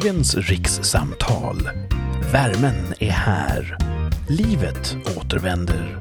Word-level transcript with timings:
Dagens 0.00 0.34
rikssamtal. 0.34 1.68
Värmen 2.32 2.94
är 2.98 3.10
här. 3.10 3.76
Livet 4.28 4.96
återvänder. 5.16 5.98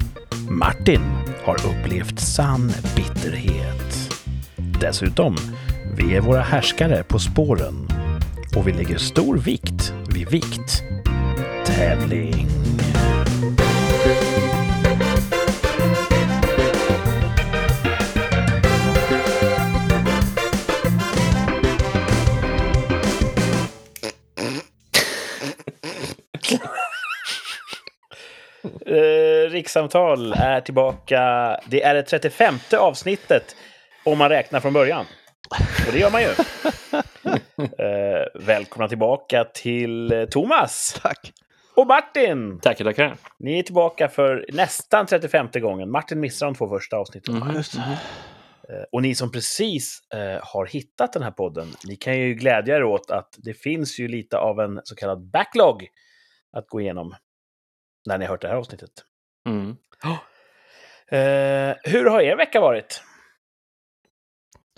Martin 0.50 1.02
har 1.43 1.55
upplevt 1.55 2.20
sann 2.20 2.71
bitterhet. 2.96 4.14
Dessutom, 4.82 5.36
vi 5.97 6.16
är 6.16 6.21
våra 6.21 6.42
härskare 6.42 7.04
på 7.04 7.20
spåren 7.20 7.88
och 8.55 8.68
vi 8.68 8.73
lägger 8.73 8.97
stor 8.97 9.38
vikt 9.38 9.93
vid 10.09 10.30
vikt. 10.30 10.84
Tävling. 11.66 12.48
Rikssamtal 29.55 30.33
är 30.33 30.61
tillbaka. 30.61 31.19
Det 31.68 31.83
är 31.83 31.93
det 31.95 32.03
35 32.03 32.55
avsnittet 32.80 33.55
om 34.05 34.17
man 34.17 34.30
räknar 34.30 34.59
från 34.59 34.73
början. 34.73 35.05
Och 35.88 35.94
det 35.94 36.00
gör 36.00 36.11
man 36.11 36.22
ju. 36.22 36.30
Eh, 37.58 38.25
välkomna 38.45 38.88
tillbaka 38.88 39.44
till 39.44 40.11
eh, 40.14 40.25
Thomas 40.25 41.00
Tack. 41.02 41.33
och 41.75 41.88
Martin. 41.88 42.59
Tackar, 42.59 42.86
tackar. 42.86 43.17
Ni 43.39 43.59
är 43.59 43.64
tillbaka 43.64 44.08
för 44.09 44.45
nästan 44.53 45.05
35 45.05 45.47
gången. 45.53 45.92
Martin 45.92 46.19
missade 46.19 46.52
de 46.52 46.56
två 46.58 46.69
första 46.69 46.97
avsnitten. 46.97 47.52
Just 47.56 47.73
det. 47.73 47.80
Eh, 47.80 48.84
Och 48.92 49.02
ni 49.02 49.16
som 49.16 49.31
precis 49.31 50.00
eh, 50.14 50.40
har 50.44 50.66
hittat 50.66 51.14
den 51.14 51.23
här 51.23 51.31
podden, 51.31 51.67
ni 51.88 51.95
kan 51.95 52.17
ju 52.19 52.34
glädja 52.34 52.75
er 52.75 52.84
åt 52.84 53.12
att 53.12 53.36
det 53.38 53.53
finns 53.53 54.00
ju 54.00 54.08
lite 54.08 54.38
av 54.38 54.59
en 54.59 54.81
så 54.84 54.95
kallad 54.95 55.30
backlog 55.30 55.88
att 56.58 56.67
gå 56.67 56.81
igenom 56.81 57.16
när 58.06 58.17
ni 58.17 58.25
har 58.25 58.30
hört 58.31 58.42
det 58.42 58.47
här 58.47 58.56
avsnittet. 58.56 58.92
Mm. 59.46 59.78
Eh, 61.08 61.76
hur 61.84 62.06
har 62.10 62.22
er 62.22 62.36
vecka 62.36 62.62
varit? 62.62 63.04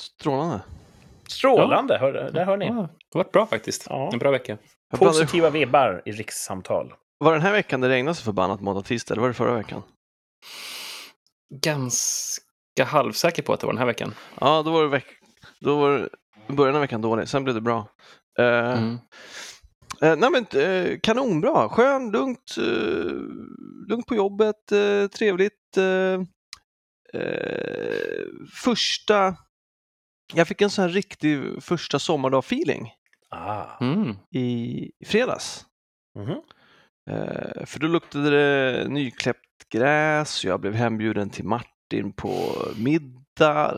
Strålande. 0.02 0.62
Strålande, 1.28 1.98
hör, 1.98 2.14
där 2.32 2.46
hör 2.46 2.58
ni. 2.58 2.66
Ja, 2.66 2.72
det 2.74 3.18
har 3.18 3.24
varit 3.24 3.32
bra 3.32 3.46
faktiskt. 3.46 3.88
Ja. 3.90 4.09
En 4.14 4.20
bra 4.20 4.32
vecka. 4.32 4.58
Positiva 4.98 5.50
vibbar 5.50 6.02
i 6.06 6.12
rikssamtal. 6.12 6.94
Var 7.18 7.34
den 7.34 7.42
här 7.42 7.52
veckan 7.52 7.82
det 7.82 7.90
regnade 7.90 8.16
så 8.16 8.24
förbannat 8.24 8.62
måndag 8.62 8.82
tisdag? 8.82 9.14
Eller 9.14 9.22
var 9.22 9.28
det 9.28 9.34
förra 9.34 9.54
veckan? 9.56 9.84
Ganska 11.56 12.84
halvsäker 12.86 13.44
på 13.44 13.54
att 13.54 13.59
det 13.59 13.66
var 13.66 13.74
den 13.74 13.80
här 13.80 13.86
veckan. 13.86 14.14
Ja, 14.42 14.62
då 14.64 14.72
var 14.72 14.84
det, 14.84 14.90
veck... 14.90 15.06
då 15.59 15.80
var 15.80 16.09
det 16.48 16.54
början 16.54 16.76
av 16.76 16.81
veckan 16.81 17.02
dålig. 17.02 17.28
Sen 17.30 17.44
blev 17.44 17.56
det 17.56 17.62
bra. 17.62 17.88
Eh, 18.40 18.78
Mm. 18.78 18.98
Eh, 20.02 20.16
nej 20.16 20.30
men 20.31 20.62
eh, 20.62 21.00
kanonbra. 21.03 21.70
Skön, 21.70 22.12
lugnt, 22.12 22.56
eh, 22.58 23.12
lugnt 23.90 24.06
på 24.08 24.16
jobbet, 24.16 24.72
eh, 24.72 25.08
trevligt. 25.08 25.78
Eh, 25.78 26.22
eh, 27.22 28.25
första... 28.64 29.36
Jag 30.34 30.48
fick 30.48 30.62
en 30.62 30.70
sån 30.70 30.81
här 30.81 30.90
riktig 30.90 31.64
första 31.64 32.00
sommardag-feeling 32.00 32.92
Ah. 33.30 33.78
Mm. 33.86 34.16
i 34.31 34.92
fredags. 35.06 35.66
Mhm. 36.20 36.42
Eh, 37.09 37.66
för 37.66 37.80
då 37.80 37.88
luktade 37.88 38.30
det 38.30 38.88
nykläppt 38.90 39.70
gräs 39.70 40.44
och 40.44 40.50
jag 40.50 40.62
blev 40.62 40.73
hembjuden 40.73 41.30
till 41.30 41.45
Martin 41.45 42.14
på 42.16 42.56
middag. 42.78 43.14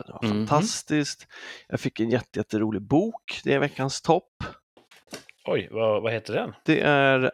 Det 0.06 0.12
var 0.12 0.20
Mhm. 0.22 0.46
fantastiskt. 0.46 1.26
Jag 1.68 1.80
fick 1.80 2.00
en 2.00 2.10
jätte, 2.10 2.38
jätterolig 2.38 2.82
bok. 2.82 3.40
Det 3.44 3.54
är 3.54 3.58
veckans 3.58 4.02
topp. 4.02 4.44
Oj, 5.52 5.68
vad, 5.70 6.02
vad 6.02 6.12
heter 6.12 6.34
den? 6.34 6.54
Det 6.64 6.80
är 6.80 7.30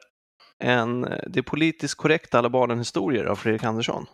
en 0.64 1.00
Det 1.26 1.38
är 1.38 1.42
politiskt 1.42 1.94
korrekt 1.94 2.34
alla 2.34 2.48
barnen 2.48 2.78
historier 2.78 3.24
av 3.24 3.36
Fredrik 3.36 3.64
Andersson. 3.64 4.06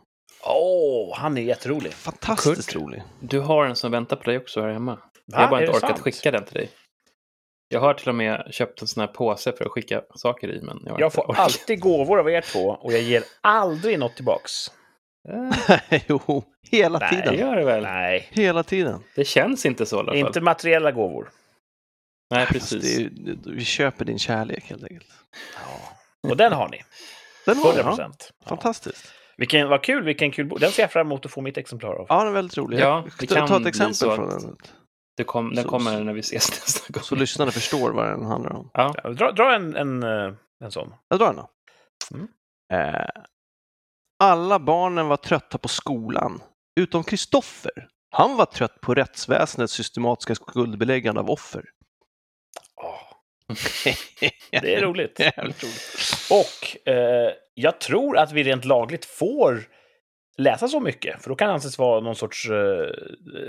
Åh, 0.47 1.17
han 1.19 1.39
är 1.39 1.43
jätterolig. 1.43 1.93
Fantastiskt 1.93 2.73
Kurt. 2.73 2.83
rolig. 2.83 3.03
Du 3.21 3.41
har 3.41 3.65
en 3.67 3.77
som 3.77 3.91
väntar 3.93 4.17
på 4.17 4.23
dig 4.25 4.37
också 4.39 4.61
här 4.63 4.69
hemma. 4.73 4.95
Va? 4.95 5.01
jag 5.27 5.39
har 5.39 5.49
bara 5.51 5.61
inte 5.61 5.73
orkat 5.73 5.89
sant? 5.91 6.01
skicka 6.01 6.31
den 6.31 6.45
till 6.45 6.55
dig. 6.55 6.71
Jag 7.69 7.81
har 7.81 7.95
till 7.95 8.09
och 8.09 8.15
med 8.15 8.49
köpt 8.51 8.81
en 8.83 8.89
sån 8.89 9.01
här 9.01 9.07
påse 9.09 9.53
för 9.53 9.65
att 9.65 9.71
skicka 9.71 10.03
saker 10.15 10.49
i, 10.49 10.61
men 10.63 10.83
jag 10.87 11.01
Jag 11.01 11.13
får 11.13 11.23
orkat. 11.23 11.39
alltid 11.39 11.81
gåvor 11.81 12.19
av 12.19 12.31
er 12.31 12.41
två 12.41 12.69
och 12.69 12.93
jag 12.93 13.01
ger 13.03 13.23
aldrig 13.41 13.99
något 13.99 14.15
tillbaks. 14.17 14.53
Eh, 15.29 16.01
jo, 16.09 16.45
hela 16.71 16.99
Nej, 16.99 17.11
tiden. 17.11 17.39
gör 17.39 17.57
det 17.57 17.65
väl. 17.65 17.83
Nej, 17.83 18.29
Hela 18.33 18.63
tiden. 18.63 19.03
Det 19.17 19.25
känns 19.25 19.67
inte 19.67 19.87
så 19.87 19.97
i 19.97 19.99
alla 19.99 20.13
fall. 20.13 20.17
inte 20.19 20.41
materiella 20.41 20.93
gåvor. 20.93 21.29
Nej, 22.33 22.47
Fast 22.47 22.53
precis. 22.71 22.99
är, 22.99 23.11
vi 23.55 23.65
köper 23.65 24.05
din 24.05 24.19
kärlek 24.19 24.65
helt 24.65 24.83
enkelt. 24.83 25.07
Ja. 26.23 26.31
Och 26.31 26.37
den 26.37 26.53
har 26.53 26.69
ni. 26.69 26.83
Den 27.47 27.57
har 27.57 27.65
100 27.65 27.79
jag. 27.83 27.87
procent. 27.87 28.33
Ja. 28.41 28.49
Fantastiskt. 28.49 29.13
Vilken, 29.37 29.69
vad 29.69 29.83
kul, 29.83 30.05
vilken 30.05 30.31
kul 30.31 30.47
bok. 30.47 30.61
Den 30.61 30.73
ser 30.73 30.83
jag 30.83 30.93
fram 30.93 31.07
emot 31.07 31.25
att 31.27 31.33
få 31.33 31.41
mitt 31.41 31.57
exemplar 31.57 31.95
av. 31.95 32.07
Ja, 32.09 32.19
den 32.19 32.29
är 32.29 32.33
väldigt 32.33 32.57
rolig. 32.59 32.79
Ja, 32.81 33.05
Jag 33.21 33.29
kan 33.29 33.49
ta 33.49 33.61
ett 33.61 33.67
exempel 33.67 33.95
från 34.17 34.29
den. 34.29 34.57
Det 35.17 35.25
kom, 35.25 35.55
den 35.55 35.65
Så- 35.65 35.71
kommer 35.71 36.05
när 36.05 36.13
vi 36.13 36.21
ses 36.21 36.51
nästa 36.61 36.93
gång. 36.93 37.03
Så 37.03 37.15
lyssnarna 37.15 37.51
förstår 37.51 37.91
vad 37.93 38.07
den 38.11 38.25
handlar 38.25 38.53
om. 38.53 38.71
Ja. 38.75 38.95
Ja, 39.05 39.11
Dra, 39.11 39.33
dra 39.33 39.55
en, 39.55 39.77
en, 39.77 40.03
eh, 40.03 40.35
en 40.65 40.71
sån. 40.71 40.95
Jag 41.09 41.19
drar 41.19 41.27
den 41.27 41.37
då. 41.37 41.49
Mm. 42.15 42.29
Eh, 42.73 43.07
alla 44.25 44.59
barnen 44.59 45.09
var 45.09 45.17
trötta 45.17 45.59
på 45.59 45.69
skolan, 45.69 46.43
utom 46.81 47.05
Kristoffer. 47.05 47.89
Han 48.11 48.37
var 48.37 48.45
trött 48.47 48.81
på 48.81 48.95
rättsväsendets 48.95 49.73
systematiska 49.73 50.35
skuldbeläggande 50.35 51.21
av 51.21 51.31
offer. 51.31 51.65
Det 54.51 54.75
är 54.75 54.81
roligt. 54.81 55.21
Jävligt 55.21 55.65
roligt. 55.65 55.97
Och 56.31 56.89
eh, 56.93 57.33
jag 57.55 57.81
tror 57.81 58.19
att 58.19 58.33
vi 58.33 58.43
rent 58.43 58.65
lagligt 58.65 59.05
får 59.05 59.65
läsa 60.39 60.69
så 60.69 60.81
mycket, 60.81 61.23
för 61.23 61.31
då 61.31 61.37
kan 61.37 61.49
det 61.49 61.55
anses 61.55 61.79
vara 61.79 62.01
någon 62.01 62.17
sorts 62.17 62.51
eh, 62.51 62.55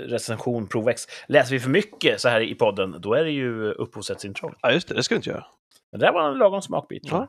recension, 0.08 0.66
provex. 0.66 1.02
Läser 1.28 1.52
vi 1.52 1.60
för 1.60 1.70
mycket 1.70 2.20
så 2.20 2.28
här 2.28 2.40
i 2.40 2.54
podden, 2.54 2.96
då 3.00 3.14
är 3.14 3.24
det 3.24 3.30
ju 3.30 3.72
upphovsrättsintrång. 3.72 4.54
Ja, 4.60 4.72
just 4.72 4.88
det. 4.88 4.94
Det 4.94 5.02
ska 5.02 5.14
vi 5.14 5.16
inte 5.16 5.30
göra. 5.30 5.46
Men 5.92 6.00
det 6.00 6.06
där 6.06 6.12
var 6.12 6.30
en 6.30 6.38
lagom 6.38 6.62
smakbit. 6.62 7.02
jag. 7.10 7.28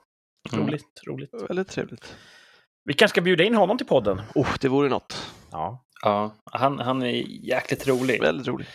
Mm. 0.54 0.66
Roligt, 0.68 1.02
roligt. 1.08 1.30
Väldigt 1.50 1.68
trevligt. 1.68 2.16
Vi 2.84 2.94
kanske 2.94 3.14
ska 3.14 3.22
bjuda 3.22 3.44
in 3.44 3.56
honom 3.56 3.78
till 3.78 3.88
podden. 3.88 4.22
Oh, 4.36 4.56
det 4.62 4.68
vore 4.68 4.90
något. 4.90 5.32
Ja. 5.52 5.86
Ja, 6.04 6.36
han, 6.46 6.80
han 6.80 7.04
är 7.04 7.24
jäkligt 7.48 7.88
rolig. 7.88 8.22
Väldigt 8.22 8.48
roligt. 8.48 8.68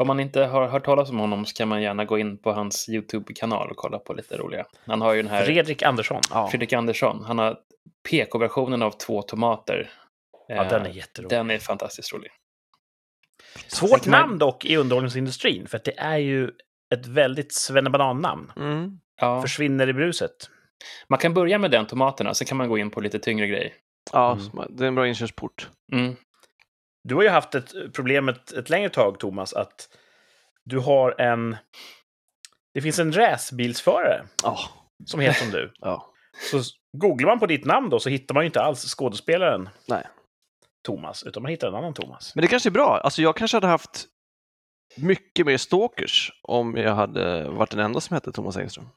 Om 0.00 0.06
man 0.06 0.20
inte 0.20 0.44
har 0.44 0.68
hört 0.68 0.84
talas 0.84 1.10
om 1.10 1.18
honom 1.18 1.46
så 1.46 1.54
kan 1.54 1.68
man 1.68 1.82
gärna 1.82 2.04
gå 2.04 2.18
in 2.18 2.38
på 2.38 2.52
hans 2.52 2.88
YouTube-kanal 2.88 3.70
och 3.70 3.76
kolla 3.76 3.98
på 3.98 4.12
lite 4.12 4.36
roliga. 4.36 4.66
Han 4.86 5.00
har 5.00 5.12
ju 5.12 5.22
den 5.22 5.30
här 5.30 5.44
Fredrik 5.44 5.82
Andersson. 5.82 6.20
Ja. 6.30 6.48
Fredrik 6.50 6.72
Andersson. 6.72 7.24
Han 7.24 7.38
har 7.38 7.56
PK-versionen 8.10 8.82
av 8.82 8.90
Två 8.90 9.22
tomater. 9.22 9.90
Ja, 10.48 10.54
Eh, 10.64 10.68
den 10.68 10.86
är 10.86 10.90
jätterolig. 10.90 11.30
Den 11.30 11.50
är 11.50 11.58
fantastiskt 11.58 12.12
rolig. 12.14 12.30
Svårt 13.66 14.06
man- 14.06 14.20
namn 14.20 14.38
dock 14.38 14.64
i 14.64 14.76
underhållningsindustrin, 14.76 15.66
för 15.66 15.76
att 15.76 15.84
det 15.84 15.98
är 15.98 16.16
ju 16.18 16.50
ett 16.94 17.06
väldigt 17.06 17.52
svennebanan-namn. 17.54 18.52
Mm. 18.56 18.98
Ja, 19.20 19.42
Försvinner 19.42 19.88
i 19.88 19.92
bruset. 19.92 20.30
man 21.08 21.18
kan 21.18 21.34
börja 21.34 21.58
med 21.58 21.70
den 21.70 21.86
tomaterna, 21.86 22.34
sen 22.34 22.46
kan 22.46 22.56
man 22.56 22.68
gå 22.68 22.78
in 22.78 22.90
på 22.90 23.00
lite 23.00 23.18
tyngre 23.18 23.46
grejer. 23.46 23.72
Ja, 24.12 24.32
Mm. 24.32 24.66
det 24.76 24.84
är 24.84 24.88
en 24.88 24.94
bra 24.94 25.08
inkörsport. 25.08 25.68
Mm. 25.92 26.16
Du 27.08 27.14
har 27.14 27.22
ju 27.22 27.28
haft 27.28 27.54
ett 27.54 27.92
problem 27.92 28.28
ett, 28.28 28.52
ett 28.52 28.70
längre 28.70 28.88
tag, 28.90 29.18
Thomas, 29.18 29.52
att 29.52 29.88
du 30.64 30.78
har 30.78 31.20
en... 31.20 31.56
Det 32.74 32.80
finns 32.82 32.98
en 32.98 33.12
racerbilsförare 33.12 34.26
Ja. 34.42 34.58
som 35.06 35.20
heter 35.20 35.40
som 35.40 35.50
du. 35.50 35.72
ja. 35.80 36.12
Så 36.50 36.62
googlar 36.98 37.28
man 37.28 37.38
på 37.38 37.46
ditt 37.46 37.64
namn 37.64 37.90
då 37.90 38.00
så 38.00 38.08
hittar 38.08 38.34
man 38.34 38.42
ju 38.44 38.46
inte 38.46 38.62
alls 38.62 38.94
skådespelaren 38.94 39.68
Nej. 39.88 40.06
Thomas, 40.86 41.22
utan 41.22 41.42
man 41.42 41.50
hittar 41.50 41.68
en 41.68 41.74
annan 41.74 41.94
Thomas. 41.94 42.34
Men 42.34 42.42
det 42.42 42.48
kanske 42.48 42.68
är 42.68 42.70
bra. 42.70 43.00
Alltså 43.04 43.22
jag 43.22 43.36
kanske 43.36 43.56
hade 43.56 43.66
haft 43.66 44.06
mycket 44.96 45.46
mer 45.46 45.56
stalkers 45.56 46.32
om 46.42 46.76
jag 46.76 46.94
hade 46.94 47.48
varit 47.50 47.70
den 47.70 47.80
enda 47.80 48.00
som 48.00 48.14
hette 48.14 48.32
Thomas 48.32 48.56
Engström. 48.56 48.88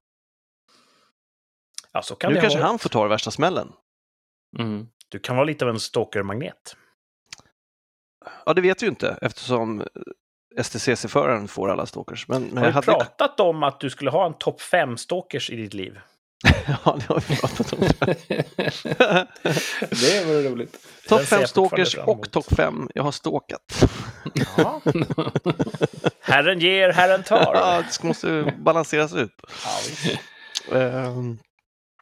Ja, 1.91 2.01
så 2.01 2.15
kan 2.15 2.29
nu 2.29 2.35
det 2.35 2.41
kanske 2.41 2.59
ha... 2.59 2.67
han 2.67 2.79
får 2.79 2.89
ta 2.89 3.07
värsta 3.07 3.31
smällen. 3.31 3.73
Mm. 4.59 4.87
Du 5.09 5.19
kan 5.19 5.35
vara 5.35 5.45
lite 5.45 5.65
av 5.65 5.69
en 5.69 5.79
stalkermagnet. 5.79 6.75
Ja, 8.45 8.53
det 8.53 8.61
vet 8.61 8.81
vi 8.81 8.85
ju 8.85 8.89
inte 8.89 9.17
eftersom 9.21 9.83
STCC-föraren 10.61 11.47
får 11.47 11.69
alla 11.69 11.85
stalkers. 11.85 12.27
Men, 12.27 12.43
men 12.43 12.57
Har 12.57 12.63
jag 12.65 12.71
du 12.71 12.75
hade... 12.75 13.05
pratat 13.05 13.39
om 13.39 13.63
att 13.63 13.79
du 13.79 13.89
skulle 13.89 14.11
ha 14.11 14.25
en 14.25 14.33
topp 14.33 14.61
fem 14.61 14.97
stalkers 14.97 15.49
i 15.49 15.55
ditt 15.55 15.73
liv? 15.73 15.99
ja, 16.85 16.97
det 16.99 17.05
har 17.07 17.23
vi 17.29 17.35
pratat 17.35 17.73
om. 17.73 17.79
det 19.89 20.25
vore 20.25 20.49
roligt. 20.49 20.71
topp 21.07 21.19
Den 21.19 21.25
ser 21.25 21.25
fem 21.25 21.41
jag 21.41 21.49
fortfarande 21.49 21.85
stalkers 21.85 21.95
fram 21.95 22.09
emot. 22.09 22.25
och 22.25 22.31
topp 22.31 22.55
fem 22.55 22.89
jag 22.95 23.03
har 23.03 23.11
stalkat. 23.11 23.85
Ja. 24.57 24.81
Herren 26.21 26.59
ger, 26.59 26.89
Herren 26.89 27.23
tar. 27.23 27.37
ja, 27.55 27.83
det 28.01 28.07
måste 28.07 28.53
balanseras 28.57 29.13
ut. 29.13 29.31
Ja, 29.41 29.79
visst. 29.87 30.19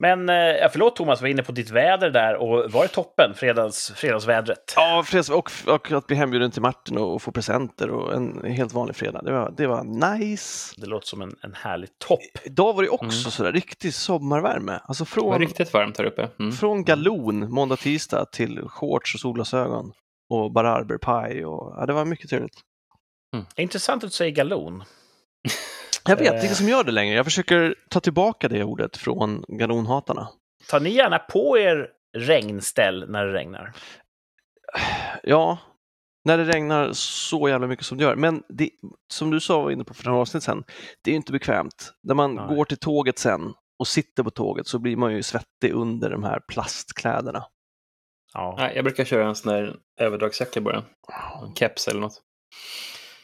Men 0.01 0.29
eh, 0.29 0.69
förlåt 0.71 0.95
Thomas, 0.95 1.21
var 1.21 1.27
inne 1.27 1.43
på 1.43 1.51
ditt 1.51 1.69
väder 1.69 2.09
där 2.09 2.35
och 2.35 2.71
var 2.71 2.81
det 2.81 2.87
toppen, 2.87 3.33
fredags, 3.35 3.91
fredagsvädret? 3.95 4.73
Ja, 4.75 5.03
freds, 5.07 5.29
och, 5.29 5.51
och 5.67 5.91
att 5.91 6.07
bli 6.07 6.15
hembjuden 6.15 6.51
till 6.51 6.61
Martin 6.61 6.97
och 6.97 7.21
få 7.21 7.31
presenter 7.31 7.89
och 7.89 8.13
en 8.13 8.45
helt 8.45 8.73
vanlig 8.73 8.95
fredag. 8.95 9.21
Det 9.21 9.31
var, 9.31 9.53
det 9.57 9.67
var 9.67 9.83
nice. 10.17 10.73
Det 10.77 10.85
låter 10.87 11.07
som 11.07 11.21
en, 11.21 11.35
en 11.41 11.53
härlig 11.53 11.89
topp. 11.99 12.19
Idag 12.43 12.73
var 12.73 12.83
det 12.83 12.89
också 12.89 13.19
Mm. 13.19 13.31
sådär 13.31 13.51
riktig 13.51 13.93
sommarvärme. 13.93 14.79
Alltså 14.83 15.03
Det 15.03 15.21
var 15.21 15.31
från, 15.31 15.39
riktigt 15.39 15.73
varmt 15.73 15.97
här 15.97 16.05
uppe. 16.05 16.29
Mm. 16.39 16.51
från 16.51 16.83
galon 16.83 17.51
måndag, 17.51 17.75
tisdag 17.77 18.25
till 18.31 18.61
shorts 18.67 19.13
och 19.15 19.19
solglasögon 19.19 19.91
och 20.29 20.51
bararberpaj. 20.51 21.45
Och, 21.45 21.73
ja, 21.77 21.85
det 21.85 21.93
var 21.93 22.05
mycket 22.05 22.29
trevligt. 22.29 22.57
Intressant 23.55 24.03
att 24.03 24.09
du 24.09 24.13
säger 24.15 24.31
galon. 24.31 24.83
Jag 26.05 26.15
vet, 26.17 26.19
det 26.19 26.27
är 26.29 26.33
Eh. 26.37 26.43
ingen 26.43 26.55
som 26.55 26.69
gör 26.69 26.83
det 26.83 26.91
längre. 26.91 27.15
Jag 27.15 27.25
försöker 27.25 27.75
ta 27.89 27.99
tillbaka 27.99 28.47
det 28.47 28.63
ordet 28.63 28.97
från 28.97 29.45
galonhatarna. 29.47 30.27
Tar 30.69 30.79
ni 30.79 30.89
gärna 30.89 31.19
på 31.19 31.57
er 31.57 31.87
regnställ 32.17 33.05
när 33.09 33.25
det 33.25 33.33
regnar? 33.33 33.73
Ja, 35.23 35.57
när 36.25 36.37
det 36.37 36.43
regnar 36.45 36.89
så 36.93 37.49
jävla 37.49 37.67
mycket 37.67 37.85
som 37.85 37.97
det 37.97 38.03
gör. 38.03 38.15
Men 38.15 38.43
det, 38.49 38.69
som 39.13 39.29
du 39.31 39.39
sa 39.39 39.61
var 39.61 39.71
inne 39.71 39.83
på 39.83 39.93
för 39.93 40.05
några 40.05 40.19
avsnitt 40.21 40.43
sen, 40.43 40.63
det 41.03 41.09
är 41.09 41.13
ju 41.13 41.17
inte 41.17 41.31
bekvämt. 41.31 41.93
När 42.03 42.15
man 42.15 42.35
Nej. 42.35 42.55
går 42.55 42.65
till 42.65 42.77
tåget 42.77 43.19
sen 43.19 43.53
och 43.79 43.87
sitter 43.87 44.23
på 44.23 44.29
tåget 44.29 44.67
så 44.67 44.79
blir 44.79 44.95
man 44.95 45.13
ju 45.13 45.23
svettig 45.23 45.71
under 45.73 46.09
de 46.09 46.23
här 46.23 46.39
plastkläderna. 46.47 47.45
Ja. 48.33 48.55
Nej, 48.57 48.71
jag 48.75 48.83
brukar 48.83 49.05
köra 49.05 49.27
en 49.27 49.35
sån 49.35 49.53
där 49.53 49.75
överdragsjacka 49.99 50.61
bara. 50.61 50.83
En 51.47 51.55
keps 51.55 51.87
eller 51.87 52.01
något. 52.01 52.21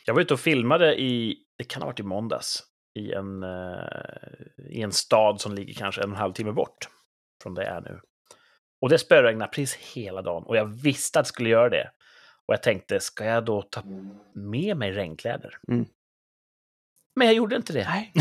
Jag 0.06 0.14
var 0.14 0.22
ute 0.22 0.34
och 0.34 0.40
filmade 0.40 0.96
i, 1.02 1.38
det 1.58 1.64
kan 1.64 1.82
ha 1.82 1.88
varit 1.88 2.00
i 2.00 2.04
måndags, 2.04 2.64
i 3.00 3.14
en, 3.14 3.44
eh, 3.44 4.70
i 4.70 4.82
en 4.82 4.92
stad 4.92 5.42
som 5.42 5.54
ligger 5.56 5.74
kanske 5.74 6.02
en 6.02 6.10
och 6.10 6.16
en 6.16 6.22
halv 6.22 6.34
timme 6.34 6.52
bort 6.52 6.88
från 7.44 7.54
där 7.54 7.64
jag 7.64 7.76
är 7.76 7.82
nu. 7.82 8.00
Och 8.82 8.90
det 8.90 8.98
spöregnade 8.98 9.52
precis 9.52 9.76
hela 9.76 10.22
dagen 10.22 10.44
och 10.44 10.58
jag 10.58 10.66
visste 10.66 11.20
att 11.20 11.26
det 11.26 11.30
skulle 11.30 11.50
göra 11.50 11.70
det. 11.70 11.92
Och 12.48 12.54
jag 12.54 12.64
tänkte, 12.64 13.00
ska 13.00 13.26
jag 13.26 13.46
då 13.46 13.62
ta 13.62 13.84
med 14.36 14.78
mig 14.78 14.92
regnkläder? 14.92 15.58
Mm. 15.72 15.86
Men 17.16 17.28
jag 17.28 17.36
gjorde 17.36 17.56
inte 17.56 17.74
det. 17.74 17.84
Nej. 17.90 18.14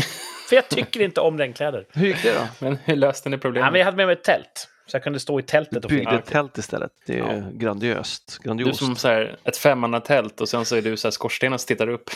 För 0.49 0.55
jag 0.55 0.69
tycker 0.69 1.01
inte 1.01 1.21
om 1.21 1.37
regnkläder. 1.37 1.87
Hur 1.93 2.07
gick 2.07 2.23
det 2.23 2.33
då? 2.33 2.47
Men 2.65 2.75
hur 2.75 2.95
löste 2.95 3.29
ni 3.29 3.35
Ja, 3.35 3.39
problemet? 3.39 3.71
men 3.71 3.79
jag 3.79 3.85
hade 3.85 3.97
med 3.97 4.05
mig 4.07 4.13
ett 4.13 4.23
tält. 4.23 4.69
Så 4.87 4.95
jag 4.95 5.03
kunde 5.03 5.19
stå 5.19 5.39
i 5.39 5.43
tältet 5.43 5.85
och 5.85 5.89
Byggde 5.89 6.05
filma. 6.05 6.19
ett 6.19 6.25
tält 6.25 6.57
istället. 6.57 6.91
Det 7.05 7.19
är 7.19 7.35
Ja. 7.35 7.43
grandiöst. 7.53 8.39
Du 8.41 8.47
Grandiost. 8.47 8.79
som 8.79 8.95
så 8.95 9.07
här, 9.07 9.37
ett 9.43 9.57
femmannatält 9.57 10.41
och 10.41 10.49
sen 10.49 10.65
så 10.65 10.75
är 10.75 10.81
du 10.81 10.97
så 10.97 11.07
här 11.07 11.11
skorstenen 11.11 11.59
som 11.59 11.67
tittar 11.67 11.87
upp. 11.87 12.09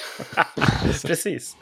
Precis. 1.05 1.57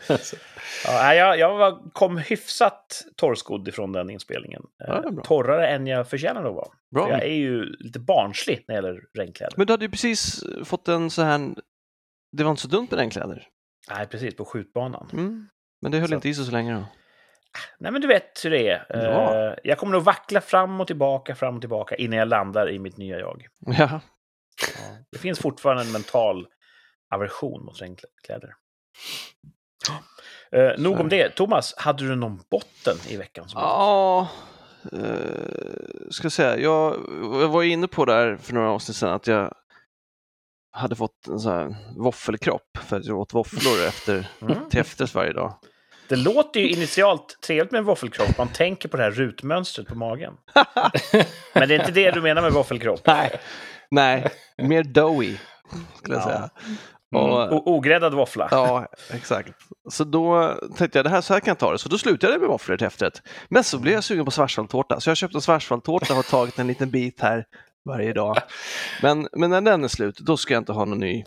Ja, 0.86 1.14
jag 1.14 1.40
jag 1.40 1.58
var, 1.58 1.92
kom 1.94 2.18
hyfsat 2.18 3.04
torrskodd 3.16 3.68
ifrån 3.68 3.92
den 3.92 4.10
inspelningen. 4.10 4.64
Ja, 4.78 4.86
är 4.86 5.06
Eh. 5.18 5.24
Torrare 5.24 5.68
än 5.68 5.88
jag 5.88 6.10
förtjänar 6.10 6.46
att 6.46 6.56
vara. 6.56 6.68
Bra. 6.92 7.06
För 7.06 7.12
jag 7.14 7.24
är 7.24 7.34
ju 7.34 7.66
lite 7.66 8.00
barnslig 8.00 8.66
när 8.68 8.82
det 8.82 8.88
gäller 8.88 9.02
regnkläder. 9.18 9.54
Men 9.58 9.68
du 9.68 9.74
hade 9.74 9.86
ju 9.86 9.92
precis 9.92 10.44
fått 10.64 10.88
en 10.88 11.10
så 11.10 11.22
här... 11.22 11.56
Det 12.38 12.44
var 12.44 12.50
inte 12.52 12.62
så 12.62 12.68
dumt 12.68 12.88
med 12.92 13.00
regnkläder. 13.00 13.48
Nej, 13.90 14.08
precis, 14.08 14.36
på 14.36 14.46
skjutbanan. 14.46 15.10
Mm. 15.14 15.48
Men 15.82 15.92
det 15.92 16.00
höll 16.00 16.10
Så. 16.10 16.16
inte 16.16 16.30
i 16.30 16.34
sig 16.34 16.46
så 16.46 16.52
länge 16.52 16.74
då. 16.74 16.84
Nej, 17.80 17.92
men 17.92 18.01
du 18.01 18.07
vet 18.07 18.46
hur 18.46 18.50
det 18.50 18.68
är. 18.69 18.86
Ja. 18.90 19.48
Eh, 19.48 19.54
Jag 19.63 19.78
kommer 19.78 19.94
nog 19.94 20.04
vackla 20.04 20.42
fram 20.42 20.81
och 20.81 20.88
tillbaka, 20.88 21.36
fram 21.36 21.56
och 21.56 21.62
tillbaka 21.62 21.96
innan 21.96 22.19
jag 22.19 22.28
landar 22.28 22.69
i 22.69 22.80
mitt 22.80 22.98
nya 22.98 23.19
jag. 23.19 23.48
Ja. 23.60 24.00
Det 25.12 25.18
finns 25.18 25.40
fortfarande 25.40 25.84
en 25.84 25.92
mental 25.92 26.48
aversion 27.16 27.66
mot 27.66 27.81
regnkläder. 27.81 28.54
Uh, 30.56 30.72
nog 30.78 31.00
om 31.00 31.10
det. 31.10 31.30
Thomas, 31.30 31.74
hade 31.78 32.07
du 32.07 32.16
någon 32.16 32.42
botten 32.51 32.98
i 33.07 33.18
veckan? 33.18 33.50
Som 33.50 33.62
Ja, 33.62 34.28
eh, 34.94 36.10
ska 36.12 36.25
jag 36.25 36.31
säga. 36.31 36.57
Jag, 36.57 36.95
jag 37.42 37.50
var 37.50 37.63
inne 37.63 37.88
på 37.88 38.06
där 38.06 38.38
för 38.38 38.54
några 38.54 38.69
avsnitt 38.72 38.98
sedan 38.98 39.10
att 39.13 39.28
jag 39.28 39.54
hade 40.72 40.95
fått 40.95 41.28
en 41.28 41.40
sån 41.40 41.52
här 41.54 41.75
våffelkropp 41.98 42.78
för 42.81 42.98
att 42.98 43.06
jag 43.06 43.18
åt 43.19 43.34
våfflor 43.34 43.84
efter, 43.88 44.28
Mm. 44.42 44.69
till 44.69 44.80
efterrätt 44.80 45.13
varje 45.16 45.34
dag. 45.34 45.54
Det 46.10 46.16
låter 46.16 46.60
ju 46.60 46.70
initialt 46.70 47.38
trevligt 47.48 47.72
med 47.72 47.80
en 47.80 47.86
våffelkropp. 47.86 48.38
Man 48.38 48.48
tänker 48.48 48.90
på 48.90 48.98
det 48.98 49.04
här 49.04 49.12
rutmönstret 49.12 49.88
på 49.88 49.96
magen. 49.96 50.34
Men 51.54 51.68
det 51.68 51.76
är 51.76 51.80
inte 51.80 51.92
det 51.92 52.12
du 52.12 52.22
menar 52.22 52.42
med 52.42 52.52
våffelkropp? 52.52 53.02
Nej, 53.08 53.40
nej, 53.92 54.28
mer 54.58 54.84
doughy 54.84 55.38
skulle 55.98 56.16
jag 56.18 56.22
Ja. 56.24 56.28
säga. 56.28 56.50
Mm. 57.16 57.32
Och, 57.32 57.54
O- 57.54 57.64
ogräddad 57.66 58.14
våffla? 58.14 58.48
Ja, 58.52 58.88
exakt. 59.14 59.50
Så 59.90 60.04
då 60.04 60.54
tänkte 60.78 60.98
jag, 61.00 61.06
det 61.06 61.10
här, 61.10 61.22
så 61.22 61.34
här 61.34 61.40
kan 61.40 61.52
jag 61.52 61.58
ta 61.58 61.72
det. 61.72 61.78
Så 61.78 61.90
då 61.90 61.98
slutade 61.98 62.34
jag 62.34 62.40
med 62.40 62.50
våfflor 62.50 62.78
till 62.78 62.88
efterrätt. 62.88 63.22
Men 63.50 63.64
så 63.64 63.80
blev 63.80 63.94
jag 63.94 64.04
sugen 64.04 64.26
på 64.26 64.32
svartsvalltårta, 64.32 65.00
så 65.00 65.10
jag 65.10 65.18
köpte 65.18 65.38
en 65.38 65.42
svartsvalltårta 65.42 66.06
och 66.14 66.16
har 66.16 66.24
tagit 66.24 66.60
en 66.60 66.68
liten 66.68 66.90
bit 66.90 67.22
här 67.22 67.46
varje 67.86 68.14
dag. 68.14 68.38
Men, 69.02 69.28
men 69.34 69.50
när 69.50 69.62
den 69.62 69.84
är 69.84 69.88
slut, 69.88 70.18
då 70.20 70.38
ska 70.38 70.54
jag 70.54 70.62
inte 70.62 70.72
ha 70.72 70.86
någon 70.86 71.00
ny 71.00 71.26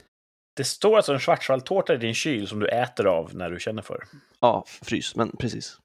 Det 0.56 0.64
står 0.64 0.96
alltså 0.96 1.12
en 1.12 1.20
schwarzwaldtårta 1.20 1.94
i 1.94 1.96
din 1.96 2.14
kyl 2.14 2.48
som 2.48 2.58
du 2.60 2.68
äter 2.68 3.06
av 3.06 3.34
när 3.34 3.50
du 3.50 3.60
känner 3.60 3.82
för. 3.82 4.04
ja, 4.40 4.64
frys, 4.66 5.16
men 5.16 5.36
precis. 5.36 5.78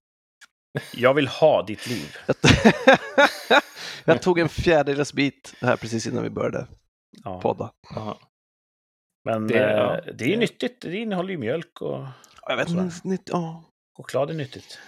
Jag 0.93 1.13
vill 1.13 1.27
ha 1.27 1.63
ditt 1.63 1.87
liv. 1.87 2.15
jag 4.05 4.21
tog 4.21 4.39
en 4.39 4.49
fjärdedels 4.49 5.13
bit 5.13 5.53
här 5.61 5.77
precis 5.77 6.07
innan 6.07 6.23
vi 6.23 6.29
började 6.29 6.67
Ja. 7.23 7.41
podda. 7.41 7.71
Jaha. 7.95 8.17
Men 9.25 9.47
Det- 9.47 9.57
ja, 9.57 10.01
det 10.13 10.23
är 10.25 10.27
ju 10.27 10.33
det- 10.33 10.39
nyttigt. 10.39 10.81
Det 10.81 10.97
innehåller 10.97 11.29
ju 11.31 11.37
mjölk 11.37 11.81
och 11.81 12.05
Jag 12.47 12.57
vet 12.57 12.69
inte, 12.69 13.07
nytt- 13.07 13.29
ja. 13.31 13.63
choklad 13.97 14.29
är 14.29 14.33
nyttigt. 14.33 14.79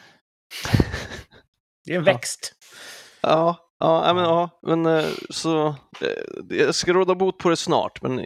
Det 1.86 1.94
är 1.94 1.98
en 1.98 2.04
växt. 2.04 2.54
Ja, 3.22 3.74
ja, 3.80 4.08
ja, 4.08 4.14
men, 4.14 4.24
ja, 4.24 4.60
men 4.62 4.86
eh, 4.86 5.06
så 5.30 5.68
eh, 6.02 6.56
jag 6.58 6.76
ska 6.76 6.94
råda 6.94 7.16
bot 7.16 7.38
på 7.38 7.50
det 7.50 7.58
snart, 7.58 8.02
men 8.02 8.20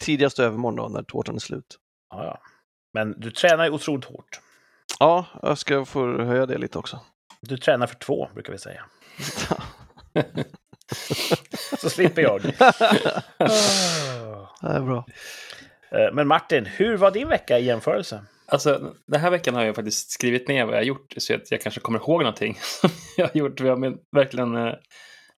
tidigast 0.00 0.38
övermorgon 0.38 0.76
då, 0.76 0.88
när 0.88 1.02
tårtan 1.02 1.34
är 1.34 1.38
slut. 1.38 1.78
Ja, 2.10 2.24
ja. 2.24 2.40
Men 2.92 3.20
du 3.20 3.30
tränar 3.30 3.64
ju 3.64 3.70
otroligt 3.70 4.04
hårt. 4.04 4.40
Ja, 4.98 5.26
jag 5.42 5.58
ska 5.58 5.84
få 5.84 6.22
höja 6.22 6.46
det 6.46 6.58
lite 6.58 6.78
också. 6.78 7.00
Du 7.40 7.56
tränar 7.56 7.86
för 7.86 7.96
två, 7.96 8.28
brukar 8.34 8.52
vi 8.52 8.58
säga. 8.58 8.84
Så 11.78 11.90
slipper 11.90 12.22
jag. 12.22 12.42
Det 14.60 14.68
är 14.70 14.80
bra. 14.80 15.06
Eh, 15.90 16.12
Men 16.12 16.28
Martin, 16.28 16.66
hur 16.66 16.96
var 16.96 17.10
din 17.10 17.28
vecka 17.28 17.58
i 17.58 17.64
jämförelse? 17.64 18.24
Alltså, 18.46 18.94
den 19.06 19.20
här 19.20 19.30
veckan 19.30 19.54
har 19.54 19.64
jag 19.64 19.74
faktiskt 19.74 20.10
skrivit 20.10 20.48
ner 20.48 20.64
vad 20.64 20.74
jag 20.74 20.78
har 20.80 20.84
gjort 20.84 21.14
så 21.16 21.34
att 21.34 21.50
jag 21.50 21.60
kanske 21.60 21.80
kommer 21.80 21.98
ihåg 21.98 22.20
någonting 22.20 22.58
som 22.80 22.90
jag 23.16 23.26
har 23.26 23.36
gjort. 23.38 23.60
Vi 23.60 23.68
har 23.68 23.76
med 23.76 23.98
verkligen 24.12 24.56
eh, 24.56 24.74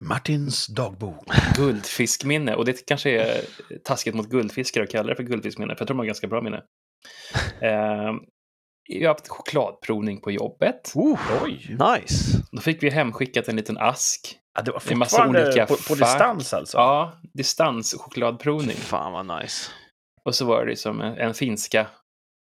Martins 0.05 0.67
dagbok. 0.67 1.27
guldfiskminne. 1.57 2.55
Och 2.55 2.65
det 2.65 2.87
kanske 2.87 3.11
är 3.11 3.41
taskigt 3.85 4.15
mot 4.15 4.29
guldfiskare 4.29 4.85
att 4.85 4.91
kalla 4.91 5.09
det 5.09 5.17
för 5.17 5.23
guldfiskminne, 5.23 5.75
för 5.75 5.81
jag 5.81 5.87
tror 5.87 5.95
de 5.95 5.99
har 5.99 6.07
ganska 6.07 6.27
bra 6.27 6.43
minne. 6.43 6.63
Eh, 7.61 8.13
jag 8.89 9.09
har 9.09 9.15
haft 9.15 9.29
chokladprovning 9.29 10.21
på 10.21 10.31
jobbet. 10.31 10.93
Oh, 10.95 11.21
Oj! 11.43 11.77
nice! 11.79 12.39
Då 12.53 12.61
fick 12.61 12.83
vi 12.83 12.91
hemskickat 12.91 13.49
en 13.49 13.57
liten 13.57 13.79
ask. 13.79 14.39
Ja, 14.55 14.63
det 14.63 14.71
var 14.71 14.83
Det 14.87 14.95
är 14.95 14.97
massa 14.97 15.17
fortfarande 15.17 15.47
olika 15.47 15.67
på, 15.67 15.77
på 15.77 15.95
distans 15.95 16.55
alltså? 16.55 16.77
Ja, 16.79 17.21
distanschokladprovning. 17.35 18.77
Fan 18.77 19.13
vad 19.13 19.41
nice. 19.41 19.71
Och 20.25 20.35
så 20.35 20.45
var 20.45 20.65
det 20.65 20.71
liksom 20.71 21.01
en, 21.01 21.19
en 21.19 21.35
finska 21.35 21.87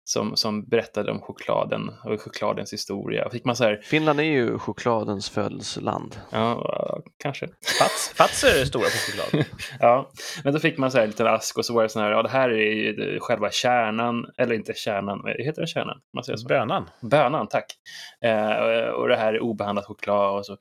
som, 0.08 0.36
som 0.36 0.64
berättade 0.64 1.10
om 1.10 1.20
chokladen 1.20 1.90
och 2.04 2.20
chokladens 2.20 2.72
historia. 2.72 3.30
Fick 3.30 3.44
man 3.44 3.56
så 3.56 3.64
här, 3.64 3.80
Finland 3.82 4.20
är 4.20 4.24
ju 4.24 4.58
chokladens 4.58 5.30
födelseland. 5.30 6.16
ja, 6.30 7.02
kanske. 7.18 7.46
Fats, 7.78 8.12
Fatser 8.14 8.60
är 8.60 8.64
stora 8.64 8.84
på 8.84 8.90
choklad. 8.90 9.44
Ja, 9.80 10.10
men 10.44 10.52
då 10.52 10.58
fick 10.58 10.78
man 10.78 10.90
så 10.90 10.98
här 10.98 11.04
en 11.04 11.10
liten 11.10 11.26
ask 11.26 11.58
och 11.58 11.64
så 11.64 11.74
var 11.74 11.82
det 11.82 11.88
så 11.88 12.00
här, 12.00 12.10
ja 12.10 12.22
det 12.22 12.28
här 12.28 12.48
är 12.48 12.72
ju 12.72 13.18
själva 13.20 13.50
kärnan, 13.50 14.26
eller 14.38 14.54
inte 14.54 14.74
kärnan, 14.74 15.20
vad 15.22 15.32
heter 15.32 15.60
det 15.62 15.68
kärnan? 15.68 16.00
Man 16.14 16.24
säger 16.24 16.36
så. 16.36 16.48
Bönan. 16.48 16.90
Bönan, 17.00 17.46
tack. 17.48 17.74
Eh, 18.20 18.88
och 18.88 19.08
det 19.08 19.16
här 19.16 19.34
är 19.34 19.40
obehandlat 19.40 19.86
choklad 19.86 20.38
och 20.38 20.46
så 20.46 20.56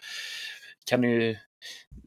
kan 0.89 1.01
du 1.01 1.37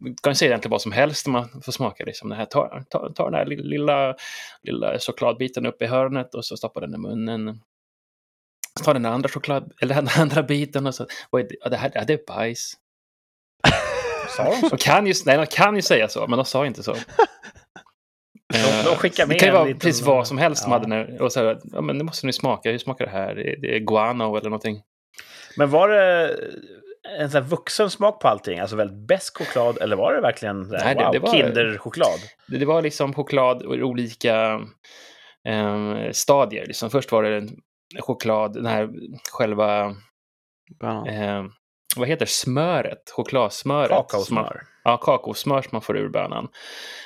ju 0.00 0.14
kan 0.22 0.34
säga 0.34 0.48
egentligen 0.50 0.70
vad 0.70 0.82
som 0.82 0.92
helst 0.92 1.26
om 1.26 1.32
man 1.32 1.62
får 1.64 1.72
smaka. 1.72 2.04
Liksom. 2.04 2.28
Det 2.28 2.34
här, 2.36 2.44
ta, 2.44 2.82
ta, 2.90 3.12
ta 3.12 3.24
den 3.24 3.34
här 3.34 3.44
lilla, 3.46 4.14
lilla 4.62 4.98
chokladbiten 4.98 5.66
upp 5.66 5.82
i 5.82 5.86
hörnet 5.86 6.34
och 6.34 6.44
så 6.44 6.56
stoppa 6.56 6.80
den 6.80 6.94
i 6.94 6.98
munnen. 6.98 7.60
Så 8.78 8.84
ta 8.84 8.92
den 8.92 9.06
andra 9.06 9.28
choklad, 9.28 9.72
eller 9.80 9.94
den 9.94 10.08
andra 10.18 10.42
biten 10.42 10.86
och 10.86 10.94
så, 10.94 11.06
vad 11.30 11.42
är 11.44 11.48
det? 11.48 11.56
Ja, 11.60 11.68
det 11.68 11.76
här 11.76 12.04
det 12.04 12.12
är 12.12 12.20
bajs. 12.26 12.72
Sa 14.36 14.44
de 14.44 14.56
så? 14.56 14.68
De 14.68 14.76
kan 14.76 15.06
ju, 15.06 15.14
nej, 15.26 15.36
de 15.36 15.46
kan 15.46 15.76
ju 15.76 15.82
säga 15.82 16.08
så, 16.08 16.26
men 16.26 16.36
de 16.36 16.44
sa 16.44 16.66
inte 16.66 16.82
så. 16.82 16.94
De- 18.52 18.82
de 18.84 18.96
med 19.26 19.36
det 19.36 19.38
kan 19.40 19.48
ju 19.48 19.52
vara 19.52 19.64
liten- 19.64 19.78
precis 19.78 20.02
vad 20.06 20.26
som 20.28 20.38
helst 20.38 20.64
de 20.64 20.70
Ja. 20.70 20.76
hade 20.78 20.88
när, 20.88 21.22
och 21.22 21.32
så 21.32 21.40
här, 21.44 21.60
ja 21.64 21.80
men 21.80 21.98
nu 21.98 22.04
måste 22.04 22.26
ni 22.26 22.32
smaka, 22.32 22.70
hur 22.70 22.78
smakar 22.78 23.04
det 23.04 23.10
här? 23.10 23.34
Det 23.34 23.52
är, 23.52 23.56
det 23.60 23.76
är 23.76 23.78
guano 23.78 24.36
eller 24.36 24.50
någonting. 24.50 24.82
Men 25.56 25.70
var 25.70 25.88
det 25.88 26.36
en 27.08 27.30
sån 27.30 27.42
här 27.42 27.48
vuxen 27.48 27.90
smak 27.90 28.20
på 28.20 28.28
allting? 28.28 28.58
Alltså 28.58 28.76
väldigt 28.76 29.08
besk 29.08 29.38
choklad? 29.38 29.78
Eller 29.78 29.96
var 29.96 30.12
det 30.14 30.20
verkligen 30.20 30.70
här, 30.70 30.84
Nej, 30.84 30.94
det- 30.94 31.02
wow, 31.04 31.12
det 31.12 31.18
var- 31.18 31.32
Kinderchoklad? 31.32 32.20
Det, 32.46 32.58
det 32.58 32.66
var 32.66 32.82
liksom 32.82 33.14
choklad 33.14 33.62
och 33.62 33.74
olika 33.74 34.60
eh, 35.48 36.10
stadier. 36.12 36.66
Liksom 36.66 36.90
först 36.90 37.12
var 37.12 37.22
det 37.22 37.36
en 37.36 37.48
choklad, 38.00 38.52
den 38.54 38.66
här 38.66 38.88
själva 39.32 39.86
eh, 41.08 41.44
vad 41.96 42.08
heter 42.08 42.26
smöret? 42.26 43.10
Chokladsmöret. 43.10 43.90
man- 43.90 44.02
Kakaosmör. 44.02 44.62
Ja, 44.84 44.96
kakaosmör 44.96 45.62
som 45.62 45.68
man 45.72 45.82
får 45.82 45.96
ur 45.98 46.08
bönan. 46.08 46.48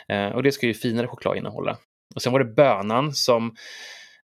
Eh, 0.09 0.27
och 0.29 0.43
det 0.43 0.53
ska 0.53 0.67
ju 0.67 0.75
finare 0.75 1.07
choklad 1.07 1.37
innehålla. 1.37 1.77
Och 2.15 2.23
sen 2.23 2.33
var 2.33 2.39
det 2.41 2.55
bönan 2.55 3.13
som... 3.15 3.55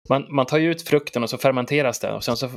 Man, 0.09 0.35
man 0.35 0.45
tar 0.45 0.57
ju 0.57 0.71
ut 0.71 0.81
frukten 0.81 1.23
och 1.23 1.29
så 1.29 1.37
fermenteras 1.37 1.99
den 1.99 2.15
och 2.15 2.23
sen 2.23 2.37
så 2.37 2.49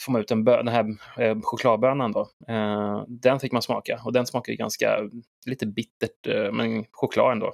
får 0.00 0.12
man 0.12 0.20
ut 0.20 0.30
en 0.30 0.44
bö, 0.44 0.56
den 0.56 0.68
här 0.68 0.86
eh, 1.18 1.38
chokladbönan 1.42 2.12
då. 2.12 2.30
Eh, 2.48 3.04
den 3.08 3.40
fick 3.40 3.52
man 3.52 3.62
smaka 3.62 4.00
och 4.04 4.12
den 4.12 4.26
smakar 4.26 4.52
ju 4.52 4.56
ganska 4.56 4.98
lite 5.46 5.66
bittert, 5.66 6.26
eh, 6.26 6.52
men 6.52 6.84
choklad 6.92 7.32
ändå. 7.32 7.52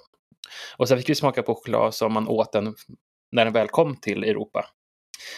Och 0.76 0.88
sen 0.88 0.99
fick 0.99 1.09
vi 1.09 1.14
smaka 1.14 1.42
på 1.42 1.54
choklad 1.54 1.94
som 1.94 2.12
man 2.12 2.28
åt 2.28 2.52
den 2.52 2.75
när 3.32 3.44
den 3.44 3.54
väl 3.54 3.68
kom 3.68 3.97
till 3.97 4.25
Europa. 4.25 4.66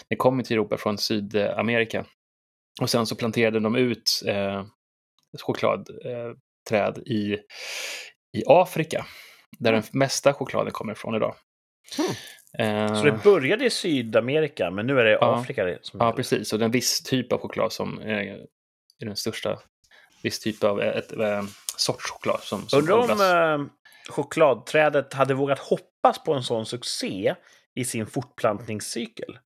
Den 0.09 0.19
kom 0.19 0.43
till 0.43 0.57
Europa 0.57 0.77
från 0.77 0.99
Sydamerika. 0.99 2.05
Och 2.81 2.91
sen 2.91 3.07
så 3.07 3.17
planterade 3.17 3.61
de 3.61 3.77
ut 3.77 4.23
eh, 4.27 4.65
chokladträd 5.39 6.99
i, 7.07 7.39
i 8.33 8.43
Afrika, 8.47 9.07
där 9.59 9.73
den 9.73 9.83
mesta 9.93 10.33
chokladen 10.33 10.73
kommer 10.73 10.93
ifrån 10.93 11.15
idag. 11.15 11.35
Eh, 11.99 12.15
Så 12.97 13.05
det 13.05 13.21
började 13.25 13.65
i 13.65 13.71
Sydamerika, 13.71 14.71
men 14.71 14.87
nu 14.87 15.01
är 15.01 15.05
det 15.05 15.11
Ja. 15.11 15.37
Afrika 15.37 15.65
det 15.65 15.79
som 15.83 16.01
Ja, 16.01 16.07
gäller. 16.07 16.17
precis. 16.17 16.53
Och 16.53 16.59
det 16.59 16.63
är 16.63 16.67
en 16.67 16.71
viss 16.71 17.03
typ 17.03 17.33
av 17.33 17.39
choklad 17.41 17.73
som 17.73 17.99
är, 18.01 18.39
den 19.01 19.17
största. 19.17 19.59
Viss 20.23 20.41
typ 20.41 20.65
av 20.65 20.81
ett, 20.81 21.13
ett, 21.13 21.45
sorts 21.77 22.11
choklad 22.11 22.41
som, 22.41 22.69
som 22.69 22.79
Undrar 22.79 22.97
om 22.97 23.61
eh, 23.61 24.13
chokladträdet 24.13 25.13
hade 25.15 25.35
vågat 25.35 25.59
hoppas 25.59 26.25
på 26.25 26.35
en 26.35 26.43
sån 26.43 26.67
succé 26.67 27.35
i 27.75 27.85
sin 27.85 28.07
fortplantningscykel. 28.07 29.39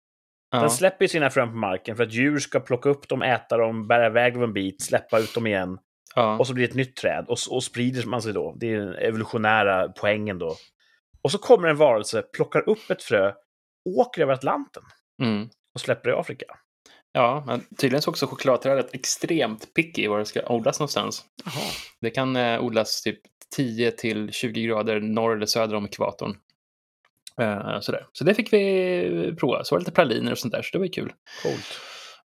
ja. 0.52 0.60
Den 0.60 0.70
släpper 0.70 1.04
ju 1.04 1.08
sina 1.08 1.30
frön 1.30 1.48
på 1.50 1.56
marken 1.56 1.96
för 1.96 2.02
att 2.04 2.12
djur 2.12 2.38
ska 2.38 2.60
plocka 2.60 2.88
upp 2.88 3.08
dem, 3.08 3.22
äta 3.22 3.56
dem, 3.56 3.86
bära 3.88 4.06
iväg 4.06 4.34
dem 4.34 4.42
en 4.42 4.52
bit, 4.52 4.82
släppa 4.82 5.18
ut 5.18 5.34
dem 5.34 5.46
igen. 5.46 5.78
ja. 6.14 6.38
Och 6.38 6.46
så 6.46 6.54
blir 6.54 6.66
det 6.66 6.70
ett 6.70 6.76
nytt 6.76 6.96
träd 6.96 7.24
och, 7.28 7.38
och 7.50 7.64
sprider 7.64 8.06
man 8.06 8.22
sig 8.22 8.32
då. 8.32 8.54
Det 8.56 8.74
är 8.74 8.78
den 8.78 8.94
evolutionära 8.94 9.88
poängen 9.88 10.38
då. 10.38 10.56
Och 11.26 11.32
så 11.32 11.38
kommer 11.38 11.68
en 11.68 11.76
varelse, 11.76 12.22
plockar 12.22 12.68
upp 12.68 12.90
ett 12.90 13.02
frö, 13.02 13.32
åker 13.98 14.22
över 14.22 14.32
Atlanten 14.32 14.82
Mm. 15.22 15.48
och 15.74 15.80
släpper 15.80 16.10
i 16.10 16.12
Afrika. 16.12 16.46
ja, 17.12 17.42
men 17.46 17.60
tydligen 17.78 18.02
så 18.02 18.10
är 18.10 18.12
också 18.12 18.26
chokladträdet 18.26 18.94
extremt 18.94 19.74
picky 19.74 20.08
var 20.08 20.18
det 20.18 20.24
ska 20.24 20.46
odlas 20.48 20.80
någonstans. 20.80 21.24
Jaha. 21.44 21.64
Det 22.00 22.10
kan 22.10 22.36
eh, 22.36 22.64
odlas 22.64 23.02
typ 23.02 23.20
10 23.56 23.90
till 23.90 24.32
20 24.32 24.62
grader 24.66 25.00
norr 25.00 25.36
eller 25.36 25.46
söder 25.46 25.76
om 25.76 25.84
ekvatorn. 25.84 26.36
Eh, 27.40 27.80
sådär. 27.80 28.06
Så 28.12 28.24
det 28.24 28.34
fick 28.34 28.52
vi 28.52 29.34
prova. 29.40 29.64
Så 29.64 29.74
var 29.74 29.78
det 29.78 29.82
lite 29.82 29.92
praliner 29.92 30.32
och 30.32 30.38
sånt 30.38 30.52
där, 30.54 30.62
så 30.62 30.68
det 30.72 30.78
var 30.78 30.84
ju 30.86 30.92
kul. 30.92 31.12
Coolt. 31.42 31.80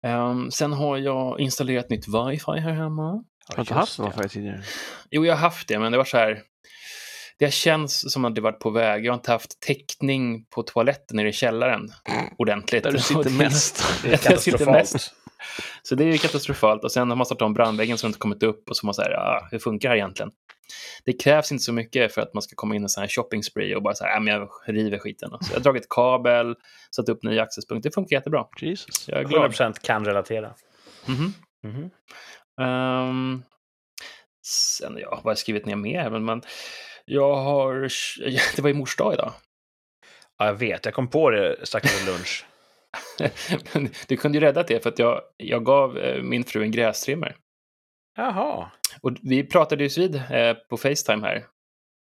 Ehm, 0.03 0.51
sen 0.51 0.73
har 0.73 0.97
jag 0.97 1.39
installerat 1.39 1.89
nytt 1.89 2.07
wifi 2.07 2.59
här 2.59 2.71
hemma. 2.73 3.03
Har 3.47 3.55
du 3.55 3.61
inte 3.61 3.73
haft 3.73 3.99
wifi 3.99 4.29
tidigare? 4.29 4.61
Jo, 5.11 5.25
jag 5.25 5.33
har 5.33 5.39
haft 5.39 5.67
det, 5.67 5.79
men 5.79 5.91
det 5.91 5.97
var 5.97 6.05
så 6.05 6.17
här. 6.17 6.41
Det 7.39 7.53
känns 7.53 8.13
som 8.13 8.25
att 8.25 8.35
det 8.35 8.41
varit 8.41 8.59
på 8.59 8.69
väg. 8.69 9.05
Jag 9.05 9.11
har 9.11 9.17
inte 9.17 9.31
haft 9.31 9.59
täckning 9.59 10.45
på 10.45 10.63
toaletten 10.63 11.17
nere 11.17 11.29
i 11.29 11.33
källaren 11.33 11.89
ordentligt. 12.37 12.83
Där 12.83 12.91
du 12.91 12.99
sitter 12.99 13.29
mest. 13.29 13.83
Det 14.03 14.13
är 14.13 14.17
katastrofalt. 14.17 15.13
Så 15.83 15.95
det 15.95 16.03
är 16.03 16.11
ju 16.11 16.17
katastrofalt. 16.17 16.83
Och 16.83 16.91
sen 16.91 17.09
har 17.09 17.15
man 17.15 17.25
startat 17.25 17.45
om 17.45 17.53
brandväggen 17.53 17.97
som 17.97 18.07
inte 18.07 18.19
kommit 18.19 18.43
upp 18.43 18.69
och 18.69 18.77
så 18.77 18.83
har 18.83 18.87
man 18.87 18.93
så 18.93 19.01
här, 19.01 19.11
ah, 19.11 19.47
hur 19.51 19.59
funkar 19.59 19.89
det 19.89 19.93
här 19.93 19.97
egentligen? 19.97 20.31
Det 21.05 21.13
krävs 21.13 21.51
inte 21.51 21.63
så 21.63 21.73
mycket 21.73 22.13
för 22.13 22.21
att 22.21 22.33
man 22.33 22.41
ska 22.41 22.55
komma 22.55 22.75
in 22.75 22.81
i 22.81 22.83
en 22.83 22.89
sån 22.89 23.01
här 23.01 23.07
shopping 23.07 23.43
spree 23.43 23.75
och 23.75 23.83
bara 23.83 23.95
så 23.95 24.03
här, 24.03 24.17
ah, 24.17 24.19
men 24.19 24.33
jag 24.33 24.49
river 24.65 24.97
skiten. 24.97 25.29
Så 25.29 25.51
jag 25.51 25.55
har 25.55 25.63
dragit 25.63 25.89
kabel, 25.89 26.55
satt 26.95 27.09
upp 27.09 27.23
ny 27.23 27.39
accesspunkt. 27.39 27.83
Det 27.83 27.91
funkar 27.91 28.15
jättebra. 28.15 28.45
Jesus. 28.61 28.95
Så 28.95 29.11
jag 29.11 29.19
är 29.19 29.23
glad. 29.23 29.51
100% 29.51 29.73
kan 29.83 30.05
relatera. 30.05 30.53
Mhm. 31.05 31.33
Mhm. 31.63 31.89
Ehm, 32.61 33.43
sen, 34.45 34.97
ja, 34.97 35.09
vad 35.09 35.23
har 35.23 35.31
jag 35.31 35.37
skrivit 35.37 35.65
ner 35.65 35.75
mer? 35.75 36.09
Men, 36.09 36.25
men 36.25 36.41
jag 37.09 37.35
har... 37.35 37.73
Det 38.55 38.61
var 38.61 38.69
ju 38.69 38.75
mors 38.75 38.95
dag 38.95 39.13
idag. 39.13 39.33
Ja, 40.37 40.45
jag 40.45 40.53
vet. 40.53 40.85
Jag 40.85 40.93
kom 40.93 41.07
på 41.09 41.29
det 41.29 41.65
strax 41.67 41.85
efter 41.85 42.11
lunch. 42.11 42.45
Du 44.07 44.17
kunde 44.17 44.37
ju 44.37 44.41
rädda 44.45 44.63
det 44.63 44.83
för 44.83 44.89
att 44.89 44.99
jag, 44.99 45.21
jag 45.37 45.65
gav 45.65 45.97
eh, 45.97 46.21
min 46.23 46.43
fru 46.43 46.63
en 46.63 46.71
grästrimmer. 46.71 47.35
Jaha. 48.17 48.71
Och 49.01 49.11
vi 49.21 49.43
pratade 49.43 49.83
ju 49.83 50.01
vid 50.01 50.15
eh, 50.15 50.53
på 50.69 50.77
Facetime 50.77 51.27
här. 51.27 51.45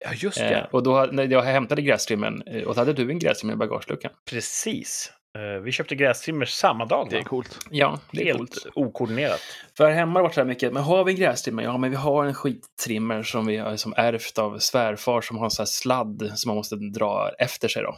Ja, 0.05 0.11
just 0.15 0.39
Eh, 0.41 0.49
det. 0.49 0.69
och 0.73 0.83
då 0.83 1.09
när 1.13 1.27
jag 1.27 1.43
hämtade 1.43 1.83
grästrimmern, 1.83 2.43
eh, 2.47 2.63
och 2.63 2.75
då 2.75 2.81
hade 2.81 2.93
du 2.93 3.11
en 3.11 3.19
grästrimmer 3.19 3.55
i 3.55 3.57
bagageluckan. 3.57 4.13
Precis. 4.31 5.13
Eh, 5.39 5.61
Vi 5.63 5.73
köpte 5.73 5.95
grästrimmer 5.95 6.45
samma 6.45 6.85
dag. 6.87 7.07
Det 7.11 7.19
är 7.19 7.23
coolt. 7.23 7.59
Ja, 7.71 7.99
det 8.11 8.21
är 8.21 8.25
Helt 8.25 8.39
coolt. 8.39 8.67
okoordinerat. 8.75 9.41
För 9.77 9.85
här 9.85 9.93
hemma 9.93 10.13
har 10.13 10.19
det 10.21 10.23
varit 10.23 10.35
så 10.35 10.41
här 10.41 10.49
mycket, 10.49 10.73
men 10.73 10.83
har 10.83 11.05
vi 11.05 11.13
en 11.13 11.19
grästrimmer? 11.19 11.63
Ja, 11.63 11.77
men 11.79 11.91
vi 11.91 11.97
har 11.97 12.25
en 12.25 12.35
skittrimmer 12.35 13.23
som 13.23 13.47
vi 13.47 13.57
har 13.57 13.77
som 13.77 13.95
ärvt 13.97 14.39
av 14.39 14.59
svärfar 14.59 15.21
som 15.21 15.39
har 15.39 15.45
en 15.45 15.51
sån 15.51 15.63
här 15.63 15.67
sladd 15.67 16.33
som 16.35 16.49
man 16.49 16.57
måste 16.57 16.77
dra 16.77 17.31
efter 17.39 17.69
sig 17.69 17.83
då. 17.83 17.97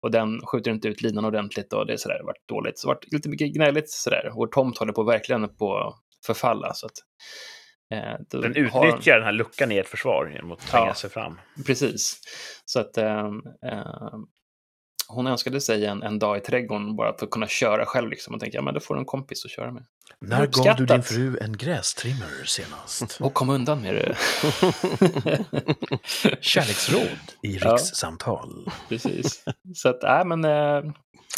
Och 0.00 0.10
den 0.10 0.40
skjuter 0.46 0.70
inte 0.70 0.88
ut 0.88 1.02
linan 1.02 1.24
ordentligt 1.24 1.72
och 1.72 1.86
det 1.86 1.92
är 1.92 1.96
sådär, 1.96 2.14
det 2.14 2.20
har 2.22 2.26
varit 2.26 2.48
dåligt. 2.48 2.78
Så 2.78 2.86
det 2.86 2.90
har 2.90 2.94
varit 2.94 3.12
lite 3.12 3.28
mycket 3.28 3.52
gnälligt 3.54 3.90
sådär. 3.90 4.30
Vår 4.34 4.46
tomt 4.46 4.78
håller 4.78 4.92
på 4.92 5.02
verkligen 5.02 5.56
på 5.56 5.76
att 5.78 5.94
förfalla. 6.26 6.74
Så 6.74 6.86
att, 6.86 6.92
eh, 7.92 8.40
Den 8.40 8.42
har- 8.70 8.86
utnyttjar 8.86 9.14
den 9.16 9.24
här 9.24 9.32
luckan 9.32 9.72
i 9.72 9.78
ert 9.78 9.88
försvar 9.88 10.30
genom 10.34 10.52
att 10.52 10.60
tränga 10.60 10.86
Ja. 10.86 10.94
sig 10.94 11.10
fram. 11.10 11.40
Precis. 11.66 12.20
Så 12.64 12.80
att 12.80 12.98
ehm, 12.98 13.42
ehm, 13.66 14.26
hon 15.08 15.26
önskade 15.26 15.60
sig 15.60 15.86
en, 15.86 16.02
en 16.02 16.18
dag 16.18 16.38
i 16.38 16.40
trädgården 16.40 16.96
bara 16.96 17.18
för 17.18 17.26
att 17.26 17.30
kunna 17.30 17.48
köra 17.48 17.86
själv. 17.86 18.10
Liksom. 18.10 18.34
Och 18.34 18.40
tänkte, 18.40 18.56
ja 18.56 18.62
men 18.62 18.74
då 18.74 18.80
får 18.80 18.94
du 18.94 19.00
en 19.00 19.04
kompis 19.06 19.44
att 19.44 19.50
köra 19.50 19.72
med. 19.72 19.84
När 20.20 20.46
gav 20.46 20.76
du 20.76 20.86
din 20.86 21.02
fru 21.02 21.38
en 21.40 21.56
grästrimmer 21.56 22.44
senast? 22.44 23.16
Och 23.20 23.34
kom 23.34 23.50
undan 23.50 23.82
med 23.82 23.94
det. 23.94 24.16
Kärleksråd 26.40 27.18
i 27.42 27.56
Ja. 27.56 27.72
rikssamtal. 27.72 28.70
Precis. 28.88 29.44
Så 29.74 29.88
att, 29.88 30.02
nej 30.02 30.24
men... 30.26 30.44
Eh, 30.44 30.92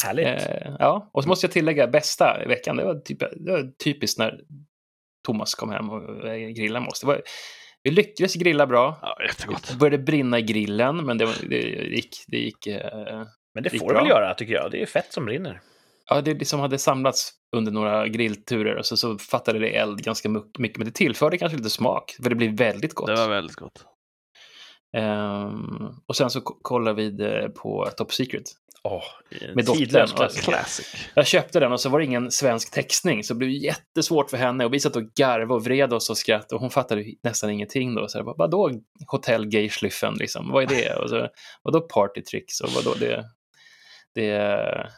Härligt. 0.05 0.27
eh, 0.27 0.73
ja, 0.79 1.11
och 1.13 1.23
så 1.23 1.29
måste 1.29 1.47
jag 1.47 1.53
tillägga 1.53 1.87
bästa 1.87 2.39
veckan. 2.49 2.77
Det 2.77 2.85
var, 2.85 2.95
typ, 2.95 3.19
det 3.19 3.53
var 3.53 3.71
typiskt 3.85 4.19
när 4.19 4.41
Thomas 5.27 5.55
kom 5.55 5.71
hem 5.71 5.91
och 5.91 6.29
eh, 6.29 6.49
grillade 6.49 6.81
med 6.81 6.89
oss. 6.91 7.01
Det 7.01 7.07
var, 7.07 7.23
vi 7.83 7.91
lyckades 7.91 8.35
grilla 8.35 8.67
bra. 8.67 8.99
Ja, 9.03 9.17
jättegott. 9.29 9.69
Det 9.69 9.77
började 9.77 9.99
brinna 9.99 10.39
i 10.39 10.43
grillen, 10.43 10.97
men 11.07 11.19
det, 11.19 11.25
var, 11.25 11.35
det 11.49 11.57
gick... 11.97 12.25
Det 12.27 12.37
gick 12.39 12.67
eh, 12.67 13.23
Men 13.55 13.63
det 13.63 13.71
får 13.71 13.89
det 13.89 13.95
väl 13.95 14.09
göra, 14.09 14.35
tycker 14.35 14.55
jag. 14.55 14.71
Det 14.71 14.83
är 14.83 14.87
fett 14.87 15.13
som 15.13 15.25
brinner. 15.25 15.61
Ja, 16.11 16.21
det 16.21 16.35
liksom 16.35 16.61
hade 16.61 16.79
samlats 16.79 17.33
under 17.57 17.73
några 17.73 18.09
grillturer 18.09 18.77
och 18.77 18.87
så, 18.87 18.97
så 18.97 19.19
fattade 19.19 19.59
det 19.59 19.69
eld 19.77 20.03
ganska 20.03 20.29
mycket, 20.59 20.77
men 20.79 20.87
det 20.87 20.95
tillförde 20.95 21.39
kanske 21.39 21.57
lite 21.59 21.71
smak, 21.71 22.17
för 22.23 22.31
det 22.31 22.37
blev 22.37 22.57
väldigt 22.57 22.95
gott. 22.95 23.07
Det 23.07 23.15
var 23.17 23.29
väldigt 23.29 23.57
gott. 23.57 23.85
Ehm, 24.97 25.89
och 26.07 26.17
sen 26.17 26.31
så 26.31 26.41
ko- 26.41 26.59
kollade 26.63 27.03
vi 27.11 27.49
på 27.49 27.89
Top 27.97 28.13
Secret. 28.13 28.43
Åh, 28.83 29.03
Med 29.55 29.65
dottern. 29.65 29.85
Classic. 30.43 30.97
Jag 31.15 31.27
köpte 31.27 31.61
den 31.61 31.73
och 31.73 31.81
så 31.81 31.89
var 31.89 31.99
det 31.99 32.05
ingen 32.05 32.31
svensk 32.31 32.71
textning, 32.75 33.25
så 33.25 33.35
det 33.35 33.39
blev 33.39 33.51
jättesvårt 33.51 34.31
för 34.31 34.37
henne. 34.37 34.65
Och 34.65 34.75
vi 34.75 34.81
satt 34.81 34.97
och 34.97 35.03
garvade 35.15 35.55
och 35.55 35.65
vred 35.65 35.93
oss 35.93 36.11
och 36.11 36.19
skrattade 36.19 36.55
och 36.55 36.61
hon 36.61 36.71
fattade 36.71 37.05
nästan 37.23 37.51
ingenting 37.51 37.95
då. 37.95 38.09
Så 38.09 38.19
jag 38.19 38.25
bara, 38.25 38.37
vadå 38.39 38.71
Hotel 39.07 39.47
Gay-schliffen 39.47 40.15
liksom? 40.15 40.51
Vad 40.51 40.63
är 40.63 40.67
det? 40.67 40.95
Och 40.97 41.11
så, 41.11 41.29
vadå 41.63 41.81
partytricks? 41.81 42.61
Och 42.61 42.71
vadå 42.71 42.95
det? 43.01 43.25
Det, 44.15 44.91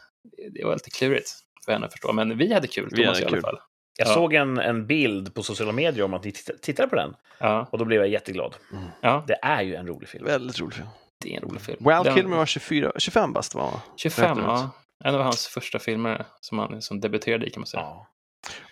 det 0.51 0.65
var 0.65 0.73
lite 0.73 0.89
klurigt 0.89 1.31
för 1.65 1.71
henne 1.71 1.85
att 1.85 1.91
förstå. 1.91 2.13
Men 2.13 2.37
vi 2.37 2.53
hade 2.53 2.67
kul, 2.67 2.89
Vi 2.91 3.03
Thomas 3.03 3.07
hade 3.07 3.19
i 3.21 3.25
alla 3.25 3.35
kul. 3.35 3.41
fall. 3.41 3.59
Jag 3.99 4.07
Ja. 4.07 4.13
såg 4.13 4.33
en, 4.33 4.57
en 4.57 4.87
bild 4.87 5.33
på 5.33 5.43
sociala 5.43 5.71
medier 5.71 6.03
om 6.05 6.13
att 6.13 6.23
ni 6.23 6.31
titt- 6.31 6.61
tittade 6.61 6.87
på 6.89 6.95
den. 6.95 7.13
Ja, 7.39 7.67
Och 7.71 7.77
då 7.77 7.85
blev 7.85 7.99
jag 8.01 8.09
jätteglad. 8.09 8.55
ja, 9.01 9.23
Det 9.27 9.39
är 9.41 9.61
ju 9.61 9.75
en 9.75 9.87
rolig 9.87 10.09
film. 10.09 10.25
Väldigt 10.25 10.59
rolig 10.59 10.73
film. 10.75 10.87
det 11.23 11.33
är 11.33 11.37
en 11.41 11.49
rolig 11.49 11.61
film. 11.61 11.77
Val 11.81 12.03
Den- 12.05 12.15
Kilmer 12.15 12.37
var 12.37 12.45
24, 12.45 12.91
25 12.97 13.33
bast 13.33 13.55
var 13.55 13.69
han. 13.69 13.79
25, 13.97 14.25
räknar 14.37 14.43
ut. 14.55 14.59
ja. 14.59 14.71
En 15.05 15.15
av 15.15 15.21
hans 15.21 15.47
första 15.47 15.79
filmer 15.79 16.25
som 16.41 16.59
han 16.59 16.81
som 16.81 16.99
debuterade 16.99 17.45
i 17.45 17.49
kan 17.49 17.61
man 17.61 17.67
säga. 17.67 17.81
Ja. 17.83 18.07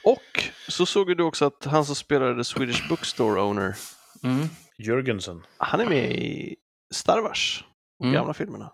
Och 0.03 0.43
så 0.69 0.85
såg 0.85 1.17
du 1.17 1.23
också 1.23 1.45
att 1.45 1.65
han 1.65 1.85
som 1.85 1.95
spelade 1.95 2.43
Swedish 2.43 2.89
Bookstore 2.89 3.41
Owner, 3.41 3.75
Mm. 4.23 4.47
Jürgensen. 4.79 5.41
han 5.57 5.79
är 5.79 5.85
med 5.89 6.11
i 6.11 6.55
Star 6.93 7.21
Wars, 7.21 7.63
de 7.99 8.03
Mm. 8.05 8.13
gamla 8.15 8.33
filmerna. 8.33 8.71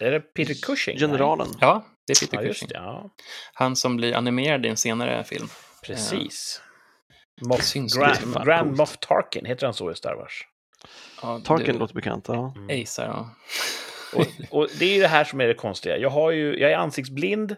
Är 0.00 0.10
det 0.10 0.20
Peter 0.20 0.54
Cushing? 0.54 0.98
Generalen. 0.98 1.48
Ja, 1.60 1.84
det 2.06 2.12
är 2.12 2.26
Peter 2.26 2.36
Nej. 2.36 2.46
Ja, 2.46 2.52
Cushing. 2.52 2.68
det. 2.68 2.74
Ja, 2.74 3.10
Han 3.54 3.76
som 3.76 3.96
blir 3.96 4.14
animerad 4.14 4.66
i 4.66 4.68
en 4.68 4.76
senare 4.76 5.24
film. 5.24 5.48
precis. 5.82 6.62
Det 7.40 7.46
Moff, 7.48 7.74
Grand, 7.74 8.44
Grand. 8.44 8.76
Moff 8.76 8.96
Tarkin, 8.96 9.44
heter 9.44 9.66
han 9.66 9.74
så 9.74 9.90
i 9.90 9.94
Star 9.94 10.14
Wars? 10.14 10.46
Ja, 11.22 11.40
Tarkin 11.44 11.66
du- 11.72 11.78
låter 11.78 11.94
bekant, 11.94 12.24
ja. 12.28 12.54
Mm. 12.56 12.82
Acer, 12.82 13.04
ja. 13.04 13.30
Och, 14.14 14.26
och 14.50 14.68
det 14.78 14.84
är 14.84 14.94
ju 14.94 15.00
det 15.00 15.08
här 15.08 15.24
som 15.24 15.40
är 15.40 15.46
det 15.46 15.54
konstiga. 15.54 15.96
Jag, 15.98 16.10
har 16.10 16.30
ju, 16.30 16.58
jag 16.58 16.72
är 16.72 16.76
ansiktsblind 16.76 17.56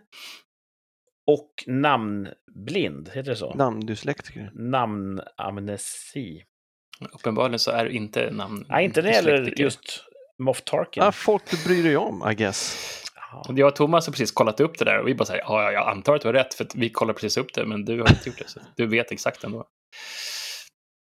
och 1.27 1.65
namnblind, 1.67 3.09
heter 3.15 3.31
det 3.31 3.37
så? 3.37 3.55
Namndyslektiker. 3.55 4.51
Namnamnesi. 4.55 6.45
Uppenbarligen 7.13 7.59
så 7.59 7.71
är 7.71 7.85
du 7.85 7.91
inte 7.91 8.31
namn... 8.31 8.67
Nej, 8.69 8.85
inte 8.85 9.03
när 9.03 9.09
det 9.09 9.15
gäller 9.15 9.61
just 9.61 10.05
Moff 10.43 10.63
Tarkin. 10.63 11.03
Ja, 11.03 11.13
folk 11.13 11.51
du 11.51 11.65
bryr 11.65 11.83
dig 11.83 11.97
om, 11.97 12.31
I 12.31 12.35
guess. 12.35 12.89
Jag 13.49 13.69
och 13.69 13.77
Thomas 13.77 14.07
har 14.07 14.13
precis 14.13 14.33
kollat 14.33 14.61
upp 14.61 14.79
det 14.79 14.85
där 14.85 14.99
och 14.99 15.09
vi 15.09 15.15
bara 15.15 15.25
säger 15.25 15.43
ja, 15.43 15.63
ja, 15.63 15.73
jag 15.73 15.89
antar 15.89 16.15
att 16.15 16.23
du 16.23 16.29
har 16.29 16.33
rätt 16.33 16.55
för 16.55 16.65
att 16.65 16.75
vi 16.75 16.91
kollar 16.91 17.15
precis 17.15 17.37
upp 17.37 17.55
det, 17.55 17.67
men 17.67 17.85
du 17.85 18.01
har 18.01 18.09
inte 18.09 18.29
gjort 18.29 18.39
det. 18.39 18.49
Så 18.49 18.61
du 18.77 18.87
vet 18.87 19.13
exakt 19.13 19.45
ändå. 19.45 19.65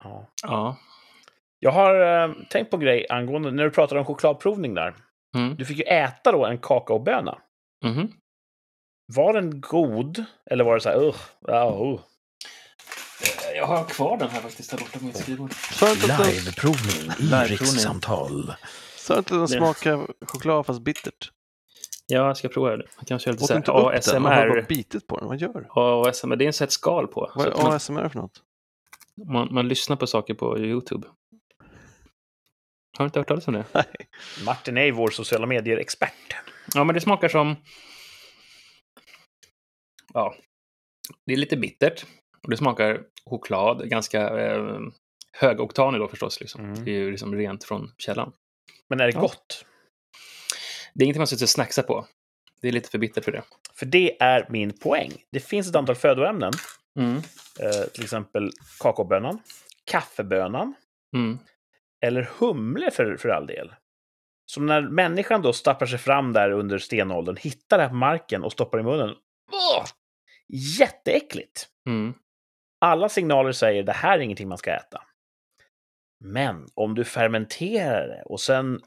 Ja. 0.04 0.28
Ja. 0.44 0.78
Jag 1.60 1.72
har 1.72 2.24
eh, 2.24 2.34
tänkt 2.50 2.72
på 2.72 2.78
en 2.78 2.82
grej 2.82 3.06
angående, 3.10 3.52
när 3.52 3.64
du 3.64 3.72
pratade 3.72 4.00
om 4.00 4.06
chokladprovning 4.06 4.74
där. 4.74 4.96
Mm. 5.36 5.56
Du 5.56 5.66
fick 5.66 5.78
ju 5.78 5.84
äta 5.84 6.32
då 6.32 6.46
en 6.46 6.58
kakaoböna. 6.58 7.38
Mhm. 7.86 8.12
Var 9.14 9.34
den 9.34 9.62
god? 9.62 10.26
Eller 10.52 10.64
var 10.64 10.74
det 10.74 10.82
så 10.82 10.90
här, 10.90 10.98
uh, 10.98 11.16
uh. 11.50 12.00
Eh, 13.22 13.58
Jag 13.58 13.66
har 13.66 13.84
kvar 13.84 14.18
den 14.18 14.30
här 14.30 14.42
faktiskt, 14.42 14.72
där 14.72 14.78
borta 14.78 15.00
på 15.00 15.06
mitt 15.06 15.18
skrivbord. 15.18 15.54
Liveprovning 15.82 17.12
i 17.20 17.48
rikssamtal. 17.48 18.54
Sa 19.02 19.14
du 19.14 19.20
inte 19.20 19.34
att 19.34 19.40
den 19.40 19.42
Det- 19.42 19.48
smakar 19.48 20.08
choklad 20.26 20.66
fast 20.66 20.82
bittert? 20.82 21.32
Ja, 22.08 22.28
jag 22.28 22.38
ska 22.38 22.48
prova 22.50 22.78
det. 22.78 22.86
Jag 22.98 23.08
kan 23.08 23.20
köra 23.20 23.32
lite 23.32 23.46
så 23.46 23.54
här 23.54 23.60
upp 23.60 23.66
den? 23.66 24.22
Man 24.22 24.34
har 24.34 24.48
bara 24.48 24.60
ASMR. 24.60 24.68
bitit 24.68 25.08
på 25.08 25.18
den. 25.20 25.28
Vad 25.28 25.38
gör 25.42 25.54
du? 25.54 25.66
ASMR, 26.10 26.36
det 26.36 26.46
är 26.46 26.48
en 26.48 26.54
sätt 26.54 26.72
skal 26.72 27.08
på. 27.08 27.32
Vad 27.36 27.48
är 27.48 27.64
man, 27.64 27.74
ASMR 27.74 28.10
för 28.10 28.20
något? 28.20 28.44
man, 29.26 29.54
man 29.54 29.68
lyssnar 29.68 29.96
på 29.96 30.08
saker 30.08 30.34
på 30.34 30.60
YouTube. 30.60 31.08
Har 32.98 33.06
du 33.06 33.08
inte 33.08 33.20
hört 33.20 33.28
talas 33.28 33.48
om 33.48 33.54
det? 33.54 33.66
Nej. 33.74 33.86
Martin 34.46 34.78
är 34.78 34.84
ju 34.86 34.92
vår 34.92 35.10
sociala 35.10 35.46
medier-expert. 35.48 36.36
Ja, 36.74 36.84
men 36.84 36.96
det 36.96 37.02
smakar 37.02 37.30
som... 37.30 37.56
Ja, 40.14 40.36
det 41.26 41.34
är 41.34 41.38
lite 41.38 41.58
bittert. 41.58 42.06
Och 42.44 42.50
det 42.50 42.58
smakar 42.58 43.02
choklad, 43.26 43.90
ganska 43.90 44.40
eh, 44.40 44.80
högoktanig 45.34 46.02
då 46.02 46.08
förstås. 46.08 46.40
Liksom. 46.40 46.62
Mm. 46.66 46.86
Det 46.86 46.92
är 46.92 46.96
ju 47.00 47.12
liksom 47.12 47.36
rent 47.36 47.64
från 47.64 47.92
källan. 47.98 48.32
Men 48.92 49.00
är 49.00 49.06
det 49.06 49.14
Ja. 49.14 49.20
gott? 49.22 49.66
Det 50.94 51.04
är 51.04 51.06
ingenting 51.06 51.20
man 51.20 51.28
ska 51.28 51.48
snacksa 51.48 51.84
på. 51.84 52.08
Det 52.62 52.68
är 52.68 52.72
lite 52.72 52.90
för 52.90 52.98
bittert 52.98 53.24
för 53.26 53.32
det. 53.32 53.44
För 53.76 53.86
det 53.86 54.22
är 54.22 54.46
min 54.50 54.78
poäng. 54.80 55.12
Det 55.32 55.40
finns 55.40 55.68
ett 55.70 55.76
antal 55.76 55.96
födoämnen, 55.96 56.54
Mm. 57.00 57.16
eh, 57.60 57.88
till 57.94 58.04
exempel 58.04 58.52
kakaobönan, 58.80 59.40
kaffebönan 59.92 60.74
Mm. 61.16 61.40
eller 62.06 62.30
humle 62.40 62.92
för, 62.92 63.18
för 63.18 63.30
all 63.30 63.48
del. 63.48 63.74
Som 64.46 64.66
när 64.66 64.82
människan 64.82 65.42
då 65.42 65.54
stapplar 65.54 65.88
sig 65.88 66.00
fram 66.00 66.34
där 66.34 66.52
under 66.52 66.78
stenåldern, 66.78 67.36
hittar 67.38 67.78
det 67.78 67.84
här 67.84 67.90
på 67.90 67.96
marken 67.96 68.44
och 68.44 68.52
stoppar 68.52 68.80
i 68.80 68.84
munnen. 68.84 69.16
Åh! 69.52 69.86
Jätteäckligt! 70.80 71.68
Mm. 71.88 72.14
Alla 72.82 73.10
signaler 73.10 73.52
säger 73.52 73.84
det 73.84 73.92
här 73.92 74.18
är 74.18 74.22
ingenting 74.22 74.48
man 74.48 74.58
ska 74.58 74.72
äta. 74.72 75.02
Men 76.24 76.68
om 76.74 76.96
du 76.96 77.04
fermenterar 77.06 78.08
det 78.08 78.24
och 78.26 78.40
sen 78.40 78.80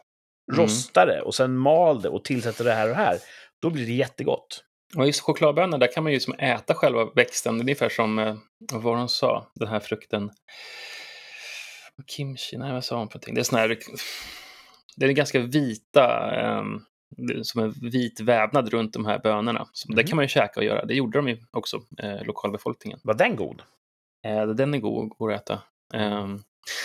rostar 0.53 1.07
det 1.07 1.21
och 1.21 1.35
sen 1.35 1.57
mal 1.57 2.03
det 2.03 2.09
och 2.09 2.25
tillsätter 2.25 2.65
det 2.65 2.73
här 2.73 2.91
och 2.91 2.97
här, 2.97 3.19
då 3.63 3.71
blir 3.71 3.87
det 3.87 3.93
jättegott. 3.93 4.65
Och 4.97 5.07
just 5.07 5.21
chokladbönor, 5.21 5.79
där 5.79 5.93
kan 5.93 6.03
man 6.05 6.13
ju 6.13 6.21
som 6.21 6.35
äta 6.39 6.75
själva 6.75 7.05
växten. 7.15 7.55
Det 7.55 7.61
är 7.61 7.65
ungefär 7.65 7.89
som, 7.89 8.19
eh, 8.19 8.37
vad 8.73 8.95
det 8.95 8.99
hon 8.99 9.09
sa, 9.09 9.51
den 9.55 9.69
här 9.69 9.81
frukten. 9.81 10.31
Kimchi, 12.07 12.57
nej 12.59 12.73
vad 12.73 12.85
sa 12.85 12.99
hon 12.99 13.09
för 13.09 13.15
någonting? 13.17 13.35
Det 13.35 13.41
är 13.41 13.43
sån 13.43 13.59
här, 13.59 13.79
det 14.97 15.07
är 15.07 15.11
ganska 15.13 15.41
vita, 15.41 16.35
eh, 16.41 16.63
det 17.17 17.35
är 17.35 17.43
som 17.43 17.63
en 17.63 17.71
vit 17.91 18.21
vävnad 18.21 18.69
runt 18.69 18.93
de 18.93 19.07
här 19.07 19.19
bönorna. 19.19 19.67
Så 19.73 19.89
Det 19.93 20.03
Mhm. 20.03 20.07
kan 20.09 20.17
man 20.17 20.25
ju 20.25 20.29
käka 20.29 20.61
och 20.61 20.67
göra. 20.67 20.85
Det 20.85 20.95
gjorde 20.95 21.19
de 21.19 21.29
ju 21.29 21.39
också, 21.51 21.83
eh, 21.99 22.25
lokalbefolkningen. 22.25 23.01
Var 23.03 23.15
den 23.15 23.37
god? 23.37 23.63
Eh, 24.27 24.47
den 24.47 24.75
är 24.75 24.79
god, 24.79 25.09
god 25.19 25.33
att 25.33 25.41
äta. 25.41 25.63
Eh, 25.95 26.29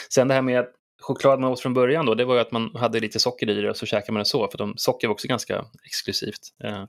sen 0.10 0.28
det 0.28 0.34
här 0.34 0.42
med 0.42 0.66
choklad 1.02 1.40
man 1.40 1.52
åt 1.52 1.62
från 1.62 1.74
början 1.74 2.06
då, 2.06 2.16
det 2.16 2.26
var 2.26 2.36
ju 2.36 2.42
att 2.42 2.52
man 2.52 2.76
hade 2.76 3.00
lite 3.00 3.20
socker 3.20 3.50
i 3.50 3.62
det 3.62 3.70
och 3.70 3.78
så 3.78 3.86
käkade 3.86 4.12
man 4.12 4.20
det 4.20 4.26
så, 4.26 4.48
för 4.48 4.58
de, 4.58 4.74
socker 4.78 5.08
var 5.08 5.14
också 5.14 5.28
ganska 5.28 5.66
exklusivt. 5.86 6.40
Ja. 6.58 6.88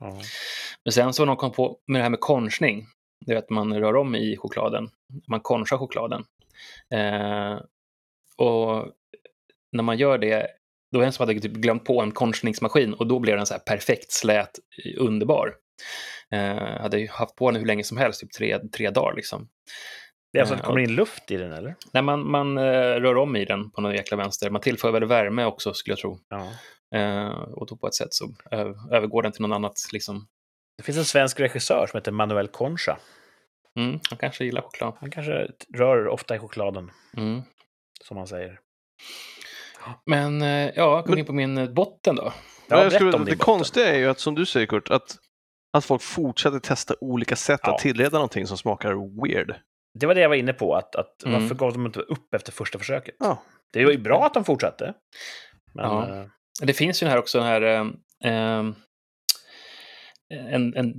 men 0.83 0.91
sen 0.91 1.13
så 1.13 1.21
har 1.21 1.27
de 1.27 1.35
kom 1.35 1.51
på 1.51 1.77
med 1.87 1.99
det 1.99 2.03
här 2.03 2.09
med 2.09 2.19
konchning. 2.19 2.87
Det 3.25 3.33
är 3.33 3.37
att 3.37 3.49
man 3.49 3.79
rör 3.79 3.95
om 3.95 4.15
i 4.15 4.37
chokladen. 4.37 4.89
Man 5.27 5.39
konchar 5.39 5.77
chokladen. 5.77 6.23
Eh, 6.93 7.59
och 8.37 8.87
när 9.71 9.83
man 9.83 9.97
gör 9.97 10.17
det, 10.17 10.47
då 10.91 10.99
är 10.99 11.01
det 11.01 11.05
en 11.05 11.13
som 11.13 11.27
hade 11.27 11.39
typ 11.39 11.53
glömt 11.53 11.85
på 11.85 12.01
en 12.01 12.11
konchningsmaskin 12.11 12.93
och 12.93 13.07
då 13.07 13.19
blev 13.19 13.37
den 13.37 13.45
så 13.45 13.53
här 13.53 13.61
perfekt 13.61 14.11
slät, 14.11 14.59
underbar. 14.97 15.55
Eh, 16.31 16.81
hade 16.81 16.99
ju 16.99 17.07
haft 17.07 17.35
på 17.35 17.51
den 17.51 17.59
hur 17.59 17.67
länge 17.67 17.83
som 17.83 17.97
helst, 17.97 18.21
typ 18.21 18.31
tre, 18.31 18.59
tre 18.59 18.89
dagar 18.89 19.15
liksom. 19.15 19.49
Det 20.33 20.39
är 20.39 20.41
alltså 20.41 20.53
att 20.55 20.59
Eh, 20.59 20.63
det 20.63 20.67
kommer 20.67 20.81
in 20.81 20.95
luft 20.95 21.31
i 21.31 21.37
den, 21.37 21.51
eller? 21.51 21.75
När 21.93 22.01
man, 22.01 22.31
man 22.31 22.57
eh, 22.57 22.63
rör 22.95 23.17
om 23.17 23.35
i 23.35 23.45
den 23.45 23.71
på 23.71 23.81
någon 23.81 23.93
jäkla 23.93 24.17
vänster, 24.17 24.49
man 24.49 24.61
tillför 24.61 24.91
väl 24.91 25.05
värme 25.05 25.45
också 25.45 25.73
skulle 25.73 25.91
jag 25.91 25.99
tro. 25.99 26.19
Ja. 26.29 26.47
Eh, 26.99 27.29
och 27.29 27.67
då 27.67 27.75
på 27.77 27.87
ett 27.87 27.95
sätt 27.95 28.13
så 28.13 28.33
övergår 28.91 29.21
den 29.23 29.31
till 29.31 29.41
något 29.41 29.55
annat 29.55 29.73
liksom. 29.93 30.27
Det 30.77 30.83
finns 30.83 30.97
en 30.97 31.05
svensk 31.05 31.39
regissör 31.39 31.87
som 31.91 31.97
heter 31.97 32.11
Manuel 32.11 32.47
Concha. 32.47 32.97
Mm, 33.79 33.91
man 33.91 34.17
kanske 34.19 34.45
gillar 34.45 34.61
choklad. 34.61 34.93
Han 34.99 35.11
kanske 35.11 35.47
rör 35.77 36.07
ofta 36.07 36.35
i 36.35 36.39
chokladen, 36.39 36.91
Mm. 37.17 37.41
som 38.03 38.17
man 38.17 38.27
säger. 38.27 38.59
Men 40.05 40.41
ja, 40.75 41.01
kom 41.01 41.09
Men- 41.09 41.19
in 41.19 41.25
på 41.25 41.33
min 41.33 41.73
botten 41.73 42.15
då. 42.15 42.33
Ja, 42.67 42.83
jag 42.83 42.91
skulle, 42.93 43.11
det 43.11 43.17
botten. 43.17 43.37
konstiga 43.37 43.87
är 43.87 43.97
ju 43.97 44.07
att, 44.09 44.19
som 44.19 44.35
du 44.35 44.45
säger 44.45 44.67
Kurt, 44.67 44.89
att, 44.89 45.17
att 45.73 45.85
folk 45.85 46.01
fortsätter 46.01 46.59
testa 46.59 46.93
olika 47.01 47.35
sätt 47.35 47.59
Ja. 47.63 47.73
att 47.73 47.79
tillreda 47.81 48.17
någonting 48.17 48.47
som 48.47 48.57
smakar 48.57 49.21
weird. 49.27 49.55
Det 49.99 50.05
var 50.05 50.15
det 50.15 50.21
jag 50.21 50.29
var 50.29 50.35
inne 50.35 50.53
på, 50.53 50.75
att, 50.75 50.95
att 50.95 51.23
Mm. 51.23 51.41
varför 51.41 51.55
gav 51.55 51.73
de 51.73 51.85
inte 51.85 51.99
upp 51.99 52.33
efter 52.33 52.51
första 52.51 52.79
försöket? 52.79 53.15
Ja. 53.19 53.43
Det 53.73 53.85
var 53.85 53.91
ju 53.91 53.97
bra 53.97 54.25
att 54.25 54.33
de 54.33 54.45
fortsatte. 54.45 54.93
Men, 55.73 55.85
Ja. 55.85 56.09
eh, 56.19 56.25
Det 56.61 56.73
finns 56.73 57.03
ju 57.03 57.07
här 57.07 57.17
också 57.17 57.37
den 57.37 57.47
här 57.47 57.61
eh, 58.25 58.65
en, 60.33 60.75
en 60.75 60.93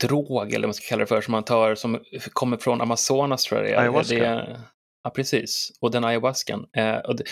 drog, 0.00 0.48
eller 0.48 0.58
vad 0.60 0.68
man 0.68 0.74
ska 0.74 0.88
kalla 0.88 1.00
det 1.00 1.06
för, 1.06 1.20
som 1.20 1.32
man 1.32 1.44
tar 1.44 1.74
som 1.74 2.00
kommer 2.32 2.56
från 2.56 2.80
Amazonas 2.80 3.44
tror 3.44 3.60
jag 3.60 3.68
det 3.70 3.74
är. 3.74 3.80
Ayahuasca. 3.80 4.14
Det 4.14 4.24
är 4.26 4.60
ja, 5.02 5.10
precis. 5.10 5.70
Och 5.80 5.90
den 5.90 6.04
ayahuascan. 6.04 6.66
Eh, 6.76 6.96
och, 6.96 7.16
det, 7.16 7.24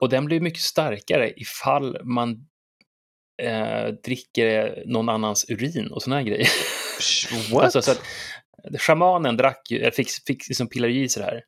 och 0.00 0.08
den 0.08 0.24
blir 0.24 0.40
mycket 0.40 0.60
starkare 0.60 1.32
ifall 1.36 1.98
man 2.04 2.46
eh, 3.42 3.86
dricker 4.04 4.82
någon 4.86 5.08
annans 5.08 5.44
urin 5.50 5.90
och 5.92 6.02
såna 6.02 6.16
här 6.16 6.22
grejer. 6.22 6.48
What? 7.52 7.64
Alltså, 7.64 7.82
så 7.82 7.90
att, 7.90 8.00
shamanen 8.78 9.36
drack 9.36 9.70
eh, 9.70 9.90
fick, 9.90 10.08
fick 10.26 10.48
liksom 10.48 10.68
piller 10.68 10.88
i 10.88 11.08
sig 11.08 11.22
det 11.22 11.30
här. 11.30 11.42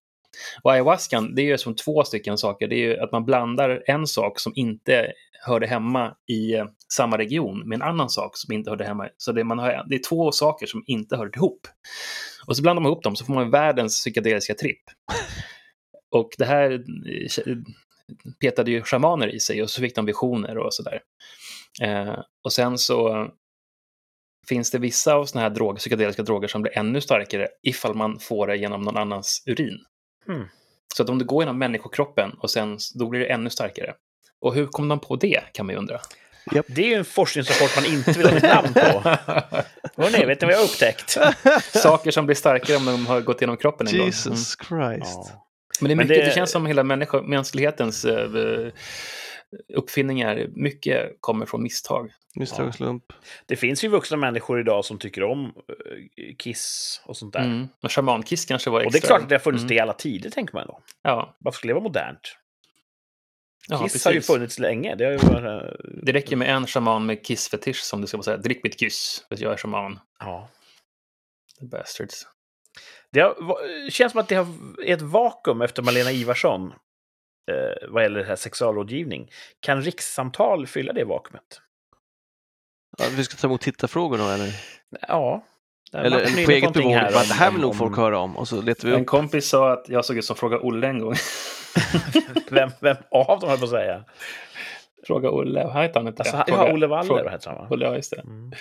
Och 0.62 0.72
ayahuascan, 0.72 1.34
det 1.34 1.42
är 1.42 1.46
ju 1.46 1.58
som 1.58 1.76
två 1.76 2.04
stycken 2.04 2.38
saker. 2.38 2.68
Det 2.68 2.74
är 2.74 2.88
ju 2.88 2.98
att 2.98 3.12
man 3.12 3.24
blandar 3.24 3.82
en 3.86 4.06
sak 4.06 4.40
som 4.40 4.52
inte 4.56 5.12
hörde 5.44 5.66
hemma 5.66 6.14
i 6.28 6.54
eh, 6.54 6.64
samma 6.92 7.18
region 7.18 7.68
med 7.68 7.76
en 7.76 7.82
annan 7.82 8.10
sak 8.10 8.36
som 8.36 8.54
inte 8.54 8.70
hörde 8.70 8.84
hemma. 8.84 9.08
Så 9.16 9.32
det, 9.32 9.44
man 9.44 9.58
har, 9.58 9.86
det 9.88 9.94
är 9.94 10.08
två 10.08 10.32
saker 10.32 10.66
som 10.66 10.84
inte 10.86 11.16
hör 11.16 11.36
ihop. 11.36 11.66
Och 12.46 12.56
så 12.56 12.62
blandar 12.62 12.82
man 12.82 12.92
ihop 12.92 13.04
dem 13.04 13.16
så 13.16 13.24
får 13.24 13.34
man 13.34 13.50
världens 13.50 14.00
psykedeliska 14.00 14.54
tripp. 14.54 14.82
Och 16.10 16.30
det 16.38 16.44
här 16.44 16.72
eh, 16.72 17.56
petade 18.40 18.70
ju 18.70 18.82
shamaner 18.82 19.34
i 19.34 19.40
sig 19.40 19.62
och 19.62 19.70
så 19.70 19.80
fick 19.80 19.94
de 19.94 20.06
visioner 20.06 20.58
och 20.58 20.74
sådär. 20.74 21.00
Eh, 21.82 22.18
och 22.44 22.52
sen 22.52 22.78
så 22.78 23.28
finns 24.48 24.70
det 24.70 24.78
vissa 24.78 25.14
av 25.14 25.24
såna 25.24 25.42
här 25.42 25.50
drog, 25.50 25.78
psykedeliska 25.78 26.22
droger 26.22 26.48
som 26.48 26.62
blir 26.62 26.78
ännu 26.78 27.00
starkare 27.00 27.48
ifall 27.62 27.94
man 27.94 28.18
får 28.18 28.46
det 28.46 28.56
genom 28.56 28.82
någon 28.82 28.96
annans 28.96 29.42
urin. 29.46 29.78
Hmm. 30.26 30.44
Så 30.96 31.02
att 31.02 31.08
om 31.08 31.18
det 31.18 31.24
går 31.24 31.42
genom 31.42 31.58
människokroppen 31.58 32.30
och 32.38 32.50
sen 32.50 32.78
då 32.94 33.08
blir 33.08 33.20
det 33.20 33.26
ännu 33.26 33.50
starkare. 33.50 33.94
Och 34.40 34.54
hur 34.54 34.66
kom 34.66 34.88
de 34.88 35.00
på 35.00 35.16
det 35.16 35.40
kan 35.52 35.66
man 35.66 35.72
ju 35.72 35.78
undra. 35.78 36.00
det 36.66 36.82
är 36.82 36.88
ju 36.88 36.94
en 36.94 37.04
forskningsrapport 37.04 37.76
man 37.76 37.84
inte 37.84 38.12
vill 38.12 38.26
ha 38.26 38.36
ett 38.36 38.42
namn 38.42 38.74
på. 38.74 38.80
Hörrni, 40.02 40.26
vet 40.26 40.40
ni 40.40 40.46
vad 40.46 40.54
jag 40.54 40.58
har 40.58 40.64
upptäckt? 40.64 41.18
Saker 41.62 42.10
som 42.10 42.26
blir 42.26 42.36
starkare 42.36 42.76
om 42.76 42.84
de 42.84 43.06
har 43.06 43.20
gått 43.20 43.40
genom 43.40 43.56
kroppen 43.56 43.86
en 43.86 43.92
gång. 43.92 44.00
Mm. 44.00 44.06
Jesus 44.06 44.56
Christ. 44.68 45.18
Ja. 45.30 45.48
Men 45.80 45.88
det, 45.88 45.94
är 45.94 45.96
Men 45.96 46.06
mycket, 46.06 46.24
det... 46.24 46.28
det- 46.28 46.34
känns 46.34 46.50
som 46.50 46.66
hela 46.66 46.82
människa, 46.82 47.22
mänsklighetens 47.22 48.04
eh, 48.04 48.72
uppfinningar, 49.74 50.46
mycket 50.54 51.16
kommer 51.20 51.46
från 51.46 51.62
misstag. 51.62 52.12
Misstag 52.34 52.68
och 52.68 52.74
slump. 52.74 53.12
Det 53.46 53.56
finns 53.56 53.84
ju 53.84 53.88
vuxna 53.88 54.16
människor 54.16 54.60
idag 54.60 54.84
som 54.84 54.98
tycker 54.98 55.22
om 55.22 55.44
eh, 55.46 56.36
Kiss 56.38 57.00
och 57.04 57.16
sånt 57.16 57.32
där. 57.32 57.40
Mm. 57.44 57.68
Och 57.82 57.92
shamankiss 57.92 58.44
kanske 58.44 58.70
var 58.70 58.80
extra. 58.80 58.86
Och 58.88 58.92
det 58.92 58.98
är 58.98 59.06
klart 59.06 59.22
att 59.22 59.28
det 59.28 59.34
har 59.34 59.40
funnits 59.40 59.62
Mm. 59.62 59.68
det 59.68 59.74
i 59.74 59.80
alla 59.80 59.92
tider, 59.92 60.30
tänker 60.30 60.54
man 60.54 60.66
då. 60.66 60.80
Ja, 61.02 61.36
Varför 61.38 61.56
skulle 61.58 61.70
det 61.70 61.74
vara 61.74 61.84
modernt? 61.84 62.36
ja 63.68 63.78
Kiss 63.88 64.04
har 64.04 64.12
ju 64.12 64.20
funnits 64.20 64.58
länge. 64.58 64.94
Det 64.94 65.04
har 65.04 65.12
ju 65.12 65.18
varit... 65.18 65.64
eh, 65.64 65.70
Det 66.02 66.12
räcker 66.12 66.36
med 66.36 66.48
en 66.48 66.66
shaman 66.66 67.06
med 67.06 67.24
kissfetisch 67.26 67.82
som 67.82 68.00
du 68.00 68.06
ska 68.06 68.22
säga. 68.22 68.36
Drick 68.36 68.64
mitt 68.64 68.80
kyss, 68.80 69.24
för 69.28 69.34
att 69.34 69.40
jag 69.40 69.52
är 69.52 69.56
shaman. 69.56 70.00
Ja. 70.18 70.48
The 71.60 71.66
bastards. 71.66 72.26
Det 73.10 73.20
har, 73.20 73.90
känns 73.90 74.12
som 74.12 74.20
att 74.20 74.28
det 74.28 74.34
har, 74.34 74.46
är 74.84 74.94
ett 74.94 75.02
vakuum 75.02 75.62
efter 75.62 75.82
Malena 75.82 76.12
Ivarsson 76.12 76.72
eh, 77.50 77.88
vad 77.90 78.02
gäller 78.02 78.20
det 78.20 78.26
här 78.26 78.36
sexualrådgivning. 78.36 79.30
Kan 79.60 79.82
rikssamtal 79.82 80.66
fylla 80.66 80.92
det 80.92 81.04
vakuumet? 81.04 81.60
Ja, 82.98 83.04
vi 83.16 83.24
ska 83.24 83.36
ta 83.36 83.46
emot 83.46 83.60
tittarfrågor 83.60 84.18
då 84.18 84.28
eller? 84.28 84.52
Ja. 85.08 85.44
Eller, 85.94 86.18
är 86.20 86.22
eller 86.26 86.44
på 86.44 86.50
eget 86.50 86.72
bevåg. 86.72 86.92
här 86.92 87.06
om- 87.06 87.12
Det 87.28 87.34
här 87.34 87.50
vill 87.50 87.60
om- 87.60 87.66
nog 87.66 87.76
folk 87.76 87.96
höra 87.96 88.18
om. 88.18 88.36
Och 88.36 88.48
så 88.48 88.62
letar 88.62 88.88
vi 88.88 88.94
En 88.94 89.00
upp. 89.00 89.06
kompis 89.06 89.48
sa 89.48 89.72
att 89.72 89.88
jag 89.88 90.04
såg 90.04 90.16
ut 90.18 90.24
som 90.24 90.36
Fråga 90.36 90.58
Olle 90.60 90.86
en 90.86 90.98
gång. 90.98 91.14
Vem, 92.50 92.70
vem 92.80 92.96
av 93.10 93.40
dem 93.40 93.48
höll 93.50 93.58
på 93.58 93.64
att 93.64 93.70
säga? 93.70 94.04
Fråga 95.06 95.30
Olle, 95.30 95.64
vad 95.64 95.82
heter 95.82 96.00
han 96.00 96.08
inte? 96.08 96.22
Alltså, 96.22 96.36
det? 96.36 96.44
ja, 96.46 96.56
Fråga- 96.56 96.72
Olle 96.72 96.86
Waller 96.86 97.06
Fråga- 97.08 97.30
heter 97.30 97.50
han 97.50 97.58
va? 97.58 97.66
Olle, 97.70 97.84
ja, 97.84 97.94
just 97.96 98.10
det. 98.10 98.20
Mm. 98.20 98.52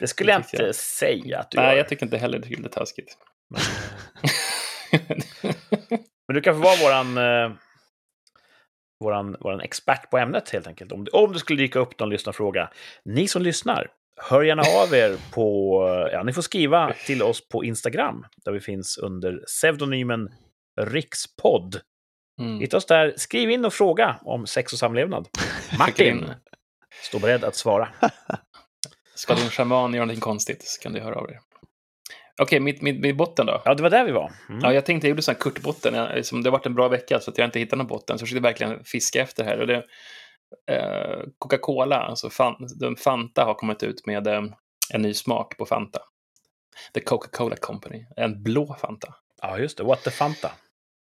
Det 0.00 0.06
skulle 0.06 0.32
jag 0.32 0.42
tyckte 0.42 0.56
inte 0.56 0.66
jag. 0.66 0.74
säga 0.74 1.38
att 1.38 1.50
du 1.50 1.58
Nej, 1.58 1.66
gör. 1.70 1.76
jag 1.76 1.88
tycker 1.88 2.06
inte 2.06 2.18
heller 2.18 2.38
det 2.38 2.54
är 2.64 2.68
taskigt. 2.68 3.16
Men, 3.50 3.60
Men 6.28 6.34
du 6.34 6.40
kan 6.40 6.54
få 6.54 6.60
vara 6.60 6.76
våran, 6.76 7.18
eh, 7.18 7.56
våran, 9.00 9.36
våran 9.40 9.60
expert 9.60 10.10
på 10.10 10.18
ämnet 10.18 10.50
helt 10.50 10.66
enkelt. 10.66 10.92
Om, 10.92 11.06
om 11.12 11.32
det 11.32 11.38
skulle 11.38 11.62
dyka 11.62 11.78
upp 11.78 11.98
någon 11.98 12.10
lyssnarfråga. 12.10 12.70
Ni 13.04 13.28
som 13.28 13.42
lyssnar, 13.42 13.88
hör 14.16 14.42
gärna 14.42 14.62
av 14.62 14.94
er 14.94 15.16
på... 15.32 16.08
Ja, 16.12 16.22
ni 16.22 16.32
får 16.32 16.42
skriva 16.42 16.92
till 17.06 17.22
oss 17.22 17.48
på 17.48 17.64
Instagram, 17.64 18.26
där 18.44 18.52
vi 18.52 18.60
finns 18.60 18.98
under 18.98 19.44
pseudonymen 19.46 20.28
Rikspodd. 20.80 21.80
Mm. 22.40 22.60
Hitta 22.60 22.76
oss 22.76 22.86
där, 22.86 23.14
skriv 23.16 23.50
in 23.50 23.64
och 23.64 23.74
fråga 23.74 24.20
om 24.22 24.46
sex 24.46 24.72
och 24.72 24.78
samlevnad. 24.78 25.28
Martin 25.78 26.26
står 27.02 27.20
beredd 27.20 27.44
att 27.44 27.56
svara. 27.56 27.88
Ska 29.14 29.34
din 29.34 29.50
shaman 29.50 29.94
göra 29.94 30.04
någonting 30.04 30.20
konstigt 30.20 30.62
så 30.62 30.82
kan 30.82 30.92
du 30.92 31.00
höra 31.00 31.14
av 31.14 31.26
dig. 31.26 31.38
Okej, 32.42 32.60
mitt, 32.60 32.82
mitt, 32.82 33.00
mitt 33.00 33.16
botten 33.16 33.46
då? 33.46 33.62
Ja, 33.64 33.74
det 33.74 33.82
var 33.82 33.90
där 33.90 34.04
vi 34.04 34.12
var. 34.12 34.32
Mm. 34.48 34.60
Ja, 34.62 34.72
jag 34.72 34.86
tänkte 34.86 35.06
jag 35.06 35.10
gjorde 35.10 35.22
sån 35.22 35.34
här 35.34 35.40
kurtbotten. 35.40 36.14
Liksom, 36.14 36.42
det 36.42 36.50
har 36.50 36.52
varit 36.58 36.66
en 36.66 36.74
bra 36.74 36.88
vecka 36.88 37.20
så 37.20 37.30
att 37.30 37.38
jag 37.38 37.44
inte 37.44 37.58
hittat 37.58 37.78
någon 37.78 37.86
botten. 37.86 38.18
Så 38.18 38.22
jag 38.22 38.28
försökte 38.28 38.42
verkligen 38.42 38.84
fiska 38.84 39.22
efter 39.22 39.44
här. 39.44 39.60
Och 39.60 39.66
det, 39.66 39.84
eh, 40.70 41.18
Coca-Cola, 41.38 41.96
alltså 41.96 42.30
fan, 42.30 42.68
den 42.80 42.96
Fanta 42.96 43.44
har 43.44 43.54
kommit 43.54 43.82
ut 43.82 44.06
med 44.06 44.26
eh, 44.26 44.42
en 44.92 45.02
ny 45.02 45.14
smak 45.14 45.56
på 45.56 45.66
Fanta. 45.66 46.00
The 46.94 47.00
Coca-Cola 47.00 47.56
Company. 47.56 48.06
En 48.16 48.42
blå 48.42 48.76
Fanta. 48.80 49.14
ja, 49.42 49.58
just 49.58 49.78
det. 49.78 49.84
What 49.84 50.02
the 50.02 50.10
Fanta. 50.10 50.50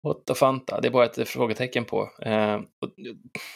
What 0.02 0.26
the 0.26 0.34
Fanta? 0.34 0.80
Det 0.80 0.88
är 0.88 0.92
bara 0.92 1.04
ett 1.04 1.28
frågetecken 1.28 1.84
på. 1.84 2.10
Eh, 2.22 2.60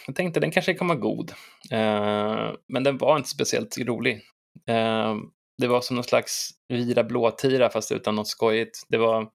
jag 0.07 0.17
tänkte 0.17 0.41
den 0.41 0.51
kanske 0.51 0.75
kan 0.75 0.89
vara 0.89 0.99
god. 0.99 1.33
Eh, 1.71 2.51
men 2.69 2.85
den 2.85 2.99
var 2.99 3.17
inte 3.17 3.29
speciellt 3.29 3.79
rolig. 3.79 4.21
Eh, 4.69 5.17
det 5.59 5.67
var 5.67 5.81
som 5.81 5.97
någon 5.97 6.05
slags 6.05 6.51
vira 6.69 7.05
blåtira 7.05 7.71
fast 7.71 7.93
utan 7.93 8.15
något 8.15 8.29
skojigt. 8.29 8.87
Det 8.89 8.99
var 8.99 9.29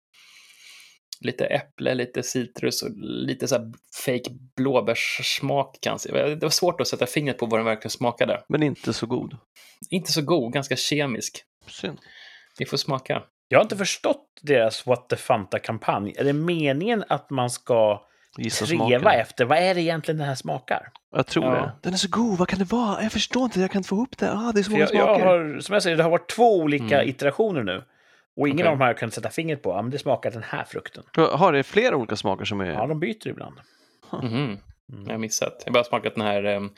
lite 1.21 1.45
äpple, 1.45 1.95
lite 1.95 2.23
citrus 2.23 2.81
och 2.81 2.89
lite 3.01 3.47
så 3.47 3.55
här 3.55 3.71
fake 4.05 4.29
blåbärssmak 4.55 5.77
kanske. 5.81 6.11
Det 6.11 6.43
var 6.43 6.49
svårt 6.49 6.81
att 6.81 6.87
sätta 6.87 7.05
fingret 7.05 7.37
på 7.37 7.45
vad 7.45 7.59
den 7.59 7.65
verkligen 7.65 7.89
smakade. 7.89 8.43
Men 8.49 8.63
inte 8.63 8.93
så 8.93 9.05
god. 9.05 9.37
Inte 9.89 10.11
så 10.11 10.21
god, 10.21 10.53
ganska 10.53 10.75
kemisk. 10.75 11.43
Synd. 11.67 11.99
Ni 12.59 12.65
får 12.65 12.77
smaka. 12.77 13.23
Jag 13.47 13.59
har 13.59 13.63
inte 13.63 13.77
förstått 13.77 14.25
deras 14.41 14.85
What 14.85 15.09
the 15.09 15.15
Fanta-kampanj. 15.15 16.13
Är 16.17 16.23
det 16.23 16.33
meningen 16.33 17.03
att 17.09 17.29
man 17.29 17.49
ska 17.49 18.07
treva 18.43 18.51
smaken. 18.87 19.07
efter 19.07 19.45
vad 19.45 19.57
är 19.57 19.75
det 19.75 19.81
egentligen 19.81 20.17
den 20.17 20.27
här 20.27 20.35
smakar? 20.35 20.89
Jag 21.15 21.27
tror 21.27 21.45
Ja. 21.45 21.51
det. 21.51 21.71
Den 21.83 21.93
är 21.93 21.97
så 21.97 22.07
god, 22.11 22.37
vad 22.37 22.47
kan 22.47 22.59
det 22.59 22.71
vara? 22.71 23.03
Jag 23.03 23.11
förstår 23.11 23.43
inte, 23.43 23.59
jag 23.61 23.71
kan 23.71 23.79
inte 23.79 23.89
få 23.89 23.95
ihop 23.95 24.17
det. 24.17 24.31
Ah, 24.31 24.51
det 24.53 24.59
är 24.59 24.63
så 24.63 24.71
många 24.71 24.83
jag, 24.83 24.93
jag 24.95 25.05
smaker. 25.19 25.25
har, 25.25 25.59
som 25.59 25.73
jag 25.73 25.83
säger, 25.83 25.97
det 25.97 26.03
har 26.03 26.09
varit 26.09 26.29
två 26.29 26.57
olika 26.59 26.95
Mm. 26.97 27.09
iterationer 27.09 27.63
nu. 27.63 27.83
Och 28.39 28.47
ingen 28.47 28.57
Okej. 28.59 28.67
av 28.67 28.71
dem 28.71 28.81
har 28.81 28.87
jag 28.87 28.97
kunnat 28.97 29.13
sätta 29.13 29.29
fingret 29.29 29.61
på. 29.63 29.69
Ja, 29.69 29.81
men 29.81 29.91
det 29.91 29.97
smakar 29.99 30.31
den 30.31 30.43
här 30.43 30.63
frukten. 30.63 31.03
Har 31.15 31.53
det 31.53 31.63
flera 31.63 31.95
olika 31.95 32.15
smaker 32.15 32.45
som 32.45 32.61
är... 32.61 32.65
Ja, 32.65 32.87
de 32.87 32.99
byter 32.99 33.27
ibland. 33.27 33.55
Mhm. 34.23 34.57
Mm. 34.93 35.05
Jag 35.05 35.13
har 35.13 35.17
missat. 35.17 35.53
Jag 35.65 35.71
har 35.71 35.73
bara 35.73 35.83
smakat 35.83 36.15
den 36.15 36.23
här 36.25 36.45
um, 36.45 36.73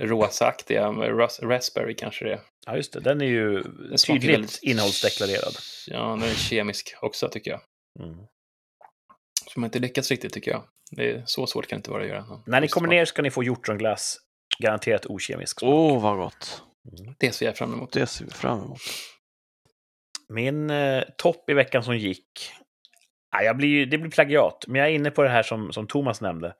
rosaaktiga, 0.00 0.88
ras 0.88 1.40
raspberry 1.42 1.94
kanske 1.96 2.24
det 2.24 2.32
är. 2.32 2.40
Ja, 2.66 2.76
just 2.76 2.92
det. 2.92 3.00
Den 3.00 3.20
är 3.20 3.26
ju 3.26 3.62
Den 3.62 3.96
tydligt 4.06 4.30
väldigt- 4.34 4.58
innehållsdeklarerad. 4.62 5.52
Ja, 5.86 5.98
den 6.02 6.22
är 6.22 6.34
kemisk 6.34 6.94
också 7.02 7.28
tycker 7.28 7.50
jag. 7.50 7.60
Mm. 8.04 8.16
Som 9.54 9.64
inte 9.64 9.78
lyckats 9.78 10.10
riktigt 10.10 10.32
tycker 10.32 10.50
jag. 10.50 10.62
Det 10.90 11.10
är 11.10 11.22
så 11.26 11.46
svårt 11.46 11.66
kan 11.66 11.76
det 11.76 11.78
inte 11.78 11.90
vara 11.90 12.02
att 12.02 12.08
göra. 12.08 12.40
När 12.46 12.60
ni 12.60 12.68
kommer 12.68 12.88
ner 12.88 13.04
ska 13.04 13.22
ni 13.22 13.30
få 13.30 13.42
hjortronglass. 13.42 14.18
Garanterat 14.58 15.06
okemisk 15.06 15.60
smak. 15.60 15.72
Åh, 15.72 16.02
vad 16.02 16.16
gott. 16.16 16.62
Mm. 16.98 17.14
Det 17.18 17.32
ser 17.32 17.46
jag 17.46 17.56
fram 17.56 17.72
emot. 17.72 17.92
Det 17.92 18.06
ser 18.06 18.24
vi 18.24 18.30
fram 18.30 18.62
emot. 18.62 18.80
Min 20.28 20.70
eh, 20.70 21.02
topp 21.16 21.50
i 21.50 21.54
veckan 21.54 21.84
som 21.84 21.96
gick. 21.96 22.52
Ja, 23.30 23.42
jag 23.42 23.56
blir, 23.56 23.86
det 23.86 23.98
blir 23.98 24.10
plagiat, 24.10 24.64
men 24.66 24.78
jag 24.78 24.88
är 24.88 24.92
inne 24.94 25.10
på 25.10 25.22
det 25.22 25.28
här 25.28 25.42
som, 25.42 25.72
som 25.72 25.86
Thomas 25.86 26.20
nämnde. 26.20 26.54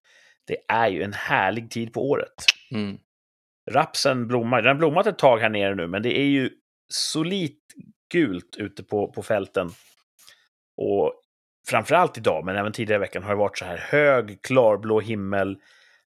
Det 0.46 0.58
är 0.68 0.88
ju 0.88 1.02
en 1.02 1.12
härlig 1.12 1.70
tid 1.70 1.92
på 1.92 2.10
året. 2.10 2.44
Mm. 2.70 2.98
Rapsen 3.70 4.28
blommar. 4.28 4.62
Den 4.62 4.68
har 4.68 4.74
blommat 4.74 5.06
ett 5.06 5.18
tag 5.18 5.38
här 5.38 5.48
nere 5.48 5.74
nu, 5.74 5.86
men 5.86 6.02
det 6.02 6.18
är 6.18 6.24
ju 6.26 6.50
solitt 6.88 7.62
gult 8.12 8.56
ute 8.56 8.82
på, 8.82 9.12
på 9.12 9.22
fälten. 9.22 9.70
Och 10.76 11.22
framförallt 11.68 12.18
idag, 12.18 12.44
men 12.44 12.56
även 12.56 12.72
tidigare 12.72 12.98
i 12.98 13.00
veckan, 13.00 13.22
har 13.22 13.30
det 13.30 13.36
varit 13.36 13.58
så 13.58 13.64
här 13.64 13.76
hög, 13.76 14.42
klarblå 14.42 15.00
himmel. 15.00 15.58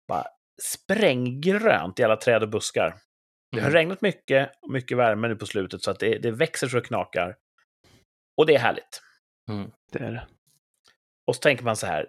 Bara 0.08 0.26
spränggrönt 0.63 2.00
i 2.00 2.04
alla 2.04 2.15
träd 2.15 2.43
och 2.43 2.50
buskar. 2.50 2.95
Det 3.52 3.60
har 3.60 3.67
Mm. 3.69 3.74
regnat 3.74 4.02
mycket, 4.02 4.52
och 4.62 4.72
mycket 4.72 4.98
värme 4.98 5.28
nu 5.28 5.36
på 5.36 5.45
slutet, 5.45 5.82
så 5.84 5.91
att 5.91 6.00
det, 6.00 6.17
det 6.17 6.32
växer 6.32 6.67
så 6.67 6.76
det 6.76 6.82
knakar. 6.82 7.36
Och 8.38 8.45
det 8.45 8.56
är 8.56 8.60
härligt. 8.60 9.02
Mm. 9.50 9.72
Det 9.91 10.00
är 10.00 10.12
det. 10.12 10.28
Och 11.28 11.36
så 11.36 11.41
tänker 11.41 11.63
man 11.63 11.76
så 11.76 11.88
här, 11.88 12.08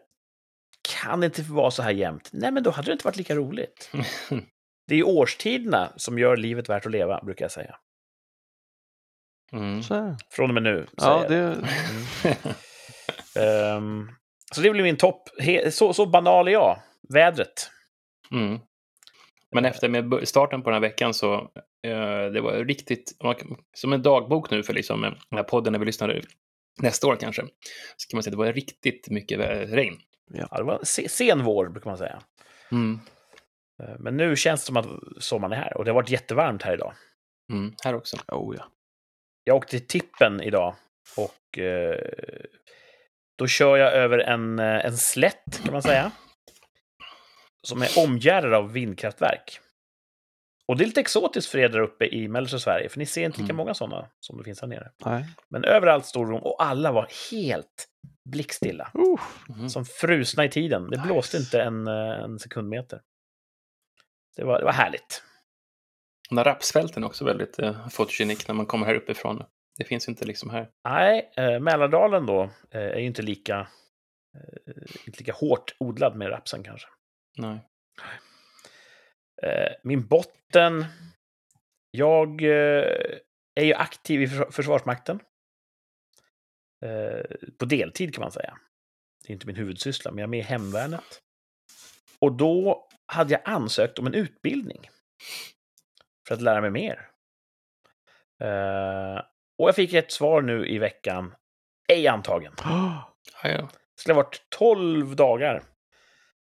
kan 1.00 1.20
det 1.20 1.26
inte 1.26 1.42
vara 1.42 1.70
så 1.70 1.82
här 1.82 1.90
jämt? 1.90 2.30
Nej, 2.32 2.50
men 2.52 2.62
då 2.62 2.70
hade 2.70 2.88
det 2.88 2.92
inte 2.92 3.04
varit 3.04 3.16
lika 3.16 3.34
roligt. 3.34 3.90
Det 4.86 4.94
är 4.94 4.98
ju 4.98 5.04
årstiderna 5.04 5.92
som 5.96 6.18
gör 6.18 6.36
livet 6.36 6.68
värt 6.68 6.86
att 6.86 6.92
leva, 6.92 7.20
brukar 7.24 7.44
jag 7.44 7.52
säga. 7.52 7.76
Mm. 9.52 9.82
Från 10.30 10.50
och 10.50 10.54
med 10.54 10.62
nu. 10.62 10.86
ja, 10.96 11.24
det... 11.28 11.56
Ehm, 13.40 14.08
så 14.54 14.60
det 14.60 14.70
blir 14.70 14.82
min 14.82 14.96
topp. 14.96 15.28
Så, 15.70 15.92
så 15.92 16.06
banal 16.06 16.48
är 16.48 16.52
jag. 16.52 16.78
Vädret. 17.14 17.70
Mm. 18.32 18.58
Men 19.54 19.64
efter 19.64 19.88
med 19.88 20.28
starten 20.28 20.62
på 20.62 20.70
den 20.70 20.74
här 20.74 20.88
veckan 20.88 21.14
så 21.14 21.34
eh, 21.86 22.24
det 22.32 22.40
var 22.40 22.64
riktigt, 22.64 23.12
som 23.76 23.92
en 23.92 24.02
dagbok 24.02 24.50
nu 24.50 24.62
för 24.62 24.72
liksom, 24.72 25.04
eh, 25.04 25.10
den 25.30 25.36
här 25.36 25.42
podden 25.42 25.72
när 25.72 25.80
vi 25.80 25.86
lyssnar 25.86 26.22
nästa 26.82 27.06
år 27.06 27.16
kanske, 27.16 27.42
så 27.96 28.08
kan 28.08 28.16
man 28.16 28.22
säga 28.22 28.30
att 28.30 28.38
det 28.38 28.44
var 28.46 28.52
riktigt 28.52 29.10
mycket 29.10 29.38
regn. 29.70 29.96
Ja, 30.32 30.56
det 30.56 30.62
var 30.62 30.80
se- 30.82 31.08
sen 31.08 31.44
vår, 31.44 31.68
brukar 31.68 31.90
man 31.90 31.98
säga. 31.98 32.22
Mm. 32.72 33.00
Ehm, 33.82 33.96
Men 34.02 34.16
nu 34.16 34.36
känns 34.36 34.60
det 34.60 34.66
som 34.66 34.76
att 34.76 34.86
sommaren 35.18 35.52
är 35.52 35.56
här. 35.56 35.76
Och 35.76 35.84
det 35.84 35.90
har 35.90 35.94
varit 35.94 36.10
jättevarmt 36.10 36.62
här 36.62 36.74
idag. 36.74 36.92
Mm. 37.52 37.74
Här 37.84 37.94
också. 37.94 38.16
Oh, 38.28 38.56
ja. 38.58 38.64
Jag 39.44 39.56
åkte 39.56 39.70
till 39.78 39.86
Tippen 39.86 40.42
idag. 40.42 40.74
Och 41.16 41.58
eh, 41.58 41.98
då 43.40 43.46
kör 43.46 43.76
jag 43.76 43.92
över 43.92 44.18
en, 44.18 44.58
eh, 44.58 44.84
en 44.86 44.96
slätt, 44.96 45.60
kan 45.64 45.72
man 45.72 45.82
säga. 45.82 46.10
Som 47.62 47.82
är 47.82 47.88
omgärdad 47.98 48.54
av 48.54 48.72
vindkraftverk. 48.72 49.60
Och 50.68 50.76
det 50.76 50.84
är 50.84 50.86
lite 50.86 51.00
exotiskt 51.00 51.50
för 51.50 51.58
er 51.58 51.68
där 51.68 51.80
uppe 51.80 52.04
i 52.06 52.28
mellersta 52.28 52.58
Sverige, 52.58 52.88
för 52.88 52.98
ni 52.98 53.06
ser 53.06 53.24
inte 53.24 53.38
lika 53.40 53.44
Mm. 53.52 53.56
många 53.56 53.74
sådana 53.74 54.08
som 54.20 54.38
det 54.38 54.44
finns 54.44 54.60
här 54.60 54.68
nere. 54.68 54.90
Nej. 55.04 55.24
Men 55.48 55.64
överallt 55.64 56.06
stod 56.06 56.28
de 56.30 56.42
och 56.42 56.62
alla 56.62 56.92
var 56.92 57.08
helt 57.30 57.88
blickstilla. 58.30 58.90
Uh, 58.98 59.20
Mm. 59.56 59.68
Som 59.68 59.84
frusna 59.84 60.44
i 60.44 60.48
tiden. 60.48 60.82
Det 60.90 60.96
Nice. 60.96 61.02
blåste 61.06 61.36
inte 61.36 61.62
en, 61.62 61.86
eh, 61.86 61.94
en 62.24 62.38
sekundmeter. 62.38 63.00
Det 64.36 64.44
var, 64.44 64.58
det 64.58 64.64
var 64.64 64.72
härligt. 64.72 65.22
De 66.28 66.38
här 66.38 66.44
rapsfälten 66.44 67.02
är 67.02 67.06
också 67.06 67.24
väldigt 67.24 67.58
eh, 67.58 67.88
fotogenik 67.88 68.48
när 68.48 68.54
man 68.54 68.66
kommer 68.66 68.86
här 68.86 68.94
uppifrån. 68.94 69.42
Det 69.80 69.84
finns 69.84 70.08
inte 70.08 70.24
liksom 70.24 70.50
här. 70.50 70.70
Nej, 70.84 71.32
eh, 71.36 71.60
Mälardalen 71.60 72.26
då 72.26 72.42
eh, 72.70 72.80
är 72.80 72.98
ju 72.98 73.06
inte 73.06 73.22
lika, 73.22 73.68
eh, 74.36 74.82
inte 75.06 75.18
lika 75.18 75.32
hårt 75.32 75.74
odlad 75.78 76.16
med 76.16 76.30
rapsen 76.30 76.62
kanske. 76.62 76.88
Nej. 77.38 77.58
Eh, 79.42 79.72
min 79.82 80.06
botten. 80.06 80.84
Jag 81.90 82.42
eh, 82.42 82.84
är 83.54 83.64
ju 83.64 83.74
aktiv 83.74 84.22
i 84.22 84.28
förs- 84.28 84.54
Försvarsmakten. 84.54 85.20
Eh, 86.84 87.36
på 87.58 87.64
deltid 87.64 88.14
kan 88.14 88.22
man 88.22 88.32
säga. 88.32 88.58
Det 89.24 89.30
är 89.30 89.34
inte 89.34 89.46
min 89.46 89.56
huvudsyssla, 89.56 90.10
men 90.10 90.18
jag 90.18 90.26
är 90.26 90.30
med 90.30 90.40
i 90.40 90.42
Hemvärnet. 90.42 91.22
Och 92.18 92.32
då 92.32 92.88
hade 93.06 93.32
jag 93.32 93.42
ansökt 93.44 93.98
om 93.98 94.06
en 94.06 94.14
utbildning. 94.14 94.90
För 96.28 96.34
att 96.34 96.42
lära 96.42 96.60
mig 96.60 96.70
mer. 96.70 97.10
Eh, 98.42 99.22
och 99.62 99.68
jag 99.68 99.74
fick 99.76 99.92
ett 99.92 100.12
svar 100.12 100.42
nu 100.42 100.66
i 100.68 100.78
veckan. 100.78 101.34
Ej 101.88 102.08
antagen. 102.08 102.52
Det 103.42 103.68
skulle 104.02 104.14
ha 104.14 104.22
varit 104.22 104.46
12 104.48 105.16
dagar 105.16 105.62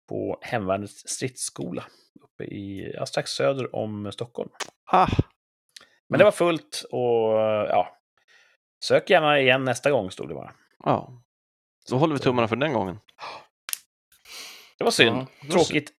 på 0.09 0.39
Hemvärnets 0.41 1.07
stridsskola 1.07 1.83
uppe 2.23 2.43
i, 2.43 2.91
ja, 2.95 3.05
strax 3.05 3.31
söder 3.31 3.75
om 3.75 4.11
Stockholm. 4.11 4.49
ah, 4.91 5.07
Men 6.09 6.17
det 6.17 6.23
var 6.23 6.31
fullt 6.31 6.85
och 6.91 7.33
ja, 7.69 7.97
sök 8.85 9.09
gärna 9.09 9.39
igen 9.39 9.63
nästa 9.63 9.91
gång 9.91 10.11
stod 10.11 10.27
det 10.29 10.33
bara. 10.35 10.53
ja. 10.83 11.19
Då 11.89 11.97
håller 11.97 12.13
vi 12.13 12.19
tummarna 12.19 12.47
för 12.47 12.55
den 12.55 12.73
gången. 12.73 12.99
Det 14.77 14.83
var 14.83 14.91
synd, 14.91 15.17
Ja, 15.17 15.27
det 15.41 15.47
var 15.47 15.53
tråkigt, 15.63 15.91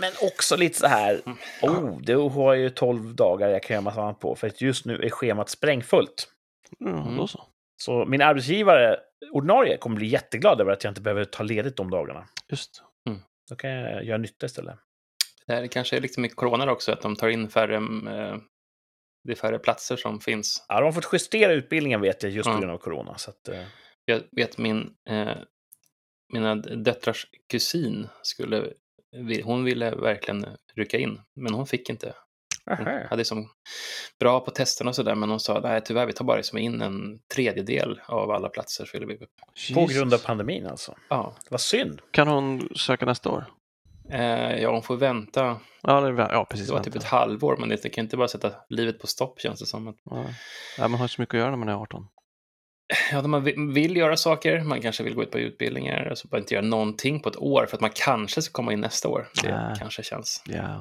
men 0.00 0.12
också 0.22 0.56
lite 0.56 0.78
så 0.78 0.86
här, 0.86 1.22
Mm. 1.26 1.38
oh, 1.62 2.00
då 2.00 2.28
har 2.28 2.54
jag 2.54 2.62
ju 2.62 2.70
12 2.70 3.14
dagar 3.14 3.48
jag 3.48 3.62
kan 3.62 3.74
göra 3.74 3.80
massa 3.84 4.02
annat 4.02 4.20
på, 4.20 4.34
för 4.36 4.46
att 4.46 4.60
just 4.60 4.84
nu 4.86 4.96
är 5.02 5.10
schemat 5.10 5.48
sprängfullt. 5.50 6.28
Ja, 6.78 6.88
Mm. 6.88 7.16
då 7.16 7.26
så. 7.26 7.44
Så 7.82 8.04
min 8.04 8.22
arbetsgivare, 8.22 9.00
ordinarie, 9.32 9.76
kommer 9.76 9.96
bli 9.96 10.06
jätteglad 10.06 10.60
över 10.60 10.72
att 10.72 10.84
jag 10.84 10.90
inte 10.90 11.00
behöver 11.00 11.24
ta 11.24 11.42
ledigt 11.42 11.76
de 11.76 11.90
dagarna. 11.90 12.28
Just. 12.48 12.82
Då 13.50 13.56
kan 13.56 13.70
jag 13.70 14.04
göra 14.04 14.18
nytta 14.18 14.46
istället. 14.46 14.78
Det 15.46 15.52
här 15.54 15.66
kanske 15.66 15.96
är 15.96 16.00
liksom 16.00 16.24
i 16.24 16.28
corona 16.28 16.72
också, 16.72 16.92
att 16.92 17.00
de 17.02 17.16
tar 17.16 17.28
in 17.28 17.48
färre, 17.48 17.76
eh, 17.76 18.36
det 19.24 19.32
är 19.32 19.36
färre 19.36 19.58
platser 19.58 19.96
som 19.96 20.20
finns. 20.20 20.64
Ja, 20.68 20.74
de 20.80 20.84
har 20.84 20.92
fått 20.92 21.12
justera 21.12 21.52
utbildningen 21.52 22.00
vet 22.00 22.22
jag 22.22 22.32
just 22.32 22.46
på 22.48 22.52
Ja. 22.54 22.58
grund 22.58 22.72
av 22.72 22.78
corona. 22.78 23.18
Så 23.18 23.30
att, 23.30 23.48
eh, 23.48 23.64
Jag 24.04 24.22
vet 24.32 24.58
min, 24.58 24.94
eh, 25.08 25.36
mina 26.32 26.54
döttrars 26.56 27.26
kusin 27.50 28.08
skulle, 28.22 28.72
hon 29.44 29.64
ville 29.64 29.90
verkligen 29.94 30.46
rycka 30.74 30.98
in, 30.98 31.20
men 31.36 31.54
hon 31.54 31.66
fick 31.66 31.90
inte. 31.90 32.14
Hon 32.70 32.88
Aha. 32.88 33.00
hade 33.10 33.24
som 33.24 33.48
bra 34.20 34.40
på 34.40 34.50
testerna 34.50 34.88
och 34.88 34.94
sådär, 34.96 35.14
men 35.14 35.30
hon 35.30 35.40
sa 35.40 35.60
nej 35.60 35.80
tyvärr, 35.84 36.06
vi 36.06 36.12
tar 36.12 36.24
bara 36.24 36.36
liksom 36.36 36.58
in 36.58 36.82
en 36.82 37.18
tredjedel 37.34 38.00
av 38.06 38.30
alla 38.30 38.48
platser. 38.48 38.84
Fyller 38.84 39.06
vi 39.06 39.14
upp. 39.14 39.30
På 39.74 39.86
grund 39.86 40.14
av 40.14 40.18
pandemin 40.18 40.66
alltså. 40.66 40.94
Ja, 41.08 41.36
Vad 41.50 41.60
synd. 41.60 42.00
Kan 42.10 42.28
hon 42.28 42.68
söka 42.76 43.06
nästa 43.06 43.30
år? 43.30 43.44
eh, 44.10 44.56
ja, 44.62 44.70
hon 44.72 44.82
får 44.82 44.96
vänta. 44.96 45.56
Ja, 45.82 46.00
det, 46.00 46.28
ja 46.30 46.46
precis. 46.50 46.66
Det 46.66 46.72
var 46.72 46.80
typ 46.80 46.94
vänta. 46.94 47.06
ett 47.06 47.10
halvår, 47.12 47.56
men 47.56 47.68
det 47.68 47.88
kan 47.88 48.04
inte 48.04 48.16
bara 48.16 48.28
sätta 48.28 48.52
livet 48.68 48.98
på 48.98 49.06
stopp 49.06 49.40
känns 49.40 49.60
det 49.60 49.66
som. 49.66 49.88
Att, 49.88 49.96
Ja. 50.04 50.24
Ja, 50.78 50.88
man 50.88 51.00
har 51.00 51.08
så 51.08 51.22
mycket 51.22 51.34
att 51.34 51.38
göra 51.38 51.50
när 51.50 51.56
man 51.56 51.68
är 51.68 51.74
18. 51.82 52.06
ja, 53.12 53.22
man 53.22 53.72
vill, 53.74 53.96
göra 53.96 54.16
saker, 54.16 54.60
man 54.60 54.80
kanske 54.82 55.02
vill 55.02 55.14
gå 55.14 55.22
ut 55.22 55.30
på 55.30 55.38
utbildningar, 55.38 56.06
alltså 56.10 56.28
bara 56.28 56.38
inte 56.38 56.54
göra 56.54 56.64
någonting 56.64 57.20
på 57.20 57.28
ett 57.28 57.36
år 57.36 57.66
för 57.66 57.76
att 57.76 57.80
man 57.80 57.90
kanske 57.94 58.42
ska 58.42 58.52
komma 58.52 58.72
in 58.72 58.80
nästa 58.80 59.08
år. 59.08 59.28
Det 59.42 59.50
Nej. 59.56 59.76
kanske 59.78 60.02
känns. 60.02 60.42
Ja. 60.46 60.80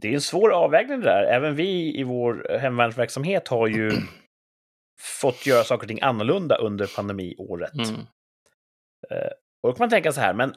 Det 0.00 0.08
är 0.08 0.12
en 0.12 0.20
svår 0.20 0.52
avvägning 0.52 1.00
det 1.00 1.06
där. 1.06 1.22
Även 1.22 1.54
vi 1.54 1.98
i 2.00 2.02
vår 2.02 2.58
hemvärnsverksamhet 2.60 3.48
har 3.48 3.66
ju 3.66 3.90
fått 5.20 5.46
göra 5.46 5.64
saker 5.64 5.84
och 5.84 5.88
ting 5.88 6.00
annorlunda 6.00 6.56
under 6.56 6.86
pandemiåret. 6.96 7.74
Mm. 7.74 8.00
Och 9.62 9.68
då 9.68 9.72
kan 9.72 9.82
man 9.82 9.90
tänka 9.90 10.12
så 10.12 10.20
här, 10.20 10.34
men 10.34 10.54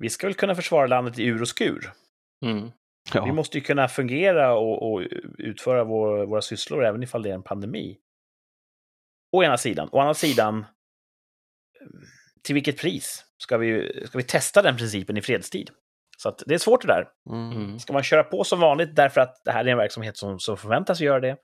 vi 0.00 0.10
ska 0.10 0.26
väl 0.26 0.34
kunna 0.34 0.54
försvara 0.54 0.86
landet 0.86 1.18
i 1.18 1.24
ur 1.24 1.42
och 1.42 1.48
skur. 1.48 1.92
Mm. 2.46 2.70
Ja. 3.14 3.24
Vi 3.24 3.32
måste 3.32 3.58
ju 3.58 3.64
kunna 3.64 3.88
fungera 3.88 4.54
och, 4.54 4.92
och 4.92 5.02
utföra 5.38 5.84
vår, 5.84 6.26
våra 6.26 6.42
sysslor 6.42 6.84
även 6.84 7.02
ifall 7.02 7.22
det 7.22 7.30
är 7.30 7.34
en 7.34 7.42
pandemi. 7.42 7.98
Å 9.32 9.44
ena 9.44 9.58
sidan. 9.58 9.88
Å 9.92 10.00
andra 10.00 10.14
sidan, 10.14 10.64
till 12.42 12.54
vilket 12.54 12.78
pris 12.78 13.24
ska 13.36 13.56
vi, 13.56 14.02
ska 14.06 14.18
vi 14.18 14.24
testa 14.24 14.62
den 14.62 14.76
principen 14.76 15.16
i 15.16 15.22
fredstid? 15.22 15.70
Så 16.16 16.28
att 16.28 16.42
det 16.46 16.54
är 16.54 16.58
svårt 16.58 16.82
det 16.82 16.88
där. 16.88 17.08
Mm. 17.30 17.52
Mm. 17.52 17.78
Ska 17.78 17.92
man 17.92 18.02
köra 18.02 18.24
på 18.24 18.44
som 18.44 18.60
vanligt 18.60 18.96
därför 18.96 19.20
att 19.20 19.34
det 19.44 19.52
här 19.52 19.64
är 19.64 19.68
en 19.68 19.78
verksamhet 19.78 20.16
som, 20.16 20.38
som 20.38 20.56
förväntas 20.56 21.00
göra 21.00 21.20
det? 21.20 21.36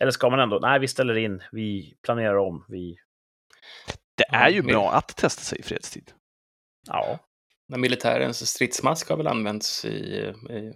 Eller 0.00 0.10
ska 0.12 0.30
man 0.30 0.40
ändå, 0.40 0.58
nej 0.58 0.78
vi 0.80 0.88
ställer 0.88 1.16
in, 1.16 1.42
vi 1.52 1.96
planerar 2.02 2.36
om, 2.36 2.64
vi... 2.68 2.96
Det 4.16 4.24
är 4.36 4.48
ju 4.48 4.56
Ja, 4.56 4.62
bra 4.62 4.92
att 4.92 5.16
testa 5.16 5.42
sig 5.42 5.58
i 5.58 5.62
fredstid. 5.62 6.10
Ja. 6.88 7.18
Men 7.68 7.80
militärens 7.80 8.46
stridsmask 8.50 9.08
har 9.08 9.16
väl 9.16 9.26
använts 9.26 9.84
i, 9.84 9.88
i, 10.50 10.72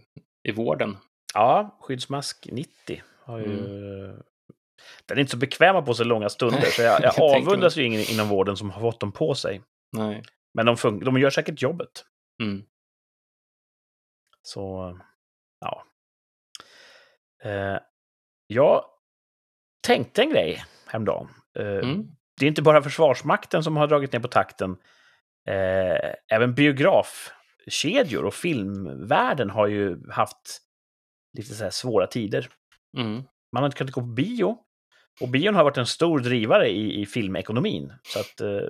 i 0.49 0.53
vården. 0.53 0.97
Ja, 1.35 1.79
skyddsmask 1.81 2.49
90 2.53 3.03
har 3.25 3.39
ju... 3.39 3.57
Den 5.07 5.17
är 5.17 5.21
inte 5.21 5.31
så 5.31 5.37
bekväma 5.37 5.83
på 5.83 5.95
sig 5.95 6.07
långa 6.07 6.29
stunder, 6.29 6.63
så 6.63 6.83
jag, 6.83 7.03
jag 7.03 7.21
avundas 7.37 7.77
ju 7.77 7.85
ingen 7.85 8.01
inom 8.11 8.29
vården 8.29 8.57
som 8.57 8.71
har 8.71 8.81
fått 8.81 9.01
dem 9.01 9.13
på 9.13 9.35
sig. 9.35 9.63
Nej. 9.93 10.23
Men 10.55 10.67
de, 10.67 10.77
fun- 10.77 11.05
de 11.05 11.19
gör 11.19 11.31
säkert 11.31 11.63
jobbet. 11.63 12.05
Mm. 12.43 12.63
Så, 14.43 14.99
ja. 15.61 15.85
Eh, 17.45 17.79
jag 18.47 18.85
tänkte 19.87 20.23
en 20.23 20.31
grej 20.31 20.65
häromdagen. 20.87 21.29
Eh, 21.59 21.67
Mm. 21.67 22.07
Det 22.41 22.47
är 22.47 22.49
inte 22.49 22.63
bara 22.63 22.83
Försvarsmakten 22.83 23.63
som 23.63 23.77
har 23.77 23.87
dragit 23.87 24.13
ner 24.13 24.21
på 24.21 24.29
takten. 24.29 24.77
Eh, 25.49 26.15
även 26.33 26.55
biografkedjor 26.55 28.25
och 28.25 28.35
filmvärlden 28.35 29.51
har 29.51 29.67
ju 29.67 30.11
haft 30.11 30.61
lite 31.39 31.55
så 31.55 31.65
här 31.65 31.71
svåra 31.71 32.07
tider. 32.07 32.49
Mm. 32.97 33.23
Man 33.53 33.63
har 33.63 33.65
inte 33.67 33.77
kunnat 33.79 33.93
gå 33.93 34.01
på 34.01 34.07
bio. 34.07 34.59
Och 35.21 35.29
bion 35.29 35.55
har 35.55 35.65
varit 35.65 35.77
en 35.77 35.87
stor 35.87 36.19
drivare 36.19 36.69
i, 36.69 37.01
i 37.01 37.07
filmekonomin. 37.07 37.93
Så 38.03 38.21
att 38.21 38.41
eh, 38.41 38.69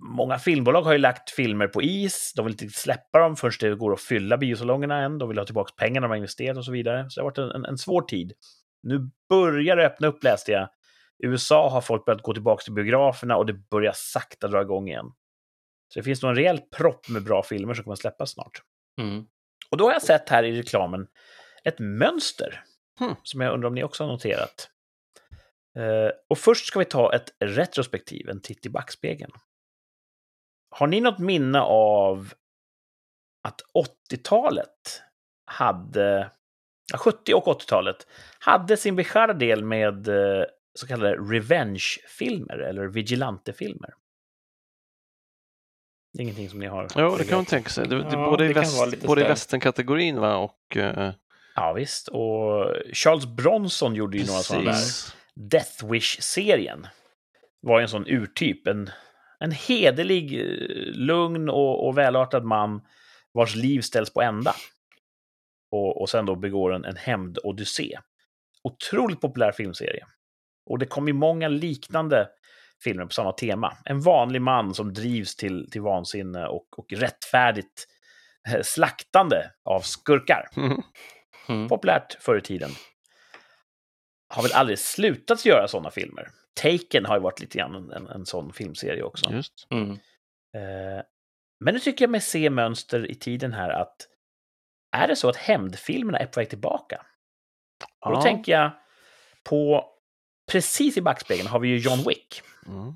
många 0.00 0.38
filmbolag 0.38 0.82
har 0.82 0.92
ju 0.92 0.98
lagt 0.98 1.30
filmer 1.30 1.66
på 1.66 1.82
is. 1.82 2.32
De 2.36 2.44
vill 2.44 2.52
inte 2.52 2.68
släppa 2.68 3.18
dem 3.18 3.36
förrän 3.36 3.70
det 3.70 3.76
går 3.76 3.92
att 3.92 4.00
fylla 4.00 4.36
biosalongerna 4.36 5.02
än. 5.02 5.18
De 5.18 5.28
vill 5.28 5.38
ha 5.38 5.44
tillbaka 5.44 5.74
pengarna 5.76 6.06
de 6.06 6.10
har 6.10 6.16
investerat 6.16 6.56
och 6.56 6.64
så 6.64 6.72
vidare. 6.72 7.10
Så 7.10 7.20
det 7.20 7.24
har 7.24 7.30
varit 7.30 7.54
en, 7.54 7.64
en, 7.64 7.78
svår 7.78 8.02
tid. 8.02 8.32
Nu 8.82 9.10
börjar 9.28 9.76
det 9.76 9.86
öppna 9.86 10.08
upp, 10.08 10.24
läste 10.24 10.52
jag. 10.52 10.68
I 11.22 11.26
USA 11.26 11.70
har 11.70 11.80
folk 11.80 12.04
börjat 12.04 12.22
gå 12.22 12.32
tillbaka 12.32 12.62
till 12.62 12.72
biograferna 12.72 13.36
och 13.36 13.46
det 13.46 13.52
börjar 13.52 13.92
sakta 13.96 14.48
dra 14.48 14.62
igång 14.62 14.88
igen. 14.88 15.06
Så 15.88 15.98
det 15.98 16.02
finns 16.02 16.22
nog 16.22 16.30
en 16.30 16.36
rejäl 16.36 16.60
propp 16.76 17.08
med 17.08 17.24
bra 17.24 17.42
filmer 17.42 17.74
som 17.74 17.84
kommer 17.84 17.92
att 17.92 18.00
släppas 18.00 18.30
snart. 18.30 18.62
Mm. 19.00 19.24
Och 19.70 19.76
då 19.76 19.84
har 19.84 19.92
jag 19.92 20.02
sett 20.02 20.28
här 20.28 20.42
i 20.42 20.58
reklamen 20.58 21.06
ett 21.64 21.78
mönster 21.78 22.64
Hmm. 23.00 23.14
som 23.22 23.40
jag 23.40 23.54
undrar 23.54 23.68
om 23.68 23.74
ni 23.74 23.84
också 23.84 24.04
har 24.04 24.08
noterat. 24.12 24.70
Eh, 25.76 26.10
och 26.28 26.38
först 26.38 26.66
ska 26.66 26.78
vi 26.78 26.84
ta 26.84 27.14
ett 27.14 27.34
retrospektiv, 27.40 28.28
en 28.28 28.42
titt 28.42 28.66
i 28.66 28.68
backspegeln. 28.68 29.32
Har 30.70 30.86
ni 30.86 31.00
något 31.00 31.18
minne 31.18 31.60
av 31.60 32.32
att 33.48 33.60
80-talet 34.10 35.02
hade, 35.44 36.30
ja, 36.92 36.98
70 36.98 37.34
och 37.34 37.46
80-talet 37.46 38.06
hade 38.38 38.76
sin 38.76 38.96
beskärda 38.96 39.32
del 39.32 39.64
med 39.64 40.08
eh, 40.08 40.44
så 40.74 40.86
kallade 40.86 41.16
revenge-filmer 41.16 42.58
eller 42.58 42.86
vigilante-filmer? 42.86 43.90
Det 46.12 46.18
är 46.20 46.22
ingenting 46.22 46.50
som 46.50 46.58
ni 46.58 46.66
har? 46.66 46.88
Jo, 46.96 47.16
det 47.16 47.24
kan 47.24 47.36
man 47.38 47.44
tänka 47.44 47.70
sig. 47.70 47.88
Det, 47.88 47.96
det, 48.02 48.08
Ja, 48.12 48.30
både 48.30 48.44
i, 48.44 48.48
det 48.48 48.54
kan 48.54 48.62
väst, 48.62 49.06
både 49.06 49.20
i 49.20 49.24
västernkategorin 49.24 50.20
va? 50.20 50.36
och... 50.36 50.76
eh, 50.76 51.12
Ja, 51.54 51.72
visst. 51.72 52.08
Och 52.08 52.74
Charles 52.92 53.26
Bronson 53.26 53.94
gjorde 53.94 54.18
ju 54.18 54.26
några 54.26 54.40
sådana 54.40 54.64
där. 54.64 54.70
precis. 54.72 55.16
Death 55.34 55.86
Wish-serien 55.86 56.86
var 57.60 57.78
ju 57.78 57.82
en 57.82 57.88
sån 57.88 58.06
urtyp. 58.06 58.66
En, 58.66 58.90
en 59.40 59.52
hederlig, 59.52 60.40
eh, 60.40 60.92
lugn 60.94 61.48
och, 61.48 61.86
och 61.86 61.98
välartad 61.98 62.44
man 62.44 62.82
vars 63.32 63.54
liv 63.54 63.80
ställs 63.80 64.12
på 64.12 64.22
ända. 64.22 64.54
Och, 65.70 66.00
och 66.00 66.10
sen 66.10 66.26
då 66.26 66.36
begår 66.36 66.72
en, 66.74 66.84
en 66.84 66.96
hämnd-odyssé. 66.96 67.98
Otroligt 68.62 69.20
populär 69.20 69.52
filmserie. 69.52 70.06
Och 70.66 70.78
det 70.78 70.86
kom 70.86 71.06
ju 71.06 71.12
många 71.14 71.48
liknande 71.48 72.28
filmer 72.84 73.04
på 73.04 73.10
samma 73.10 73.32
tema. 73.32 73.76
En 73.84 74.00
vanlig 74.00 74.42
man 74.42 74.74
som 74.74 74.94
drivs 74.94 75.36
till, 75.36 75.70
till 75.70 75.80
vansinne 75.80 76.46
och, 76.46 76.78
och 76.78 76.92
rättfärdigt 76.92 77.86
eh, 78.48 78.62
slaktande 78.62 79.50
av 79.64 79.80
skurkar 79.80 80.48
Mhm. 80.56 80.82
Mm. 81.48 81.68
populärt 81.68 82.16
förr 82.20 82.38
i 82.38 82.40
tiden. 82.42 82.70
Har 84.28 84.42
väl 84.42 84.52
aldrig 84.52 84.78
slutat 84.78 85.44
göra 85.44 85.68
sådana 85.68 85.90
filmer. 85.90 86.28
Taken 86.54 87.04
har 87.06 87.16
ju 87.16 87.22
varit 87.22 87.40
lite 87.40 87.58
grann 87.58 87.74
en, 87.74 87.90
en, 87.92 88.06
en 88.06 88.26
sån 88.26 88.52
filmserie 88.52 89.02
också. 89.02 89.32
Just. 89.32 89.66
Mm. 89.70 89.90
Eh, 90.56 91.02
men 91.64 91.74
nu 91.74 91.80
tycker 91.80 92.04
jag 92.04 92.10
mig 92.10 92.20
se 92.20 92.50
mönster 92.50 93.10
i 93.10 93.14
tiden 93.14 93.52
här 93.52 93.70
att 93.70 93.96
är 94.96 95.08
det 95.08 95.16
så 95.16 95.28
att 95.28 95.36
hämndfilmerna 95.36 96.18
är 96.18 96.26
på 96.26 96.40
väg 96.40 96.48
tillbaka? 96.48 97.06
Och 98.04 98.10
då 98.10 98.16
Ja. 98.18 98.22
tänker 98.22 98.52
jag 98.52 98.70
på, 99.44 99.84
precis 100.52 100.96
i 100.96 101.00
backspegeln 101.02 101.48
har 101.48 101.58
vi 101.60 101.68
ju 101.68 101.76
John 101.76 101.98
Wick. 102.08 102.42
Mm. 102.66 102.92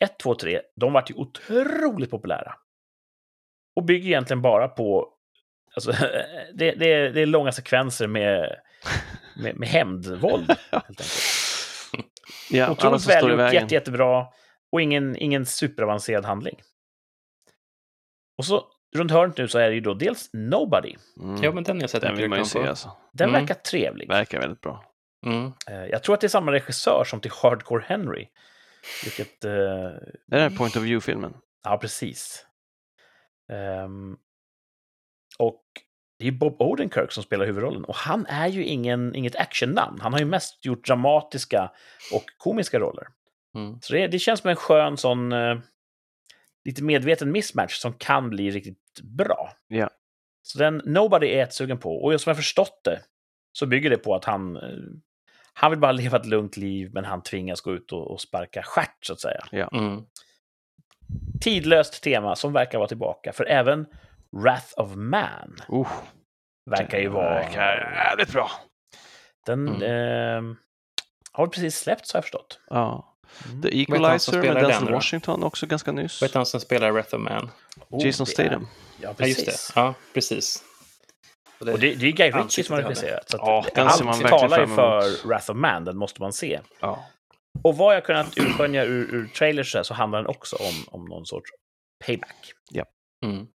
1, 0.00 0.18
2, 0.18 0.34
3, 0.34 0.60
de 0.76 0.92
vart 0.92 1.10
ju 1.10 1.14
otroligt 1.14 2.10
populära. 2.10 2.54
Och 3.76 3.84
bygger 3.84 4.06
egentligen 4.06 4.42
bara 4.42 4.68
på... 4.68 5.14
Alltså, 5.74 5.92
det, 6.54 6.72
det, 6.72 6.92
är, 6.92 7.10
det 7.12 7.20
är 7.20 7.26
långa 7.26 7.52
sekvenser 7.52 8.06
med, 8.06 8.60
med, 9.36 9.56
med 9.56 9.68
hämndvåld, 9.68 10.50
helt 10.70 10.88
enkelt. 10.88 11.12
Ja, 12.50 12.70
Otroligt 12.70 13.06
välgjort, 13.08 13.52
jätte, 13.52 13.74
jättebra 13.74 14.26
och 14.72 14.80
ingen, 14.82 15.16
ingen 15.16 15.46
superavancerad 15.46 16.24
handling. 16.24 16.62
Och 18.38 18.44
så 18.44 18.64
runt 18.96 19.10
hörnet 19.10 19.36
nu 19.38 19.48
så 19.48 19.58
är 19.58 19.68
det 19.68 19.74
ju 19.74 19.80
då 19.80 19.94
dels 19.94 20.30
Nobody. 20.32 20.94
Mm. 21.20 21.42
Ja, 21.42 21.52
men 21.52 21.64
den 21.64 21.76
har 21.76 21.82
jag 21.82 21.90
sett 21.90 22.00
Den 22.02 22.16
vill 22.16 22.28
man 22.28 22.38
ju 22.38 22.44
se 22.44 22.66
alltså. 22.66 22.96
Den 23.12 23.28
Mm. 23.28 23.40
verkar 23.40 23.54
trevlig. 23.54 24.08
Verkar 24.08 24.40
väldigt 24.40 24.60
bra. 24.60 24.84
Mm. 25.26 25.52
Eh, 25.70 25.84
Jag 25.86 26.02
tror 26.02 26.14
att 26.14 26.20
det 26.20 26.26
är 26.26 26.28
samma 26.28 26.52
regissör 26.52 27.04
som 27.06 27.20
till 27.20 27.30
Hardcore 27.42 27.84
Henry. 27.86 28.28
Vilket... 29.04 29.44
eh, 29.44 29.50
Det 29.50 29.56
är 30.36 30.40
den 30.40 30.40
här 30.52 30.58
Point 30.58 30.76
of 30.76 30.82
View-filmen. 30.82 31.34
Ja, 31.64 31.78
precis. 31.78 32.46
Ehm, 33.52 34.16
och 35.38 35.62
det 36.18 36.26
är 36.26 36.32
Bob 36.32 36.62
Odenkirk 36.62 37.12
som 37.12 37.22
spelar 37.22 37.46
huvudrollen. 37.46 37.84
Och 37.84 37.94
han 37.94 38.26
är 38.26 38.46
ju 38.48 38.64
ingen, 38.64 39.14
inget 39.14 39.36
actionnamn. 39.36 40.00
Han 40.00 40.12
har 40.12 40.20
ju 40.20 40.26
mest 40.26 40.64
gjort 40.64 40.86
dramatiska 40.86 41.70
och 42.12 42.24
komiska 42.36 42.78
roller. 42.78 43.06
Mm. 43.54 43.80
Så 43.80 43.92
det, 43.92 44.06
det 44.06 44.18
känns 44.18 44.40
som 44.40 44.50
en 44.50 44.56
skön 44.56 44.96
sån... 44.96 45.32
eh, 45.32 45.58
lite 46.64 46.82
medveten 46.82 47.32
mismatch 47.32 47.74
som 47.74 47.92
kan 47.92 48.30
bli 48.30 48.50
riktigt 48.50 49.00
bra. 49.02 49.52
Ja. 49.68 49.90
Så 50.42 50.58
den 50.58 50.82
Nobody 50.84 51.26
är 51.26 51.42
ett 51.42 51.54
sugen 51.54 51.78
på. 51.78 51.96
Och 51.96 52.20
som 52.20 52.30
jag 52.30 52.36
förstått 52.36 52.80
det 52.84 53.00
så 53.52 53.66
bygger 53.66 53.90
det 53.90 53.96
på 53.98 54.14
att 54.14 54.24
han... 54.24 54.56
eh, 54.56 54.62
han 55.52 55.70
vill 55.70 55.80
bara 55.80 55.92
leva 56.02 56.16
ett 56.18 56.26
lugnt 56.26 56.56
liv, 56.56 56.90
men 56.92 57.04
han 57.04 57.22
tvingas 57.22 57.60
gå 57.60 57.74
ut 57.74 57.92
och, 57.92 58.10
och 58.10 58.20
sparka 58.20 58.62
stjärt, 58.62 59.04
så 59.04 59.12
att 59.12 59.20
säga 59.20 59.44
Mm. 59.72 60.02
tidlöst 61.40 62.02
tema 62.02 62.36
som 62.36 62.52
verkar 62.52 62.78
vara 62.78 62.88
tillbaka. 62.88 63.32
För 63.32 63.44
även 63.44 63.86
Wrath 64.36 64.72
of 64.76 64.94
Man 64.96 65.56
Uh, 65.72 65.88
verkar 66.70 66.98
ju 66.98 67.08
vara... 67.08 67.34
Verkar 67.34 67.92
jävligt 68.08 68.32
bra. 68.32 68.50
Den 69.46 69.68
Mm. 69.68 69.82
eh, 70.50 70.56
har 71.32 71.46
precis 71.46 71.78
släppts 71.78 72.12
har 72.12 72.18
jag 72.18 72.24
förstått. 72.24 72.60
Ja. 72.70 73.14
Mm. 73.50 73.62
The 73.62 73.80
Equalizer 73.82 74.42
med 74.42 74.54
Denzel? 74.56 74.92
Washington 74.92 75.42
också 75.42 75.66
ganska 75.66 75.92
nyss. 75.92 76.22
Vet 76.22 76.32
du 76.32 76.38
han 76.38 76.46
som 76.46 76.60
spelar 76.60 76.90
Wrath 76.90 77.14
of 77.14 77.20
Man? 77.20 77.50
Oh, 77.88 78.06
Jason 78.06 78.26
det 78.26 78.42
är- 78.42 78.46
Statham. 78.48 78.66
Ja, 79.00 79.14
Ja, 79.18 79.26
just 79.26 79.46
precis. 79.46 79.72
det. 79.74 79.80
Ja, 79.80 79.94
precis. 80.14 80.64
Och 81.60 81.66
det, 81.66 81.76
det 81.76 81.86
är 81.88 81.94
ju 81.94 82.12
Guy 82.12 82.30
Ritchie 82.30 82.64
som 82.64 82.74
har 82.74 82.82
det. 82.82 82.88
regisserat. 82.88 83.30
Så 83.30 83.36
Ja, 83.36 83.64
den 83.74 83.90
ser 83.90 84.04
man 84.04 84.14
talar 84.20 84.60
ju 84.60 84.66
för. 84.66 85.26
Wrath 85.28 85.50
of 85.50 85.56
Man, 85.56 85.84
den 85.84 85.96
måste 85.96 86.22
man 86.22 86.32
se. 86.32 86.60
Ja. 86.80 87.06
Och 87.62 87.76
vad 87.76 87.96
jag 87.96 88.04
kunnat 88.04 88.38
urskönja 88.38 88.84
ur, 88.84 89.14
ur 89.14 89.28
trailers 89.28 89.72
så, 89.72 89.78
här, 89.78 89.82
så 89.82 89.94
handlar 89.94 90.18
den 90.18 90.26
också 90.28 90.56
om, 90.56 91.00
om 91.00 91.04
någon 91.04 91.26
sorts 91.26 91.50
payback. 92.06 92.52
Mm. 93.26 93.46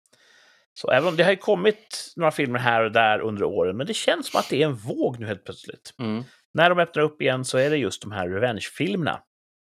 Så 0.74 0.92
även 0.92 1.10
om 1.10 1.16
det 1.16 1.24
har 1.24 1.32
ju 1.32 1.38
kommit 1.38 2.14
några 2.16 2.32
filmer 2.32 2.60
här 2.60 2.84
och 2.84 2.92
där 2.92 3.20
under 3.20 3.44
åren, 3.44 3.78
men 3.78 3.88
det 3.88 3.94
känns 3.94 4.28
som 4.28 4.40
att 4.40 4.50
det 4.50 4.62
är 4.62 4.66
en 4.66 4.76
våg 4.76 5.20
nu 5.20 5.26
helt 5.26 5.46
plötsligt. 5.46 5.94
Mm. 6.00 6.24
När 6.54 6.70
de 6.70 6.80
öppnar 6.80 7.04
upp 7.04 7.22
igen 7.22 7.46
så 7.46 7.58
är 7.58 7.70
det 7.70 7.78
just 7.78 8.02
de 8.02 8.12
här 8.12 8.30
revenge-filmerna 8.30 9.20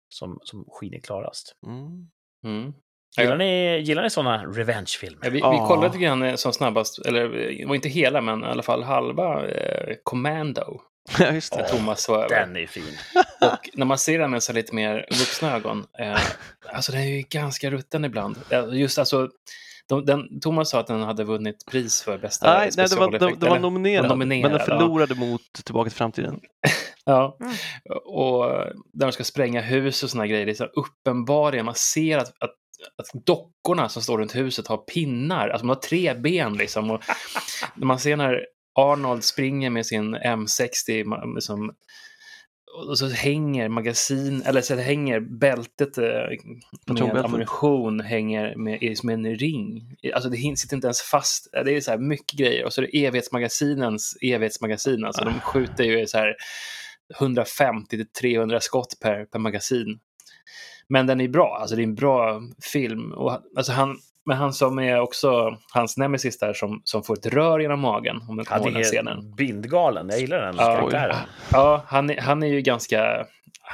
som, 0.10 0.40
som 0.44 0.66
skiner 0.70 1.00
klarast. 1.00 1.56
Mm. 1.68 2.08
Mm. 2.46 2.74
Gillar 3.18 3.38
ni, 3.38 3.80
gillar 3.80 4.04
ni 4.04 4.10
sådana 4.10 4.46
revenge-filmer? 4.46 5.20
Ja, 5.24 5.30
vi, 5.30 5.36
vi 5.36 5.68
kollade 5.68 5.88
lite 5.88 5.98
grann 5.98 6.24
eh, 6.24 6.36
som 6.36 6.54
snabbast, 6.54 7.06
eller 7.06 7.30
det 7.30 7.66
var 7.66 7.76
inte 7.76 7.90
hela, 7.90 8.22
men 8.22 8.44
i 8.44 8.48
alla 8.48 8.64
fall 8.64 8.84
halva 8.84 9.48
eh, 9.48 9.96
Commando. 10.04 10.82
Ja, 11.20 11.34
just 11.34 11.54
det. 11.58 11.68
Thomas 11.68 12.10
var 12.10 12.24
över. 12.24 12.40
Den 12.40 12.58
är 12.58 12.68
fin. 12.68 12.98
Och 13.42 13.70
när 13.74 13.86
man 13.86 13.98
ser 13.98 14.20
den 14.20 14.32
med 14.32 14.44
så 14.44 14.54
lite 14.54 14.76
mer 14.76 15.06
vuxna 15.10 15.56
ögon, 15.56 15.86
eh, 16.00 16.20
alltså 16.74 16.92
den 16.92 17.02
är 17.02 17.06
ju 17.06 17.22
ganska 17.22 17.72
rutten 17.72 18.06
ibland. 18.06 18.38
Eh, 18.50 18.66
Just 18.72 19.00
alltså, 19.00 19.30
de, 19.88 20.06
den, 20.06 20.39
Thomas 20.39 20.70
sa 20.70 20.80
att 20.80 20.88
den 20.88 21.02
hade 21.02 21.24
vunnit 21.24 21.65
pris 21.65 22.02
för 22.02 22.17
bästa 22.17 22.54
Nej, 22.54 22.60
nej 22.78 22.88
det, 22.89 22.96
var, 22.96 23.08
specialeffekt, 23.08 23.41
det 23.41 23.50
var 23.50 23.60
nominerad, 23.60 24.08
nominerad, 24.10 24.52
men 24.52 24.60
den 24.60 24.65
ja. 24.67 24.80
förlorade 24.80 25.15
mot 25.15 25.41
Tillbaka 25.65 25.89
till 25.89 25.98
framtiden. 25.98 26.39
Ja, 27.06 27.38
Mm. 27.41 27.54
och 28.06 28.46
där 28.94 29.06
de 29.06 29.12
ska 29.12 29.24
spränga 29.24 29.62
hus 29.62 30.04
och 30.04 30.10
såna 30.10 30.28
grejer, 30.28 30.46
det 30.46 30.52
är 30.52 30.56
så 30.56 30.65
uppenbarligen, 30.65 31.65
man 31.65 31.76
ser 31.76 32.17
att, 32.17 32.28
att, 32.28 32.52
att 32.98 33.26
dockorna 33.26 33.89
som 33.89 34.02
står 34.02 34.17
runt 34.17 34.36
huset 34.36 34.67
har 34.67 34.78
pinnar, 34.78 35.50
alltså 35.50 35.65
de 35.65 35.70
har 35.70 35.76
tre 35.76 36.13
ben 36.13 36.54
liksom. 36.54 36.91
Och 36.91 37.02
man 37.76 38.00
ser 38.00 38.15
när 38.15 38.46
Arnold 38.80 39.24
springer 39.24 39.70
med 39.70 39.86
sin 39.86 40.15
M60 40.15 41.04
ma- 41.04 41.39
som 41.39 41.72
och 42.74 42.98
så 42.98 43.08
hänger 43.08 43.70
magasin, 43.70 44.42
eller 44.46 44.62
så 44.62 44.76
hänger 44.76 45.20
bältet 45.20 45.98
eh, 45.98 46.04
med 46.88 47.26
ammunition 47.26 48.00
hänger 48.00 48.56
med, 48.56 48.98
som 48.98 49.10
en 49.10 49.36
ring. 49.36 49.96
Alltså 50.14 50.30
det 50.30 50.58
sitter 50.58 50.76
inte 50.76 50.88
ens 50.88 51.02
fast. 51.02 51.48
Det 51.52 51.76
är 51.76 51.82
så 51.82 51.92
här 51.92 51.98
mycket 51.98 52.40
grejer. 52.40 52.66
Och 52.66 52.74
så 52.74 52.82
är 52.82 52.86
det 52.86 53.06
evighetsmagasinens 53.06 54.18
evighetsmagasin. 54.22 55.06
Alltså 55.06 55.26
de 55.26 55.40
skjuter 55.40 55.84
ju 55.84 56.08
så 56.08 56.18
här 56.18 56.36
150 57.20 57.98
till 57.98 58.08
300 58.08 58.60
skott 58.60 58.98
per, 59.02 59.26
per 59.26 59.40
magasin. 59.40 60.00
Men 60.88 61.08
den 61.08 61.22
är 61.22 61.28
bra, 61.28 61.58
alltså 61.62 61.76
det 61.76 61.82
är 61.82 61.88
en 61.88 61.96
bra 61.96 62.42
film. 62.62 63.12
Och, 63.12 63.40
alltså 63.56 63.72
han, 63.72 63.98
men 64.26 64.38
han 64.38 64.54
som 64.54 64.80
är 64.80 65.00
också 65.00 65.58
hans 65.74 65.98
nemesis 65.98 66.40
där 66.40 66.54
som, 66.54 66.82
som 66.84 67.04
får 67.04 67.14
ett 67.14 67.26
rör 67.26 67.60
genom 67.60 67.80
magen, 67.80 68.16
om 68.30 68.38
du 68.38 68.44
Han 68.48 68.62
ihåg 68.62 68.74
den 68.74 68.80
är 68.82 68.84
scenen. 68.84 69.36
bindgalen. 69.36 70.08
Jag 70.10 70.20
gillar 70.20 70.42
den 70.42 70.56
Ja, 70.58 70.76
karaktären. 70.76 71.16
Ja, 71.52 71.84
han, 71.88 72.10
är- 72.10 72.22
han 72.22 72.44
är 72.44 72.48
ju 72.48 72.62
ganska, 72.62 73.26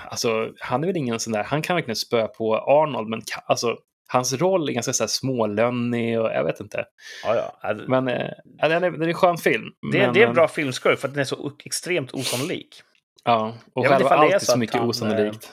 alltså 0.10 0.50
han 0.60 0.84
är 0.84 0.88
väl 0.88 0.98
ingen 0.98 1.20
sån 1.20 1.34
där, 1.34 1.44
han 1.44 1.62
kan 1.62 1.76
verkligen 1.76 1.96
spö 1.96 2.28
på 2.28 2.58
Arnold, 2.58 3.08
men 3.10 3.20
ka- 3.22 3.42
alltså 3.46 3.76
hans 4.10 4.34
roll 4.34 4.70
är 4.70 4.74
ganska 4.74 4.94
så 4.94 5.04
här 5.04 5.08
smålönnig 5.08 6.20
och 6.22 6.28
jag 6.32 6.44
vet 6.44 6.60
inte. 6.60 6.86
Ja, 7.26 7.36
ja. 7.64 7.74
Men 7.88 8.08
eh, 8.08 8.28
ja, 8.58 8.68
den, 8.68 8.84
är, 8.84 8.92
den 8.92 9.02
är 9.02 9.08
en 9.08 9.14
skön 9.14 9.38
film. 9.38 9.64
Det, 9.92 9.98
är- 10.00 10.06
men, 10.06 10.14
det 10.14 10.20
är 10.20 10.24
en 10.24 10.30
eh, 10.30 10.34
bra 10.36 10.48
filmskurk 10.48 11.00
för 11.00 11.08
att 11.08 11.14
den 11.14 11.22
är 11.22 11.26
så 11.26 11.52
extremt 11.66 12.14
osannolik. 12.14 12.82
Ja, 13.24 13.54
och 13.74 13.86
Jag 13.86 13.92
själva 13.92 14.10
det 14.10 14.16
är 14.16 14.20
allt 14.20 14.34
är 14.34 14.40
så 14.40 14.46
så 14.52 14.58
mycket 14.58 14.76
han, 14.76 14.84
eh, 14.84 14.90
osannolikt. 14.90 15.52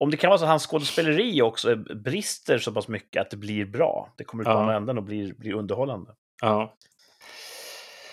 Om 0.00 0.10
det 0.10 0.16
kan 0.16 0.28
vara 0.28 0.38
så 0.38 0.44
att 0.44 0.50
hans 0.50 0.66
skådespeleri 0.66 1.42
också 1.42 1.76
brister 1.76 2.58
så 2.58 2.72
pass 2.72 2.88
mycket 2.88 3.20
att 3.20 3.30
det 3.30 3.36
blir 3.36 3.64
bra. 3.64 4.14
Det 4.18 4.24
kommer 4.24 4.42
ut 4.42 4.46
på 4.46 4.50
Ja. 4.52 4.60
andra 4.60 4.76
änden 4.76 4.98
och 4.98 5.04
blir, 5.04 5.34
blir 5.34 5.52
underhållande. 5.54 6.10
Ja, 6.42 6.76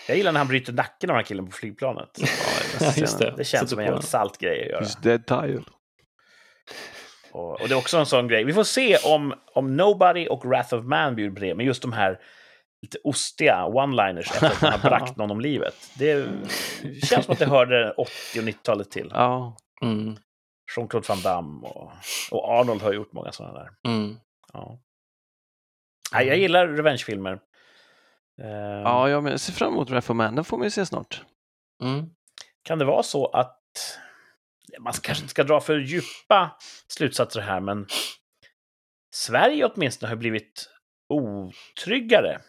Jag 0.08 0.16
gillar 0.16 0.32
när 0.32 0.40
han 0.40 0.48
bryter 0.48 0.72
nacken 0.72 1.10
av 1.10 1.14
den 1.14 1.16
här 1.16 1.22
killen 1.26 1.46
på 1.46 1.52
flygplanet. 1.52 2.08
ja, 2.80 2.92
just 2.96 3.18
det. 3.18 3.34
Det 3.36 3.44
känns 3.44 3.50
Sätter 3.50 3.66
som 3.66 3.78
en 3.78 3.84
jävligt 3.84 4.04
salt 4.04 4.38
grej 4.38 4.62
att 4.62 4.68
göra. 4.70 4.80
Just 4.80 5.02
dead 5.02 5.26
tired. 5.26 5.64
Och, 7.32 7.60
och 7.60 7.68
det 7.68 7.74
är 7.74 7.78
också 7.78 7.96
en 7.98 8.06
sån 8.06 8.28
grej. 8.28 8.44
Vi 8.44 8.52
får 8.52 8.64
se 8.64 8.96
om, 8.96 9.34
om 9.54 9.76
Nobody 9.76 10.26
och 10.26 10.44
Wrath 10.44 10.74
of 10.74 10.84
Man 10.84 11.16
bjuder 11.16 11.34
på 11.34 11.40
det, 11.40 11.54
men 11.54 11.66
just 11.66 11.82
de 11.82 11.92
här 11.92 12.18
lite 12.82 12.98
ostiga 13.04 13.64
one-liners 13.64 14.18
efter 14.32 14.46
att 14.46 14.62
man 14.62 14.72
har 14.72 14.78
bragt 14.90 15.16
någon 15.16 15.30
om 15.30 15.40
livet. 15.40 15.74
Det 15.98 16.26
känns 17.08 17.24
som 17.24 17.32
att 17.32 17.38
det 17.38 17.46
hörde 17.46 17.90
80 17.96 18.10
och 18.38 18.44
90-talet 18.44 18.90
till. 18.90 19.10
Ja, 19.14 19.56
Mm, 19.82 20.16
Jean-Claude 20.76 21.08
Van 21.08 21.22
Damme 21.22 21.66
och, 21.66 21.92
och 22.30 22.58
Arnold 22.60 22.82
har 22.82 22.92
gjort 22.92 23.12
många 23.12 23.32
sådana 23.32 23.58
där. 23.58 23.70
mm. 23.88 24.16
Ja. 24.52 24.78
Nej, 26.12 26.26
jag 26.26 26.38
gillar 26.38 26.68
revenge-filmer. 26.68 27.32
Ehm, 28.42 28.80
ja 28.82 29.08
jag 29.08 29.40
ser 29.40 29.52
fram 29.52 29.72
emot 29.72 29.90
Wrath 29.90 30.10
of 30.10 30.16
Man. 30.16 30.34
Den 30.34 30.44
får 30.44 30.56
man 30.58 30.66
ju 30.66 30.70
se 30.70 30.86
snart. 30.86 31.22
Mm. 31.82 32.10
Kan 32.62 32.78
det 32.78 32.84
vara 32.84 33.02
så 33.02 33.26
att 33.26 33.62
man 34.80 34.92
kanske 34.92 35.22
inte 35.22 35.30
ska 35.30 35.44
dra 35.44 35.60
för 35.60 35.78
djupa 35.78 36.56
slutsatser 36.88 37.40
här, 37.40 37.60
men 37.60 37.86
Sverige 39.14 39.66
åtminstone 39.66 40.10
har 40.10 40.16
blivit 40.16 40.68
otryggare. 41.08 42.40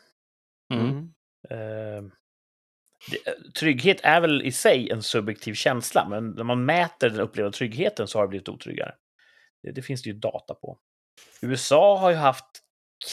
Mm. 0.74 1.14
Det, 1.50 2.12
trygghet 3.60 4.00
är 4.04 4.22
väl 4.22 4.42
i 4.42 4.52
sig 4.52 4.90
en 4.90 5.04
subjektiv 5.04 5.54
känsla, 5.54 6.08
men 6.10 6.30
när 6.30 6.44
man 6.44 6.66
mäter 6.66 7.10
den 7.10 7.20
upplevda 7.20 7.52
tryggheten 7.52 8.08
så 8.08 8.18
har 8.18 8.24
det 8.24 8.30
blivit 8.30 8.50
otryggare. 8.50 8.94
Det, 9.64 9.72
det 9.72 9.82
finns 9.82 10.02
det 10.02 10.10
ju 10.10 10.16
data 10.16 10.54
på. 10.54 10.78
USA 11.42 11.98
har 11.98 12.10
ju 12.10 12.16
haft 12.16 12.46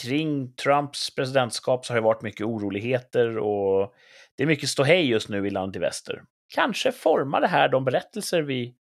kring 0.01 0.53
Trumps 0.53 1.15
presidentskap 1.15 1.85
så 1.85 1.93
har 1.93 1.95
det 1.95 2.03
varit 2.03 2.21
mycket 2.21 2.45
oroligheter 2.45 3.37
och 3.37 3.93
det 4.37 4.43
är 4.43 4.47
mycket 4.47 4.69
ståhej 4.69 5.09
just 5.09 5.29
nu 5.29 5.47
i 5.47 5.49
landet 5.49 5.75
i 5.75 5.79
väster. 5.79 6.23
Kanske 6.53 6.91
formar 6.91 7.41
det 7.41 7.47
här 7.47 7.69
de 7.69 7.85
berättelser 7.85 8.41
vi, 8.41 8.75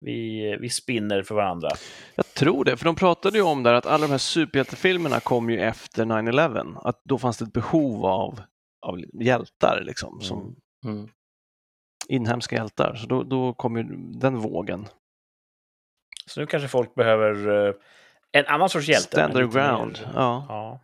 vi, 0.00 0.56
vi 0.60 0.68
spinner 0.68 1.22
för 1.22 1.34
varandra. 1.34 1.68
Jag 2.14 2.34
tror 2.34 2.64
det, 2.64 2.76
för 2.76 2.84
de 2.84 2.96
pratade 2.96 3.38
ju 3.38 3.44
om 3.44 3.62
där 3.62 3.74
att 3.74 3.86
alla 3.86 4.06
de 4.06 4.10
här 4.10 4.18
superhjältefilmerna 4.18 5.20
kom 5.20 5.50
ju 5.50 5.60
efter 5.60 6.04
9-11. 6.04 6.80
Att 6.84 7.00
då 7.04 7.18
fanns 7.18 7.38
det 7.38 7.44
ett 7.44 7.52
behov 7.52 8.06
av, 8.06 8.40
av 8.82 9.00
hjältar, 9.22 9.80
liksom, 9.84 10.20
som 10.20 10.56
Mm. 10.84 11.08
inhemska 12.08 12.56
hjältar. 12.56 12.94
Så 12.94 13.06
då, 13.06 13.22
då 13.22 13.54
kom 13.54 13.76
ju 13.76 13.82
den 14.20 14.38
vågen. 14.38 14.86
Så 16.26 16.40
nu 16.40 16.46
kanske 16.46 16.68
folk 16.68 16.94
behöver 16.94 17.66
eh, 17.68 17.74
en 18.32 18.46
annan 18.46 18.68
sorts 18.68 18.88
hjälte. 18.88 19.06
Stand 19.16 19.32
their 19.32 19.44
mer- 19.46 19.52
ground. 19.52 19.98
Ja. 20.14 20.46
ja. 20.48 20.80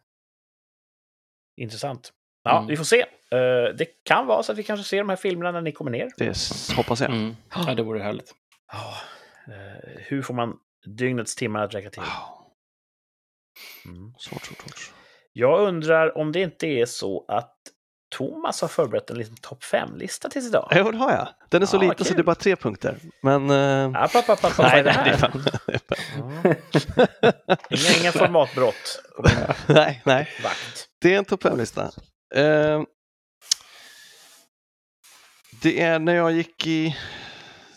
Intressant. 1.57 2.13
Ja, 2.43 2.57
Mm. 2.57 2.67
vi 2.69 2.77
får 2.77 2.85
se. 2.85 3.01
Eh, 3.31 3.75
det 3.79 4.05
kan 4.05 4.27
vara 4.27 4.43
så 4.43 4.53
att 4.53 4.59
vi 4.59 4.63
kanske 4.63 4.85
ser 4.85 4.99
de 4.99 5.09
här 5.09 5.17
filmerna 5.17 5.53
när 5.53 5.61
ni 5.61 5.73
kommer 5.73 5.91
ner. 5.91 6.11
Det 6.19 6.37
hoppas 6.77 7.01
jag. 7.01 7.11
Mm. 7.11 7.37
Ja, 7.55 7.75
det 7.75 7.83
vore 7.83 8.03
härligt. 8.03 8.35
Eh, 9.49 10.01
hur 10.09 10.23
får 10.23 10.35
man 10.35 10.59
dygnets 10.87 11.37
timmar 11.37 11.61
att 11.63 11.75
räcka 11.75 11.91
till? 11.91 12.03
Mm. 13.85 14.15
Svårt, 14.19 14.43
svårt, 14.47 14.59
svårt. 14.59 14.93
Jag 15.33 15.61
undrar 15.69 16.19
om 16.19 16.33
det 16.33 16.41
inte 16.41 16.67
är 16.67 16.87
så 16.87 17.25
att 17.29 17.57
Thomas 18.09 18.61
har 18.61 18.69
förberett 18.69 19.11
en 19.11 19.19
liten 19.19 19.37
topp 19.37 19.62
5-lista 19.62 20.29
tills 20.29 20.47
idag. 20.47 20.69
Jo, 20.77 20.90
det 20.90 20.99
har 20.99 21.11
jag. 21.12 21.29
Den 21.49 21.62
är 21.62 21.66
så 21.66 21.77
Ja, 21.77 21.81
liten 21.81 22.07
så 22.07 22.14
det 22.14 22.21
är 22.21 22.25
bara 22.25 22.35
tre 22.35 22.57
punkter. 22.57 22.99
Men... 23.23 23.51
eh, 23.51 24.03
App, 24.03 24.14
app, 24.14 24.29
app, 24.29 24.42
det 24.42 24.62
nej, 24.62 24.83
det 24.83 24.90
är 24.90 24.95
här? 24.95 25.16
fan... 25.16 25.45
det 25.66 25.73
är 25.75 25.79
fan-. 25.79 27.57
Inga, 27.71 28.01
inga 28.03 28.12
formatbrott 28.12 29.03
nej, 29.69 30.03
nej. 30.05 30.29
vakt. 30.42 30.88
Det 31.01 31.14
är 31.14 31.19
en 31.19 31.25
topp 31.25 31.42
5-lista. 31.45 31.83
Eh, 32.35 32.83
det 35.62 35.81
är 35.81 35.99
när 35.99 36.14
jag 36.14 36.33
gick 36.33 36.66
i, 36.66 36.97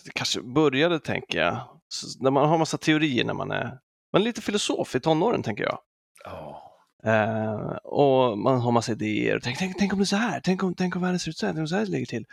det 0.05 0.11
kanske 0.11 0.41
började 0.41 0.99
tänker 0.99 1.39
jag, 1.39 1.57
Så 1.89 2.23
när 2.23 2.31
man 2.31 2.49
har 2.49 2.57
massa 2.57 2.77
teorier 2.77 3.23
när 3.25 3.33
man 3.33 3.51
är, 3.51 3.71
man 4.13 4.21
är 4.21 4.25
lite 4.25 4.41
filosof 4.41 4.95
i 4.95 4.99
tonåren 4.99 5.43
tänker 5.43 5.63
jag. 5.63 5.79
Ja. 6.23 6.68
Eh, 7.04 7.75
och 7.83 8.37
man 8.37 8.62
har 8.62 8.71
massa 8.71 8.91
idéer. 8.91 9.39
Tänk, 9.43 9.58
tänk, 9.58 9.77
tänk 9.77 9.93
om 9.93 10.00
det 10.00 10.04
är 10.04 10.06
så 10.06 10.15
här, 10.15 10.41
tänk 10.43 10.63
om, 10.63 10.75
tänk 10.75 10.95
om 10.95 11.02
världen 11.02 11.19
ser 11.19 11.29
ut 11.29 11.37
så 11.37 11.45
här, 11.45 11.54
tänk 11.54 11.62
om 11.62 11.67
så 11.67 11.75
här 11.75 11.85
det 11.85 11.91
ligger 11.91 12.06
till. 12.06 12.25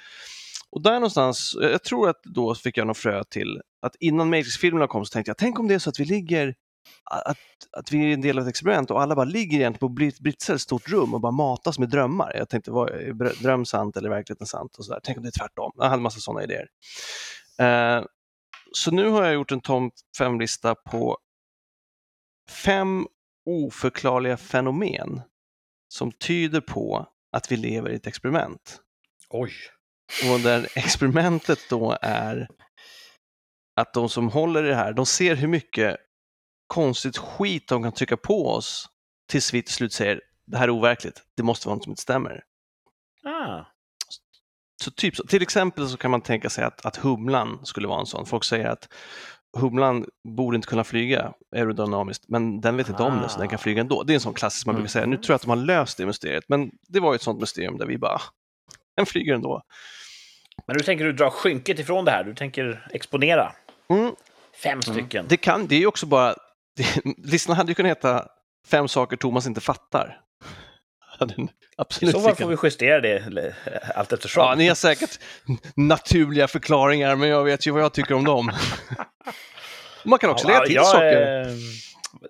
Och 0.71 0.83
där 0.83 0.93
någonstans, 0.95 1.55
eh, 1.62 1.71
jag 1.71 1.83
tror 1.83 2.09
att 2.09 2.23
då 2.25 2.55
fick 2.55 2.77
jag 2.77 2.87
någon 2.87 2.95
frö 2.95 3.25
till 3.25 3.61
att 3.83 3.97
innan 4.01 4.31
Matrix-filmerna 4.31 4.87
kom 4.87 5.05
så 5.07 5.12
tänkte 5.12 5.31
jag, 5.31 5.37
tänk 5.37 5.59
om 5.59 5.69
det 5.69 5.75
är 5.75 5.79
så 5.79 5.91
att 5.91 6.01
vi 6.01 6.05
ligger 6.05 6.55
att, 7.11 7.39
att 7.73 7.93
vi 7.93 8.11
är 8.11 8.14
en 8.14 8.21
del 8.21 8.39
av 8.39 8.45
ett 8.45 8.51
experiment 8.51 8.91
och 8.91 9.03
alla 9.03 9.14
bara 9.14 9.25
ligger 9.25 9.59
egentligen 9.59 9.89
på 9.89 9.95
Brit- 9.95 10.21
Britsel 10.21 10.55
ett 10.55 10.61
stort 10.62 10.89
rum 10.89 11.14
och 11.14 11.21
bara 11.21 11.33
matas 11.33 11.79
med 11.79 11.89
drömmar. 11.89 12.33
Jag 12.37 12.49
tänkte, 12.49 12.71
var, 12.71 12.89
är 12.89 13.43
dröm 13.43 13.64
sant 13.64 13.97
eller 13.97 14.09
verkligheten 14.09 14.47
sant? 14.47 14.77
Och 14.77 14.85
så 14.85 14.93
där. 14.93 15.01
Tänk 15.03 15.19
om 15.19 15.23
det 15.25 15.29
är 15.29 15.39
tvärtom. 15.39 15.73
Jag 15.77 15.89
hade 15.89 16.03
massa 16.03 16.21
sådana 16.21 16.45
idéer. 16.45 16.69
Eh, 17.59 18.05
så 18.73 18.91
nu 18.91 19.09
har 19.09 19.25
jag 19.25 19.35
gjort 19.35 19.53
en 19.53 19.61
Tom 19.61 19.91
5-lista 20.21 20.75
på 20.75 21.19
fem 22.64 23.07
oförklarliga 23.47 24.37
fenomen 24.37 25.23
som 25.89 26.13
tyder 26.13 26.61
på 26.61 27.07
att 27.33 27.53
vi 27.53 27.57
lever 27.57 27.91
i 27.91 27.95
ett 27.95 28.07
experiment. 28.07 28.81
Oj. 29.29 29.53
Och 30.33 30.41
där 30.41 30.69
experimentet 30.75 31.59
då 31.71 31.99
är 32.03 32.49
att 33.77 33.93
de 33.93 34.09
som 34.09 34.29
håller 34.29 34.65
i 34.65 34.69
det 34.69 34.75
här, 34.75 34.93
de 34.93 35.07
ser 35.07 35.35
hur 35.35 35.49
mycket 35.49 35.97
konstigt 36.67 37.17
skit 37.19 37.69
de 37.69 37.83
kan 37.83 37.93
trycka 37.93 38.17
på 38.17 38.49
oss 38.49 38.89
tills 39.29 39.55
vi 39.55 39.63
till 39.63 39.75
slut 39.75 39.93
säger 39.93 40.21
det 40.47 40.59
här 40.59 40.65
är 40.65 40.71
overkligt, 40.71 41.23
det 41.37 41.43
måste 41.43 41.69
vara 41.69 41.77
något 41.77 41.85
som 41.85 41.93
inte 41.93 42.03
stämmer. 42.03 42.45
Ah. 43.25 43.65
Så 44.83 44.91
typ 44.91 45.17
så. 45.17 45.27
Till 45.27 45.43
exempel 45.43 45.89
så 45.89 45.97
kan 45.97 46.11
man 46.11 46.21
tänka 46.21 46.51
sig 46.51 46.65
att, 46.65 46.87
att 46.87 46.97
humlan 46.97 47.67
skulle 47.67 47.89
vara 47.89 48.01
en 48.01 48.07
sån. 48.07 48.27
Folk 48.27 48.45
säger 48.45 48.67
att 48.67 48.93
humlan 49.59 50.07
borde 50.29 50.57
inte 50.57 50.69
kunna 50.69 50.85
flyga 50.85 51.33
aerodynamiskt, 51.57 52.25
men 52.29 52.61
den 52.61 52.77
vet 52.77 52.89
inte 52.89 53.03
om 53.03 53.21
det 53.23 53.29
så 53.29 53.39
den 53.39 53.49
kan 53.49 53.59
flyga 53.59 53.81
ändå. 53.81 54.03
Det 54.03 54.13
är 54.13 54.15
en 54.15 54.21
sån 54.21 54.35
klassisk 54.35 54.67
man 54.67 54.75
brukar 54.75 54.89
säga. 54.89 55.07
Nu 55.07 55.17
tror 55.17 55.31
jag 55.31 55.35
att 55.35 55.43
de 55.43 55.49
har 55.49 55.57
löst 55.57 55.99
det 55.99 56.07
mysteriet, 56.07 56.45
men 56.49 56.71
det 56.89 57.01
var 57.01 57.13
ju 57.13 57.17
ett 57.17 57.23
sånt 57.23 57.41
mysterium 57.41 57.79
där 57.79 57.87
vi 57.87 57.99
bara, 57.99 58.13
"Ah, 58.15 58.23
den 58.97 59.07
flyger 59.07 59.35
ändå. 59.35 59.63
Men 60.67 60.77
nu 60.77 60.83
tänker 60.83 61.05
du 61.05 61.13
dra 61.13 61.31
skynket 61.31 61.79
ifrån 61.79 62.05
det 62.05 62.11
här. 62.11 62.25
Du 62.25 62.35
tänker 62.35 62.89
exponera 62.93 63.53
Mm. 63.89 64.13
fem 64.63 64.83
stycken. 64.83 65.27
Det, 65.29 65.37
kan, 65.37 65.67
det 65.67 65.75
är 65.75 65.81
ju 65.81 65.87
också 65.87 66.07
bara, 66.07 66.35
det, 66.77 67.03
listan 67.19 67.57
hade 67.57 67.71
ju 67.71 67.75
kunnat 67.75 67.91
heta 67.91 68.27
Fem 68.69 68.89
saker 68.89 69.17
Thomas 69.17 69.47
inte 69.47 69.61
fattar. 69.61 70.21
Den 71.19 71.41
I 71.41 71.49
Absolut. 71.77 72.14
så 72.14 72.21
fall 72.21 72.35
får 72.37 72.49
vi 72.49 72.57
justera 72.62 73.01
det 73.01 73.17
eh, 73.17 73.99
allt 73.99 74.12
eftersom. 74.12 74.45
Ja, 74.45 74.55
ni 74.55 74.69
har 74.69 74.75
säkert 74.75 75.19
naturliga 75.77 76.49
förklaringar, 76.49 77.17
men 77.17 77.29
jag 77.29 77.45
vet 77.45 77.67
ju 77.67 77.71
vad 77.71 77.83
jag 77.83 77.93
tycker 77.93 78.14
om 78.14 78.25
dem. 78.25 78.53
Man 80.05 80.19
kan 80.19 80.31
också 80.31 80.47
lägga 80.47 80.61
till 80.61 80.75
jag, 80.75 80.87
saker. 80.87 81.41
eh, 81.41 81.47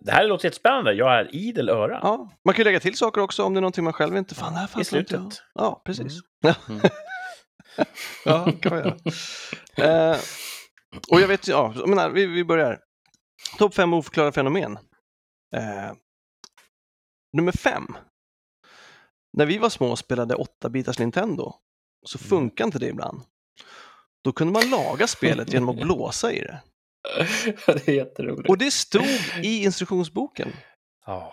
Det 0.00 0.12
här 0.12 0.26
låter 0.26 0.44
jättespännande. 0.44 0.92
Jag 0.92 1.14
är 1.20 1.34
idel 1.34 1.68
öra. 1.68 1.98
Ja, 2.02 2.30
man 2.44 2.54
kan 2.54 2.64
lägga 2.64 2.80
till 2.80 2.96
saker 2.96 3.20
också 3.20 3.42
om 3.44 3.54
det 3.54 3.58
är 3.58 3.62
någonting 3.62 3.84
man 3.84 3.92
själv 3.92 4.16
inte... 4.16 4.34
Fan, 4.34 4.52
det 4.52 4.58
här 4.58 4.66
I 4.66 4.68
fanns 4.68 4.92
inte 4.92 5.14
jag. 5.14 5.20
slutet. 5.22 5.42
Ja, 5.54 5.82
precis. 5.84 6.12
Mm. 6.68 6.80
ja, 8.24 8.52
kan 8.62 8.72
man 8.74 8.78
göra. 8.78 10.10
Eh, 10.12 10.18
och 11.10 11.20
jag 11.20 11.28
vet, 11.28 11.48
ja, 11.48 11.74
menar, 11.86 12.10
vi, 12.10 12.26
vi 12.26 12.44
börjar. 12.44 12.78
Topp 13.58 13.74
fem 13.74 13.92
oförklarade 13.92 14.32
fenomen. 14.32 14.78
Eh, 15.56 15.92
nummer 17.36 17.52
fem. 17.52 17.86
När 19.36 19.46
vi 19.46 19.58
var 19.58 19.68
små 19.70 19.86
och 19.90 19.98
spelade 19.98 20.34
8-bitars 20.34 20.98
Nintendo 21.00 21.54
så 22.06 22.18
Mm. 22.18 22.28
funkar 22.28 22.64
inte 22.64 22.78
det 22.78 22.88
ibland. 22.88 23.22
Då 24.24 24.32
kunde 24.32 24.52
man 24.52 24.70
laga 24.70 25.06
spelet 25.06 25.52
genom 25.52 25.68
att 25.68 25.76
blåsa 25.82 26.32
i 26.32 26.40
det. 26.40 26.62
det 27.66 27.88
är 27.88 27.92
jätteroligt. 27.94 28.48
Och 28.48 28.58
det 28.58 28.70
stod 28.70 29.06
i 29.42 29.64
instruktionsboken. 29.64 30.52
Ja, 31.06 31.32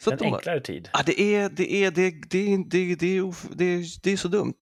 Så 0.00 0.10
en 0.10 0.16
de 0.18 0.24
enklare 0.24 0.60
tid. 0.60 0.90
Ja, 0.92 1.02
det 1.06 1.20
är, 1.20 1.48
det 1.48 1.72
är, 1.84 1.90
det, 1.90 2.10
det, 2.10 2.56
det, 2.70 2.94
det, 2.94 3.06
är, 3.16 3.20
of- 3.22 3.48
det, 3.54 3.64
är, 3.64 3.84
det 4.02 4.10
är 4.12 4.16
så 4.16 4.28
dumt. 4.28 4.54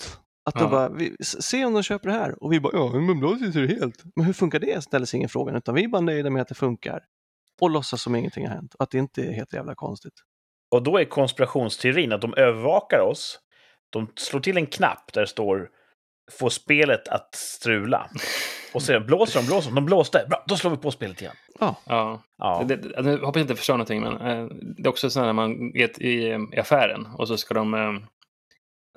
Att 0.45 0.55
de 0.55 0.63
Ja. 0.65 0.69
bara, 0.71 0.89
vi, 0.89 1.17
se 1.21 1.65
om 1.65 1.73
de 1.73 1.83
köper 1.83 2.09
det 2.09 2.15
här. 2.15 2.43
Och 2.43 2.53
vi 2.53 2.61
bara, 2.61 2.77
ja, 2.77 3.01
men 3.01 3.19
blås 3.21 3.43
inte 3.43 3.59
det 3.59 3.67
helt. 3.81 4.03
Men 4.17 4.25
hur 4.25 4.33
funkar 4.33 4.59
det? 4.59 4.85
Ställer 4.85 5.07
sig 5.07 5.17
ingen 5.17 5.29
frågan, 5.29 5.57
utan 5.57 5.75
vi 5.75 5.85
är 5.85 5.89
bara 5.89 6.01
nöjda 6.03 6.31
med 6.31 6.43
att 6.43 6.49
det 6.49 6.55
funkar. 6.55 7.01
Och 7.61 7.71
låtsas 7.71 8.03
som 8.03 8.15
ingenting 8.17 8.47
har 8.47 8.55
hänt. 8.55 8.75
Att 8.79 8.91
det 8.91 8.99
inte 8.99 9.23
är 9.23 9.33
helt 9.33 9.53
jävla 9.53 9.75
konstigt. 9.75 10.13
Och 10.77 10.83
då 10.83 10.99
är 10.99 11.05
konspirationsteorin 11.05 12.13
att 12.13 12.21
de 12.21 12.35
övervakar 12.35 13.01
oss. 13.01 13.39
De 13.91 14.13
slår 14.17 14.41
till 14.41 14.57
en 14.57 14.67
knapp 14.67 15.13
där 15.13 15.21
det 15.21 15.27
står 15.27 15.69
få 16.39 16.51
spelet 16.51 17.09
att 17.09 17.35
strula. 17.35 18.11
Och 18.75 18.83
sen 18.83 19.07
blåser 19.07 19.41
de, 19.41 19.47
blåser 19.47 19.71
de, 19.71 19.75
de 19.75 19.85
blåste. 19.85 20.27
Bra, 20.31 20.45
då 20.49 20.57
slår 20.57 20.71
vi 20.71 20.77
på 20.77 20.91
spelet 20.91 21.21
igen. 21.21 21.35
Ja. 21.61 21.77
Ja, 22.39 22.65
Det, 22.69 22.77
det, 22.77 23.03
nu 23.03 23.13
hoppas 23.13 23.37
jag 23.37 23.45
inte 23.45 23.55
förstår 23.55 23.75
någonting, 23.75 24.01
men 24.01 24.13
eh, 24.21 24.47
det 24.77 24.83
är 24.83 24.89
också 24.89 25.11
så 25.11 25.21
när 25.21 25.33
man 25.33 25.77
är 25.77 26.03
i, 26.03 26.49
i 26.53 26.61
affären 26.61 27.07
och 27.19 27.29
så 27.29 27.37
ska 27.37 27.55
de... 27.55 27.75
Eh, 27.75 27.93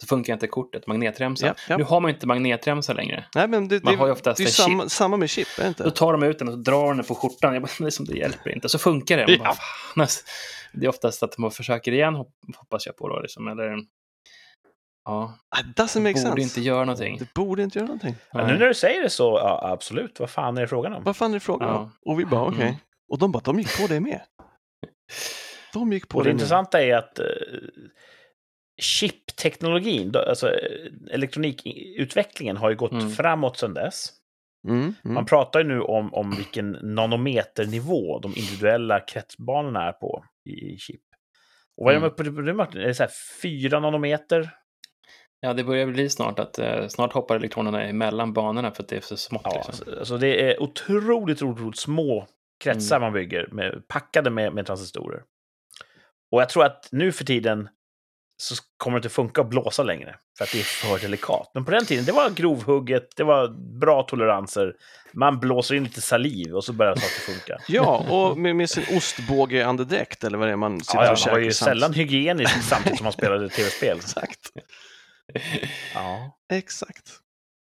så 0.02 0.08
funkar 0.08 0.34
inte 0.34 0.47
kortet, 0.47 0.88
magnetremsan. 0.88 1.47
Ja, 1.47 1.54
ja. 1.70 1.78
Nu 1.78 1.84
har 1.84 2.00
man 2.00 2.12
inte 2.12 2.28
magnetremsa 2.28 2.93
längre. 2.93 3.26
Nej, 3.36 3.47
men 3.47 3.68
det, 3.68 3.84
Man 3.84 3.93
det, 3.93 4.00
har 4.00 4.06
ju 4.08 4.10
det 4.14 4.14
oftast 4.20 4.39
är 4.39 4.43
ju 4.43 4.47
en 4.47 4.52
samma, 4.54 4.89
samma 4.89 5.18
med 5.18 5.30
chip, 5.30 5.47
är 5.60 5.64
det 5.64 5.74
Då 5.78 5.84
inte? 5.86 5.91
tar 5.97 6.12
de 6.14 6.24
ut 6.24 6.39
den 6.39 6.47
och 6.47 6.54
så 6.54 6.60
drar 6.60 6.93
den 6.93 7.06
på 7.06 7.16
skjortan. 7.16 7.54
Jag 7.54 7.64
bara, 7.64 7.70
men 7.80 7.86
det, 7.86 7.89
är 7.89 7.91
som 7.91 8.06
det 8.06 8.18
hjälper 8.18 8.50
inte. 8.56 8.70
Så 8.70 8.80
funkar 8.80 9.18
det. 9.18 9.32
Ja. 9.34 9.38
bara, 9.39 9.56
alltså. 10.04 10.26
Det 10.74 10.86
är 10.86 10.89
oftast 10.89 11.24
att 11.24 11.38
man 11.38 11.52
försöker 11.52 11.91
igen, 11.91 12.16
hop- 12.16 12.56
hoppas 12.58 12.86
jag 12.86 12.97
på 12.97 13.08
då. 13.10 13.20
Liksom. 13.20 13.47
Eller, 13.47 13.78
ja, 15.06 15.34
It 15.60 15.78
doesn't 15.80 16.00
make 16.02 16.14
borde 16.14 16.22
sense. 16.22 16.41
inte 16.41 16.62
göra 16.62 16.86
någonting. 16.86 17.18
Det 17.18 17.34
borde 17.34 17.64
inte 17.64 17.80
göra 17.80 17.88
någonting. 17.88 18.16
Men 18.34 18.47
nu 18.47 18.58
när 18.58 18.68
du 18.68 18.74
säger 18.74 19.04
det 19.04 19.10
så, 19.10 19.24
ja, 19.43 19.70
absolut. 19.74 20.20
Vad 20.20 20.30
fan 20.30 20.58
är 20.58 20.62
det 20.62 20.68
frågan 20.68 20.93
om? 20.93 21.04
Vad 21.04 21.16
fan 21.18 21.30
är 21.32 21.34
det 21.34 21.39
frågan 21.39 21.70
Ja. 21.70 21.78
om? 21.80 21.91
Och 22.06 22.20
vi 22.20 22.26
bara, 22.26 22.43
okej. 22.45 22.62
Mm. 22.62 22.76
Och 23.12 23.20
de 23.20 23.32
bara, 23.32 23.41
de 23.43 23.60
gick 23.60 23.82
på 23.82 23.88
det 23.88 24.00
med. 24.00 24.22
De 25.74 25.93
gick 25.93 26.10
på 26.10 26.18
Och 26.18 26.24
det 26.24 26.30
det 26.30 26.34
intressanta 26.34 26.82
är 26.84 26.95
att 26.95 27.20
eh, 27.20 27.26
chipteknologin, 28.80 30.15
alltså 30.15 30.47
eh, 30.49 30.88
elektronikutvecklingen 31.11 32.57
har 32.57 32.69
ju 32.69 32.75
gått 32.75 32.91
Mm. 32.91 33.09
framåt 33.09 33.57
sedan 33.57 33.73
dess. 33.73 34.09
Mm, 34.67 34.80
mm. 34.82 35.13
Man 35.13 35.25
pratar 35.25 35.59
ju 35.59 35.67
nu 35.67 35.82
om, 35.82 36.13
om 36.13 36.36
vilken 36.36 36.71
nanometernivå 36.82 38.19
de 38.19 38.34
individuella 38.36 38.99
kretsbanorna 38.99 39.88
är 39.88 39.91
på 39.91 40.25
i, 40.49 40.77
chip. 40.77 41.01
Och 41.77 41.86
vad 41.86 41.95
är 41.95 41.99
de 41.99 42.05
uppe 42.07 42.23
på 42.23 42.32
nu, 42.32 42.53
Martin? 42.53 42.82
Är 42.82 42.88
det 42.88 42.93
så 42.93 43.03
här 43.03 43.11
fyra 43.41 43.80
nanometer? 43.80 44.49
Ja, 45.39 45.53
det 45.53 45.63
börjar 45.63 45.86
bli 45.88 46.09
snart 46.09 46.39
att 46.39 46.59
eh, 46.59 46.88
snart 46.88 47.13
hoppar 47.13 47.36
elektronerna 47.36 47.84
emellan 47.84 48.34
banorna 48.34 48.71
för 48.71 48.84
att 48.84 48.89
det 48.89 48.97
är 48.97 49.01
så 49.01 49.17
smått. 49.17 49.41
Ja, 49.45 49.51
liksom. 49.55 49.71
alltså, 49.71 49.99
alltså 49.99 50.17
det 50.17 50.51
är 50.51 50.61
otroligt, 50.63 51.41
otroligt 51.41 51.77
små 51.80 52.27
kretsar 52.63 52.95
Mm. 52.95 53.05
man 53.05 53.13
bygger, 53.13 53.47
med, 53.51 53.88
packade 53.88 54.30
med, 54.30 54.53
med 54.53 54.65
transistorer. 54.65 55.23
Och 56.32 56.41
jag 56.41 56.49
tror 56.49 56.65
att 56.65 56.89
nu 56.91 57.11
för 57.11 57.25
tiden 57.25 57.69
så 58.41 58.55
kommer 58.77 58.97
det 58.97 58.99
inte 58.99 59.09
funka 59.15 59.41
att 59.41 59.49
blåsa 59.49 59.83
längre, 59.83 60.15
för 60.37 60.43
att 60.45 60.51
det 60.51 60.59
är 60.59 60.63
för 60.63 60.99
delikat. 60.99 61.51
Men 61.53 61.65
på 61.65 61.71
den 61.71 61.85
tiden, 61.85 62.05
det 62.05 62.11
var 62.11 62.29
grovhugget, 62.29 63.15
det 63.15 63.23
var 63.23 63.47
bra 63.79 64.03
toleranser. 64.03 64.73
Man 65.13 65.39
blåser 65.39 65.75
in 65.75 65.83
lite 65.83 66.01
saliv 66.01 66.55
och 66.55 66.63
så 66.63 66.73
börjar 66.73 66.95
saker 66.95 67.07
funka. 67.33 67.57
Ja, 67.67 67.97
och 68.09 68.37
med, 68.37 68.55
med 68.55 68.69
sin 68.69 68.83
ostbåge-andedräkt 68.97 70.23
eller 70.23 70.37
vad 70.37 70.47
det 70.47 70.51
är 70.51 70.55
man 70.55 70.79
sitter 70.81 70.97
Ja, 70.97 71.05
ja, 71.05 71.11
och 71.11 71.19
man 71.25 71.31
var 71.33 71.39
ju 71.39 71.43
käkar 71.45 71.53
samt- 71.55 71.69
sällan 71.69 71.93
hygienisk 71.93 72.63
samtidigt 72.69 72.97
som 72.97 73.03
man 73.03 73.13
spelade 73.13 73.49
tv-spel. 73.49 73.97
Exakt. 73.97 74.39
Ja. 75.93 76.37
Exakt. 76.53 77.09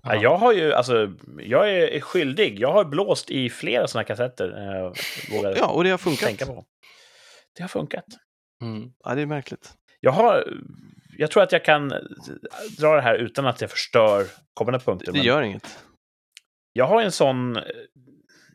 Ja, 0.02 0.14
jag 0.14 0.36
har 0.38 0.52
ju, 0.52 0.72
alltså, 0.72 1.12
jag 1.38 1.70
är 1.70 1.88
är 1.88 2.00
skyldig. 2.00 2.60
Jag 2.60 2.72
har 2.72 2.84
blåst 2.84 3.30
i 3.30 3.50
flera 3.50 3.88
sådana 3.88 4.04
kassetter. 4.04 4.48
Eh, 4.48 4.92
vågar 5.36 5.56
Ja, 5.56 5.66
och 5.66 5.84
det 5.84 5.90
har 5.90 5.98
funkat. 5.98 6.26
tänka 6.26 6.46
på. 6.46 6.64
Det 7.56 7.62
har 7.62 7.68
funkat. 7.68 8.04
Mm. 8.62 8.90
Ja, 9.04 9.14
det 9.14 9.22
är 9.22 9.26
märkligt. 9.26 9.72
Jag 10.00 10.12
har, 10.12 10.58
jag 11.18 11.30
tror 11.30 11.42
att 11.42 11.52
jag 11.52 11.64
kan 11.64 11.88
dra 12.78 12.94
det 12.94 13.02
här 13.02 13.14
utan 13.14 13.46
att 13.46 13.60
jag 13.60 13.70
förstör 13.70 14.26
kommande 14.54 14.78
punkter. 14.78 15.12
Det 15.12 15.18
gör 15.18 15.42
inget. 15.42 15.78
Jag 16.72 16.86
har 16.86 17.02
en 17.02 17.12
sån, 17.12 17.52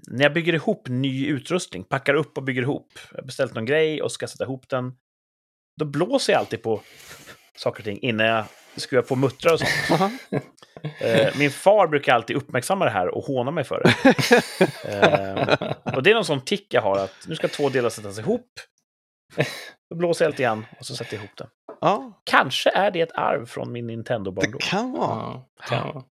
när 0.08 0.24
jag 0.24 0.34
bygger 0.34 0.54
ihop 0.54 0.88
ny 0.88 1.28
utrustning, 1.28 1.84
packar 1.84 2.14
upp 2.14 2.38
och 2.38 2.44
bygger 2.44 2.62
ihop. 2.62 3.00
Jag 3.12 3.18
har 3.18 3.26
beställt 3.26 3.54
någon 3.54 3.66
grej 3.66 4.02
och 4.02 4.12
ska 4.12 4.28
sätta 4.28 4.44
ihop 4.44 4.70
den. 4.70 4.94
Då 5.80 5.86
blåser 5.86 6.34
jag 6.34 6.40
alltid 6.40 6.62
på 6.64 6.82
saker 7.56 7.80
och 7.80 7.86
ting 7.86 8.00
innan 8.02 8.28
jag 8.28 8.46
skruvar 8.76 9.04
på 9.04 9.16
muttrar 9.16 9.54
och 9.54 9.60
sånt. 9.60 10.22
Eh, 11.00 11.38
min 11.38 11.52
far 11.52 11.88
brukar 11.88 12.14
alltid 12.14 12.36
uppmärksamma 12.36 12.86
det 12.86 12.92
här 12.92 13.08
och 13.08 13.24
håna 13.24 13.52
mig 13.52 13.64
för 13.64 13.84
det. 13.84 13.94
Eh, 14.90 15.96
och 15.96 16.04
det 16.04 16.10
är 16.10 16.14
någon 16.14 16.26
sån 16.26 16.46
tick 16.46 16.74
jag 16.74 16.82
har 16.82 16.98
att 16.98 17.28
nu 17.28 17.36
ska 17.36 17.48
två 17.48 17.70
delar 17.70 17.90
sättas 17.90 18.20
ihop. 18.20 18.48
Då 19.90 19.96
blåser 19.96 20.26
jag 20.26 20.30
lite 20.32 20.44
grann 20.44 20.66
och 20.80 20.86
så 20.86 20.96
sätter 20.96 21.14
jag 21.16 21.24
ihop 21.24 21.38
den. 21.38 21.48
Ja, 21.82 22.22
Kanske 22.24 22.70
är 22.70 22.92
det 22.92 23.02
ett 23.02 23.12
arv 23.12 23.46
från 23.46 23.72
min 23.72 23.88
Nintendo-barndom. 23.88 24.52
det 24.60 24.66
kan 24.66 24.92
vara. 24.92 25.42
Ja. 25.72 26.04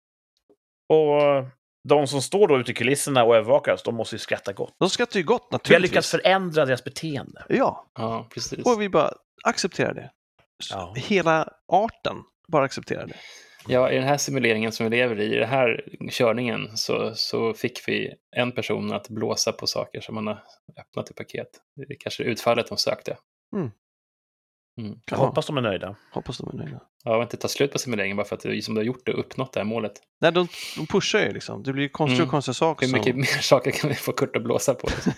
Och 0.88 1.44
de 1.88 2.06
som 2.06 2.22
står 2.22 2.48
då 2.48 2.58
ute 2.58 2.70
i 2.70 2.74
kulisserna 2.74 3.24
och 3.24 3.36
övervakar 3.36 3.72
oss, 3.72 3.82
de 3.82 3.94
måste 3.94 4.14
ju 4.14 4.18
skratta 4.18 4.52
gott. 4.52 4.74
De 4.78 4.90
skrattar 4.90 5.18
ju 5.18 5.24
gott 5.24 5.42
Vi 5.42 5.44
har 5.54 5.58
naturligtvis. 5.58 5.90
lyckats 5.90 6.10
förändra 6.10 6.64
deras 6.64 6.84
beteende. 6.84 7.44
Ja, 7.48 7.86
Ja, 7.94 8.26
precis. 8.34 8.66
och 8.66 8.80
vi 8.82 8.88
bara 8.88 9.12
accepterar 9.44 9.94
det. 9.94 10.10
Ja. 10.70 10.94
Hela 10.96 11.48
arten 11.72 12.16
bara 12.48 12.64
accepterar 12.64 13.06
det. 13.06 13.14
Ja, 13.68 13.90
i 13.90 13.94
den 13.94 14.04
här 14.04 14.16
simuleringen 14.16 14.72
som 14.72 14.84
vi 14.90 14.90
lever 14.96 15.20
i, 15.20 15.24
i 15.34 15.38
den 15.38 15.48
här 15.48 15.84
körningen, 16.10 16.76
så, 16.76 17.14
så 17.14 17.54
fick 17.54 17.88
vi 17.88 18.14
en 18.36 18.52
person 18.52 18.92
att 18.92 19.08
blåsa 19.08 19.52
på 19.52 19.66
saker 19.66 20.00
som 20.00 20.14
man 20.14 20.26
har 20.26 20.42
öppnat 20.80 21.10
i 21.10 21.14
paket. 21.14 21.48
Det 21.76 21.82
är 21.94 21.96
kanske 22.00 22.22
utfallet 22.22 22.66
de 22.68 22.78
sökte. 22.78 23.16
Mm. 23.56 23.70
Mm. 24.80 24.98
Jag 25.10 25.18
Ja. 25.18 25.26
hoppas 25.26 25.46
de 25.46 25.56
är 25.56 25.60
nöjda. 25.60 25.96
Hoppas 26.12 26.38
de 26.38 26.48
är 26.48 26.64
nöjda. 26.64 26.80
Ja, 27.04 27.22
inte 27.22 27.36
ta 27.36 27.48
slut 27.48 27.72
på 27.72 27.78
simuleringen 27.78 28.16
bara 28.16 28.26
för 28.26 28.36
att 28.36 28.42
du, 28.42 28.62
som 28.62 28.74
du 28.74 28.80
har 28.80 28.84
gjort 28.86 29.06
det 29.06 29.12
och 29.12 29.18
uppnått 29.20 29.52
det 29.52 29.60
här 29.60 29.64
målet. 29.64 29.92
Nej, 30.20 30.32
de, 30.32 30.48
de 30.76 30.86
pushar 30.86 31.18
ju 31.20 31.32
liksom. 31.32 31.62
Det 31.62 31.72
blir 31.72 31.88
konstiga 31.88 32.16
Mm. 32.16 32.26
och 32.26 32.30
konstiga 32.30 32.54
saker. 32.54 32.86
Hur 32.86 32.92
mycket 32.92 33.16
mer 33.16 33.24
saker 33.42 33.70
kan 33.70 33.90
vi 33.90 33.96
få 33.96 34.12
Kurt 34.12 34.36
att 34.36 34.42
blåsa 34.42 34.74
på? 34.74 34.88
Liksom? 34.88 35.12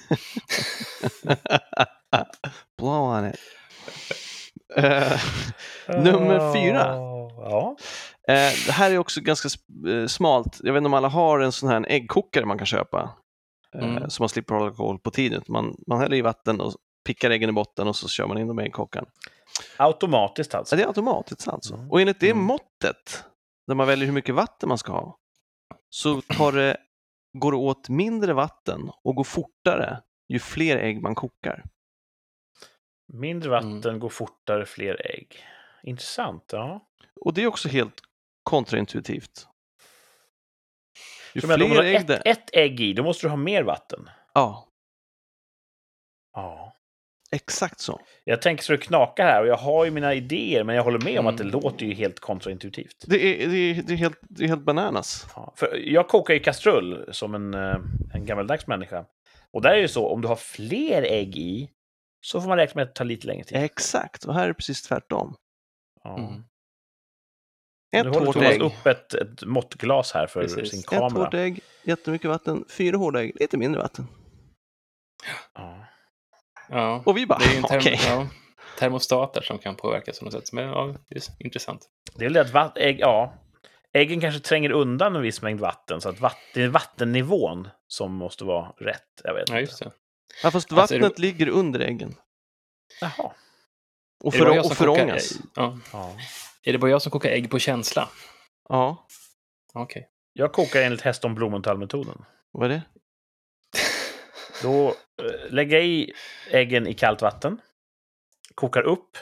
Blow 2.78 3.02
on 3.18 3.26
it. 3.28 3.36
Eh, 4.76 5.20
Nummer 6.04 6.52
fyra. 6.54 6.84
Ja. 7.36 7.76
Eh, 8.28 8.52
det 8.66 8.72
här 8.72 8.90
är 8.90 8.98
också 8.98 9.20
ganska 9.20 9.48
eh, 9.88 10.06
smalt. 10.06 10.60
Jag 10.62 10.72
vet 10.72 10.80
inte 10.80 10.86
om 10.86 10.94
alla 10.94 11.08
har 11.08 11.40
en 11.40 11.52
sån 11.52 11.68
här 11.68 11.86
äggkokare 11.88 12.44
man 12.44 12.58
kan 12.58 12.66
köpa. 12.66 13.02
Eh, 13.74 13.84
Mm. 13.84 14.10
Så 14.10 14.22
man 14.22 14.28
slipper 14.28 14.54
hålla 14.54 14.74
koll 14.74 14.98
på 14.98 15.10
tiden. 15.10 15.42
Man, 15.48 15.76
man 15.86 16.00
häller 16.00 16.16
i 16.16 16.20
vatten 16.22 16.60
och 16.60 16.74
pickar 17.06 17.30
äggen 17.30 17.50
i 17.50 17.52
botten 17.52 17.88
och 17.88 17.96
så 17.96 18.08
kör 18.08 18.26
man 18.26 18.38
in 18.38 18.46
dem 18.48 18.60
i 18.60 18.62
äggkokaren. 18.62 19.06
Automatiskt 19.76 20.54
alltså. 20.54 20.70
Så 20.70 20.76
det 20.76 20.82
är 20.82 20.86
automatiskt 20.86 21.48
alltså. 21.48 21.74
Mm. 21.74 21.90
Och 21.90 22.00
enligt 22.00 22.20
det 22.20 22.30
Mm. 22.30 22.44
måttet, 22.44 23.24
där 23.66 23.74
man 23.74 23.86
väljer 23.86 24.06
hur 24.06 24.12
mycket 24.12 24.34
vatten 24.34 24.68
man 24.68 24.78
ska 24.78 24.92
ha, 24.92 25.18
så 25.90 26.20
tar 26.20 26.52
det 26.52 26.76
går 27.38 27.52
det 27.52 27.58
åt 27.58 27.88
mindre 27.88 28.32
vatten 28.32 28.90
och 29.04 29.14
går 29.14 29.24
fortare 29.24 30.02
ju 30.28 30.38
fler 30.38 30.76
ägg 30.76 31.02
man 31.02 31.14
kokar. 31.14 31.64
Mindre 33.12 33.50
vatten 33.50 33.98
går 33.98 34.08
fortare, 34.08 34.66
fler 34.66 35.06
ägg. 35.06 35.36
Intressant. 35.82 36.44
Ja. 36.52 36.80
Och 37.20 37.34
det 37.34 37.42
är 37.42 37.46
också 37.46 37.68
helt 37.68 37.94
kontraintuitivt. 38.44 39.48
Ju 41.34 41.40
Så 41.40 41.46
men 41.46 41.62
om 41.62 41.68
du 41.68 41.74
fler 41.74 41.84
ägg 41.84 41.96
ett, 41.96 42.06
det... 42.06 42.16
ett 42.16 42.50
ägg 42.52 42.80
i, 42.80 42.92
då 42.92 43.02
måste 43.02 43.26
du 43.26 43.30
ha 43.30 43.36
mer 43.36 43.62
vatten. 43.62 44.10
Ja, 44.34 44.68
Ja. 46.36 46.76
exakt 47.32 47.80
så. 47.80 48.00
Jag 48.24 48.42
tänker 48.42 48.64
så 48.64 48.72
det 48.72 48.78
knakar 48.78 49.24
här 49.26 49.40
och 49.42 49.46
jag 49.48 49.56
har 49.56 49.84
ju 49.84 49.90
mina 49.90 50.14
idéer, 50.14 50.64
men 50.64 50.76
jag 50.76 50.82
håller 50.84 50.98
med 51.00 51.18
om 51.18 51.26
att 51.26 51.36
det 51.38 51.44
Mm. 51.44 51.60
låter 51.60 51.86
ju 51.86 51.94
helt 51.94 52.20
kontraintuitivt. 52.20 53.04
Det 53.06 53.16
är, 53.44 53.48
det 53.48 53.56
är, 53.56 53.82
det 53.82 53.92
är, 53.92 53.96
helt, 53.96 54.18
det 54.22 54.44
är 54.44 54.48
helt 54.48 54.64
bananas. 54.64 55.26
Ja. 55.36 55.52
För 55.56 55.76
jag 55.76 56.08
kokar 56.08 56.34
ju 56.34 56.40
kastrull 56.40 57.08
som 57.12 57.34
en, 57.34 57.54
eh, 57.54 57.76
en 58.14 58.26
gammaldags 58.26 58.66
människa. 58.66 59.04
Och 59.52 59.62
där 59.62 59.70
är 59.70 59.74
det 59.74 59.80
ju 59.80 59.88
så, 59.88 60.08
om 60.08 60.20
du 60.20 60.28
har 60.28 60.36
fler 60.36 61.02
ägg 61.02 61.36
i, 61.36 61.70
så 62.20 62.40
får 62.40 62.48
man 62.48 62.58
räkna 62.58 62.78
med 62.78 62.82
att 62.82 62.94
det 62.94 62.98
tar 62.98 63.04
lite 63.04 63.26
längre 63.26 63.44
tid. 63.44 63.58
Exakt, 63.58 64.24
och 64.24 64.34
här 64.34 64.44
är 64.44 64.48
det 64.48 64.54
precis 64.54 64.82
tvärtom. 64.82 65.36
Ja. 66.04 66.18
Mm. 66.18 66.44
Nu 67.94 68.08
Ett 68.08 68.14
håller 68.14 68.26
hårt 68.26 68.34
Thomas 68.34 68.50
ägg, 68.52 68.62
upp 68.62 68.86
ett, 68.86 69.14
ett 69.14 69.42
måttglas 69.42 70.12
här 70.12 70.26
för 70.26 70.40
Precis. 70.42 70.70
sin 70.70 70.80
ett 70.80 70.86
kamera. 70.86 71.24
hårt 71.24 71.34
ägg, 71.34 71.60
jättemycket 71.82 72.30
vatten, 72.30 72.64
fyra 72.68 72.96
hårda 72.96 73.20
ägg, 73.22 73.32
lite 73.40 73.56
mindre 73.56 73.80
vatten. 73.82 74.06
Ja. 75.54 75.86
Ja. 76.68 77.02
Och 77.06 77.16
vi 77.16 77.26
bara, 77.26 77.38
Det 77.38 77.44
är 77.44 77.50
ju 77.50 77.56
en 77.56 77.64
term- 77.64 77.78
okej. 77.78 78.00
ja, 78.06 78.28
termostater 78.78 79.40
som 79.42 79.58
kan 79.58 79.76
påverkas 79.76 80.18
på 80.18 80.24
något 80.24 80.34
sätt. 80.34 80.52
Men 80.52 80.64
ja, 80.64 80.94
det 81.08 81.16
är 81.16 81.22
intressant. 81.38 81.88
Det 82.14 82.24
är 82.24 82.26
väl 82.26 82.32
det 82.32 82.40
att 82.40 82.50
vatt, 82.50 82.78
ägg, 82.78 83.00
ja, 83.00 83.34
äggen 83.92 84.20
kanske 84.20 84.40
tränger 84.40 84.70
undan 84.70 85.16
en 85.16 85.22
viss 85.22 85.42
mängd 85.42 85.60
vatten, 85.60 86.00
så 86.00 86.08
att 86.08 86.20
vatt, 86.20 86.38
det 86.54 86.62
är 86.62 86.68
vattennivån 86.68 87.68
som 87.88 88.12
måste 88.12 88.44
vara 88.44 88.68
rätt. 88.80 89.02
Jag 89.24 89.34
vet 89.34 89.48
Ja, 89.48 89.60
just 89.60 89.72
inte. 89.72 89.84
det. 89.84 89.90
Ja, 90.42 90.50
fast 90.50 90.72
Alltså, 90.72 90.94
vattnet 90.94 91.16
det- 91.16 91.22
ligger 91.22 91.48
under 91.48 91.80
äggen. 91.80 92.14
Jaha. 93.00 93.32
Och, 94.24 94.34
för, 94.34 94.58
och 94.58 94.72
förångas. 94.72 95.32
Ja. 95.54 95.78
Ja. 95.92 96.12
Är 96.64 96.72
det 96.72 96.78
bara 96.78 96.90
jag 96.90 97.02
som 97.02 97.12
kokar 97.12 97.30
ägg 97.30 97.50
på 97.50 97.58
känsla? 97.58 98.08
Ja, 98.68 99.06
Okej. 99.74 100.08
Jag 100.32 100.52
kokar 100.52 100.82
enligt 100.82 101.00
Heston 101.00 101.34
Blumenthal-metoden. 101.34 102.24
vad 102.50 102.70
är 102.70 102.74
det? 102.74 102.82
Då 104.62 104.88
eh, 104.88 105.50
lägger 105.52 105.76
jag 105.76 105.86
i 105.86 106.12
äggen 106.50 106.86
i 106.86 106.94
kallt 106.94 107.22
vatten, 107.22 107.60
kokar 108.54 108.82
upp 108.82 109.18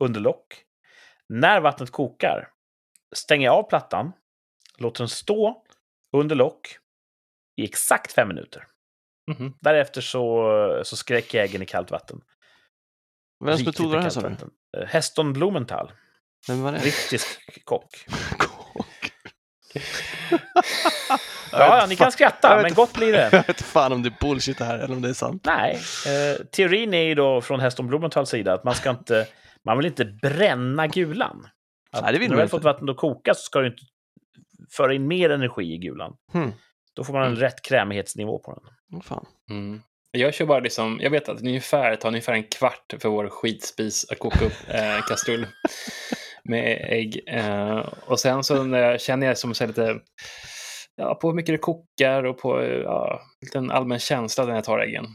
under 0.00 0.20
lock. 0.20 0.64
När 1.28 1.60
vattnet 1.60 1.90
kokar 1.90 2.48
stänger 3.16 3.44
jag 3.46 3.54
av 3.54 3.68
plattan, 3.68 4.12
låter 4.78 4.98
den 4.98 5.08
stå 5.08 5.64
under 6.12 6.36
lock 6.36 6.78
i 7.56 7.64
exakt 7.64 8.12
fem 8.12 8.28
minuter. 8.28 8.66
Mhm. 9.30 9.54
Därefter 9.60 10.00
så, 10.00 10.80
så 10.84 10.96
skräcker 10.96 11.38
jag 11.38 11.44
äggen 11.48 11.62
i 11.62 11.66
kallt 11.66 11.90
vatten. 11.90 12.20
Vems 13.44 13.66
metod 13.66 13.86
var 13.90 13.96
det 13.96 14.02
här 14.02 14.10
sa 14.10 14.20
du? 14.20 14.28
vatten. 14.28 14.50
Eh, 14.76 14.86
Heston 14.86 15.32
Blumenthal, 15.32 15.92
Vem 16.48 16.62
var 16.62 16.72
det? 16.72 16.78
brittisk 16.78 17.64
kock. 17.64 18.04
Kock. 18.38 19.12
Ja, 21.52 21.78
ja, 21.80 21.86
ni 21.88 21.96
kan 21.96 22.12
skratta, 22.12 22.56
men 22.56 22.66
inte 22.66 22.74
gott 22.76 22.92
blir 22.94 23.12
det. 23.12 23.28
Jag 23.32 23.46
vet 23.46 23.62
fan 23.62 23.92
om 23.92 24.02
det 24.02 24.08
är 24.08 24.16
bullshit 24.20 24.58
det 24.58 24.64
här 24.64 24.78
eller 24.78 24.94
om 24.94 25.02
det 25.02 25.08
är 25.08 25.12
sant. 25.14 25.42
Nej, 25.46 25.78
eh, 26.06 26.44
teorin 26.46 26.94
är 26.94 27.02
ju 27.02 27.14
då 27.14 27.40
från 27.40 27.60
Heston 27.60 27.86
Blumenthals 27.86 28.30
sida 28.30 28.52
att 28.52 28.64
man 28.64 28.74
ska 28.74 28.90
inte, 28.90 29.26
man 29.64 29.76
vill 29.76 29.86
inte 29.86 30.04
bränna 30.04 30.86
gulan. 30.86 31.48
Att 31.90 32.02
Nej, 32.04 32.12
det 32.12 32.18
vill 32.18 32.28
när 32.28 32.34
du 32.34 32.36
väl 32.36 32.44
inte. 32.44 32.50
fått 32.50 32.64
vattnet 32.64 32.90
att 32.90 32.96
koka 32.96 33.34
så 33.34 33.40
ska 33.42 33.60
du 33.60 33.66
inte 33.66 33.82
föra 34.72 34.94
in 34.94 35.06
mer 35.08 35.30
energi 35.30 35.72
i 35.74 35.78
gulan. 35.78 36.12
Hmm. 36.32 36.52
Då 36.96 37.04
får 37.04 37.12
man 37.12 37.22
en 37.22 37.28
Mm. 37.28 37.40
rätt 37.40 37.62
krämighetsnivå 37.62 38.38
på 38.38 38.52
den. 38.54 38.62
Vad 38.88 39.04
fan. 39.04 39.26
Mm. 39.50 39.82
Jag 40.10 40.34
kör 40.34 40.46
bara 40.46 40.60
liksom, 40.60 40.98
jag 41.02 41.10
vet 41.10 41.28
att 41.28 41.38
det 41.38 41.48
ungefär 41.48 41.96
tar 41.96 42.08
ungefär 42.08 42.32
en 42.32 42.44
kvart 42.44 42.94
för 43.00 43.08
vår 43.08 43.28
skitspis 43.28 44.06
att 44.10 44.18
koka 44.18 44.44
upp 44.44 44.52
eh, 44.68 45.00
kastrull 45.08 45.46
med 46.48 46.86
ägg. 46.90 47.20
Eh, 47.26 47.78
och 48.06 48.20
sen 48.20 48.44
så 48.44 48.62
när 48.62 48.78
jag 48.78 49.00
känner 49.00 49.26
jag 49.26 49.38
som 49.38 49.54
så 49.54 49.66
lite, 49.66 49.98
ja, 50.96 51.14
på 51.14 51.28
hur 51.28 51.34
mycket 51.34 51.54
det 51.54 51.58
kokar 51.58 52.24
och 52.24 52.38
på 52.38 52.62
ja, 52.62 53.20
en 53.54 53.70
allmän 53.70 53.98
känsla 53.98 54.44
när 54.44 54.54
jag 54.54 54.64
tar 54.64 54.78
äggen. 54.78 55.06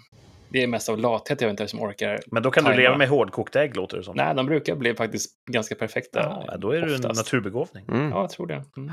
Det 0.51 0.63
är 0.63 0.67
mest 0.67 0.89
av 0.89 0.97
lathet 0.97 1.41
jag 1.41 1.49
inte 1.49 1.67
som 1.67 1.81
orkar. 1.81 2.19
Men 2.27 2.43
då 2.43 2.51
kan 2.51 2.63
du 2.63 2.69
Tajma. 2.69 2.81
leva 2.81 2.97
med 2.97 3.09
hårdkokta 3.09 3.63
ägg, 3.63 3.75
låter 3.75 3.97
det 3.97 4.03
som. 4.03 4.15
Nej, 4.17 4.35
de 4.35 4.45
brukar 4.45 4.75
bli 4.75 4.95
faktiskt 4.95 5.31
ganska 5.51 5.75
perfekta. 5.75 6.43
Ja, 6.47 6.57
då 6.57 6.71
är 6.71 6.81
du 6.81 6.95
en 6.95 7.01
naturbegåvning. 7.01 7.85
Mm. 7.87 8.09
Ja, 8.09 8.21
jag 8.21 8.29
tror 8.29 8.47
det. 8.47 8.63
Mm. 8.77 8.91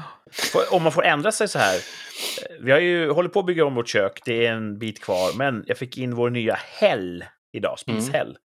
Om 0.72 0.82
man 0.82 0.92
får 0.92 1.04
ändra 1.04 1.32
sig 1.32 1.48
så 1.48 1.58
här. 1.58 1.74
eh, 1.76 2.56
Vi 2.64 2.72
har 2.72 2.78
ju 2.78 3.10
hållit 3.10 3.32
på 3.32 3.40
att 3.40 3.46
bygga 3.46 3.64
om 3.64 3.74
vårt 3.74 3.88
kök, 3.88 4.20
det 4.24 4.46
är 4.46 4.52
en 4.52 4.78
bit 4.78 5.02
kvar. 5.04 5.38
Men 5.38 5.64
jag 5.66 5.78
fick 5.78 5.98
in 5.98 6.14
vår 6.14 6.30
nya 6.30 6.54
häll 6.80 7.24
idag, 7.52 7.78
spishäll. 7.78 8.36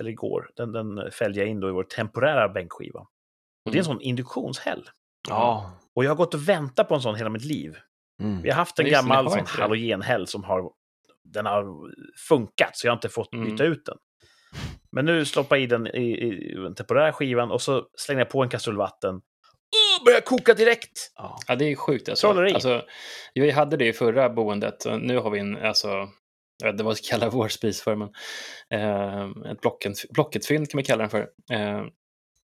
Eller 0.00 0.10
igår. 0.10 0.50
Den, 0.56 0.72
den 0.72 1.10
fällde 1.10 1.38
jag 1.40 1.48
in 1.48 1.60
då 1.60 1.68
i 1.68 1.72
vår 1.72 1.82
temporära 1.84 2.48
bänkskiva. 2.48 3.00
Och 3.66 3.72
det 3.72 3.76
är 3.76 3.80
en 3.80 3.84
sån 3.84 4.00
induktionshäll. 4.00 4.88
Ja. 5.28 5.70
Och 5.94 6.04
jag 6.04 6.10
har 6.10 6.16
gått 6.16 6.34
och 6.34 6.48
väntat 6.48 6.88
på 6.88 6.94
en 6.94 7.00
sån 7.00 7.14
hela 7.14 7.30
mitt 7.30 7.44
liv. 7.44 7.76
Mm. 8.22 8.42
Vi 8.42 8.50
har 8.50 8.56
haft 8.56 8.78
en 8.78 8.86
just 8.86 8.96
gammal 8.96 9.30
sån 9.30 9.46
halogenhäll 9.46 10.26
som 10.26 10.44
har, 10.44 10.70
den 11.24 11.46
har 11.46 11.64
funkat, 12.28 12.76
så 12.76 12.86
jag 12.86 12.92
har 12.92 12.96
inte 12.96 13.08
fått 13.08 13.34
Mm. 13.34 13.50
byta 13.50 13.64
ut 13.64 13.84
den. 13.86 13.96
Men 14.92 15.04
nu 15.04 15.24
stoppar 15.24 15.56
jag 15.56 15.62
i 15.62 15.66
den 15.66 15.86
i, 15.86 16.10
i 16.26 16.54
den 16.54 16.74
temporära 16.74 17.12
skivan 17.12 17.50
och 17.50 17.62
så 17.62 17.86
slänger 17.98 18.20
jag 18.20 18.30
på 18.30 18.42
en 18.42 18.48
kastrull 18.48 18.76
vatten. 18.76 19.20
Börjar 20.04 20.20
koka 20.20 20.54
direkt! 20.54 21.12
Ja. 21.46 21.54
Det 21.54 21.64
är 21.64 21.76
sjukt. 21.76 22.08
Alltså. 22.08 22.26
Trolleri. 22.32 22.54
Alltså, 22.54 22.82
vi 23.34 23.50
hade 23.50 23.76
det 23.76 23.86
i 23.86 23.92
förra 23.92 24.30
boendet 24.30 24.86
nu 25.00 25.18
har 25.18 25.30
vi 25.30 25.38
en, 25.38 25.56
alltså, 25.56 25.88
jag 26.58 26.66
vet 26.66 26.72
inte 26.72 26.84
vad 26.84 26.92
vi 26.96 27.02
ska 27.02 27.16
kalla 27.16 27.30
vår 27.30 27.48
spis 27.48 27.82
för, 27.82 27.96
men 27.96 28.08
eh, 28.70 29.50
ett 29.52 29.60
blocket, 29.60 29.92
blocketfynd 30.10 30.70
kan 30.70 30.78
vi 30.78 30.84
kalla 30.84 31.02
den 31.02 31.10
för. 31.10 31.20
Eh, 31.52 31.82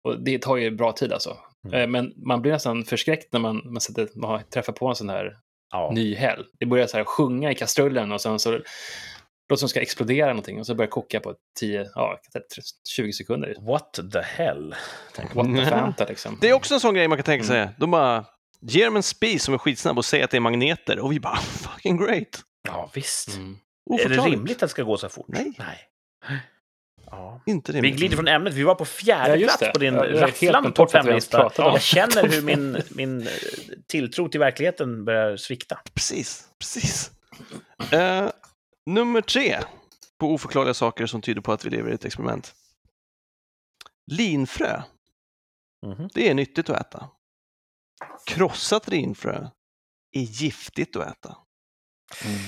och 0.05 0.21
det 0.21 0.39
tar 0.39 0.57
ju 0.57 0.71
bra 0.71 0.93
tid 0.93 1.13
alltså. 1.13 1.37
Mm. 1.65 1.81
Eh, 1.81 1.87
men 1.87 2.13
man 2.17 2.43
blir 2.43 2.53
nästan 2.53 2.85
förskräckt 2.85 3.33
när 3.33 3.41
man, 3.41 3.63
man, 3.65 3.81
sätter, 3.81 4.09
man 4.15 4.31
har- 4.31 4.39
träffar 4.43 4.73
på 4.73 4.89
en 4.89 4.95
sån 4.95 5.09
här 5.09 5.37
Ja. 5.73 5.91
ny 5.95 6.15
häll. 6.15 6.45
Det 6.61 6.67
börjar 6.67 6.87
så 6.87 6.97
här 6.97 7.05
sjunga 7.05 7.51
i 7.51 7.55
kastrullen 7.55 8.13
och 8.13 8.21
sen 8.21 8.39
så 8.39 8.51
låter 8.51 9.57
som 9.57 9.69
ska 9.69 9.81
explodera 9.81 10.27
någonting 10.29 10.59
och 10.61 10.67
så 10.67 10.75
börjar 10.75 10.91
koka 10.91 11.21
på 11.21 11.35
10, 11.61 11.91
ja, 11.95 12.21
20 12.97 13.13
sekunder. 13.13 13.55
What 13.61 13.93
the 14.13 14.21
hell? 14.21 14.75
What 15.35 15.47
the. 15.57 15.65
Fanta 15.71 16.05
liksom. 16.09 16.39
Det 16.41 16.49
är 16.49 16.53
också 16.53 16.75
en 16.75 16.81
sån 16.81 16.95
grej 16.95 17.09
man 17.09 17.19
kan 17.19 17.25
tänka 17.25 17.45
sig. 17.45 17.61
Mm. 17.61 17.75
De 17.79 17.91
bara 17.91 18.25
ger 18.61 18.85
dem 18.85 18.97
en 18.97 19.03
spis 19.03 19.43
som 19.45 19.55
är 19.55 19.59
skitsnabb 19.59 19.99
och 19.99 20.05
säger 20.05 20.25
att 20.25 20.31
det 20.31 20.37
är 20.37 20.41
magneter 20.41 20.99
och 20.99 21.13
vi 21.13 21.21
bara 21.21 21.37
fucking 21.41 21.97
great. 21.97 22.41
Ja, 22.69 22.91
visst. 22.95 23.37
Mm. 23.37 23.57
Är 24.01 24.09
det 24.09 24.17
rimligt 24.17 24.57
att 24.57 24.61
det 24.61 24.69
ska 24.69 24.83
gå 24.83 24.97
så 24.97 25.09
fort? 25.09 25.27
Nej. 25.29 25.53
Nej. 25.59 25.89
Ja. 27.11 27.41
Inte 27.47 27.73
Vi 27.73 27.79
rimligt. 27.79 27.97
glider 27.97 28.17
från 28.17 28.29
ämnet. 28.29 28.55
Vi 28.55 28.63
var 28.63 28.75
på 28.75 28.85
fjärde 28.85 29.37
Ja, 29.37 29.49
plats 29.59 29.73
på 29.73 29.79
din 29.79 29.95
Ja, 29.95 30.05
rafflande 30.21 30.73
topp 30.73 30.89
vi 30.89 30.93
fem-lista. 30.93 31.47
om 31.47 31.53
Jag 31.57 31.83
känner 31.83 32.29
hur 32.29 32.43
min, 32.47 32.83
min 32.91 33.21
eh, 33.27 33.33
tilltro 33.87 34.29
till 34.29 34.41
verkligheten 34.41 35.05
börjar 35.05 35.37
svikta. 35.37 35.81
Precis, 35.95 36.49
precis. 36.59 37.11
Eh, 37.93 38.31
nummer 38.87 39.21
tre 39.21 39.59
på 40.19 40.35
oförklarliga 40.35 40.75
saker 40.75 41.07
som 41.07 41.21
tyder 41.23 41.41
på 41.41 41.53
att 41.53 41.65
vi 41.65 41.71
lever 41.71 41.91
i 41.91 41.95
ett 41.95 42.05
experiment. 42.05 42.55
Linfrö, 44.11 44.83
Mhm. 45.87 46.09
det 46.15 46.29
är 46.31 46.35
nyttigt 46.35 46.71
att 46.71 46.81
äta. 46.81 47.09
Krossat 48.27 48.89
linfrö 48.89 49.47
är 50.13 50.21
giftigt 50.21 50.97
att 50.97 51.07
äta. 51.07 51.37
Mm. 52.25 52.39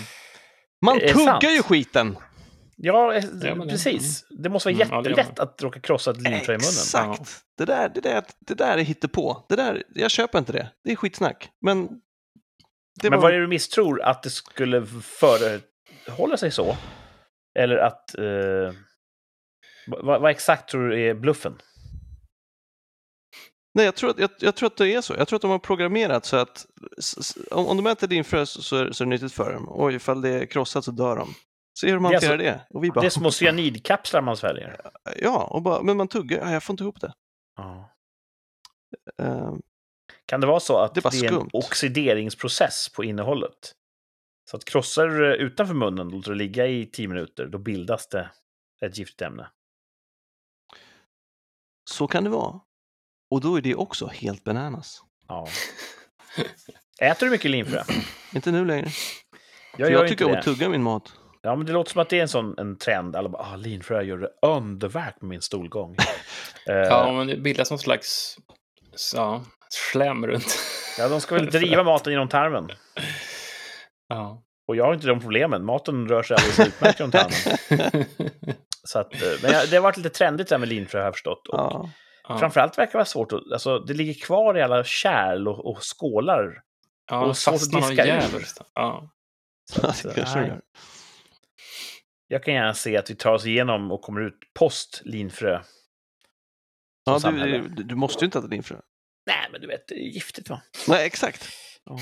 Man 0.85 0.99
tuggar 1.01 1.15
sant? 1.25 1.45
ju 1.45 1.63
skiten! 1.63 2.17
Ja, 2.77 3.15
eh, 3.15 3.25
Ja, 3.43 3.55
men 3.55 3.67
det- 3.67 3.73
precis. 3.73 4.25
Det 4.31 4.49
måste 4.49 4.69
vara 4.73 4.75
Mm, 4.85 4.89
ja, 4.91 4.97
jättelätt 5.11 5.39
att 5.39 5.63
råka 5.63 5.81
krossa 5.81 6.11
ett 6.11 6.21
linfrö 6.21 6.53
i 6.55 6.57
munnen. 6.57 6.59
Exakt! 6.59 7.45
Det, 7.59 7.65
där, 7.65 7.89
det, 7.89 8.01
där, 8.01 8.25
det 8.39 8.55
där 8.55 8.79
är 8.79 8.83
hittepå. 8.83 9.47
Det 9.49 9.57
där, 9.57 9.83
jag 9.95 10.11
köper 10.11 10.39
inte 10.39 10.53
det. 10.53 10.71
Det 10.85 10.93
är 10.93 10.97
skitsnack. 10.97 11.51
Men 11.61 11.87
det 13.03 13.11
Men 13.11 13.13
var... 13.13 13.19
vad 13.23 13.31
är 13.31 13.35
det 13.35 13.41
du 13.41 13.49
misstror? 13.49 14.03
Att 14.03 14.23
det 14.23 14.31
skulle 14.31 14.87
förehålla 15.03 16.37
sig 16.37 16.51
så? 16.51 16.77
Eller 17.59 17.77
att... 17.77 18.19
Eh, 18.19 18.73
vad, 19.87 20.21
vad 20.21 20.31
exakt 20.31 20.69
tror 20.71 20.89
du 20.89 21.09
är 21.11 21.15
bluffen? 21.15 21.59
Nej, 23.75 23.85
jag 23.85 23.95
tror, 23.95 24.11
att, 24.11 24.19
jag, 24.19 24.31
jag 24.39 24.55
tror 24.55 24.67
att 24.67 24.77
det 24.77 24.95
är 24.95 25.01
så. 25.01 25.15
Jag 25.19 25.29
tror 25.29 25.37
att 25.37 25.43
de 25.43 25.51
har 25.51 25.59
programmerat 25.59 26.25
så 26.25 26.37
att 26.37 26.67
s- 26.99 27.17
s- 27.19 27.37
om, 27.51 27.67
om 27.67 27.77
de 27.77 27.87
äter 27.87 28.09
linfrö 28.09 28.47
så, 28.47 28.63
så, 28.63 28.77
är, 28.77 28.93
så 28.93 29.05
är 29.05 29.07
det 29.07 29.11
nyttigt 29.11 29.33
för 29.33 29.53
dem. 29.53 29.69
Och 29.69 29.93
ifall 29.93 30.21
det 30.21 30.29
är 30.29 30.47
krossat 30.47 30.85
så 30.85 30.91
dör 30.91 31.17
de. 31.17 31.35
Se 31.81 31.87
hur 31.91 31.97
är 31.97 32.01
hanterar 32.01 32.33
alltså- 32.33 32.37
det. 32.37 32.67
Och 32.71 32.85
vi 32.85 32.91
bara, 32.91 33.01
Det 33.01 33.07
är 33.07 33.11
små 33.11 33.31
cyanidkapslar 33.31 34.23
man 34.23 34.37
sväljer. 34.37 34.81
ja, 35.21 35.45
och 35.45 35.63
bara, 35.63 35.83
men 35.83 35.97
man 35.97 36.09
tuggar. 36.09 36.39
Ja, 36.47 36.53
jag 36.53 36.63
får 36.63 36.73
inte 36.73 36.85
ihop 36.85 37.01
det. 37.01 37.15
Ja. 37.57 37.91
Eh, 39.19 39.55
Kan 40.27 40.41
det 40.41 40.47
vara 40.47 40.61
så 40.61 40.77
att 40.79 40.95
Det 40.95 41.01
det, 41.01 41.27
är 41.27 41.33
en 41.33 41.49
oxideringsprocess 41.53 42.89
på 42.89 43.05
innehållet? 43.05 43.75
Så 44.51 44.57
att 44.57 44.65
krossar 44.65 45.09
du 45.09 45.19
det 45.29 45.37
utanför 45.37 45.75
munnen 45.75 46.07
och 46.07 46.13
låter 46.13 46.31
det 46.31 46.37
ligga 46.37 46.67
i 46.67 46.87
tio 46.87 47.09
minuter, 47.09 47.47
då 47.47 47.59
bildas 47.59 48.07
det 48.09 48.31
ett 48.83 48.99
giftigt 48.99 49.23
ämne. 49.23 49.51
så 51.91 52.07
kan 52.07 52.25
det 52.25 52.31
vara. 52.31 52.61
Och 53.31 53.41
då 53.41 53.57
är 53.57 53.61
det 53.61 53.75
också 53.75 54.07
helt 54.07 54.45
bananas. 54.45 55.03
Ja. 55.29 55.49
Äter 57.01 57.27
du 57.27 57.31
mycket 57.33 57.51
linfrö? 57.51 57.83
Inte 58.35 58.53
nu 58.53 58.65
längre. 58.65 58.89
Jag 59.77 59.93
inte 59.93 60.09
tycker 60.09 60.25
om 60.25 60.33
att 60.39 60.45
tugga 60.45 60.69
min 60.69 60.83
mat. 60.83 61.13
Ja, 61.45 61.57
men 61.57 61.67
det 61.67 61.73
låter 61.73 61.93
som 61.93 62.03
att 62.03 62.09
det 62.09 62.19
är 62.19 62.23
en 62.23 62.29
sån 62.29 62.59
en 62.59 62.79
trend. 62.79 63.17
Alla 63.17 63.29
bara, 63.29 63.43
ah, 63.43 63.57
linfrö 63.57 64.03
gör 64.03 64.19
det 64.19 64.31
underverk 64.43 65.15
med 65.21 65.29
min 65.29 65.43
stolgång. 65.43 65.97
Eh, 66.67 66.75
Ja, 66.77 67.13
men 67.13 67.27
det 67.27 67.37
bildas 67.37 67.71
någon 67.71 67.79
slags 67.79 68.37
ja, 69.15 69.45
slem 69.69 70.27
runt. 70.27 70.59
ja, 70.99 71.09
de 71.09 71.21
ska 71.21 71.35
väl 71.35 71.47
driva 71.51 71.83
maten 71.83 72.13
genom 72.13 72.29
tarmen. 72.29 72.69
Ja. 74.09 74.43
Och 74.69 74.77
jag 74.77 74.85
har 74.85 74.95
inte 74.95 75.07
de 75.07 75.21
problemen. 75.21 75.65
Maten 75.65 76.09
rör 76.09 76.23
sig 76.23 76.37
alldeles 76.37 76.61
utmärkt 76.61 77.01
genom 77.01 77.11
tarmen. 77.11 78.05
Så 78.85 78.99
att, 78.99 79.15
eh, 79.15 79.29
men 79.43 79.51
det 79.71 79.77
har 79.77 79.81
varit 79.81 79.97
lite 79.97 80.09
trendigt 80.11 80.49
det 80.49 80.55
här 80.55 80.61
med 80.61 80.69
linfrö 80.69 80.99
har 80.99 81.05
jag 81.05 81.15
förstått. 81.15 81.49
Och 81.49 81.59
Ja. 81.59 81.91
Ja. 82.29 82.39
Framförallt 82.39 82.79
verkar 82.79 82.93
det 82.93 82.99
vara 82.99 83.05
svårt 83.05 83.33
att... 83.33 83.53
Alltså, 83.53 83.79
det 83.79 83.95
ligger 83.95 84.15
kvar 84.15 84.59
i 84.59 84.63
alla 84.63 84.85
kärl 84.85 85.49
och, 85.49 85.71
och 85.71 85.79
skålar. 85.83 86.63
Ja, 87.11 87.25
och 87.25 87.37
svårt 87.37 87.55
att 87.55 87.73
diska 87.73 88.17
ur. 88.17 88.45
Ja. 88.75 89.11
Så 89.73 89.81
det 89.81 89.89
eh, 89.89 90.15
kanske 90.15 90.39
det 90.39 90.41
nej. 90.41 90.49
gör. 90.49 90.61
Jag 92.35 92.45
kan 92.45 92.55
gärna 92.55 92.75
se 92.75 92.97
att 92.97 93.11
vi 93.11 93.15
tar 93.15 93.33
oss 93.33 93.47
igenom 93.47 93.93
och 93.93 94.03
kommer 94.03 94.21
ut 94.21 94.39
post 94.55 95.03
linfrö. 95.05 95.63
Ja, 97.05 97.19
du, 97.19 97.69
du, 97.69 97.83
du 97.83 97.95
måste 97.95 98.25
ju 98.25 98.27
inte 98.27 98.39
äta 98.39 98.47
linfrö. 98.49 98.77
Nej, 99.27 99.49
men 99.53 99.61
du 99.61 99.67
vet, 99.67 99.89
det 99.89 99.95
är 99.95 100.09
giftigt 100.09 100.49
va? 100.51 100.63
Nej, 100.89 101.07
exakt. 101.07 101.49
Ja. 101.85 101.99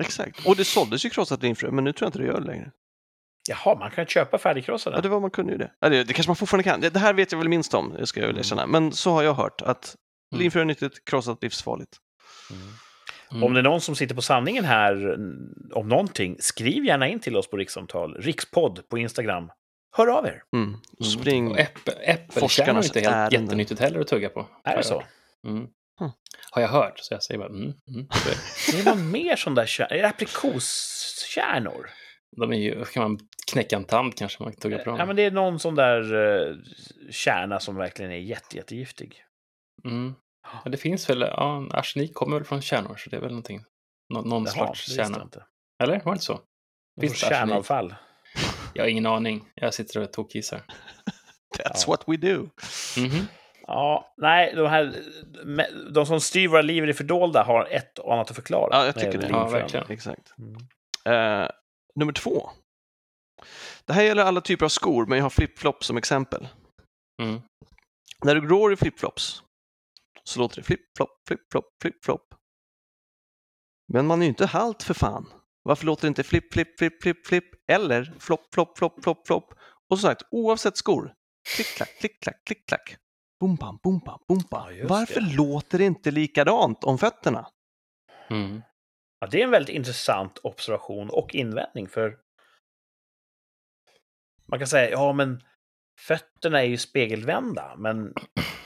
Exakt. 0.00 0.46
Och 0.46 0.56
det 0.56 0.64
såldes 0.64 1.04
ju 1.04 1.10
krossat 1.10 1.42
linfrö, 1.42 1.70
men 1.70 1.84
nu 1.84 1.92
tror 1.92 2.06
jag 2.06 2.08
inte 2.08 2.18
det 2.18 2.24
gör 2.26 2.40
det 2.40 2.46
längre. 2.46 2.70
Jaha, 3.48 3.78
man 3.78 3.90
kan 3.90 4.06
köpa 4.06 4.38
färdigkrossade? 4.38 4.96
Ja, 4.96 5.00
det 5.00 5.08
var 5.08 5.20
man 5.20 5.30
kunde 5.30 5.52
ju 5.52 5.58
det. 5.58 5.72
Ja, 5.80 5.88
det. 5.88 6.04
Det 6.04 6.12
kanske 6.12 6.30
man 6.30 6.36
fortfarande 6.36 6.64
kan. 6.64 6.80
Det, 6.80 6.90
det 6.90 6.98
här 6.98 7.14
vet 7.14 7.32
jag 7.32 7.38
väl 7.38 7.48
minst 7.48 7.74
om, 7.74 7.94
det 7.98 8.06
ska 8.06 8.20
jag 8.20 8.26
väl 8.26 8.38
erkänna. 8.38 8.66
Men 8.66 8.92
så 8.92 9.10
har 9.10 9.22
jag 9.22 9.34
hört 9.34 9.62
att 9.62 9.96
Mm. 10.32 10.42
linfrö 10.42 10.60
är 10.60 10.64
nyttigt, 10.64 11.04
krossat 11.04 11.42
livsfarligt. 11.42 11.96
Mm. 12.50 12.68
Mm. 13.30 13.44
Om 13.44 13.54
det 13.54 13.60
är 13.60 13.62
någon 13.62 13.80
som 13.80 13.96
sitter 13.96 14.14
på 14.14 14.22
sanningen 14.22 14.64
här 14.64 14.92
mm, 14.92 15.70
om 15.72 15.88
någonting, 15.88 16.36
skriv 16.40 16.84
gärna 16.84 17.08
in 17.08 17.20
till 17.20 17.36
oss 17.36 17.50
på 17.50 17.56
Rikssamtal. 17.56 18.14
Rikspodd 18.14 18.88
på 18.88 18.98
Instagram. 18.98 19.50
Hör 19.96 20.06
av 20.06 20.26
er. 20.26 20.42
Mm. 20.56 20.68
Mm. 20.68 20.80
Spring. 21.02 21.50
Och 21.50 21.58
äpp, 21.58 21.88
äppelkärnor 22.02 22.80
är 22.80 22.84
inte 22.84 23.00
helt 23.00 23.14
ärenden. 23.14 23.42
jättenyttigt 23.42 23.80
heller 23.80 24.00
att 24.00 24.06
tugga 24.06 24.28
på. 24.28 24.46
Är 24.64 24.76
det 24.76 24.82
så? 24.82 25.02
Mm. 25.46 25.66
Huh. 26.00 26.10
Har 26.50 26.62
jag 26.62 26.68
hört, 26.68 26.98
så 26.98 27.14
jag 27.14 27.22
säger 27.22 27.38
bara 27.38 27.48
mm. 27.48 27.62
mm. 27.62 28.06
Det. 28.72 28.84
Någon 28.84 29.10
mer 29.10 29.36
sån 29.36 29.54
där 29.54 29.66
kärnor. 29.66 29.92
Är 29.92 30.02
det 30.02 30.08
aprikoskärnor? 30.08 31.90
De 32.36 32.52
är 32.52 32.56
ju, 32.56 32.84
kan 32.84 33.02
man 33.02 33.18
knäcka 33.52 33.76
en 33.76 33.84
tand 33.84 34.16
kanske 34.16 34.42
man 34.42 34.52
kan 34.52 34.60
tugga 34.60 34.78
på 34.78 34.84
dem. 34.84 34.98
Ja, 34.98 35.06
men 35.06 35.16
det 35.16 35.22
är 35.22 35.30
någon 35.30 35.58
sån 35.58 35.74
där 35.74 36.14
uh, 36.14 36.56
kärna 37.10 37.60
som 37.60 37.76
verkligen 37.76 38.12
är 38.12 38.16
jätte, 38.16 38.56
jättegiftig. 38.56 39.24
Mm. 39.84 40.14
Ja, 40.64 40.70
det 40.70 40.76
finns 40.76 41.10
väl, 41.10 41.20
ja, 41.20 41.66
arsenik 41.70 42.14
kommer 42.14 42.36
väl 42.36 42.44
från 42.44 42.62
kärnor, 42.62 42.96
så 42.96 43.10
det 43.10 43.16
är 43.16 43.20
väl 43.20 43.30
någonting. 43.30 43.64
Nå, 44.14 44.22
någon 44.22 44.44
Jaha, 44.44 44.66
sorts 44.66 44.94
kärna. 44.96 45.22
inte. 45.22 45.44
Eller? 45.82 45.94
Var 46.00 46.04
det 46.04 46.10
inte 46.12 46.24
så? 46.24 46.40
Finns 47.00 47.20
det 47.20 47.26
arsenik? 47.26 47.38
kärnavfall. 47.38 47.94
Jag 48.74 48.82
har 48.84 48.88
ingen 48.88 49.06
aning. 49.06 49.48
Jag 49.54 49.74
sitter 49.74 50.00
och 50.00 50.12
tokgissar. 50.12 50.58
That's 51.58 51.84
Ja. 51.86 51.86
what 51.86 52.04
we 52.06 52.16
do. 52.16 52.48
Mhm. 52.98 53.26
Ja, 53.66 54.14
nej, 54.16 54.54
de 54.54 54.66
här 54.66 54.94
de 55.94 56.06
som 56.06 56.20
styr 56.20 56.48
våra 56.48 56.62
liv 56.62 56.84
i 56.84 56.86
det 56.86 56.94
fördolda 56.94 57.42
har 57.42 57.64
ett 57.70 57.98
och 57.98 58.14
annat 58.14 58.30
att 58.30 58.36
förklara. 58.36 58.68
Ja, 58.72 58.84
jag 58.86 58.94
det 58.94 59.00
tycker 59.00 59.18
det. 59.18 59.28
Ja, 59.28 59.48
verkligen. 59.48 59.90
Exakt. 59.90 60.32
Mm. 60.38 60.54
Eh, 61.44 61.48
nummer 61.94 62.12
två. 62.12 62.50
Det 63.84 63.92
här 63.92 64.02
gäller 64.02 64.22
alla 64.24 64.40
typer 64.40 64.64
av 64.64 64.68
skor, 64.68 65.06
men 65.06 65.18
jag 65.18 65.24
har 65.24 65.30
flip-flop 65.30 65.84
som 65.84 65.96
exempel. 65.96 66.48
Mm. 67.22 67.40
När 68.24 68.34
du 68.34 68.48
går 68.48 68.72
i 68.72 68.76
flip-flops 68.76 69.42
så 70.28 70.40
låter 70.40 70.56
det 70.56 70.62
flip-flop, 70.62 71.10
flip-flop, 71.28 71.64
flip-flop. 71.82 72.34
Men 73.92 74.06
man 74.06 74.20
är 74.22 74.26
ju 74.26 74.28
inte 74.28 74.46
halt 74.46 74.82
för 74.82 74.94
fan. 74.94 75.32
Varför 75.62 75.86
låter 75.86 76.02
det 76.02 76.08
inte 76.08 76.22
flipp, 76.22 76.52
flipp, 76.52 76.78
flipp, 76.78 77.02
flipp, 77.02 77.26
flipp 77.26 77.44
eller 77.70 78.14
flopp, 78.18 78.54
flopp, 78.54 78.78
flopp, 78.78 79.02
flopp, 79.02 79.26
flopp? 79.26 79.54
Och 79.90 79.98
som 79.98 80.08
sagt, 80.10 80.22
oavsett 80.30 80.76
skor, 80.76 81.14
klick-klack, 81.56 81.88
klick-klack, 82.00 82.44
klick-klack. 82.44 82.96
Boom, 83.40 83.56
bam, 83.56 83.78
boom, 83.82 83.98
bam, 83.98 84.18
boom, 84.28 84.42
bam. 84.50 84.76
Ja, 84.76 84.86
Varför 84.88 85.20
det. 85.20 85.36
låter 85.36 85.78
det 85.78 85.84
inte 85.84 86.10
likadant 86.10 86.84
om 86.84 86.98
fötterna? 86.98 87.48
Mm. 88.30 88.62
Ja, 89.20 89.26
det 89.26 89.40
är 89.40 89.44
en 89.44 89.50
väldigt 89.50 89.76
intressant 89.76 90.38
observation 90.42 91.10
och 91.10 91.34
invändning, 91.34 91.88
för 91.88 92.18
man 94.46 94.58
kan 94.58 94.68
säga, 94.68 94.90
ja 94.90 95.12
men 95.12 95.42
fötterna 95.98 96.60
är 96.62 96.66
ju 96.66 96.76
spegelvända, 96.76 97.74
men 97.78 98.12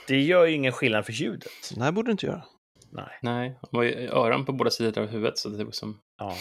det 0.07 0.21
gör 0.21 0.45
ju 0.45 0.53
ingen 0.55 0.71
skillnad 0.71 1.05
för 1.05 1.13
ljudet. 1.13 1.51
Det 1.75 1.83
här 1.83 1.91
borde 1.91 2.07
du 2.07 2.11
inte 2.11 2.25
göra. 2.25 2.43
Nej. 2.91 3.19
Nej, 3.21 3.59
de 3.71 3.77
har 3.77 3.83
ju 3.83 4.09
öron 4.09 4.45
på 4.45 4.51
båda 4.53 4.69
sidor 4.69 5.01
av 5.01 5.07
huvudet, 5.09 5.37
så 5.37 5.49
det 5.49 5.61
är 5.61 5.65
liksom, 5.65 5.99
Ja. 6.19 6.35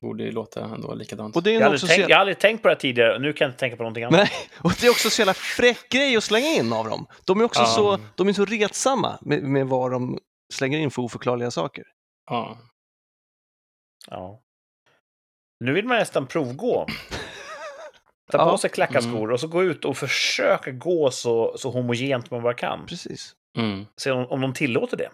borde 0.00 0.24
ju 0.24 0.30
låta 0.30 0.64
ändå 0.64 0.94
likadant. 0.94 1.36
Och 1.36 1.42
det 1.42 1.50
är 1.50 1.54
Jag, 1.54 1.60
hade 1.60 1.74
också 1.74 1.86
tänkt, 1.86 2.04
så... 2.04 2.10
jag 2.10 2.16
har 2.16 2.20
aldrig 2.20 2.38
tänkt 2.38 2.62
på 2.62 2.68
det 2.68 2.74
här 2.74 2.80
tidigare, 2.80 3.14
och 3.14 3.20
nu 3.20 3.32
kan 3.32 3.44
jag 3.44 3.50
inte 3.50 3.60
tänka 3.60 3.76
på 3.76 3.82
någonting 3.82 4.04
annat. 4.04 4.18
Nej, 4.20 4.30
och 4.64 4.72
det 4.80 4.86
är 4.86 4.90
också 4.90 5.10
så 5.10 5.20
jävla 5.20 5.34
fräck 5.34 5.88
grej 5.88 6.16
att 6.16 6.24
slänga 6.24 6.48
in 6.48 6.72
av 6.72 6.84
dem. 6.88 7.06
De 7.24 7.40
är 7.40 7.44
också 7.44 7.60
Ja. 7.60 7.66
så, 7.66 7.98
de 8.14 8.28
är 8.28 8.32
så 8.32 8.44
retsamma 8.44 9.18
med, 9.22 9.42
med 9.42 9.66
vad 9.66 9.90
de 9.90 10.18
slänger 10.54 10.78
in 10.78 10.90
för 10.90 11.02
oförklarliga 11.02 11.50
saker. 11.50 11.84
Ja. 12.30 12.58
Ja. 14.10 14.42
Nu 15.64 15.72
vill 15.72 15.84
man 15.86 15.96
nästan 15.98 16.26
provgå. 16.26 16.86
Ta 18.30 18.38
Ja. 18.38 18.50
på 18.50 18.58
sig 18.58 18.70
klackarskor 18.70 19.30
och 19.30 19.40
så 19.40 19.48
gå 19.48 19.62
ut 19.62 19.84
och 19.84 19.96
försöka 19.96 20.70
gå 20.70 21.10
så, 21.10 21.58
så 21.58 21.70
homogent 21.70 22.30
man 22.30 22.42
bara 22.42 22.54
kan. 22.54 22.86
Precis. 22.86 23.34
Mm. 23.58 23.86
Se 23.96 24.10
om, 24.10 24.26
om 24.26 24.40
de 24.40 24.52
tillåter 24.54 24.96
det. 24.96 25.10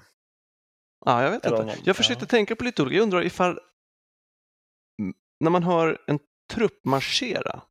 Ja, 1.06 1.22
jag 1.22 1.30
vet 1.30 1.44
Eller 1.46 1.62
inte. 1.62 1.74
om- 1.76 1.82
Jag 1.84 1.96
försökte 1.96 2.24
ja. 2.24 2.28
tänka 2.28 2.56
på 2.56 2.64
lite 2.64 2.82
olika. 2.82 2.96
Jag 2.96 3.02
undrar 3.02 3.22
ifall 3.24 3.58
när 5.40 5.50
man 5.50 5.62
hör 5.62 5.98
en 6.06 6.18
trupp 6.52 6.84
marschera, 6.84 7.62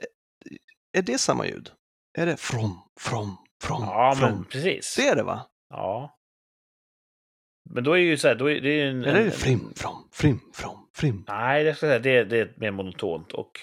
eh, 0.00 0.98
är 0.98 1.02
det 1.02 1.18
samma 1.18 1.46
ljud? 1.46 1.70
Är 2.18 2.26
det 2.26 2.36
from, 2.36 2.78
from, 3.00 3.36
from, 3.62 3.82
Ja, 3.82 4.14
from? 4.18 4.30
men 4.30 4.44
precis. 4.44 4.94
Det 4.96 5.08
är 5.08 5.16
det 5.16 5.22
va? 5.22 5.46
Ja. 5.70 6.18
Men 7.70 7.84
då 7.84 7.92
är 7.92 7.98
ju 7.98 8.16
så 8.16 8.28
här, 8.28 8.34
då 8.34 8.50
är 8.50 8.60
det 8.60 8.68
är 8.70 8.84
ju 8.84 8.90
en... 8.90 9.04
Eller 9.04 9.20
är 9.20 9.24
det 9.24 9.30
frim, 9.30 9.72
from, 9.76 10.08
frim, 10.12 10.40
from, 10.54 10.88
frim? 10.94 11.24
Nej, 11.28 11.64
det, 11.64 11.74
ska 11.74 11.86
jag 11.86 12.02
säga, 12.02 12.24
det, 12.24 12.30
det 12.30 12.38
är 12.40 12.54
mer 12.60 12.70
monotont. 12.70 13.32
Och 13.32 13.60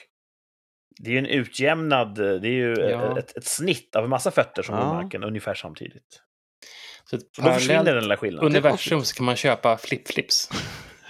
det 0.99 1.09
är 1.09 1.11
ju 1.13 1.17
en 1.19 1.25
utjämnad, 1.25 2.15
det 2.15 2.47
är 2.47 2.51
ju 2.51 2.75
Ja. 2.79 3.19
ett, 3.19 3.37
ett 3.37 3.45
snitt 3.45 3.95
av 3.95 4.03
en 4.03 4.09
massa 4.09 4.31
fötter 4.31 4.63
som 4.63 4.75
går 4.75 4.83
Ja. 4.85 4.91
i 4.99 5.03
marken 5.03 5.23
ungefär 5.23 5.53
samtidigt. 5.55 6.21
Så 7.09 7.15
ett 7.15 7.21
Så 7.35 7.41
då 7.41 7.53
försvinner 7.53 7.83
den 7.93 7.99
lilla 8.03 8.17
skillnaden. 8.17 8.49
universum 8.49 9.03
så 9.05 9.15
kan 9.15 9.25
man 9.25 9.35
köpa 9.35 9.77
flip-flips. 9.77 10.51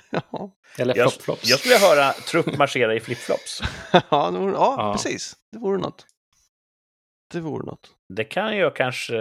Ja, 0.10 0.52
Eller 0.78 0.96
Jag, 0.98 1.12
flop-flops. 1.14 1.40
jag 1.44 1.60
skulle 1.60 1.74
vilja 1.76 1.88
höra 1.88 2.14
trupp 2.14 2.58
marschera 2.58 2.96
i 2.96 3.00
flipflops. 3.00 3.62
ja, 4.10 4.32
det 4.32 4.38
vore, 4.40 4.52
ja, 4.54 4.76
Ja. 4.78 4.94
precis. 4.94 5.34
Det 5.52 5.58
vore 5.60 5.78
något. 5.78 6.06
Det 7.34 7.40
vore 7.40 7.66
något. 7.66 7.90
Det 8.16 8.24
kan 8.24 8.58
jag 8.58 8.76
kanske... 8.76 9.14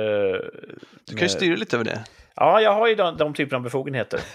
Du 1.04 1.10
kan 1.10 1.18
ju 1.22 1.28
styra 1.28 1.56
lite 1.56 1.76
över 1.76 1.84
det. 1.84 2.04
Ja, 2.36 2.60
jag 2.60 2.74
har 2.74 2.86
ju 2.86 2.94
de, 2.94 3.16
de 3.16 3.34
typerna 3.34 3.56
av 3.56 3.62
befogenheter. 3.62 4.20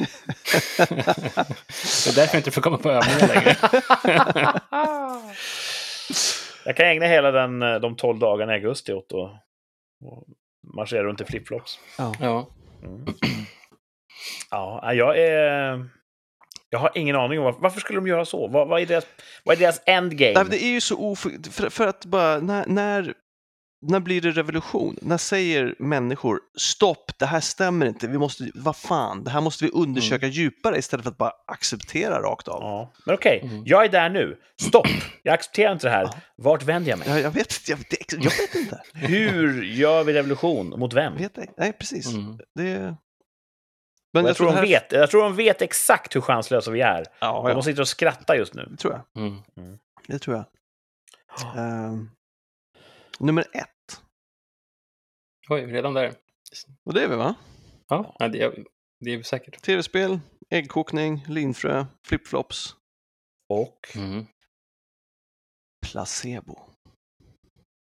det 0.78 2.10
är 2.10 2.16
därför 2.16 2.36
jag 2.36 2.40
inte 2.40 2.52
får 2.52 2.62
komma 2.62 2.78
på 2.78 2.92
övningar 2.92 3.28
längre. 3.28 3.56
Jag 6.66 6.76
kan 6.78 6.86
ägna 6.86 7.06
hela 7.06 7.32
den, 7.32 7.60
de 7.60 7.96
12 7.96 8.20
dagarna 8.20 8.54
i 8.54 8.56
augusti 8.56 8.94
åt 8.94 9.14
att 9.14 9.32
marschera 10.76 11.04
runt 11.04 11.22
i 11.22 11.26
flipflops. 11.26 11.80
Ja. 11.98 12.48
Mm. 12.84 13.06
Ja, 14.52 14.94
jag 14.94 15.20
är... 15.20 15.86
Jag 16.70 16.80
har 16.80 16.92
ingen 16.96 17.16
aning 17.16 17.40
om 17.40 17.46
varför, 17.46 17.62
varför 17.62 17.80
skulle 17.80 18.00
de 18.00 18.08
göra 18.08 18.26
så? 18.26 18.48
Vad, 18.48 18.68
vad, 18.68 18.82
är, 18.82 18.86
deras, 18.86 19.08
vad 19.44 19.56
är 19.56 19.60
deras 19.60 19.82
endgame? 19.86 20.44
Det 20.44 20.64
är 20.64 20.70
ju 20.70 20.82
så 20.82 20.98
oför... 20.98 21.52
För, 21.52 21.70
för 21.70 21.88
att 21.88 22.06
bara, 22.06 22.40
när, 22.40 22.66
när, 22.68 23.14
när 23.82 24.00
blir 24.00 24.22
det 24.22 24.32
revolution? 24.32 24.98
När 25.02 25.18
säger 25.18 25.76
människor 25.80 26.40
stopp, 26.58 27.12
det 27.20 27.26
här 27.26 27.40
stämmer 27.40 27.86
inte, 27.86 28.08
vi 28.08 28.18
måste, 28.18 28.52
vad 28.56 28.76
fan, 28.76 29.24
det 29.24 29.30
här 29.32 29.42
måste 29.42 29.66
vi 29.66 29.72
undersöka 29.72 30.28
djupare 30.28 30.78
istället 30.78 31.04
för 31.04 31.12
att 31.12 31.18
bara 31.18 31.32
acceptera 31.48 32.22
rakt 32.22 32.48
av. 32.48 32.62
Ja. 32.62 32.92
Men 33.06 33.16
okej, 33.16 33.40
Mm. 33.44 33.64
jag 33.66 33.86
är 33.86 33.90
där 33.90 34.10
nu. 34.10 34.40
Stopp! 34.62 34.88
Jag 35.24 35.34
accepterar 35.34 35.72
inte 35.72 35.88
det 35.88 35.92
här. 35.92 36.04
Ja. 36.04 36.14
Vart 36.36 36.64
vänder 36.64 36.90
jag 36.90 37.00
mig? 37.00 37.10
Jag, 37.10 37.20
jag 37.20 37.32
vet 37.32 37.70
jag, 37.70 37.80
jag 37.80 38.00
vet 38.30 38.54
inte. 38.56 38.82
Hur 38.94 39.64
gör 39.64 40.04
vi 40.04 40.14
revolution? 40.14 40.70
Mot 40.80 40.94
vem? 40.94 41.14
Jag 41.14 41.20
vet 41.20 41.38
inte. 41.38 41.54
Nej, 41.58 41.74
precis. 41.74 42.14
Mm. 42.14 42.40
Det... 42.56 42.96
Och 44.14 44.30
jag, 44.30 44.36
tror 44.36 44.48
det 44.48 44.52
de 44.54 44.56
här- 44.56 44.68
vet, 44.68 44.92
jag 44.92 45.10
tror 45.12 45.24
de 45.24 45.36
vet 45.36 45.62
exakt 45.62 46.16
hur 46.16 46.22
chanslösa 46.22 46.72
vi 46.72 46.82
är. 46.82 47.06
Ja, 47.20 47.50
ja, 47.50 47.54
de 47.54 47.64
sitter 47.64 47.82
och 47.82 47.88
skrattar 47.88 48.36
just 48.36 48.54
nu. 48.54 48.68
det 48.72 48.78
tror 48.78 48.94
jag. 49.14 49.24
Mm. 49.24 49.42
Det 50.08 50.20
tror 50.20 50.36
jag. 50.36 50.46
Ehm, 51.58 52.10
nummer 53.26 53.46
ett. 53.54 54.02
Oj, 55.50 55.62
redan 55.66 55.94
där. 55.94 56.14
Och 56.86 56.94
det 56.94 57.04
är 57.04 57.08
vi 57.08 57.16
va? 57.16 57.36
Ja, 57.88 58.16
ja, 58.20 58.28
det, 58.28 58.42
är, 58.42 58.66
det 59.00 59.12
är 59.12 59.18
vi 59.18 59.24
säkert. 59.24 59.62
Tv-spel, 59.62 60.20
äggkokning, 60.50 61.26
linfrö, 61.28 61.86
flipflops, 62.06 62.76
Och 63.50 63.80
Mm. 63.96 64.26
placebo. 65.92 66.60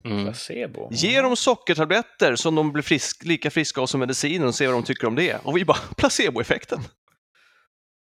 Mm. 0.05 0.23
placebo. 0.25 0.89
Ge 0.91 1.21
dem 1.21 1.35
sockertabletter 1.35 2.35
som 2.35 2.55
de 2.55 2.71
blir 2.73 2.83
frisk, 2.83 3.23
lika 3.23 3.51
friska 3.51 3.81
av 3.81 3.85
som 3.85 3.99
mediciner 3.99 4.45
och 4.47 4.55
se 4.55 4.67
vad 4.67 4.75
de 4.75 4.83
tycker 4.83 5.07
om 5.07 5.15
det. 5.15 5.45
Och 5.45 5.57
vi 5.57 5.65
bara, 5.65 5.77
placeboeffekten. 5.97 6.79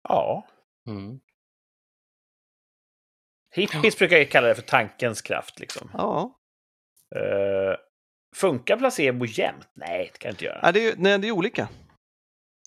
Ja. 0.10 0.48
Mm. 0.90 1.20
Hippies 3.56 3.98
brukar 3.98 4.18
ju 4.18 4.26
kalla 4.26 4.48
det 4.48 4.56
för 4.56 4.62
tankens 4.62 5.22
kraft. 5.22 5.60
Liksom. 5.60 5.90
Ja, 5.94 6.37
Eh, 7.16 7.76
funkar 8.36 8.78
placebo 8.78 9.26
jämt? 9.26 9.68
Nej, 9.76 10.10
det 10.14 10.18
kan 10.20 10.30
det 10.30 10.32
inte 10.34 10.45
göra. 10.45 10.60
Nej, 10.64 10.74
det 10.74 10.88
är, 10.88 10.93
nej, 10.97 11.18
det 11.20 11.28
är 11.28 11.32
olika, 11.32 11.68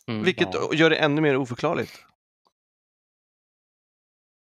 Mm. 0.09 0.25
vilket 0.25 0.49
ja. 0.55 0.71
gör 0.75 0.91
det 0.91 0.97
ännu 0.97 1.21
mer 1.21 1.37
oförklarligt. 1.37 2.05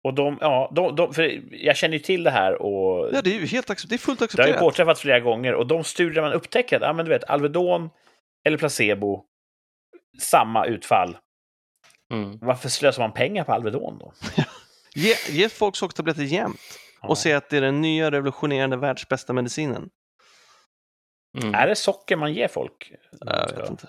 Och 0.04 0.14
de, 0.14 0.38
ja, 0.40 0.72
de, 0.74 0.96
de, 0.96 1.14
för 1.14 1.42
jag 1.54 1.76
känner 1.76 1.92
ju 1.92 1.98
till 1.98 2.22
det 2.22 2.30
här 2.30 2.62
och 2.62 3.10
Ja, 3.14 3.22
det 3.22 3.30
är 3.30 3.40
ju 3.40 3.46
helt 3.46 3.70
accept- 3.70 3.88
det 3.88 3.94
är 3.94 3.98
fullt 3.98 4.18
det 4.18 4.22
har 4.22 4.28
ju 4.36 4.42
accepterat. 4.42 4.60
påträffats 4.60 5.00
flera 5.00 5.20
gånger. 5.20 5.54
Och 5.54 5.66
de 5.66 5.84
studier 5.84 6.22
man 6.22 6.32
upptäcker 6.32 6.76
att, 6.76 6.82
ja 6.82 6.92
men 6.92 7.04
du 7.04 7.08
vet, 7.10 7.24
Alvedon 7.24 7.90
eller 8.46 8.58
placebo, 8.58 9.24
samma 10.22 10.66
utfall. 10.66 11.16
Mm. 12.12 12.38
Varför 12.38 12.68
slösar 12.68 13.02
man 13.02 13.12
pengar 13.12 13.44
på 13.44 13.52
Alvedon 13.52 13.98
då? 13.98 14.12
Ge, 14.94 15.14
ge 15.28 15.48
folk 15.48 15.76
sockertabletter 15.76 16.22
jämt. 16.22 16.60
Och 17.02 17.18
se 17.18 17.32
att 17.32 17.50
det 17.50 17.56
är 17.56 17.60
den 17.60 17.80
nya 17.80 18.10
revolutionerande 18.10 18.76
världsbästa 18.76 19.32
medicinen. 19.32 19.88
Mm. 21.42 21.54
Är 21.54 21.66
det 21.66 21.76
socker 21.76 22.16
man 22.16 22.32
ger 22.34 22.48
folk? 22.48 22.92
Jag 23.20 23.48
ska- 23.50 23.58
vet 23.60 23.70
inte. 23.70 23.88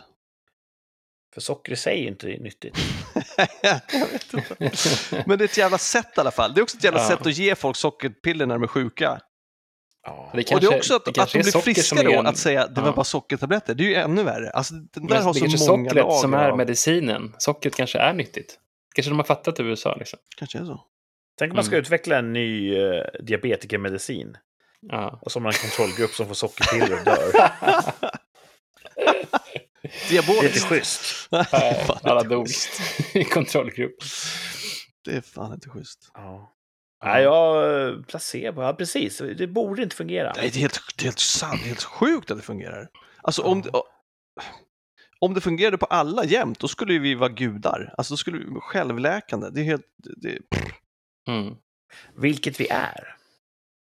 För 1.34 1.42
socker 1.42 1.72
i 1.72 1.76
sig 1.76 1.98
är 1.98 2.02
ju 2.02 2.08
inte 2.08 2.28
nyttigt. 2.28 2.78
jag 3.92 4.08
vet 4.08 4.34
inte. 4.34 5.24
Men 5.28 5.38
det 5.38 5.44
är 5.44 5.46
ett 5.46 5.58
jävla 5.58 5.78
sätt 5.78 6.18
i 6.18 6.20
alla 6.20 6.32
fall. 6.32 6.54
Det 6.54 6.60
är 6.62 6.64
också 6.64 6.78
ett 6.78 6.84
jävla 6.84 7.00
Ja. 7.00 7.08
sätt 7.08 7.22
att 7.28 7.38
ge 7.38 7.56
folk 7.56 7.76
sockerpiller 7.78 8.46
när 8.46 8.56
de 8.56 8.64
är 8.64 8.68
sjuka. 8.68 9.20
Ja. 10.04 10.32
Det 10.34 10.52
och 10.54 10.62
det 10.62 10.68
är 10.68 10.78
också 10.78 10.96
att, 10.96 11.08
att 11.08 11.14
kanske 11.16 11.38
de 11.38 11.44
blir 11.52 11.62
friska 11.62 12.04
då, 12.04 12.12
en- 12.12 12.26
att 12.28 12.38
säga 12.38 12.68
det 12.68 12.82
var 12.82 12.88
Ja. 12.88 12.94
bara 12.96 13.04
sockertabletter. 13.04 13.74
Det 13.76 13.84
är 13.84 13.88
ju 13.88 13.96
ännu 13.96 14.24
värre. 14.24 14.50
Alltså, 14.50 14.74
den 14.74 15.08
där 15.08 15.16
Men 15.16 15.24
har 15.24 15.34
det 15.34 15.40
så 15.40 15.46
kanske 15.46 15.66
är 15.66 15.70
många 15.70 15.90
sockret 15.90 16.04
lager 16.06 16.20
som 16.22 16.34
är 16.34 16.56
medicinen. 16.56 17.36
Sockret 17.38 17.76
kanske 17.76 18.00
är 18.00 18.14
nyttigt. 18.14 18.60
Kanske 18.96 19.10
de 19.12 19.20
har 19.20 19.24
fattat 19.26 19.60
i 19.60 19.64
USA. 19.64 19.96
Liksom. 19.96 20.20
Kanske 20.38 20.58
är 20.60 20.66
så. 20.66 20.86
Tänk 21.40 21.52
om 21.52 21.56
man 21.56 21.66
ska 21.66 21.76
Mm. 21.76 21.82
utveckla 21.82 22.18
en 22.18 22.34
ny 22.34 22.78
uh, 22.78 23.04
diabetikermedicin. 23.24 24.38
Ja. 24.82 25.20
Och 25.22 25.32
så 25.32 25.40
har 25.40 25.42
man 25.44 25.52
en 25.52 25.70
kontrollgrupp 25.70 26.12
som 26.12 26.28
får 26.28 26.34
sockerpiller 26.34 27.00
och 27.00 27.06
dör. 27.06 27.32
Det 29.82 30.18
är 30.18 30.22
Diaboliskt. 30.22 30.56
inte 30.56 30.68
schysst. 30.68 31.28
Nej, 31.32 31.86
Alla 32.04 32.24
dog 32.24 32.48
schysst. 32.48 32.70
i 33.16 33.24
kontrollgruppen. 33.24 34.08
Det 35.06 35.12
är 35.16 35.22
fan 35.22 35.54
inte 35.54 35.70
schysst. 35.70 36.12
Ja. 36.14 36.54
Nej, 37.04 37.24
jag... 37.24 37.88
eh, 37.90 38.02
Placebo, 38.08 38.62
ja 38.62 38.74
precis. 38.74 39.18
Det 39.38 39.48
borde 39.48 39.84
inte 39.84 39.96
fungera. 39.96 40.34
Nej, 40.38 40.50
det 40.50 40.58
är 40.58 40.62
helt, 40.62 40.80
det 40.98 41.02
är 41.04 41.06
helt 41.06 41.20
sant, 41.20 41.60
det 41.62 41.66
är 41.66 41.68
helt 41.68 41.84
sjukt 41.84 42.32
att 42.32 42.38
det 42.38 42.44
fungerar. 42.44 42.90
Alltså 43.24 43.42
om, 43.42 43.62
det, 43.62 43.70
om 45.20 45.34
det 45.34 45.42
fungerade 45.42 45.78
på 45.78 45.86
alla 45.86 46.26
jämt, 46.26 46.60
då 46.60 46.68
skulle 46.68 46.94
ju 46.94 47.00
vi 47.00 47.16
vara 47.16 47.30
gudar. 47.30 47.94
Alltså 47.98 48.14
då 48.14 48.18
skulle 48.18 48.38
vi 48.38 48.46
självläkande. 48.62 49.50
Det 49.50 49.60
är 49.62 49.64
helt, 49.66 49.86
det, 50.22 50.38
Mm. 51.28 51.56
Vilket 52.16 52.60
vi 52.60 52.68
är. 52.70 53.16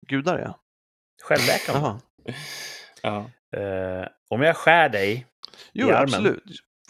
gudar 0.06 0.38
ja. 0.38 0.60
Självläkande. 1.22 2.00
Ja. 3.02 3.30
Eh, 3.58 4.08
om 4.28 4.42
jag 4.42 4.56
skär 4.56 4.88
dig 4.88 5.26
Jo, 5.72 5.88
I 5.88 5.90
armen. 5.90 6.02
absolut. 6.02 6.44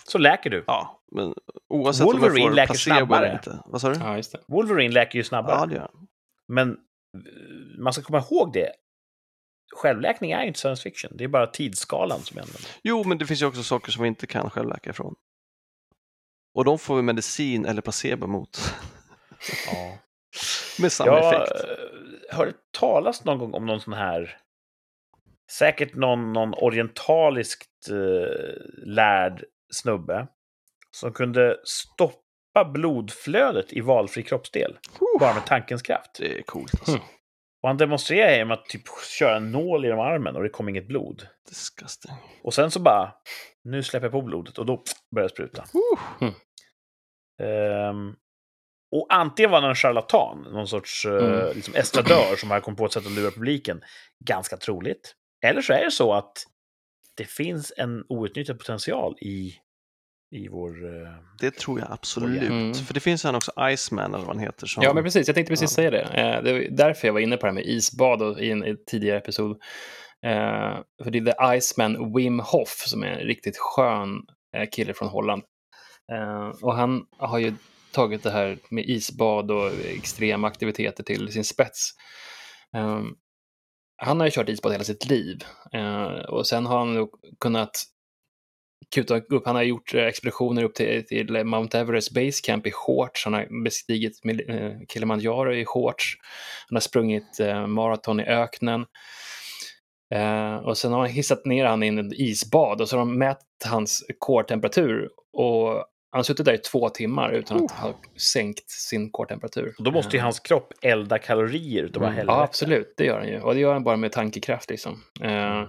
så 0.09 0.18
läker 0.18 0.51
du. 0.51 0.64
Ja, 0.66 1.03
men 1.12 1.34
oavsett 1.68 2.07
om 2.07 2.12
Wolverine 2.12 2.38
jag 2.40 2.48
får 2.48 2.55
läker 2.57 2.74
snabbare. 2.74 3.26
eller 3.26 3.34
inte. 3.36 3.62
Vad 3.66 3.80
sa 3.80 3.88
du? 3.88 4.01
ja, 4.01 4.16
just 4.16 4.32
det. 4.32 4.40
Wolverine 4.48 4.94
läker 4.94 5.18
ju 5.18 5.24
snabbare. 5.24 5.57
Ja, 5.61 5.66
det 5.66 5.74
gör 5.74 5.80
han. 5.94 6.07
Men 6.48 6.70
eh, 6.70 7.78
man 7.78 7.92
ska 7.92 8.03
komma 8.03 8.18
ihåg 8.18 8.53
det. 8.53 8.72
Självläkning 9.76 10.32
är 10.32 10.40
ju 10.42 10.46
inte 10.48 10.61
science 10.61 10.82
fiction. 10.82 11.11
Det 11.16 11.24
är 11.24 11.28
bara 11.28 11.46
tidsskalan 11.46 12.20
som 12.20 12.38
ändrar. 12.38 12.61
Jo, 12.82 13.05
men 13.05 13.18
det 13.18 13.26
finns 13.26 13.42
ju 13.42 13.46
också 13.46 13.62
saker 13.62 13.92
som 13.92 14.03
vi 14.03 14.09
inte 14.09 14.26
kan 14.26 14.51
självläka 14.51 14.90
ifrån. 14.90 15.14
Och 16.55 16.64
de 16.64 16.78
får 16.78 16.96
vi 16.96 17.03
medicin 17.03 17.66
eller 17.66 17.82
placebo 17.82 18.26
mot. 18.26 18.74
Ja. 19.66 19.98
Med 20.79 20.93
samma 20.93 21.11
Jag 21.11 21.35
effekt. 21.35 21.64
eh, 21.64 22.37
hörde 22.37 22.53
talas 22.79 23.25
någon 23.25 23.39
gång 23.39 23.55
om 23.55 23.66
någon 23.66 23.81
sån 23.81 23.95
här... 23.95 24.37
Säkert 25.51 25.95
någon, 25.95 26.33
någon 26.33 26.55
orientaliskt 26.55 27.89
eh, 27.91 28.87
lärd 28.87 29.45
snubbe 29.73 30.27
som 30.91 31.12
kunde 31.12 31.57
stoppa 31.64 32.64
blodflödet 32.73 33.73
i 33.73 33.81
valfri 33.81 34.23
kroppsdel 34.23 34.79
bara 35.21 35.35
med 35.35 35.47
tankens 35.47 35.83
kraft. 35.83 36.11
Det 36.18 36.39
är 36.39 36.43
coolt 36.43 36.75
alltså. 36.75 36.93
Mm. 36.93 37.05
Och 37.62 37.68
han 37.68 37.77
demonstrerade 37.77 38.37
genom 38.37 38.51
att 38.51 38.64
typ 38.64 38.83
köra 39.18 39.37
en 39.37 39.53
nål 39.53 39.85
genom 39.85 40.01
armen 40.01 40.37
och 40.37 40.43
det 40.43 40.49
kom 40.49 40.68
inget 40.68 40.89
blod. 40.89 41.27
Disgusting. 41.49 42.12
Och 42.43 42.55
sen 42.55 42.71
så 42.71 42.81
bara, 42.81 43.12
nu 43.64 43.83
släpper 43.83 44.05
jag 44.05 44.12
på 44.12 44.23
blodet 44.23 44.59
och 44.59 44.66
då 44.66 44.83
börjar 45.14 45.29
det 45.29 45.35
spruta. 45.35 45.64
Uh. 46.23 46.33
Ehm, 47.49 48.14
och 48.93 49.07
antingen 49.11 49.51
var 49.51 49.61
han 49.61 49.70
en 49.70 49.74
charlatan, 49.76 50.43
någon 50.53 50.68
sorts 50.68 51.05
eh, 51.07 51.12
Mm. 51.12 51.57
liksom 51.57 51.74
estradör 51.74 52.36
som 52.36 52.51
har 52.51 52.61
kommit 52.61 52.78
på 52.78 52.86
ett 52.86 52.93
sätt 52.93 53.07
att 53.07 53.12
lura 53.12 53.30
publiken. 53.30 53.80
Ganska 54.24 54.57
troligt. 54.57 55.14
Eller 55.47 55.62
så 55.62 55.72
är 55.72 55.84
det 55.84 55.91
så 55.91 56.12
att 56.12 56.32
det 57.16 57.24
finns 57.24 57.72
en 57.76 58.05
outnyttjad 58.09 58.59
potential 58.59 59.14
i, 59.20 59.55
i 60.36 60.49
vår... 60.49 60.68
eh, 60.86 61.12
Det 61.41 61.51
tror 61.55 61.78
jag 61.80 61.88
absolut. 61.93 62.43
Mm. 62.43 62.74
För 62.74 62.95
det 62.95 63.01
finns 63.01 63.24
en 63.24 63.34
också 63.34 63.53
Iceman 63.70 64.14
eller 64.14 64.26
vad 64.26 64.36
han 64.36 64.45
heter. 64.45 64.66
Som... 64.66 64.82
Ja, 64.82 64.95
men 64.95 65.05
precis. 65.05 65.26
Jag 65.28 65.34
tänkte 65.34 65.51
precis 65.53 65.70
Ja. 65.70 65.74
säga 65.74 65.91
det. 65.91 66.01
Eh, 66.03 66.43
Det 66.43 66.53
var 66.53 66.61
därför 66.70 67.09
jag 67.09 67.12
var 67.12 67.20
inne 67.20 67.36
på 67.36 67.47
det 67.47 67.51
här 67.53 67.55
med 67.55 67.66
isbad 67.66 68.22
och, 68.22 68.41
i 68.41 68.51
en 68.51 68.64
i 68.64 68.70
en 68.70 68.84
tidigare 68.86 69.18
episod. 69.18 69.51
Eh, 70.26 70.78
för 71.05 71.11
det 71.11 71.18
är 71.18 71.24
The 71.51 71.57
Iceman 71.59 72.14
Wim 72.16 72.41
Hof 72.41 72.68
som 72.86 73.03
är 73.03 73.07
en 73.09 73.26
riktigt 73.26 73.57
skön 73.59 74.20
eh, 74.57 74.68
kille 74.72 74.95
från 74.95 75.09
Holland. 75.09 75.43
Eh, 76.12 76.49
och 76.62 76.74
han 76.74 77.03
har 77.18 77.38
ju 77.38 77.55
tagit 77.93 78.22
det 78.22 78.30
här 78.30 78.59
med 78.70 78.84
isbad 78.84 79.51
och 79.51 79.70
extrema 79.84 80.49
aktiviteter 80.49 81.05
till 81.05 81.32
sin 81.32 81.45
spets. 81.45 81.91
Um, 82.76 83.16
han 83.97 84.20
har 84.20 84.26
ju 84.26 84.30
kört 84.30 84.49
isbad 84.49 84.72
hela 84.72 84.84
sitt 84.84 85.07
liv 85.07 85.45
uh, 85.74 86.24
och 86.24 86.47
sen 86.47 86.66
har 86.66 86.78
han 86.78 87.09
kunnat 87.41 87.72
kuta 88.95 89.16
upp. 89.16 89.47
Han 89.47 89.57
har 89.57 89.62
gjort 89.62 89.95
eh, 89.95 90.05
expeditioner 90.05 90.64
upp 90.64 90.74
till, 90.74 91.07
till 91.07 91.45
Mount 91.45 91.78
Everest 91.78 92.14
Base 92.14 92.41
Camp 92.45 92.66
i 92.66 92.70
shorts. 92.70 93.24
Han 93.24 93.34
har 93.34 93.62
bestigit 93.64 94.20
eh, 94.49 94.72
Kilimanjaro 94.88 95.55
i 95.55 95.64
shorts. 95.64 96.16
Han 96.68 96.76
har 96.76 96.80
sprungit 96.80 97.41
uh, 97.41 97.66
maraton 97.66 98.20
i 98.20 98.24
öknen. 98.24 98.86
Uh, 100.14 100.57
och 100.57 100.78
sen 100.78 100.93
har 100.93 100.99
man 100.99 101.09
hissat 101.09 101.45
ner 101.45 101.64
han 101.64 101.82
i 101.82 101.86
en 101.86 102.12
isbad 102.14 102.80
och 102.80 102.88
så 102.88 102.97
har 102.97 103.01
de 103.01 103.18
mätt 103.18 103.38
hans 103.64 104.05
core-temperatur. 104.18 105.09
Och 105.32 105.84
han 106.11 106.19
har 106.19 106.23
suttit 106.23 106.47
där 106.47 106.53
i 106.53 106.59
två 106.59 106.89
timmar 106.89 107.31
utan 107.33 107.65
att 107.65 107.71
ha 107.71 107.95
sänkt 108.33 108.71
sin 108.71 109.11
core-temperatur. 109.11 109.75
Och 109.79 109.85
då 109.85 109.91
måste 109.91 110.17
ju 110.17 110.23
hans 110.23 110.41
kropp 110.41 110.73
elda 110.83 111.19
kalorier 111.19 111.83
utav 111.85 112.03
Mm. 112.03 112.15
helvete. 112.15 112.37
Ja, 112.39 112.43
absolut, 112.43 112.95
det 112.97 113.05
gör 113.05 113.19
han 113.19 113.29
ju. 113.29 113.41
Och 113.41 113.55
det 113.55 113.61
gör 113.61 113.73
han 113.73 113.85
bara 113.85 113.97
med 113.97 114.13
tankekraft. 114.13 114.71
Liksom. 114.71 115.03
Eh, 115.21 115.31
Mm. 115.59 115.67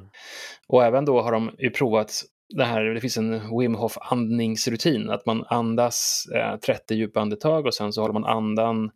och 0.67 0.83
även 0.85 1.05
då 1.05 1.21
har 1.21 1.31
de 1.31 1.55
ju 1.59 1.69
provat 1.69 2.21
det 2.49 2.63
här, 2.65 2.83
det 2.83 3.01
finns 3.01 3.17
en 3.17 3.57
Wim 3.59 3.75
Hof 3.75 3.97
andningsrutin, 4.01 5.09
att 5.09 5.25
man 5.25 5.45
andas 5.49 6.25
eh, 6.35 6.57
30 6.57 6.95
djupa 6.95 7.19
andetag 7.21 7.65
och 7.65 7.73
sen 7.73 7.93
så 7.93 8.01
håller 8.01 8.13
man 8.13 8.25
andan 8.25 8.91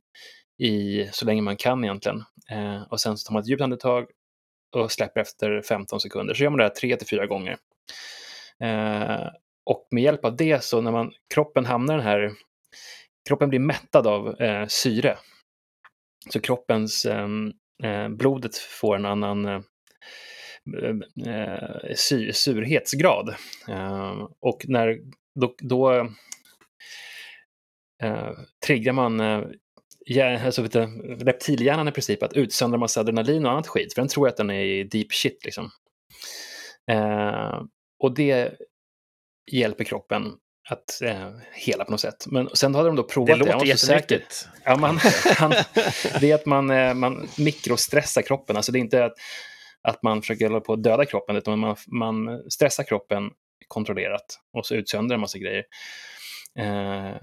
i 0.58 1.08
så 1.12 1.26
länge 1.26 1.42
man 1.42 1.58
kan 1.58 1.84
egentligen. 1.84 2.24
Eh, 2.52 2.82
och 2.92 3.00
sen 3.02 3.18
så 3.18 3.28
tar 3.28 3.34
man 3.34 3.42
ett 3.42 3.50
djupt 3.50 3.62
andetag 3.62 4.06
och 4.76 4.92
släpper 4.92 5.22
efter 5.22 5.62
15 5.62 6.00
sekunder. 6.00 6.34
Så 6.34 6.44
gör 6.44 6.50
man 6.50 6.58
det 6.58 6.64
här 6.64 6.70
tre 6.70 6.96
till 6.96 7.08
fyra 7.08 7.26
gånger. 7.26 7.58
Eh, 8.64 9.28
och 9.66 9.88
med 9.92 10.04
hjälp 10.04 10.26
av 10.26 10.36
det 10.36 10.64
så 10.64 10.82
när 10.82 10.92
man, 10.92 11.12
kroppen 11.34 11.66
hamnar 11.66 11.94
i 11.94 11.98
den 11.98 12.06
här, 12.06 12.32
kroppen 13.30 13.50
blir 13.50 13.60
mättad 13.60 14.08
av 14.08 14.42
eh, 14.42 14.68
syre. 14.68 15.18
Så 16.30 16.40
kroppens, 16.40 17.06
ehm, 17.06 17.52
eh, 17.84 18.10
blodet 18.10 18.58
får 18.58 18.96
en 18.96 19.06
annan 19.06 19.46
eh, 19.46 19.62
ehm, 20.84 21.04
eh 21.28 21.96
sy, 21.96 22.34
surhetsgrad. 22.34 23.36
Eh, 23.68 24.28
och 24.40 24.66
när, 24.68 25.00
då, 25.40 25.56
då 25.60 25.94
eh, 28.04 28.32
triggar 28.66 28.94
man 28.94 29.20
eh, 29.20 30.46
alltså, 30.46 30.64
du, 30.64 30.80
reptilhjärnan 31.26 31.88
i 31.88 31.92
princip 31.92 32.24
att 32.24 32.34
utsöndra 32.34 32.78
massa 32.78 33.00
adrenalin 33.00 33.46
och 33.46 33.52
annat 33.52 33.68
skit, 33.68 33.94
för 33.94 34.02
den 34.02 34.10
tror 34.10 34.28
att 34.28 34.38
den 34.38 34.50
är 34.50 34.64
i 34.64 34.84
deep 34.84 35.14
shit. 35.14 35.46
Liksom. 35.46 35.70
Eh, 36.92 37.62
och 38.00 38.14
det 38.16 38.56
hjälper 39.52 39.84
kroppen 39.84 40.34
att 40.70 41.02
eh, 41.02 41.32
hela 41.54 41.86
på 41.86 41.92
något 41.92 42.02
sätt. 42.02 42.26
Men 42.28 42.50
sen 42.54 42.76
hade 42.76 42.90
de 42.90 42.96
då 42.96 43.04
provat 43.04 43.40
Det 43.40 43.46
det. 43.46 43.54
låter 43.54 43.66
jättenyttigt. 43.66 44.48
Ja, 44.64 44.78
man, 44.78 45.00
han, 45.38 45.54
det 46.22 46.32
är 46.32 46.36
att 46.36 46.46
man, 46.46 46.70
eh, 46.70 46.94
man 46.94 47.28
mikrostressar 47.38 48.22
kroppen. 48.22 48.56
Alltså 48.56 48.72
det 48.72 48.78
är 48.78 48.82
inte 48.82 49.06
att, 49.06 49.14
att 49.82 50.04
man 50.04 50.22
försöker 50.22 50.48
hålla 50.48 50.60
på 50.60 50.74
att 50.74 50.84
döda 50.84 51.06
kroppen, 51.06 51.36
utan 51.36 51.60
man, 51.60 51.76
man 51.88 52.44
stressar 52.52 52.84
kroppen 52.84 53.32
kontrollerat 53.68 54.40
och 54.54 54.66
så 54.66 54.76
utsöndrar 54.76 55.16
en 55.16 55.22
massa 55.22 55.38
grejer. 55.38 55.64
Eh, 56.60 57.16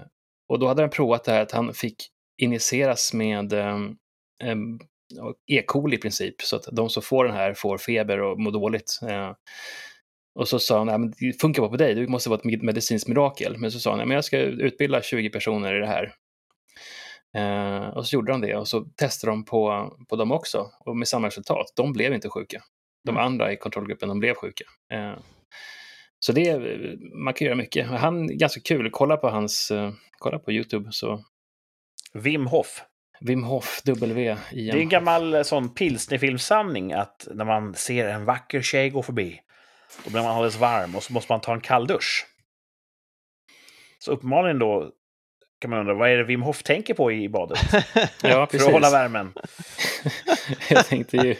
och 0.49 0.59
då 0.59 0.67
hade 0.67 0.81
han 0.81 0.89
provat 0.89 1.23
det 1.23 1.31
här 1.31 1.41
att 1.41 1.51
han 1.51 1.73
fick 1.73 1.95
injiceras 2.37 3.13
med 3.13 3.53
eh, 3.53 3.77
E. 5.47 5.63
coli 5.65 5.95
i 5.95 5.99
princip, 5.99 6.41
så 6.41 6.55
att 6.55 6.67
de 6.71 6.89
som 6.89 7.03
får 7.03 7.25
den 7.25 7.33
här 7.33 7.53
får 7.53 7.77
feber 7.77 8.21
och 8.21 8.39
mår 8.39 8.51
dåligt. 8.51 8.99
Eh, 9.09 9.31
och 10.35 10.47
så 10.47 10.59
sa 10.59 10.77
han, 10.77 10.87
"Nej, 10.87 10.97
men 10.99 11.13
det 11.19 11.41
funkar 11.41 11.61
bara 11.61 11.69
på 11.71 11.77
dig, 11.77 11.95
du 11.95 12.07
måste 12.07 12.29
vara 12.29 12.39
ett 12.39 12.61
medicinskt 12.63 13.07
mirakel. 13.09 13.57
Men 13.57 13.71
så 13.71 13.79
sa 13.79 13.89
han, 13.89 13.97
"Nej, 13.97 14.07
men 14.07 14.15
jag 14.15 14.25
ska 14.25 14.37
utbilda 14.39 15.01
20 15.01 15.29
personer 15.29 15.75
i 15.75 15.79
det 15.79 15.87
här. 15.87 16.13
Eh, 17.37 17.87
och 17.87 18.07
så 18.07 18.15
gjorde 18.15 18.31
de 18.31 18.41
det 18.41 18.55
och 18.55 18.67
så 18.67 18.81
testade 18.81 19.31
de 19.31 19.45
på, 19.45 19.91
på 20.09 20.15
dem 20.15 20.31
också 20.31 20.69
och 20.79 20.97
med 20.97 21.07
samma 21.07 21.27
resultat. 21.27 21.73
De 21.75 21.93
blev 21.93 22.13
inte 22.13 22.29
sjuka. 22.29 22.61
De 23.05 23.11
Mm. 23.11 23.23
andra 23.25 23.51
i 23.51 23.57
kontrollgruppen, 23.57 24.09
de 24.09 24.19
blev 24.19 24.35
sjuka. 24.35 24.63
Eh, 24.93 25.13
så 26.19 26.31
det, 26.31 26.59
man 27.25 27.33
kan 27.33 27.45
göra 27.45 27.55
mycket. 27.55 27.87
Han 27.87 28.29
är 28.29 28.33
ganska 28.33 28.61
kul. 28.61 28.89
Kolla 28.91 29.17
på 29.17 29.29
hans, 29.29 29.71
eh, 29.71 29.91
kolla 30.17 30.39
på 30.39 30.51
YouTube. 30.51 30.87
Så 30.91 31.23
Wim 32.13 32.47
Hof. 32.47 32.83
Wim 33.21 33.43
Hof, 33.43 33.81
W 33.85 34.37
Det 34.51 34.69
är 34.69 34.75
en 34.75 34.89
gammal 34.89 35.33
eh, 35.33 35.41
sån 35.43 35.73
pilsnerfilmssanning 35.73 36.93
att 36.93 37.27
när 37.33 37.45
man 37.45 37.73
ser 37.73 38.07
en 38.07 38.25
vacker 38.25 38.61
tjej 38.61 38.89
gå 38.89 39.03
förbi, 39.03 39.39
då 40.03 40.09
blir 40.09 40.21
man 40.21 40.31
alldeles 40.31 40.57
varm 40.57 40.95
och 40.95 41.03
så 41.03 41.13
måste 41.13 41.31
man 41.31 41.41
ta 41.41 41.53
en 41.53 41.61
kall 41.61 41.87
dusch. 41.87 42.25
Så 43.99 44.11
uppenbarligen 44.11 44.59
då 44.59 44.91
kan 45.61 45.69
man 45.69 45.79
undra, 45.79 45.93
vad 45.93 46.09
är 46.09 46.17
det 46.17 46.23
Wim 46.23 46.41
Hof 46.41 46.63
tänker 46.63 46.93
på 46.93 47.11
i 47.11 47.29
badet? 47.29 47.59
Ja, 47.73 48.11
För 48.21 48.45
precis. 48.45 48.67
att 48.67 48.73
hålla 48.73 48.89
värmen. 48.91 49.33
Jag 50.69 50.85
tänkte 50.87 51.17
ju... 51.17 51.35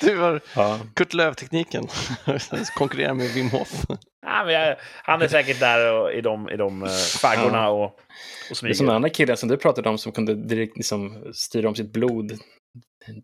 Du 0.00 0.18
har 0.18 0.40
Ja. 0.56 0.80
Kurt 0.94 1.12
Lööf-tekniken. 1.14 1.86
Konkurrera 2.76 3.14
med 3.14 3.26
Wim 3.30 3.50
Hof. 3.50 3.84
Ja, 4.26 4.44
men 4.44 4.54
jag, 4.54 4.76
han 5.02 5.22
är 5.22 5.28
säkert 5.28 5.60
där 5.60 5.92
och, 5.92 6.12
i 6.12 6.20
de, 6.20 6.50
i 6.50 6.56
de 6.56 6.82
uh, 6.82 6.88
faggorna 7.22 7.68
och, 7.68 7.84
och 7.84 7.92
Det 8.48 8.50
är 8.50 8.54
som 8.54 8.66
den 8.68 8.74
smyger. 8.76 8.92
andra 8.92 9.08
killen 9.08 9.36
som 9.36 9.48
du 9.48 9.56
pratade 9.56 9.88
om 9.88 9.98
som 9.98 10.12
kunde 10.12 10.34
direkt 10.34 10.76
liksom 10.76 11.24
styra 11.34 11.68
om 11.68 11.74
sitt 11.74 11.92
blod 11.92 12.32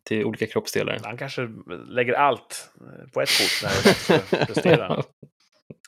till 0.05 0.24
olika 0.24 0.46
kroppsdelar. 0.46 1.01
Han 1.05 1.16
kanske 1.16 1.49
lägger 1.88 2.12
allt 2.14 2.70
eh, 2.80 3.11
på 3.11 3.20
ett 3.20 3.28
kort 3.38 3.62
när 3.62 3.70
det 3.70 3.78
är 3.78 3.84
dags 3.84 4.05
för 4.07 4.36
att 4.40 4.46
prestera. 4.46 5.03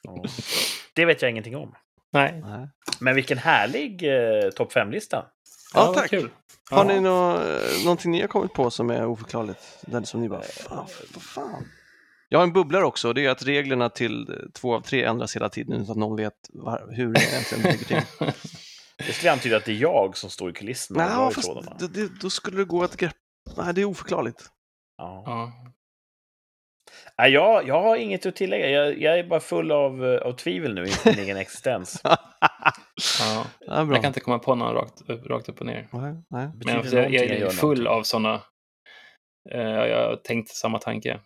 Ja. 0.02 0.24
Det 0.94 1.04
vet 1.04 1.22
jag 1.22 1.30
ingenting 1.30 1.56
om. 1.56 1.74
Nej. 2.12 2.42
Men 3.00 3.14
vilken 3.14 3.38
härlig 3.38 4.02
eh, 4.02 4.50
topp 4.50 4.72
5-lista. 4.72 5.26
Ja, 5.74 5.86
vad 5.86 5.94
tack. 5.94 6.10
Kul. 6.10 6.30
Har 6.70 6.84
Ja. 6.84 6.92
ni 6.94 7.00
nå, 7.00 7.42
någonting 7.84 8.10
ni 8.10 8.20
har 8.20 8.28
kommit 8.28 8.52
på 8.52 8.70
som 8.70 8.90
är 8.90 9.06
oförklarligt? 9.06 9.78
Den 9.80 10.06
som 10.06 10.20
ni 10.20 10.28
bara, 10.28 10.42
fan, 10.42 10.86
vad 11.14 11.22
fan. 11.22 11.64
Jag 12.28 12.38
har 12.38 12.44
en 12.44 12.52
bubblare 12.52 12.84
också 12.84 13.08
och 13.08 13.14
det 13.14 13.26
är 13.26 13.30
att 13.30 13.42
reglerna 13.42 13.88
till 13.88 14.48
två 14.54 14.74
av 14.74 14.80
tre 14.80 15.04
ändras 15.04 15.36
hela 15.36 15.48
tiden 15.48 15.72
utan 15.82 15.90
att 15.90 15.96
någon 15.96 16.16
vet 16.16 16.34
var, 16.52 16.88
hur 16.96 17.12
det 17.12 17.20
egentligen 17.22 17.64
ligger 17.72 17.84
till. 17.84 18.02
Det 19.06 19.12
skulle 19.12 19.32
antyda 19.32 19.56
att 19.56 19.64
det 19.64 19.72
är 19.72 19.76
jag 19.76 20.16
som 20.16 20.30
står 20.30 20.50
i 20.50 20.52
kulisserna 20.52 21.28
i 21.30 21.34
fast 21.34 21.50
det, 21.78 21.88
det, 21.88 22.20
då 22.20 22.30
skulle 22.30 22.56
det 22.56 22.64
gå 22.64 22.82
att 22.84 22.96
greppa. 22.96 23.14
Nej, 23.56 23.74
det 23.74 23.80
är 23.80 23.84
oförklarligt. 23.84 24.50
Ja. 24.96 25.22
Ja. 25.26 25.52
Nej, 27.18 27.32
jag, 27.32 27.68
jag 27.68 27.82
har 27.82 27.96
inget 27.96 28.26
att 28.26 28.36
tillägga. 28.36 28.70
Jag, 28.70 29.00
jag 29.00 29.18
är 29.18 29.24
bara 29.24 29.40
full 29.40 29.72
av, 29.72 30.04
eh, 30.04 30.20
av 30.20 30.32
tvivel 30.32 30.74
nu 30.74 30.80
inför 30.80 31.10
min 31.10 31.18
egen 31.18 31.36
existens. 31.44 32.00
Ja. 32.04 32.16
Ja, 33.66 33.84
bra. 33.84 33.94
Jag 33.94 34.02
kan 34.02 34.08
inte 34.08 34.20
komma 34.20 34.38
på 34.38 34.54
någon 34.54 34.74
rakt, 34.74 35.00
rakt 35.08 35.48
upp 35.48 35.60
och 35.60 35.66
ner. 35.66 35.88
Nej, 35.92 36.14
nej. 36.30 36.50
Men 36.64 36.74
jag, 36.74 36.86
jag, 36.86 37.12
jag 37.12 37.24
är 37.30 37.50
full 37.50 37.86
av 37.86 38.02
sådana. 38.02 38.42
Eh, 39.50 39.60
jag 39.60 40.08
har 40.08 40.16
tänkt 40.16 40.48
samma 40.48 40.78
tanke. 40.78 41.20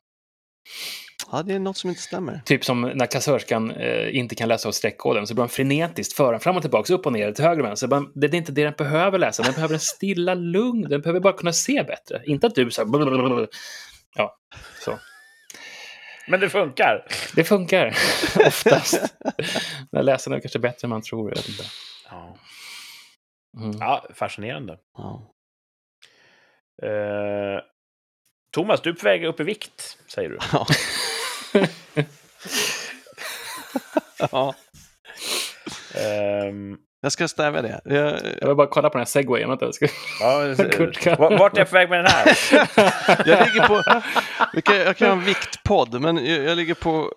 Ja, 1.33 1.43
det 1.43 1.55
är 1.55 1.59
något 1.59 1.77
som 1.77 1.91
inte 1.91 2.03
stämmer. 2.03 2.41
Typ 2.45 2.64
som 2.64 2.81
när 2.81 3.07
kassörskan 3.07 3.70
eh, 3.70 4.16
inte 4.16 4.35
kan 4.35 4.49
läsa 4.49 4.68
av 4.68 4.72
streckkoden 4.72 5.27
så 5.27 5.35
blir 5.35 5.43
hon 5.43 5.49
frenetiskt 5.49 6.12
föra 6.16 6.39
fram 6.39 6.57
och 6.57 6.62
tillbaka, 6.62 6.95
upp 6.95 7.07
och 7.07 7.12
ner, 7.12 7.33
till 7.33 7.45
höger 7.45 7.62
och 7.62 7.68
vänster. 7.68 8.03
Det 8.14 8.27
är 8.27 8.35
inte 8.35 8.53
det 8.53 8.64
den 8.64 8.75
behöver 8.79 9.18
läsa, 9.18 9.43
den 9.43 9.53
behöver 9.53 9.75
en 9.75 9.81
stilla 9.81 10.35
lugn, 10.35 10.89
den 10.89 11.01
behöver 11.01 11.20
bara 11.20 11.33
kunna 11.33 11.53
se 11.53 11.83
bättre. 11.83 12.22
Inte 12.27 12.47
att 12.47 12.55
du 12.55 12.70
så 12.70 12.81
här... 12.83 12.89
blablabla. 12.89 13.47
Ja, 14.16 14.37
så. 14.85 14.99
Men 16.29 16.41
det 16.41 16.49
funkar. 16.51 17.07
Det 17.37 17.45
funkar 17.45 17.87
oftast. 18.47 19.01
Men 19.93 20.05
läsarna 20.05 20.37
är 20.37 20.41
kanske 20.41 20.59
bättre 20.59 20.87
än 20.87 20.91
man 20.91 21.03
tror. 21.03 21.31
Jag 21.31 21.37
vet 21.37 21.49
inte. 21.49 21.64
Ja, 22.11 22.37
Mm. 23.57 23.77
ja 23.81 24.05
fascinerande. 24.14 24.79
Ja. 24.97 25.31
Eh, 26.83 27.61
Thomas, 28.55 28.80
du 28.80 28.90
är 28.90 28.94
på 28.94 29.05
väg 29.05 29.24
upp 29.24 29.40
i 29.40 29.42
vikt, 29.44 29.98
säger 30.07 30.28
du. 30.28 30.38
Ja. 30.52 30.66
ja. 34.30 34.55
Ehm, 35.94 36.76
Jag 37.00 37.12
ska 37.12 37.28
stävja 37.28 37.62
det. 37.62 37.80
Jag, 37.84 38.20
Jag 38.40 38.46
vill 38.48 38.57
bara 38.57 38.66
kolla 38.66 38.90
på 38.90 38.98
den 38.98 39.00
här 39.00 39.07
segwayen. 39.07 39.48
Vänta, 39.48 39.64
jag 39.64 39.74
ska... 39.74 39.86
ja, 40.20 40.38
vart 41.38 41.55
är 41.55 41.59
jag 41.59 41.68
på 41.68 41.74
väg 41.74 41.90
med 41.90 41.98
den 41.98 42.07
här? 42.07 42.26
jag 43.28 43.46
ligger 43.46 43.68
på... 43.68 44.02
Vi 44.55 44.62
kan, 44.62 44.76
jag 44.76 44.96
kan 44.96 45.09
ha 45.09 45.16
en 45.16 45.24
viktpodd, 45.24 46.00
men 46.00 46.26
jag, 46.26 46.44
jag 46.44 46.57
ligger 46.57 46.74
på 46.74 47.12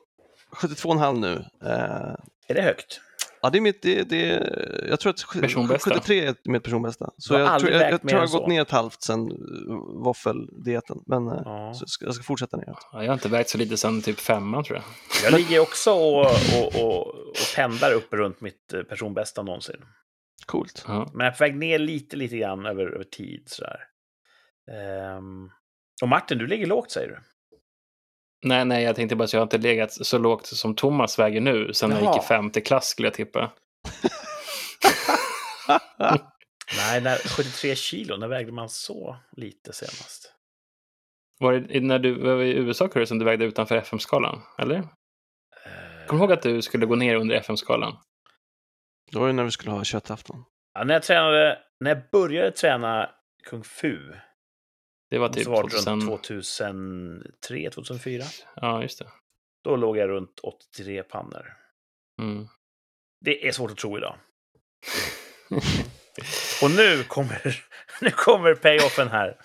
72,5 0.56 1.20
nu. 1.20 1.46
Eh, 1.66 2.16
Är 2.48 2.54
det 2.54 2.62
högt? 2.62 3.02
Ja, 3.42 3.50
det 3.50 3.58
är 3.58 3.62
mitt... 3.62 3.82
Det, 3.82 4.04
det, 4.04 4.50
jag 4.90 5.00
tror 5.00 5.10
att 5.10 5.22
sju- 5.22 5.42
Personbästa. 5.42 5.90
73 5.94 6.26
är 6.26 6.36
mitt 6.44 6.64
personbästa. 6.64 7.10
Så 7.18 7.34
jag, 7.34 7.60
tror, 7.60 7.72
jag, 7.72 7.82
jag 7.92 8.00
jag 8.04 8.14
har 8.14 8.22
gått 8.22 8.30
så. 8.32 8.48
ner 8.48 8.62
ett 8.62 8.72
halvt 8.72 9.02
sen 9.02 9.32
uh, 9.32 10.04
våffeldieten. 10.04 10.98
Men 11.06 11.28
eh, 11.28 11.42
Ja. 11.46 11.74
ska, 11.88 12.06
jag 12.06 12.16
ska 12.16 12.24
fortsätta 12.24 12.58
ner. 12.58 12.66
Ja, 12.68 13.04
jag 13.04 13.08
har 13.10 13.14
inte 13.14 13.30
vägt 13.30 13.50
så 13.50 13.58
lite 13.58 13.78
sedan 13.78 14.02
typ 14.02 14.20
femman 14.20 14.64
tror 14.64 14.78
jag. 14.78 14.86
Jag 15.32 15.40
ligger 15.40 15.60
också 15.60 15.92
och, 15.92 16.26
och, 16.26 16.84
och, 16.84 17.08
och 17.08 17.36
pendlar 17.56 17.94
upp 17.94 18.14
runt 18.14 18.42
mitt 18.42 18.74
eh, 18.74 18.82
personbästa 18.82 19.44
någonsin. 19.44 19.86
Coolt. 20.46 20.84
Ja. 20.88 21.12
Men 21.14 21.26
jag 21.26 21.34
är 21.34 21.38
på 21.38 21.44
väg 21.44 21.56
ner 21.56 21.80
lite, 21.80 22.16
lite 22.16 22.38
grann 22.38 22.66
över, 22.66 22.86
över 22.88 23.04
tid. 23.04 23.44
Sådär. 23.46 23.80
Ehm, 24.72 25.50
och 26.02 26.10
Martin, 26.10 26.38
du 26.38 26.48
ligger 26.48 26.66
lågt 26.66 26.92
säger 26.92 27.08
du? 27.08 27.18
Nej, 28.44 28.66
nej, 28.66 28.84
jag 28.84 28.96
tänkte 28.96 29.16
bara 29.16 29.24
att 29.24 29.34
jag 29.34 29.40
har 29.40 29.46
inte 29.46 29.58
legat 29.58 29.92
så 29.92 30.18
lågt 30.18 30.46
som 30.46 30.76
Thomas 30.76 31.20
väger 31.20 31.42
nu 31.42 31.74
sen 31.74 31.92
jag 31.92 32.02
gick 32.02 32.24
i 32.24 32.28
femte 32.28 32.62
klass 32.62 32.88
skulle 32.88 33.08
jag 33.08 33.14
tippa. 33.14 33.52
Nej, 36.78 37.02
när, 37.02 37.18
73 37.18 37.76
kilo, 37.76 38.18
när 38.18 38.28
vägde 38.28 38.52
man 38.52 38.70
så 38.70 39.18
lite 39.32 39.74
senast? 39.74 40.34
Var 41.40 41.54
det 41.54 41.82
när 41.82 42.00
du 42.00 42.20
var 42.22 42.42
i 42.42 42.52
USA 42.52 42.88
Curry, 42.88 43.06
som 43.06 43.20
du 43.20 43.26
vägde 43.26 43.46
utanför 43.46 43.76
FM-skalan? 43.76 44.42
Eller? 44.58 44.76
Eh, 44.76 44.84
Kommer 46.08 46.20
du 46.20 46.24
ihåg 46.26 46.32
att 46.32 46.42
du 46.42 46.62
skulle 46.62 46.86
gå 46.86 46.96
ner 46.96 47.16
under 47.16 47.36
FM-skalan? 47.36 47.98
Det 49.12 49.20
var 49.20 49.28
ju 49.28 49.34
när 49.34 49.44
vi 49.44 49.52
skulle 49.52 49.72
ha 49.72 49.84
köttafton. 49.84 50.44
Ja, 50.74 50.84
när, 50.84 50.94
jag 50.94 51.04
tränade, 51.04 51.60
när 51.80 51.90
jag 51.90 52.10
började 52.12 52.52
träna 52.52 53.10
kung 53.44 53.64
fu, 53.64 54.14
Det 55.10 55.18
var 55.18 55.28
så 55.28 55.34
typ 55.34 55.48
var 55.48 55.64
det 55.64 55.70
2000... 55.70 56.02
runt 56.02 56.24
2003, 56.24 57.70
2004. 57.70 58.24
Ja, 58.56 58.82
just 58.82 59.00
det. 59.00 59.06
Då 59.64 59.76
låg 59.76 59.98
jag 59.98 60.10
runt 60.10 60.40
83 60.44 61.04
pannor. 61.04 61.54
Mm. 62.22 62.48
Det 63.26 63.48
är 63.48 63.52
svårt 63.52 63.72
att 63.72 63.78
tro 63.78 63.98
idag. 63.98 64.16
Och 66.64 66.72
nu 66.72 67.04
kommer, 67.04 67.64
nu 68.02 68.12
kommer 68.12 68.56
payoffen 68.56 69.08
här. 69.10 69.38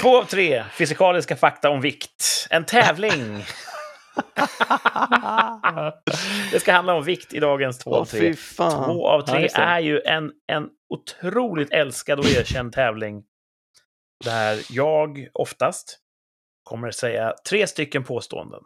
Två 0.00 0.18
av 0.18 0.24
tre 0.24 0.64
fysikaliska 0.72 1.36
fakta 1.36 1.70
om 1.70 1.80
vikt. 1.80 2.46
En 2.50 2.64
tävling. 2.64 3.44
Det 6.52 6.60
ska 6.60 6.72
handla 6.72 6.94
om 6.94 7.04
vikt 7.04 7.34
i 7.34 7.40
dagens 7.40 7.78
två 7.78 7.94
av 7.94 8.04
tre. 8.04 8.34
Två 8.56 9.08
av 9.08 9.22
Ja, 9.26 9.34
tre 9.34 9.40
det. 9.40 9.54
är 9.54 9.80
ju 9.80 10.00
en, 10.00 10.32
en 10.46 10.68
otroligt 10.88 11.72
älskad 11.72 12.18
och 12.18 12.26
erkänd 12.26 12.72
tävling. 12.72 13.24
Där 14.24 14.66
jag 14.70 15.28
oftast 15.34 15.98
kommer 16.62 16.90
säga 16.90 17.34
tre 17.48 17.66
stycken 17.66 18.04
påståenden. 18.04 18.62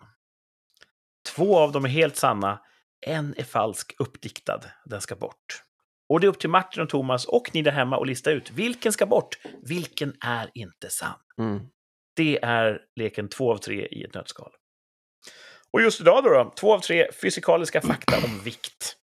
Två 1.34 1.58
av 1.58 1.72
dem 1.72 1.84
är 1.84 1.88
helt 1.88 2.16
sanna, 2.16 2.60
en 3.06 3.34
är 3.36 3.44
falsk, 3.44 3.94
uppdiktad. 3.98 4.60
Den 4.84 5.00
ska 5.00 5.16
bort. 5.16 5.62
Och 6.08 6.20
det 6.20 6.26
är 6.26 6.28
upp 6.28 6.40
till 6.40 6.50
Martin 6.50 6.82
och 6.82 6.88
Thomas 6.88 7.24
och 7.24 7.50
ni 7.54 7.62
där 7.62 7.72
hemma 7.72 8.00
att 8.00 8.06
lista 8.06 8.30
ut 8.30 8.50
vilken 8.50 8.92
ska 8.92 9.06
bort, 9.06 9.38
vilken 9.62 10.16
är 10.20 10.50
inte 10.54 10.90
sann. 10.90 11.18
Mm. 11.38 11.60
Det 12.16 12.38
är 12.42 12.80
leken 12.96 13.28
två 13.28 13.52
av 13.52 13.56
tre 13.56 13.86
i 13.86 14.04
ett 14.04 14.14
nötskal. 14.14 14.52
Och 15.72 15.82
just 15.82 16.00
idag 16.00 16.24
då, 16.24 16.30
då 16.30 16.52
två 16.56 16.74
av 16.74 16.80
tre 16.80 17.12
fysikaliska 17.22 17.80
fakta 17.80 18.16
om 18.24 18.40
vikt. 18.44 18.96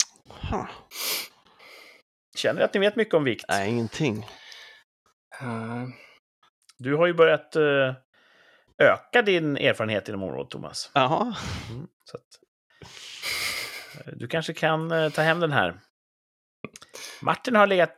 Känner 2.35 2.59
ni 2.59 2.65
att 2.65 2.73
ni 2.73 2.79
vet 2.79 2.95
mycket 2.95 3.13
om 3.13 3.23
vikt? 3.23 3.45
Nej, 3.49 3.69
ingenting. 3.69 4.25
Eh, 5.41 5.87
Du 6.79 6.95
har 6.95 7.07
ju 7.07 7.13
börjat 7.13 7.55
eh, 7.55 7.93
öka 8.77 9.21
din 9.21 9.57
erfarenhet 9.57 10.09
inom 10.09 10.23
området, 10.23 10.51
Thomas. 10.51 10.91
Jaha. 10.93 11.35
Mm, 11.71 11.87
så 12.05 12.17
att, 12.17 12.23
eh, 14.07 14.13
du 14.15 14.27
kanske 14.27 14.53
kan 14.53 14.91
eh, 14.91 15.09
ta 15.09 15.21
hem 15.21 15.39
den 15.39 15.51
här. 15.51 15.79
Martin 17.21 17.55
har 17.55 17.67
legat 17.67 17.97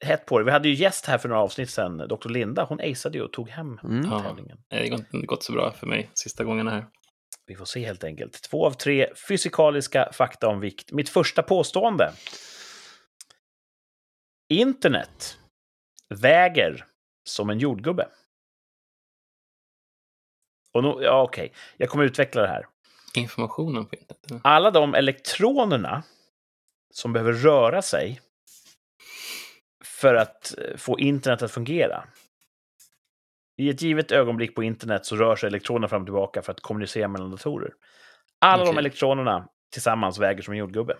hett 0.00 0.26
på 0.26 0.38
det. 0.38 0.44
Vi 0.44 0.50
hade 0.50 0.68
ju 0.68 0.74
gäst 0.74 1.06
här 1.06 1.18
för 1.18 1.28
några 1.28 1.42
avsnitt 1.42 1.70
sedan, 1.70 1.98
Dr. 1.98 2.28
Linda. 2.28 2.64
Hon 2.64 2.80
aceade 2.80 3.18
ju 3.18 3.24
och 3.24 3.32
tog 3.32 3.48
hem 3.48 3.78
Mm. 3.84 4.10
Ja. 4.10 4.22
tävlingen. 4.22 4.58
det 4.68 4.76
har 4.76 4.84
inte 4.84 5.18
gått 5.26 5.42
så 5.42 5.52
bra 5.52 5.72
för 5.72 5.86
mig 5.86 6.10
sista 6.14 6.44
gångerna 6.44 6.70
här. 6.70 6.86
Vi 7.46 7.56
får 7.56 7.64
se 7.64 7.84
helt 7.86 8.04
enkelt. 8.04 8.42
Två 8.42 8.66
av 8.66 8.72
tre 8.72 9.08
fysikaliska 9.28 10.08
fakta 10.12 10.48
om 10.48 10.60
vikt. 10.60 10.92
Mitt 10.92 11.08
första 11.08 11.42
påstående. 11.42 12.12
Internet 14.48 15.38
väger 16.14 16.84
som 17.28 17.50
en 17.50 17.58
jordgubbe. 17.58 18.08
Och 20.72 20.84
nu, 20.84 20.94
ja, 21.00 21.22
okej, 21.22 21.52
jag 21.76 21.88
kommer 21.88 22.04
utveckla 22.04 22.42
det 22.42 22.48
här. 22.48 22.66
Informationen 23.14 23.86
på 23.86 23.96
internet. 23.96 24.40
Alla 24.44 24.70
de 24.70 24.94
elektronerna 24.94 26.02
som 26.90 27.12
behöver 27.12 27.32
röra 27.32 27.82
sig 27.82 28.20
för 29.84 30.14
att 30.14 30.58
eh, 30.58 30.76
få 30.76 30.98
internet 30.98 31.42
att 31.42 31.50
fungera. 31.50 32.04
I 33.56 33.70
ett 33.70 33.82
givet 33.82 34.12
ögonblick 34.12 34.54
på 34.54 34.62
internet 34.62 35.06
så 35.06 35.16
rör 35.16 35.36
sig 35.36 35.46
elektronerna 35.46 35.88
fram 35.88 36.02
och 36.02 36.06
tillbaka 36.06 36.42
för 36.42 36.52
att 36.52 36.60
kommunicera 36.60 37.08
mellan 37.08 37.30
datorer. 37.30 37.72
Alla 38.38 38.64
de 38.64 38.70
Okej. 38.70 38.78
elektronerna 38.78 39.48
tillsammans 39.72 40.18
väger 40.18 40.42
som 40.42 40.52
en 40.52 40.58
jordgubbe. 40.58 40.96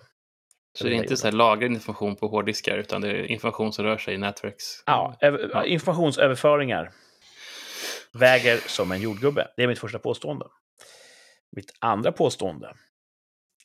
Så 0.79 0.87
det 0.87 0.95
är 0.95 0.95
inte 0.95 1.17
så 1.17 1.27
här 1.27 1.31
lagrad 1.31 1.71
information 1.71 2.15
på 2.15 2.27
hårddiskar, 2.27 2.77
utan 2.77 3.01
det 3.01 3.09
är 3.09 3.23
information 3.23 3.73
som 3.73 3.85
rör 3.85 3.97
sig 3.97 4.13
i 4.13 4.17
nätverks... 4.17 4.83
Ja, 4.85 5.17
Ja. 5.19 5.65
informationsöverföringar 5.65 6.91
väger 8.13 8.57
som 8.57 8.91
en 8.91 9.01
jordgubbe. 9.01 9.47
Det 9.57 9.63
är 9.63 9.67
mitt 9.67 9.79
första 9.79 9.99
påstående. 9.99 10.45
Mitt 11.51 11.73
andra 11.79 12.11
påstående. 12.11 12.75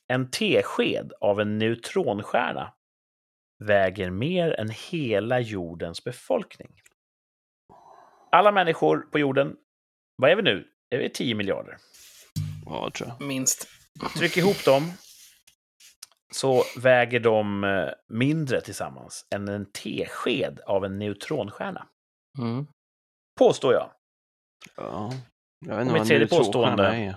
En 0.09 0.31
tesked 0.31 1.13
av 1.21 1.41
en 1.41 1.59
neutronstjärna 1.59 2.73
väger 3.65 4.11
mer 4.11 4.61
än 4.61 4.71
hela 4.91 5.41
jordens 5.41 6.05
befolkning. 6.05 6.71
Alla 8.33 8.53
människor 8.53 8.99
på 8.99 9.19
jorden, 9.19 9.57
vad 10.17 10.31
är 10.31 10.37
vi 10.37 10.43
nu? 10.43 10.65
Är 10.91 10.99
vi 10.99 11.11
10 11.11 11.35
miljarder? 11.35 11.77
Ja, 12.67 12.91
tror 12.95 13.09
jag. 13.09 13.27
Minst. 13.29 13.69
Tryck 14.19 14.37
ihop 14.37 14.65
dem 14.65 14.93
så 16.35 16.65
väger 16.77 17.21
de 17.21 17.65
eh, 17.65 17.89
mindre 18.09 18.61
tillsammans 18.61 19.27
än 19.35 19.49
en 19.49 19.67
tesked 19.73 20.61
av 20.67 20.85
en 20.85 20.99
neutronstjärna. 20.99 21.87
Mm. 22.39 22.67
Påstår 23.39 23.73
jag. 23.73 23.91
Ja. 24.77 25.13
Jag 25.67 25.77
vet 25.77 25.87
inte 25.87 25.99
mitt 25.99 26.09
tredje 26.09 26.27
påstående. 26.27 26.87
är. 26.87 27.17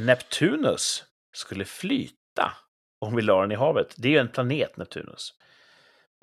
Neptunus 0.00 1.04
skulle 1.36 1.64
flyta 1.64 2.52
om 3.00 3.16
vi 3.16 3.22
la 3.22 3.40
den 3.40 3.52
i 3.52 3.54
havet. 3.54 3.94
Det 3.98 4.08
är 4.08 4.12
ju 4.12 4.18
en 4.18 4.28
planet, 4.28 4.76
Neptunus. 4.76 5.34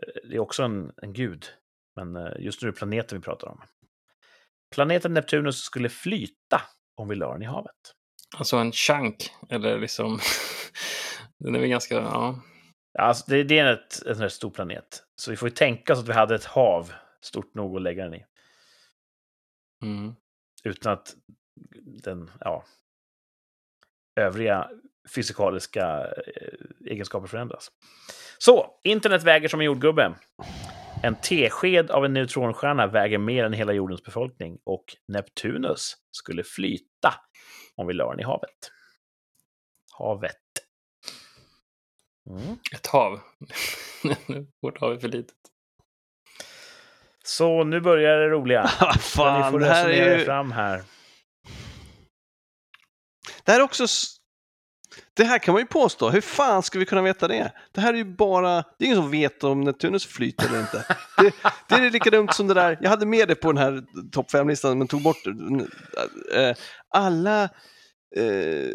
Eh, 0.04 0.30
Det 0.30 0.36
är 0.36 0.40
också 0.40 0.64
en, 0.64 0.92
en 1.02 1.14
gud, 1.14 1.46
men 1.96 2.16
eh, 2.16 2.32
just 2.40 2.62
nu 2.62 2.68
är 2.68 2.72
det 2.72 2.78
planeten 2.78 3.18
vi 3.18 3.24
pratar 3.24 3.48
om. 3.48 3.62
Planeten 4.76 5.14
Neptunus 5.14 5.62
skulle 5.62 5.90
flyta 5.90 6.62
om 6.96 7.08
vi 7.08 7.16
la 7.16 7.34
den 7.34 7.42
i 7.42 7.46
havet. 7.46 7.94
Alltså 8.38 8.58
en 8.58 8.72
chunk, 8.72 9.30
eller 9.50 9.80
liksom... 9.80 10.20
Den 11.40 11.56
är 11.56 11.60
väl 11.60 11.70
ganska... 11.70 11.96
Ja. 11.96 12.42
Alltså, 13.00 13.26
det, 13.28 13.44
det 13.44 13.60
är 13.60 13.74
ett, 13.74 14.06
en 14.06 14.18
här 14.18 14.30
stor 14.30 14.50
planet, 14.50 15.04
så 15.16 15.32
vi 15.32 15.38
får 15.38 15.50
ju 15.50 15.56
tänka 15.56 15.94
oss 15.94 16.00
att 16.00 16.08
vi 16.08 16.14
hade 16.14 16.36
ett 16.36 16.46
hav 16.46 16.94
stort 17.22 17.56
nog 17.56 17.76
att 17.76 17.82
lägga 17.82 18.04
den 18.04 18.14
i. 18.14 18.26
Mm. 19.84 20.16
Utan 20.64 20.94
att 20.94 21.16
den, 22.04 22.32
ja, 22.40 22.64
övriga 24.16 24.70
fysikaliska 25.16 26.08
eh, 26.08 26.92
egenskaper 26.92 27.28
förändras. 27.28 27.72
Så, 28.38 28.80
internet 28.84 29.24
väger 29.24 29.48
som 29.48 29.60
en 29.60 29.66
jordgubbe. 29.66 30.16
En 31.04 31.16
tesked 31.16 31.92
av 31.92 32.06
en 32.06 32.14
neutronstjärna 32.14 32.88
väger 32.88 33.18
mer 33.18 33.44
än 33.44 33.54
hela 33.54 33.74
jordens 33.74 34.04
befolkning 34.04 34.58
och 34.64 34.86
Neptunus 35.08 35.94
skulle 36.12 36.44
flyta 36.44 37.14
om 37.76 37.88
vi 37.88 37.94
la 37.94 38.12
den 38.12 38.20
i 38.20 38.24
havet. 38.24 38.72
Havet. 39.98 40.47
Mm. 42.30 42.58
Ett 42.74 42.88
hav. 42.88 43.20
Vårt 44.62 44.80
hav 44.80 44.94
är 44.94 44.98
för 44.98 45.08
litet. 45.08 45.36
Så 47.24 47.64
nu 47.64 47.82
börjar 47.82 48.18
det 48.18 48.30
roliga. 48.30 48.62
Ni 48.96 49.00
fan, 49.00 49.52
får 49.52 49.60
det 49.60 49.66
här 49.66 49.90
är 49.90 50.18
ju... 50.18 50.26
fram 50.26 50.52
här. 50.52 50.84
Det 53.44 53.52
här 53.52 53.60
är 53.60 53.64
också... 53.64 53.86
Det 55.14 55.24
här 55.24 55.40
kan 55.40 55.54
man 55.54 55.62
ju 55.62 55.68
påstå. 55.68 56.10
Hur 56.10 56.22
fan 56.22 56.64
ska 56.64 56.80
vi 56.80 56.86
kunna 56.86 57.02
veta 57.02 57.28
det? 57.28 57.52
Det 57.72 57.82
här 57.82 57.94
är 57.94 57.98
ju 57.98 58.16
bara... 58.16 58.56
Det 58.56 58.84
är 58.84 58.86
ingen 58.86 58.98
som 58.98 59.12
vet 59.12 59.44
om 59.44 59.62
Neptunus 59.62 60.06
flyter 60.06 60.48
eller 60.48 60.60
inte. 60.60 60.86
Det, 61.18 61.34
det 61.70 61.76
är 61.76 61.92
lika 61.92 62.10
dumt 62.10 62.30
som 62.32 62.48
det 62.48 62.54
där... 62.54 62.78
Jag 62.82 62.90
hade 62.90 63.06
med 63.06 63.28
det 63.28 63.36
på 63.36 63.52
den 63.52 63.64
här 63.64 63.84
topp 64.12 64.32
5-listan 64.32 64.78
men 64.78 64.88
tog 64.88 65.02
bort 65.02 65.18
det. 65.24 66.50
Eh, 66.50 66.56
Alla 66.90 67.50
eh, 68.16 68.70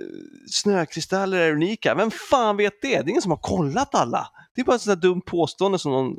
snökristaller 0.51 1.39
är 1.39 1.53
unika. 1.53 1.95
Vem 1.95 2.11
fan 2.11 2.57
vet 2.57 2.83
det? 2.83 2.89
Det 2.89 2.95
är 2.97 3.09
ingen 3.09 3.23
som 3.23 3.31
har 3.31 3.39
kollat 3.39 3.95
alla. 3.95 4.29
Det 4.55 4.61
är 4.61 4.65
bara 4.65 4.77
ett 4.77 4.83
sånt 4.83 5.01
där 5.01 5.09
dumt 5.09 5.23
påstående 5.27 5.79
som, 5.79 5.93
någon, 5.93 6.17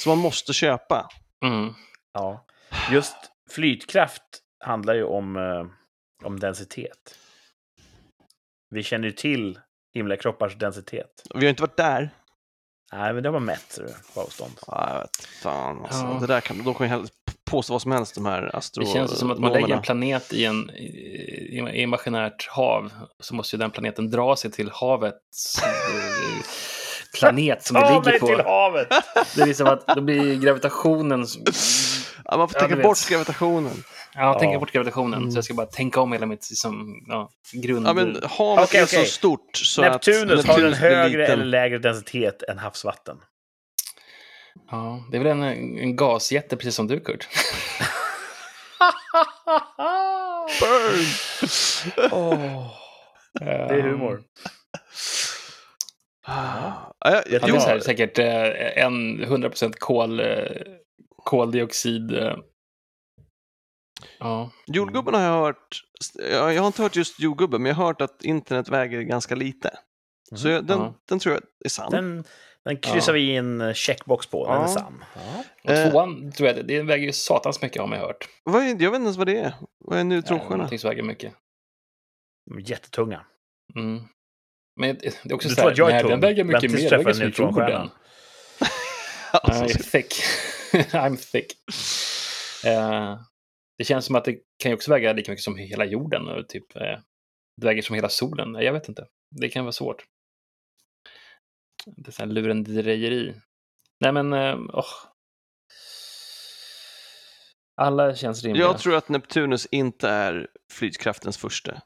som 0.00 0.10
man 0.10 0.18
måste 0.18 0.52
köpa. 0.52 1.08
Mm. 1.44 1.74
Ja. 2.12 2.46
Just 2.92 3.16
flytkraft 3.50 4.22
handlar 4.64 4.94
ju 4.94 5.04
om, 5.04 5.36
eh, 5.36 6.26
om 6.26 6.40
densitet. 6.40 7.18
Vi 8.70 8.82
känner 8.82 9.08
ju 9.08 9.12
till 9.12 9.58
himlakroppars 9.94 10.58
densitet. 10.58 11.22
Vi 11.34 11.40
har 11.46 11.50
inte 11.50 11.62
varit 11.62 11.76
där. 11.76 12.10
Nej, 12.92 13.14
men 13.14 13.22
det 13.22 13.28
har 13.28 13.32
man 13.32 13.44
mätt 13.44 13.78
på 14.14 14.20
avstånd. 14.20 14.52
Ja, 14.66 14.88
jag 14.90 15.00
vet. 15.00 15.26
Fan 15.42 15.84
alltså. 15.84 16.02
Ja. 16.02 16.18
Det 16.20 16.26
där 16.26 16.40
kan, 16.40 16.64
kan 16.64 16.74
ju 16.80 16.86
hellre 16.86 17.08
påstå 17.56 17.72
vad 17.74 17.82
som 17.82 17.92
helst, 17.92 18.14
de 18.14 18.26
här 18.26 18.56
astro... 18.56 18.84
Det 18.84 18.90
känns 18.90 19.18
som 19.18 19.30
att 19.30 19.38
man 19.38 19.52
lägger 19.52 19.74
en 19.74 19.82
planet 19.82 20.32
i 20.32 20.44
en 20.44 20.70
i, 20.70 20.84
i 21.74 21.82
imaginärt 21.82 22.48
hav 22.48 22.90
så 23.20 23.34
måste 23.34 23.56
ju 23.56 23.60
den 23.60 23.70
planeten 23.70 24.10
dra 24.10 24.36
sig 24.36 24.50
till 24.50 24.70
havets 24.72 25.62
eh, 25.62 26.44
planet 27.18 27.62
som 27.62 27.74
det 27.74 27.80
Ta 27.80 27.88
ligger 27.88 28.04
mig 28.10 28.20
på. 28.20 28.26
till 28.26 28.40
havet! 28.40 28.88
Det 29.36 29.42
är 29.42 29.46
liksom 29.46 29.66
att 29.66 29.86
då 29.86 30.00
blir 30.00 30.40
gravitationen... 30.40 31.26
Ja, 32.24 32.36
man 32.36 32.48
får 32.48 32.60
Ja, 32.62 32.68
tänka 32.68 32.82
bort 32.82 33.08
gravitationen. 33.08 33.72
Ja, 34.14 34.38
Ja. 34.42 34.58
bort 34.58 34.72
gravitationen. 34.72 35.18
Mm. 35.18 35.30
Så 35.30 35.38
jag 35.38 35.44
ska 35.44 35.54
bara 35.54 35.66
tänka 35.66 36.00
om 36.00 36.12
hela 36.12 36.26
mitt 36.26 36.50
liksom, 36.50 36.94
ja, 37.08 37.28
grund... 37.52 37.86
Ja, 37.86 37.92
men 37.92 38.20
havet 38.30 38.64
Okej, 38.68 38.80
är 38.80 38.84
okej. 38.84 39.06
så 39.06 39.12
stort 39.12 39.56
så 39.56 39.82
Neptunus 39.82 40.40
att 40.40 40.46
har 40.46 40.54
en 40.58 40.64
Neptunus 40.64 40.78
högre 40.78 41.18
liten. 41.20 41.32
eller 41.34 41.44
lägre 41.44 41.78
densitet 41.78 42.42
än 42.42 42.58
havsvatten. 42.58 43.16
Ja, 44.70 45.04
det 45.10 45.16
är 45.16 45.24
väl 45.24 45.42
en, 45.42 45.78
en 45.78 45.96
gasjätte 45.96 46.56
precis 46.56 46.74
som 46.74 46.86
du, 46.86 47.00
Kurt. 47.00 47.28
Burn! 50.60 51.04
Åh, 52.12 52.70
det 53.40 53.74
är 53.74 53.82
humor. 53.82 54.22
Ah, 56.26 56.72
ja, 57.00 57.22
jag, 57.26 57.42
det 57.42 57.48
är 57.48 57.58
så 57.58 57.68
här, 57.68 57.80
säkert 57.80 58.18
eh, 58.18 58.84
en 58.84 59.24
100% 59.24 59.72
kol, 59.78 60.20
eh, 60.20 60.26
koldioxid. 61.16 62.14
Eh. 62.14 62.36
Ja. 64.18 64.50
jordgubben 64.66 65.14
har 65.14 65.22
jag 65.22 65.32
hört, 65.32 65.82
jag, 66.30 66.54
jag 66.54 66.62
har 66.62 66.66
inte 66.66 66.82
hört 66.82 66.96
just 66.96 67.20
jordgubben, 67.20 67.62
men 67.62 67.68
jag 67.68 67.76
har 67.76 67.86
hört 67.86 68.00
att 68.00 68.24
internet 68.24 68.68
väger 68.68 69.02
ganska 69.02 69.34
lite. 69.34 69.78
Så 70.34 70.48
jag, 70.48 70.66
den, 70.66 70.78
Ja. 70.78 70.94
den 71.08 71.18
tror 71.18 71.34
jag 71.34 71.42
är 71.64 71.68
sann. 71.68 71.90
Den, 71.90 72.24
den 72.64 72.76
kryssar 72.76 73.12
vi 73.12 73.20
i 73.20 73.36
en 73.36 73.74
checkbox 73.74 74.26
på. 74.26 74.46
Den 74.46 74.56
är 74.56 74.60
Ja. 74.60 74.68
sann. 74.68 75.04
Ja. 75.14 75.44
Och 75.64 75.70
Eh. 75.70 75.90
tvåan 75.90 76.32
tror 76.32 76.48
jag, 76.48 76.66
det, 76.66 76.82
väger 76.82 77.06
ju 77.06 77.12
satans 77.12 77.62
mycket 77.62 77.80
har 77.80 77.86
man 77.88 77.98
hört. 77.98 78.28
Vad 78.44 78.62
är, 78.62 78.66
jag 78.66 78.74
vet 78.74 78.84
inte 78.84 78.96
ens 78.96 79.16
vad 79.16 79.26
det 79.26 79.36
är. 79.38 79.54
Vad 79.78 79.96
är 79.96 80.00
en 80.00 80.10
Ja, 80.10 80.16
neutronstjärna? 80.16 80.56
Någonting 80.56 80.78
som 80.78 80.88
väger 80.90 81.02
mycket. 81.02 81.34
De 82.50 82.56
är 82.58 82.70
Jättetunga. 82.70 83.26
Mm. 83.76 84.02
Men 84.80 84.96
det 85.00 85.06
är 85.24 85.32
också 85.34 85.48
Du 85.48 85.54
så 85.54 85.60
tror 85.60 85.70
här, 85.70 85.78
jag 85.78 85.88
är 85.88 85.92
nej, 85.92 86.02
tung? 86.02 86.10
den 86.10 86.20
väger 86.20 86.44
mycket 86.44 86.70
mer. 86.72 86.90
Den 86.90 86.98
väger 86.98 87.12
som 87.12 87.24
neutronstjärna? 87.24 87.70
jorden. 87.70 87.90
I'm 89.32 89.90
thick. 89.90 90.14
I'm 90.92 91.16
thick. 91.32 91.52
Eh, 92.66 93.18
det 93.78 93.84
känns 93.84 94.04
som 94.04 94.16
att 94.16 94.24
det 94.24 94.32
kan 94.58 94.70
ju 94.70 94.74
också 94.74 94.90
väga 94.90 95.12
lika 95.12 95.32
mycket 95.32 95.44
som 95.44 95.56
hela 95.56 95.84
jorden. 95.84 96.28
Och 96.28 96.48
typ, 96.48 96.76
eh, 96.76 96.82
det 97.60 97.66
väger 97.66 97.82
som 97.82 97.94
hela 97.94 98.08
solen. 98.08 98.54
Jag 98.54 98.72
vet 98.72 98.88
inte. 98.88 99.06
Det 99.40 99.48
kan 99.48 99.64
vara 99.64 99.72
svårt. 99.72 100.04
Det 101.86 102.08
är 102.08 102.12
så 102.12 102.22
här 102.22 102.30
lurendrejeri. 102.30 103.34
Nej, 104.00 104.12
men... 104.12 104.32
Åh. 104.70 104.84
Alla 107.76 108.14
känns 108.14 108.44
rimliga. 108.44 108.64
jag 108.66 108.78
tror 108.78 108.96
att 108.96 109.08
Neptunus 109.08 109.66
inte 109.66 110.08
är 110.08 110.48
flytkraftens 110.72 111.38
första. 111.38 111.82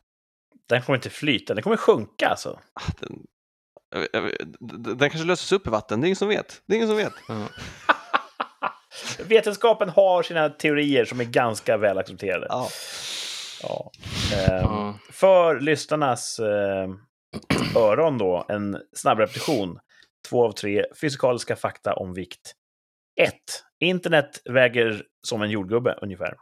Den 0.68 0.82
kommer 0.82 0.96
inte 0.96 1.10
flyta, 1.10 1.54
den 1.54 1.62
kommer 1.62 1.76
sjunka 1.76 2.28
alltså. 2.28 2.60
Ah, 2.72 2.90
Den, 3.00 3.26
den 4.98 5.10
kanske 5.10 5.26
löses 5.26 5.52
upp 5.52 5.66
i 5.66 5.70
vatten, 5.70 6.00
det 6.00 6.04
är 6.04 6.08
ingen 6.08 6.16
som 6.16 6.28
vet. 6.28 6.62
Det 6.66 6.72
är 6.72 6.76
ingen 6.76 6.88
som 6.88 6.96
vet. 6.96 7.12
Ja. 7.28 7.48
Vetenskapen 9.28 9.88
har 9.88 10.22
sina 10.22 10.48
teorier 10.48 11.04
som 11.04 11.20
är 11.20 11.24
ganska 11.24 11.76
väl 11.76 11.98
accepterade. 11.98 12.46
Ja. 12.50 12.68
Ja. 13.62 13.90
Ehm, 14.36 14.62
Ja. 14.62 14.98
För 15.10 15.60
lyssnarnas 15.60 16.38
eh, 16.38 16.88
öron 17.76 18.18
då, 18.18 18.46
en 18.48 18.78
snabb 18.92 19.18
repetition. 19.18 19.78
Två 20.28 20.44
av 20.44 20.52
tre 20.52 20.84
fysikaliska 21.00 21.56
fakta 21.56 21.94
om 21.94 22.14
vikt. 22.14 22.54
1. 23.20 23.34
Internet 23.80 24.42
väger 24.44 25.02
som 25.26 25.42
en 25.42 25.50
jordgubbe 25.50 25.98
ungefär. 26.02 26.36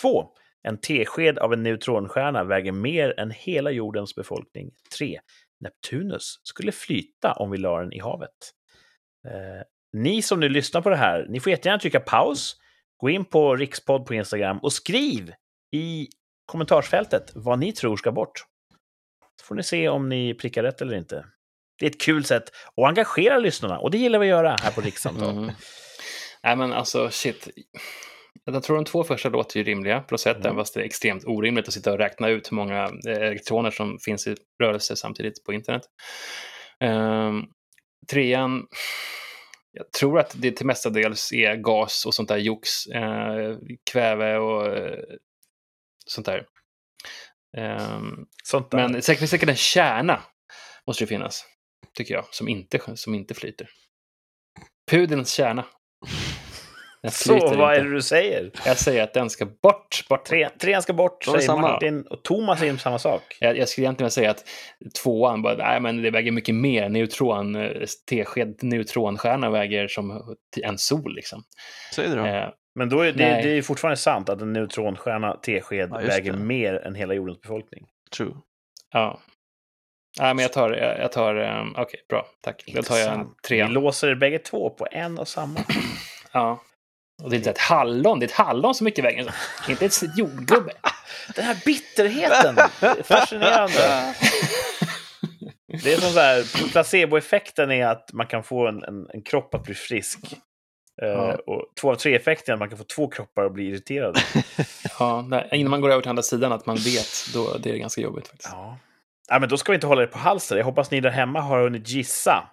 2. 0.00 0.30
En 0.62 0.80
tesked 0.80 1.38
av 1.38 1.52
en 1.52 1.62
neutronstjärna 1.62 2.44
väger 2.44 2.72
mer 2.72 3.20
än 3.20 3.30
hela 3.30 3.70
jordens 3.70 4.14
befolkning. 4.14 4.70
3. 4.98 5.20
Neptunus 5.60 6.40
skulle 6.42 6.72
flyta 6.72 7.32
om 7.32 7.50
vi 7.50 7.58
la 7.58 7.80
den 7.80 7.92
i 7.92 8.00
havet. 8.00 8.54
Eh, 9.28 9.62
ni 9.92 10.22
som 10.22 10.40
nu 10.40 10.48
lyssnar 10.48 10.80
på 10.80 10.90
det 10.90 10.96
här, 10.96 11.26
ni 11.28 11.40
får 11.40 11.50
jättegärna 11.50 11.78
trycka 11.78 12.00
paus, 12.00 12.56
gå 12.96 13.10
in 13.10 13.24
på 13.24 13.56
Rikspodd 13.56 14.06
på 14.06 14.14
Instagram 14.14 14.58
och 14.58 14.72
skriv 14.72 15.32
i 15.72 16.08
kommentarsfältet 16.46 17.32
vad 17.34 17.58
ni 17.58 17.72
tror 17.72 17.96
ska 17.96 18.12
bort. 18.12 18.44
Så 19.40 19.44
får 19.44 19.54
ni 19.54 19.62
se 19.62 19.88
om 19.88 20.08
ni 20.08 20.34
prickar 20.34 20.62
rätt 20.62 20.80
eller 20.80 20.96
inte. 20.96 21.24
Det 21.78 21.86
är 21.86 21.90
ett 21.90 22.00
kul 22.00 22.24
sätt 22.24 22.42
att 22.76 22.84
engagera 22.84 23.38
lyssnarna 23.38 23.78
och 23.78 23.90
det 23.90 23.98
gillar 23.98 24.18
vi 24.18 24.26
att 24.26 24.30
göra 24.30 24.56
här 24.62 24.70
på 24.72 24.80
Rikssamtal. 24.80 25.36
Mm. 25.38 25.50
Nej, 26.42 26.56
men 26.56 26.72
alltså 26.72 27.10
shit. 27.10 27.48
Jag 28.44 28.62
tror 28.62 28.76
de 28.76 28.84
två 28.84 29.04
första 29.04 29.28
låter 29.28 29.58
ju 29.58 29.64
rimliga 29.64 30.00
på 30.00 30.18
sätt, 30.18 30.36
Mm. 30.44 30.56
fast 30.56 30.74
det 30.74 30.80
är 30.80 30.84
extremt 30.84 31.24
orimligt 31.26 31.68
att 31.68 31.74
sitta 31.74 31.92
och 31.92 31.98
räkna 31.98 32.28
ut 32.28 32.50
hur 32.52 32.56
många 32.56 32.84
eh, 33.08 33.16
elektroner 33.22 33.70
som 33.70 33.98
finns 33.98 34.26
i 34.26 34.36
rörelse 34.62 34.96
samtidigt 34.96 35.44
på 35.44 35.52
internet. 35.52 35.82
Um, 36.84 37.46
trean, 38.10 38.66
jag 39.72 39.92
tror 39.92 40.18
att 40.18 40.34
det 40.36 40.52
till 40.52 40.66
mestadels 40.66 41.32
är 41.32 41.56
gas 41.56 42.06
och 42.06 42.14
sånt 42.14 42.28
där 42.28 42.36
jox, 42.36 42.86
eh, 42.86 43.56
kväve 43.90 44.36
och 44.38 44.76
eh, 44.76 44.98
sånt 46.06 46.26
där. 46.26 46.46
Ehm, 47.56 48.16
Sånt 48.44 48.70
där. 48.70 48.78
men 48.88 49.02
säkert, 49.02 49.28
säkert 49.28 49.48
en 49.48 49.56
kärna 49.56 50.22
måste 50.86 51.04
det 51.04 51.08
finnas, 51.08 51.44
tycker 51.94 52.14
jag, 52.14 52.24
som 52.30 52.48
inte, 52.48 52.80
som 52.94 53.14
inte 53.14 53.34
flyter. 53.34 53.68
Pudelns 54.90 55.32
kärna. 55.32 55.64
Den 57.02 57.10
Så, 57.10 57.32
vad 57.56 57.72
är 57.72 57.74
inte. 57.78 57.88
det 57.88 57.94
du 57.94 58.02
säger? 58.02 58.50
Jag 58.66 58.76
säger 58.76 59.02
att 59.02 59.14
den 59.14 59.30
ska 59.30 59.46
bort. 59.46 60.04
bort. 60.08 60.24
Tre, 60.24 60.48
trean 60.48 60.82
ska 60.82 60.92
bort, 60.92 61.26
är 61.26 61.30
säger 61.30 61.46
samma. 61.46 61.60
Martin. 61.60 62.02
Och 62.10 62.22
Thomas 62.24 62.62
är 62.62 62.72
på 62.72 62.78
samma 62.78 62.98
sak. 62.98 63.22
Jag, 63.40 63.58
jag 63.58 63.68
skulle 63.68 63.84
egentligen 63.84 64.10
säga 64.10 64.30
att 64.30 64.44
tvåan, 65.02 65.42
bara, 65.42 65.54
nej, 65.56 65.80
men 65.80 66.02
det 66.02 66.10
väger 66.10 66.32
mycket 66.32 66.54
mer. 66.54 66.88
Neutron, 66.88 67.56
eh, 67.56 67.70
tesked 68.10 68.62
neutronstjärna 68.62 69.50
väger 69.50 69.88
som 69.88 70.36
en 70.62 70.78
sol. 70.78 71.14
Liksom. 71.14 71.42
Säg 71.94 72.08
det 72.08 72.14
då. 72.14 72.26
Eh, 72.26 72.48
Men 72.74 72.88
då 72.88 73.00
är 73.00 73.12
det, 73.12 73.30
Nej. 73.32 73.42
det 73.42 73.50
är 73.58 73.62
fortfarande 73.62 73.96
sant 73.96 74.28
att 74.28 74.40
en 74.40 74.52
neutronstjärna, 74.52 75.36
T-sked, 75.36 75.88
Ja, 75.92 75.98
väger 75.98 76.32
det. 76.32 76.38
mer 76.38 76.74
än 76.74 76.94
hela 76.94 77.14
jordens 77.14 77.40
befolkning. 77.40 77.86
True. 78.16 78.32
ja. 78.92 79.20
Nej, 80.18 80.34
men 80.34 80.42
jag 80.42 80.52
tar, 80.52 80.70
jag, 80.70 80.98
jag 80.98 81.12
tar 81.12 81.36
um, 81.60 81.74
okej, 81.78 82.00
bra, 82.08 82.26
tack. 82.40 82.64
Då 82.74 82.82
tar 82.82 82.96
jag 82.96 83.14
en 83.14 83.26
trea. 83.48 83.66
Vi 83.66 83.72
låser 83.72 84.08
er 84.08 84.14
bägge 84.14 84.38
två 84.38 84.70
på 84.70 84.86
en 84.90 85.18
och 85.18 85.28
samma. 85.28 85.60
Ja. 86.32 86.62
Och 87.22 87.30
det 87.30 87.36
är 87.36 87.38
inte 87.38 87.50
ett 87.50 87.58
hallon, 87.58 88.18
det 88.20 88.24
är 88.24 88.28
ett 88.28 88.34
hallon 88.34 88.74
som 88.74 88.84
mycket 88.84 89.04
väger. 89.04 89.34
Inte 89.68 89.86
ett 89.86 90.18
jordgubbe. 90.18 90.72
Den 91.34 91.44
här 91.44 91.56
bitterheten! 91.64 92.56
Fascinerande. 93.04 94.14
Det 95.82 95.92
är 95.92 96.00
som 96.00 96.12
så 96.12 96.20
här, 96.20 96.68
placeboeffekten 96.72 97.70
är 97.70 97.86
att 97.86 98.12
man 98.12 98.26
kan 98.26 98.42
få 98.42 98.66
en, 98.68 98.82
en, 98.84 99.06
en 99.14 99.22
kropp 99.22 99.54
att 99.54 99.62
bli 99.62 99.74
frisk. 99.74 100.18
Eh, 101.02 101.08
Ja. 101.08 101.38
och 101.46 101.64
två 101.80 101.90
av 101.90 101.94
tre-effekten 101.94 102.52
är 102.52 102.54
att 102.54 102.58
man 102.58 102.68
kan 102.68 102.78
få 102.78 102.84
två 102.84 103.08
kroppar 103.08 103.44
att 103.44 103.52
bli 103.52 103.64
irriterade. 103.68 104.20
Ja, 104.98 105.22
nej, 105.28 105.48
innan 105.52 105.70
man 105.70 105.80
går 105.80 105.90
över 105.90 106.02
till 106.02 106.10
andra 106.10 106.22
sidan, 106.22 106.52
att 106.52 106.66
man 106.66 106.76
vet, 106.76 107.08
då 107.34 107.56
det 107.58 107.70
är 107.70 107.76
ganska 107.76 108.00
jobbigt 108.00 108.28
faktiskt. 108.28 108.50
Ja 108.52 108.78
ja, 109.28 109.38
men 109.38 109.48
då 109.48 109.56
ska 109.56 109.72
vi 109.72 109.74
inte 109.74 109.86
hålla 109.86 110.02
er 110.02 110.06
på 110.06 110.18
halsen. 110.18 110.58
Jag 110.58 110.64
hoppas 110.64 110.90
ni 110.90 111.00
där 111.00 111.10
hemma 111.10 111.40
har 111.40 111.62
hunnit 111.62 111.88
gissa 111.88 112.50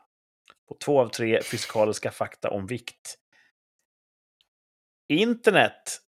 på 0.68 0.78
två 0.86 1.02
av 1.02 1.08
tre 1.08 1.42
fysikaliska 1.44 2.12
fakta 2.12 2.50
om 2.50 2.68
vikt. 2.68 3.18
Internet 5.08 6.02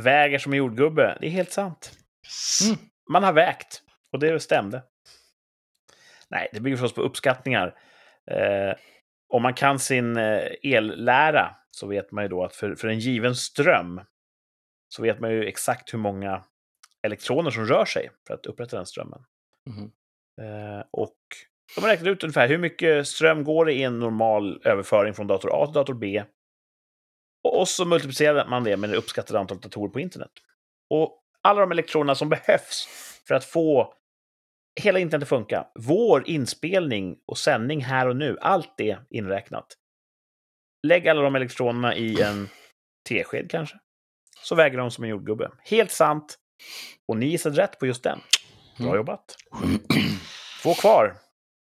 väger 0.00 0.38
som 0.38 0.52
en 0.52 0.58
jordgubbe. 0.58 1.18
Det 1.20 1.26
är 1.26 1.30
helt 1.30 1.52
sant. 1.52 1.92
Mm. 2.64 2.78
Man 3.10 3.24
har 3.24 3.32
vägt 3.32 3.82
och 4.12 4.18
det 4.18 4.40
stämde. 4.40 4.82
Nej, 6.28 6.48
det 6.52 6.60
bygger 6.60 6.76
förstås 6.76 6.94
på 6.94 7.02
uppskattningar. 7.02 7.78
Eh, 8.30 8.74
om 9.28 9.42
man 9.42 9.54
kan 9.54 9.78
sin 9.78 10.16
eh, 10.16 10.48
ellära 10.62 11.56
så 11.70 11.86
vet 11.86 12.12
man 12.12 12.24
ju 12.24 12.28
då 12.28 12.44
att 12.44 12.56
för, 12.56 12.74
för 12.74 12.88
en 12.88 12.98
given 12.98 13.34
ström 13.34 14.00
så 14.88 15.02
vet 15.02 15.20
man 15.20 15.30
ju 15.30 15.44
exakt 15.44 15.94
hur 15.94 15.98
många 15.98 16.44
elektroner 17.02 17.50
som 17.50 17.66
rör 17.66 17.84
sig 17.84 18.10
för 18.26 18.34
att 18.34 18.46
upprätta 18.46 18.76
den 18.76 18.86
strömmen. 18.86 19.24
Mm. 19.66 19.90
Eh, 20.42 20.84
och 20.90 21.16
de 21.74 21.80
har 21.80 21.88
räknat 21.88 22.08
ut 22.08 22.24
ungefär 22.24 22.48
hur 22.48 22.58
mycket 22.58 23.08
ström 23.08 23.44
går 23.44 23.64
det 23.64 23.72
i 23.72 23.82
en 23.82 23.98
normal 23.98 24.60
överföring 24.64 25.14
från 25.14 25.26
dator 25.26 25.62
A 25.62 25.66
till 25.66 25.74
dator 25.74 25.94
B. 25.94 26.24
Och, 27.44 27.60
och 27.60 27.68
så 27.68 27.84
multiplicerar 27.84 28.46
man 28.48 28.64
det 28.64 28.76
med 28.76 28.90
det 28.90 28.96
uppskattade 28.96 29.38
antalet 29.38 29.62
datorer 29.62 29.92
på 29.92 30.00
internet. 30.00 30.32
Och 30.94 31.22
alla 31.42 31.60
de 31.60 31.70
elektronerna 31.70 32.14
som 32.14 32.28
behövs 32.28 32.88
för 33.28 33.34
att 33.34 33.44
få 33.44 33.94
hela 34.80 34.98
internet 34.98 35.22
att 35.22 35.28
funka, 35.28 35.66
vår 35.74 36.28
inspelning 36.28 37.16
och 37.26 37.38
sändning 37.38 37.84
här 37.84 38.08
och 38.08 38.16
nu, 38.16 38.38
allt 38.40 38.74
det 38.76 38.98
inräknat. 39.10 39.66
Lägg 40.86 41.08
alla 41.08 41.22
de 41.22 41.36
elektronerna 41.36 41.96
i 41.96 42.22
en 42.22 42.48
tesked 43.08 43.50
kanske, 43.50 43.78
så 44.42 44.54
väger 44.54 44.78
de 44.78 44.90
som 44.90 45.04
en 45.04 45.10
jordgubbe. 45.10 45.50
Helt 45.58 45.90
sant. 45.90 46.38
Och 47.08 47.16
ni 47.16 47.26
gissade 47.26 47.62
rätt 47.62 47.78
på 47.78 47.86
just 47.86 48.02
den. 48.02 48.20
Bra 48.76 48.86
Mm. 48.86 48.96
jobbat. 48.96 49.36
Två 50.62 50.74
kvar. 50.74 51.16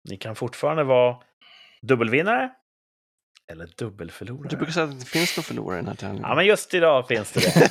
Ni 0.09 0.17
kan 0.17 0.37
fortfarande 0.37 0.85
vara 0.85 1.17
dubbelvinnare 1.83 2.51
eller 3.53 3.67
dubbelförlorare. 3.77 4.49
Du 4.49 4.57
brukar 4.57 4.73
säga 4.73 4.85
att 4.87 5.01
det 5.01 5.07
finns 5.07 5.37
någon 5.37 5.45
förlorare 5.45 5.79
i 5.79 5.81
den 5.83 5.89
här 5.89 5.95
tävlingen. 5.97 6.29
Ja, 6.29 6.35
men 6.35 6.47
just 6.47 6.75
idag 6.75 7.09
finns 7.09 7.33
det 7.33 7.41
det. 7.41 7.71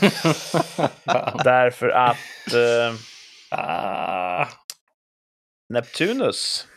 Därför 1.44 1.90
att 1.90 2.18
ah, 3.52 4.48
Neptunus 5.70 6.68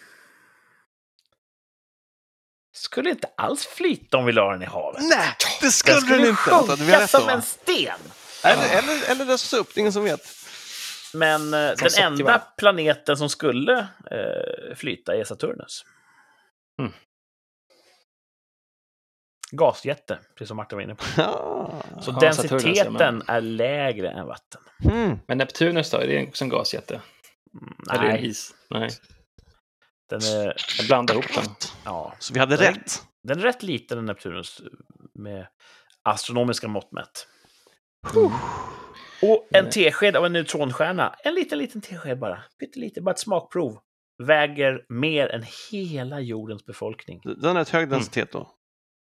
skulle 2.72 3.10
inte 3.10 3.28
alls 3.36 3.66
flyta 3.66 4.16
om 4.16 4.24
vi 4.26 4.32
la 4.32 4.52
den 4.52 4.62
i 4.62 4.66
havet. 4.66 5.02
Nej, 5.02 5.34
det 5.38 5.46
Den 5.60 5.72
skulle 5.72 6.00
skulle 6.00 6.16
den 6.16 6.28
inte! 6.28 6.50
Vänta, 6.50 6.76
vi 6.76 6.92
har 6.92 6.98
sjunka 6.98 7.06
som 7.06 7.28
en 7.28 7.42
sten. 7.42 7.98
Eller, 8.44 8.78
eller, 8.78 9.10
eller 9.10 9.24
lösas 9.24 9.52
upp, 9.52 9.74
det 9.74 9.78
är 9.78 9.80
ingen 9.80 9.92
som 9.92 10.04
vet. 10.04 10.37
Men 11.14 11.54
eh, 11.54 11.70
den 11.76 12.04
enda 12.12 12.38
planeten 12.38 13.16
som 13.16 13.28
skulle 13.28 13.78
eh, 14.10 14.74
flyta 14.76 15.16
är 15.16 15.24
Saturnus. 15.24 15.84
Mm. 16.82 16.92
Gasjätte, 19.52 20.18
precis 20.34 20.48
som 20.48 20.56
Martin 20.56 20.76
var 20.76 20.82
inne 20.82 20.94
på. 20.94 21.04
Ja. 21.16 21.82
Så 22.00 22.10
Ja, 22.10 22.18
densiteten 22.20 22.58
Saturnus, 22.60 22.78
ja, 22.78 22.90
men- 22.90 23.22
är 23.26 23.40
lägre 23.40 24.10
än 24.10 24.26
vatten. 24.26 24.60
Mm. 24.84 25.18
Men 25.28 25.38
Neptunus 25.38 25.90
då, 25.90 25.98
är 25.98 26.06
det 26.06 26.28
också 26.28 26.44
en 26.44 26.48
gasjätte? 26.50 27.00
Mm, 27.62 27.74
Eller 27.90 27.98
är 28.04 28.08
det 28.08 28.14
en 28.14 28.20
nej, 28.20 28.30
is? 28.30 28.54
Nej, 28.70 28.90
den 30.08 30.20
är, 30.22 30.56
jag 30.78 30.86
blandar 30.86 31.14
ihop 31.14 31.34
dem. 31.34 31.44
ja, 31.84 32.14
Så 32.18 32.34
vi 32.34 32.40
hade 32.40 32.56
Nej. 32.56 32.70
rätt. 32.72 33.02
den 33.22 33.38
är 33.38 33.42
rätt 33.42 33.62
liten, 33.62 34.04
Neptunus, 34.04 34.62
med 35.14 35.46
astronomiska 36.02 36.68
mått 36.68 36.92
mätt. 36.92 37.26
Och 39.22 39.46
en 39.50 39.64
Nej. 39.64 39.72
tesked 39.72 40.16
av 40.16 40.26
en 40.26 40.32
neutronstjärna, 40.32 41.14
en 41.24 41.34
liten, 41.34 41.58
liten 41.58 41.80
tesked 41.80 42.18
bara, 42.18 42.42
pyttelite, 42.60 43.00
bara 43.00 43.10
ett 43.10 43.18
smakprov, 43.18 43.78
väger 44.22 44.84
mer 44.88 45.28
än 45.28 45.44
hela 45.70 46.20
jordens 46.20 46.66
befolkning. 46.66 47.20
Den 47.24 47.56
har 47.56 47.62
ett 47.62 47.68
hög 47.68 47.90
densitet 47.90 48.32
då. 48.32 48.50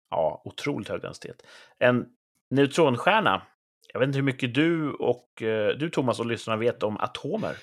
Ja, 0.10 0.42
otroligt 0.46 0.90
hög 0.90 1.02
densitet. 1.02 1.42
En 1.80 2.06
neutronstjärna, 2.50 3.48
jag 3.94 4.00
vet 4.00 4.08
inte 4.08 4.18
hur 4.18 4.24
mycket 4.24 4.54
du 4.54 4.94
och 4.94 5.42
eh, 5.42 5.78
du 5.78 5.90
Thomas 5.90 6.20
och 6.20 6.26
lyssnarna 6.26 6.60
vet 6.60 6.84
om 6.84 6.98
atomer. 6.98 7.58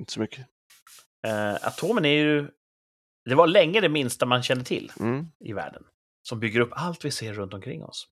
Inte 0.00 0.12
så 0.12 0.20
mycket. 0.20 0.46
Eh, 1.26 1.54
atomen 1.54 2.04
är 2.04 2.18
ju, 2.22 2.48
det 3.28 3.34
var 3.34 3.46
länge 3.46 3.80
det 3.80 3.88
minsta 3.88 4.26
man 4.26 4.42
kände 4.42 4.64
till 4.64 4.92
Mm. 5.00 5.26
i 5.44 5.52
världen, 5.52 5.84
som 6.22 6.40
bygger 6.40 6.60
upp 6.60 6.72
allt 6.72 7.04
vi 7.04 7.10
ser 7.10 7.32
runt 7.32 7.54
omkring 7.54 7.84
oss. 7.84 8.08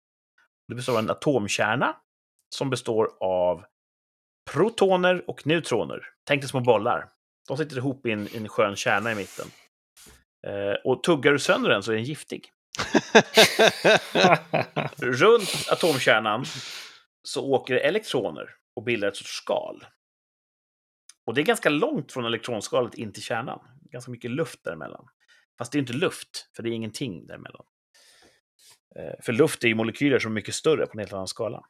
Det 0.69 0.75
består 0.75 0.93
av 0.93 0.99
en 0.99 1.11
atomkärna 1.11 1.97
som 2.55 2.71
består 2.71 3.11
av 3.21 3.65
protoner 4.51 5.31
och 5.31 5.47
neutroner. 5.47 6.01
Tänk 6.25 6.43
dig 6.43 6.49
små 6.49 6.61
bollar. 6.61 7.09
De 7.49 7.57
sitter 7.57 7.77
ihop 7.77 8.07
i 8.07 8.11
en, 8.11 8.29
i 8.29 8.37
en 8.37 8.49
skön 8.49 8.77
kärna 8.77 9.13
i 9.13 9.15
mitten. 9.15 9.47
Eh, 10.47 10.75
och 10.85 11.03
tuggar 11.03 11.33
du 11.33 11.39
sönder 11.39 11.71
den 11.71 11.83
så 11.83 11.93
är 11.93 11.97
den 11.97 12.05
giftig. 12.05 12.53
Runt 14.97 15.67
atomkärnan 15.71 16.45
så 17.23 17.45
åker 17.51 17.75
elektroner 17.75 18.51
och 18.77 18.83
bildar 18.83 19.09
ett 19.09 19.17
sorts 19.17 19.37
skal. 19.37 19.85
Och 21.27 21.35
det 21.35 21.41
är 21.41 21.45
ganska 21.45 21.69
långt 21.69 22.13
från 22.13 22.25
elektronskalet 22.25 22.95
in 22.95 23.13
till 23.13 23.23
kärnan. 23.23 23.61
Ganska 23.91 24.11
mycket 24.11 24.31
luft 24.31 24.65
däremellan. 24.65 25.07
Fast 25.59 25.73
det 25.73 25.79
är 25.79 25.81
inte 25.81 25.93
luft, 25.93 26.51
för 26.57 26.63
det 26.63 26.69
är 26.71 26.73
ingenting 26.73 27.27
däremellan. 27.27 27.65
Eh, 28.97 29.23
För 29.23 29.33
luft 29.33 29.65
är 29.65 29.69
ju 29.69 29.75
molekyler 29.75 30.19
som 30.19 30.33
är 30.33 30.35
mycket 30.35 30.55
större 30.55 30.87
på 30.87 30.93
en 30.93 30.99
helt 30.99 31.13
annan 31.13 31.29
skala. 31.29 31.63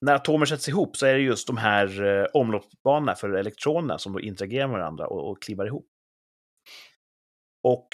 När 0.00 0.14
atomer 0.14 0.46
sätts 0.46 0.68
ihop 0.68 0.96
så 0.96 1.06
är 1.06 1.14
det 1.14 1.20
just 1.20 1.46
de 1.46 1.56
här 1.56 2.02
eh, 2.02 2.26
omloppsbanorna 2.34 3.14
för 3.14 3.30
elektronerna 3.30 3.98
som 3.98 4.12
då 4.12 4.20
interagerar 4.20 4.66
med 4.66 4.78
varandra 4.78 5.06
och, 5.06 5.30
och 5.30 5.42
klibbar 5.42 5.66
ihop. 5.66 5.86
Och 7.62 7.88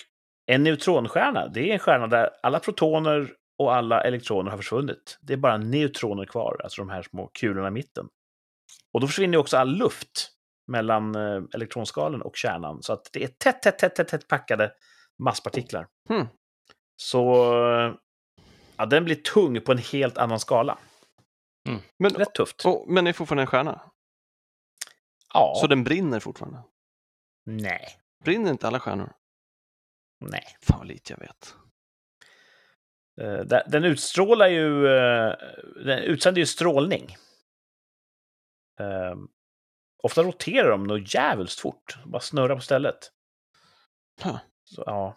en 0.47 0.63
neutronstjärna, 0.63 1.49
det 1.49 1.71
är 1.71 1.73
en 1.73 1.79
stjärna 1.79 2.07
där 2.07 2.31
alla 2.43 2.59
protoner 2.59 3.33
och 3.59 3.75
alla 3.75 4.01
elektroner 4.01 4.51
har 4.51 4.59
försvunnit. 4.59 5.19
Det 5.21 5.33
är 5.33 5.37
bara 5.37 5.57
neutroner 5.57 6.25
kvar, 6.25 6.61
alltså 6.65 6.83
de 6.83 6.91
här 6.91 7.03
små 7.03 7.31
kulorna 7.33 7.69
i 7.69 7.71
mitten. 7.71 8.09
Och 8.93 9.01
då 9.01 9.07
försvinner 9.07 9.39
också 9.39 9.57
all 9.57 9.77
luft 9.77 10.31
mellan 10.73 11.15
eh, 11.15 11.43
elektronskalen 11.55 12.23
och 12.23 12.37
kärnan, 12.37 12.83
så 12.83 12.93
att 12.93 13.11
det 13.13 13.25
är 13.25 13.29
tätt, 13.29 13.63
tätt, 13.63 13.79
tätt, 13.79 13.95
tätt, 13.95 14.09
tätt 14.09 14.29
packade 14.29 14.73
masspartiklar. 15.19 15.87
Hmm. 16.09 16.27
Så 16.97 17.47
ja, 18.77 18.87
den 18.87 19.05
blir 19.05 19.15
tung 19.15 19.61
på 19.61 19.73
en 19.73 19.79
helt 19.79 20.19
annan 20.19 20.41
skala. 20.41 20.79
Men, 21.99 22.11
Rätt 22.11 22.35
tufft. 22.35 22.65
och, 22.67 22.89
men 22.89 23.07
är 23.07 23.13
fortfarande 23.13 23.43
en 23.43 23.47
stjärna? 23.47 23.81
Ja. 25.35 25.55
Så 25.61 25.67
den 25.67 25.85
brinner 25.85 26.21
fortfarande? 26.21 26.63
Nej. 27.47 27.87
Brinner 28.25 28.51
inte 28.51 28.67
alla 28.67 28.81
stjärnor? 28.81 29.13
Nej. 30.21 30.45
Fan 30.63 30.79
vad 30.79 30.87
lite 30.87 31.13
jag 31.13 31.19
vet. 31.19 31.55
Eh, 33.21 33.61
Den 33.67 33.85
utstrålar 33.85 34.49
ju... 34.49 34.87
eh, 34.89 35.33
Den 35.85 35.99
utsänder 35.99 36.41
ju 36.41 36.47
strålning. 36.47 37.17
Eh, 38.81 39.15
Ofta 40.03 40.23
roterar 40.23 40.71
de 40.71 40.85
nog 40.85 41.15
jävligt 41.15 41.53
fort. 41.53 41.99
Bara 42.07 42.21
snurrar 42.21 42.55
på 42.57 42.61
stället. 42.63 43.13
Huh. 44.23 44.39
Så, 44.65 44.83
ja. 44.87 45.17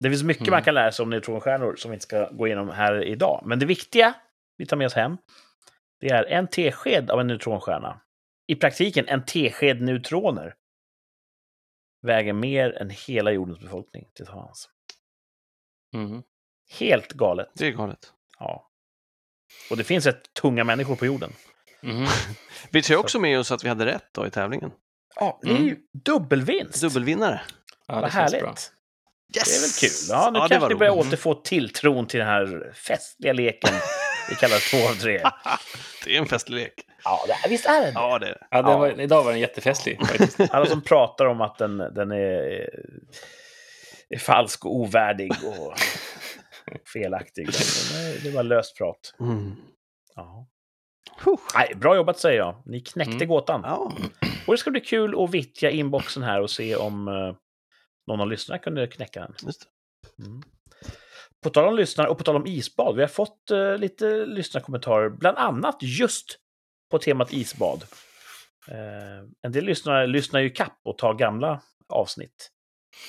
Det 0.00 0.10
finns 0.10 0.22
mycket 0.22 0.40
Mm. 0.42 0.52
man 0.52 0.62
kan 0.62 0.74
lära 0.74 0.92
sig 0.92 1.02
om 1.02 1.10
neutronstjärnor 1.10 1.76
som 1.76 1.90
vi 1.90 1.94
inte 1.94 2.02
ska 2.06 2.30
gå 2.30 2.46
igenom 2.46 2.68
här 2.68 3.04
idag. 3.04 3.42
Men 3.46 3.58
det 3.58 3.66
viktiga 3.66 4.14
vi 4.60 4.66
tar 4.66 4.76
med 4.76 4.86
oss 4.86 4.94
hem, 4.94 5.16
det 6.00 6.08
är 6.08 6.24
en 6.24 6.48
tesked 6.48 7.10
av 7.10 7.20
en 7.20 7.26
neutronstjärna. 7.26 8.00
I 8.46 8.54
praktiken 8.54 9.08
en 9.08 9.24
tesked 9.24 9.80
neutroner. 9.82 10.54
Väger 12.02 12.32
mer 12.32 12.76
än 12.82 12.90
hela 12.90 13.30
jordens 13.32 13.60
befolkning 13.60 14.08
tillsammans. 14.14 14.68
Mm. 15.94 16.22
Helt 16.78 17.12
galet. 17.12 17.48
Det 17.54 17.66
är 17.66 17.70
galet. 17.72 18.12
Ja. 18.38 18.70
Och 19.70 19.76
det 19.76 19.84
finns 19.84 20.06
rätt 20.06 20.34
tunga 20.34 20.64
människor 20.64 20.96
på 20.96 21.06
jorden. 21.06 21.32
Mhm. 21.82 22.06
Vi 22.70 22.82
tar 22.82 22.96
också 22.96 23.18
med 23.20 23.38
oss 23.38 23.52
att 23.52 23.64
vi 23.64 23.68
hade 23.68 23.86
rätt 23.86 24.08
då 24.12 24.26
i 24.26 24.30
tävlingen. 24.30 24.70
Ja, 25.16 25.38
det 25.42 25.50
är 25.50 25.58
ju 25.58 25.76
dubbelvinst. 26.04 26.80
Dubbelvinnare. 26.82 27.40
Ja, 27.86 28.00
Vad 28.00 28.10
härligt. 28.10 28.40
bra. 28.40 28.54
Det 29.32 29.40
är 29.40 29.60
väl 29.60 29.70
kul. 29.80 29.90
Ja, 30.08 30.30
nu 30.32 30.38
det 30.40 30.48
kanske 30.48 30.68
vi 30.68 30.74
börjar 30.78 30.92
roligt. 30.92 31.06
återfå 31.06 31.34
tilltron 31.34 32.06
till 32.06 32.18
den 32.18 32.28
här 32.28 32.72
festliga 32.74 33.32
leken 33.32 33.74
vi 34.30 34.36
kallar 34.36 34.70
två 34.70 34.88
av 34.90 34.94
tre. 34.94 35.18
Det 36.04 36.16
är 36.16 36.18
en 36.20 36.26
festlig 36.26 36.56
lek. 36.56 36.72
Ja, 37.04 37.24
det, 37.26 37.48
visst 37.48 37.66
är 37.66 37.80
det 37.80 37.86
det? 37.86 37.92
Ja, 37.94 38.18
det 38.18 38.26
är 38.26 38.30
det. 38.30 38.46
Ja, 38.50 38.62
det 38.62 38.76
var, 38.76 39.00
idag 39.00 39.24
var 39.24 39.30
den 39.30 39.40
jättefestlig 39.40 39.98
faktiskt. 40.06 40.40
Alla 40.50 40.66
som 40.66 40.82
pratar 40.82 41.26
om 41.26 41.40
att 41.40 41.58
den, 41.58 41.78
den 41.78 42.10
är, 42.12 42.70
är 44.08 44.18
falsk 44.18 44.64
och 44.64 44.76
ovärdig 44.76 45.32
och 45.44 45.74
felaktig. 46.92 47.46
Den 47.46 48.22
Det 48.24 48.30
var 48.30 48.42
löst 48.42 48.76
prat. 48.78 49.14
Mm. 49.20 49.56
Ja. 50.14 50.46
Nej, 51.54 51.74
bra 51.76 51.96
jobbat 51.96 52.18
säger 52.18 52.38
jag. 52.38 52.62
Ni 52.66 52.80
knäckte 52.80 53.12
Mm. 53.14 53.28
gåtan. 53.28 53.60
Ja, 53.64 53.92
Och 54.46 54.54
det 54.54 54.58
ska 54.58 54.70
bli 54.70 54.80
kul 54.80 55.24
att 55.24 55.30
vittja 55.30 55.70
inboxen 55.70 56.22
här 56.22 56.40
och 56.40 56.50
se 56.50 56.76
om 56.76 57.08
eh, 57.08 57.34
någon 58.06 58.20
av 58.20 58.28
lyssnarna 58.28 58.58
kunde 58.58 58.86
knäcka 58.86 59.20
den. 59.20 59.34
just 59.46 59.60
det. 60.16 60.22
Mm. 60.24 60.42
På 61.42 61.50
tal 61.50 61.68
om 61.68 61.76
lyssnare 61.76 62.08
och 62.08 62.18
på 62.18 62.24
tal 62.24 62.36
om 62.36 62.46
isbad. 62.46 62.96
Vi 62.96 63.02
har 63.02 63.08
fått 63.08 63.50
eh, 63.50 63.76
lite 63.76 64.26
lyssnarkommentarer, 64.26 65.08
bland 65.08 65.38
annat 65.38 65.76
just 65.80 66.38
på 66.90 66.98
temat 66.98 67.32
isbad. 67.32 67.84
Eh, 68.68 69.28
en 69.42 69.52
del 69.52 69.64
lyssnare 69.64 70.06
lyssnar 70.06 70.40
ju 70.40 70.50
kapp 70.50 70.80
och 70.84 70.98
tar 70.98 71.14
gamla 71.14 71.60
avsnitt. 71.88 72.50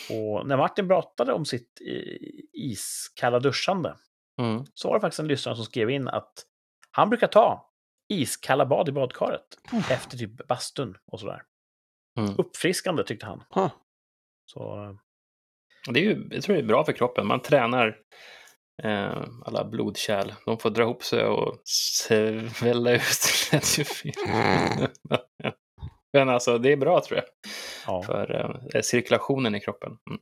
Och 0.09 0.47
när 0.47 0.57
Martin 0.57 0.87
pratade 0.87 1.33
om 1.33 1.45
sitt 1.45 1.81
eh, 1.87 2.17
iskalla 2.53 3.39
duschande 3.39 3.95
Mm. 4.39 4.65
så 4.73 4.87
var 4.87 4.95
det 4.95 5.01
faktiskt 5.01 5.19
en 5.19 5.27
lyssnare 5.27 5.55
som 5.55 5.65
skrev 5.65 5.89
in 5.89 6.07
att 6.07 6.45
han 6.91 7.09
brukar 7.09 7.27
ta 7.27 7.71
iskalla 8.09 8.65
bad 8.65 8.89
i 8.89 8.91
badkaret 8.91 9.57
efter 9.89 10.17
typ 10.17 10.47
bastun 10.47 10.97
och 11.05 11.19
sådär. 11.19 11.43
Mm. 12.17 12.35
Uppfriskande 12.37 13.03
tyckte 13.03 13.25
han. 13.25 13.43
Huh. 13.55 13.71
Så 14.45 14.83
eh, 14.83 14.95
Det 15.89 15.99
är 15.99 16.03
ju, 16.03 16.27
jag 16.31 16.43
tror 16.43 16.55
det 16.55 16.61
är 16.61 16.65
bra 16.65 16.85
för 16.85 16.91
kroppen. 16.91 17.27
Man 17.27 17.41
tränar 17.41 17.97
eh, 18.83 19.23
alla 19.45 19.65
blodkärl. 19.65 20.33
De 20.45 20.57
får 20.57 20.69
dra 20.69 20.83
ihop 20.83 21.03
sig 21.03 21.25
och 21.25 21.61
svälla 21.65 22.91
ut. 22.91 23.01
Men 26.13 26.29
alltså, 26.29 26.57
det 26.57 26.71
är 26.71 26.77
bra 26.77 27.01
tror 27.01 27.17
jag. 27.19 27.25
ja, 27.87 28.03
För 28.03 28.55
eh, 28.75 28.81
cirkulationen 28.81 29.55
i 29.55 29.59
kroppen. 29.59 29.89
Mm. 30.09 30.21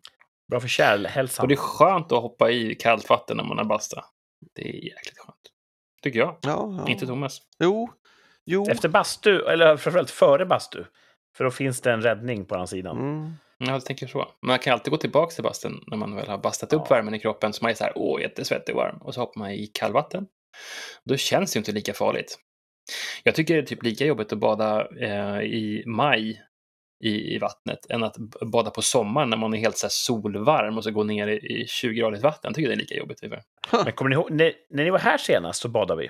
bra 0.51 0.59
för 0.59 0.67
kärlhälsan. 0.67 1.43
Och 1.43 1.47
det 1.47 1.53
är 1.53 1.57
skönt 1.57 2.11
att 2.11 2.21
hoppa 2.21 2.51
i 2.51 2.75
kallt 2.75 3.09
vatten 3.09 3.37
när 3.37 3.43
man 3.43 3.57
har 3.57 3.65
basta. 3.65 4.03
Det 4.55 4.61
är 4.61 4.73
jäkligt 4.73 5.17
skönt. 5.17 5.37
Tycker 6.03 6.19
jag. 6.19 6.37
Ja, 6.41 6.75
ja. 6.77 6.91
Inte 6.91 7.07
Thomas. 7.07 7.41
Jo, 7.59 7.89
jo. 8.45 8.65
Efter 8.69 8.89
bastu, 8.89 9.45
eller 9.45 9.77
framförallt 9.77 10.11
före 10.11 10.45
bastu. 10.45 10.83
För 11.37 11.43
då 11.43 11.51
finns 11.51 11.81
det 11.81 11.91
en 11.91 12.01
räddning 12.01 12.45
på 12.45 12.55
den 12.55 12.67
sidan. 12.67 12.97
Mm. 12.97 13.33
Ja, 13.59 13.71
jag 13.71 13.85
tänker 13.85 14.07
så. 14.07 14.27
Man 14.45 14.59
kan 14.59 14.73
alltid 14.73 14.91
gå 14.91 14.97
tillbaka 14.97 15.31
till 15.35 15.43
bastun 15.43 15.83
när 15.87 15.97
man 15.97 16.15
väl 16.15 16.27
har 16.27 16.37
bastat 16.37 16.73
upp 16.73 16.81
Ja. 16.89 16.95
värmen 16.95 17.13
i 17.13 17.19
kroppen. 17.19 17.53
Så 17.53 17.63
man 17.63 17.71
är 17.71 17.75
så 17.75 17.83
här, 17.83 17.93
åh, 17.95 18.21
jättesvettig 18.21 18.75
och 18.75 18.81
varm. 18.81 18.97
Och 19.01 19.13
så 19.13 19.19
hoppar 19.21 19.39
man 19.39 19.51
i 19.51 19.67
kallvatten. 19.73 20.25
Då 21.05 21.17
känns 21.17 21.53
det 21.53 21.57
ju 21.57 21.59
inte 21.59 21.71
lika 21.71 21.93
farligt. 21.93 22.39
Jag 23.23 23.35
tycker 23.35 23.53
det 23.53 23.59
är 23.61 23.65
typ 23.65 23.83
lika 23.83 24.05
jobbigt 24.05 24.33
att 24.33 24.39
bada 24.39 24.87
eh, 25.01 25.41
i 25.41 25.83
maj 25.85 26.41
i, 27.03 27.35
i 27.35 27.37
vattnet 27.37 27.85
än 27.89 28.03
att 28.03 28.15
bada 28.51 28.69
på 28.69 28.81
sommaren 28.81 29.29
när 29.29 29.37
man 29.37 29.53
är 29.53 29.57
helt 29.57 29.77
så 29.77 29.85
här 29.85 29.91
solvarm 29.91 30.77
och 30.77 30.83
så 30.83 30.91
gå 30.91 31.03
ner 31.03 31.27
i, 31.27 31.35
i 31.37 31.65
20-gradigt 31.65 32.23
vatten. 32.23 32.41
Jag 32.49 32.55
tycker 32.55 32.69
det 32.69 32.75
är 32.75 32.79
lika 32.79 32.95
jobbigt. 32.95 33.23
ungefär. 33.23 33.43
Men 33.83 33.93
kommer 33.93 34.09
ni 34.09 34.13
ihåg, 34.15 34.31
när, 34.31 34.53
när 34.69 34.83
ni 34.83 34.89
var 34.89 34.99
här 34.99 35.17
senast 35.17 35.61
så 35.61 35.69
badade 35.69 36.01
vi. 36.01 36.09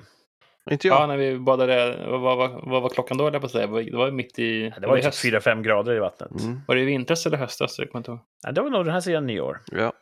Inte 0.71 0.87
Ja, 0.87 0.99
jag. 0.99 1.07
när 1.09 1.17
vi 1.17 1.39
badade, 1.39 2.05
vad, 2.07 2.21
vad, 2.37 2.51
vad, 2.51 2.81
var 2.81 2.89
klockan 2.89 3.17
då, 3.17 3.23
jag 3.33 3.41
på? 3.41 3.47
Det 3.47 3.67
var- 3.67 3.81
Det 3.81 3.97
var 3.97 4.05
ju 4.05 4.11
mitt 4.11 4.39
i... 4.39 4.73
Det 4.81 4.87
var 4.87 4.95
ju 4.95 5.01
i 5.01 5.05
typ 5.05 5.13
4-5 5.13 5.61
grader 5.61 5.93
i 5.95 5.99
vattnet. 5.99 6.31
Mm. 6.41 6.61
Var 6.67 6.75
det 6.75 6.81
i 6.81 6.85
vintras 6.85 7.25
eller 7.25 7.37
höstas? 7.37 7.79
Jag 7.79 7.91
kommer 7.91 7.99
inte 7.99 8.11
ihåg. 8.11 8.19
Ja, 8.43 8.51
det 8.51 8.61
var 8.61 8.69
nog 8.69 8.85
den 8.85 8.93
här 8.93 9.01
sidan 9.01 9.25
nyår. 9.27 9.61
Ja. 9.71 9.93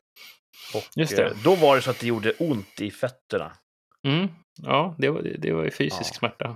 Och 0.75 0.83
Just 0.95 1.15
det. 1.15 1.23
eh, 1.25 1.31
då 1.43 1.55
var 1.55 1.75
det 1.75 1.81
så 1.81 1.89
att 1.91 1.99
det 1.99 2.07
gjorde 2.07 2.31
ont 2.39 2.81
i 2.81 2.91
fötterna. 2.91 3.51
Mm. 4.07 4.27
Ja, 4.63 4.95
det 4.97 5.09
var, 5.09 5.21
det 5.37 5.53
var 5.53 5.63
ju 5.63 5.71
fysisk 5.71 6.11
Ja. 6.13 6.17
smärta. 6.19 6.55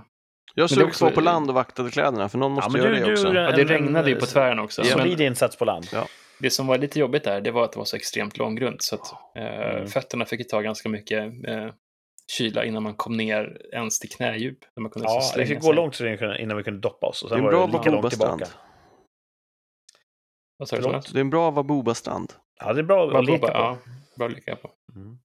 Jag 0.54 0.70
stod 0.70 0.84
också- 0.84 0.98
kvar 1.04 1.10
på 1.14 1.20
land 1.20 1.48
och 1.48 1.54
vaktade 1.54 1.90
kläderna, 1.90 2.28
för 2.28 2.38
någon 2.38 2.52
måste 2.52 2.70
men 2.72 2.80
göra 2.82 2.94
du- 2.94 3.04
det 3.04 3.12
också. 3.12 3.30
du- 3.30 3.38
Ja, 3.38 3.50
det 3.52 3.62
En- 3.62 3.68
regnade 3.68 4.08
ju 4.10 4.16
på 4.16 4.24
en- 4.24 4.28
tvären 4.30 4.58
också. 4.58 4.82
Ja. 4.84 4.88
Men 4.96 5.04
Solid 5.04 5.20
insats 5.20 5.56
på 5.56 5.64
land. 5.64 5.86
Ja. 5.92 6.06
det 6.38 6.50
som 6.50 6.66
var 6.66 6.78
lite 6.78 7.00
jobbigt 7.00 7.24
där, 7.24 7.40
det 7.40 7.50
var 7.50 7.64
att 7.64 7.72
det 7.72 7.78
var 7.78 7.84
så 7.84 7.96
extremt 7.96 8.38
långgrunt. 8.38 8.82
Så 8.82 8.94
att 8.94 9.12
eh, 9.36 9.42
Mm. 9.70 9.86
fötterna 9.86 10.24
fick 10.24 10.40
ju 10.40 10.44
ta 10.44 10.60
ganska 10.60 10.88
mycket 10.88 11.22
eh, 11.48 11.66
kyla 12.32 12.64
innan 12.64 12.82
man 12.82 12.94
kom 12.94 13.16
ner 13.16 13.66
ens 13.72 13.98
till 13.98 14.10
knädjup. 14.10 14.58
Där 14.74 14.82
man 14.82 14.90
kunde 14.90 15.08
så 15.08 15.14
Ja, 15.14 15.18
det 15.20 15.24
slänga 15.26 15.46
fick 15.48 15.60
gå 15.60 15.72
långt 15.72 16.00
innan 16.00 16.56
vi 16.56 16.62
kunde 16.62 16.80
doppa 16.80 17.06
oss. 17.06 17.22
Och 17.22 17.28
Det 17.28 17.34
sen 17.36 17.44
är 17.44 17.48
en 17.48 17.54
var 17.58 17.66
bra 17.66 17.66
det 17.66 17.72
lika 17.78 17.90
långt 17.90 18.04
Wabuba-strand. 18.04 18.38
tillbaka. 18.38 18.58
Vad 20.56 20.68
sa 20.68 20.76
du? 20.76 20.82
Det 21.12 21.18
är 21.18 21.20
en 21.20 21.30
bra 21.30 21.50
Wabuba-strand. 21.50 22.32
Ja, 22.60 22.72
det 22.72 22.80
är 22.80 22.84
bra 22.84 23.18
att 23.18 23.26
leka 23.26 23.46
på. 23.46 23.52
ja. 23.52 23.78
Bra 24.16 24.26
att 24.26 24.32
leka 24.32 24.56
på. 24.56 24.70
Mm. 24.96 25.18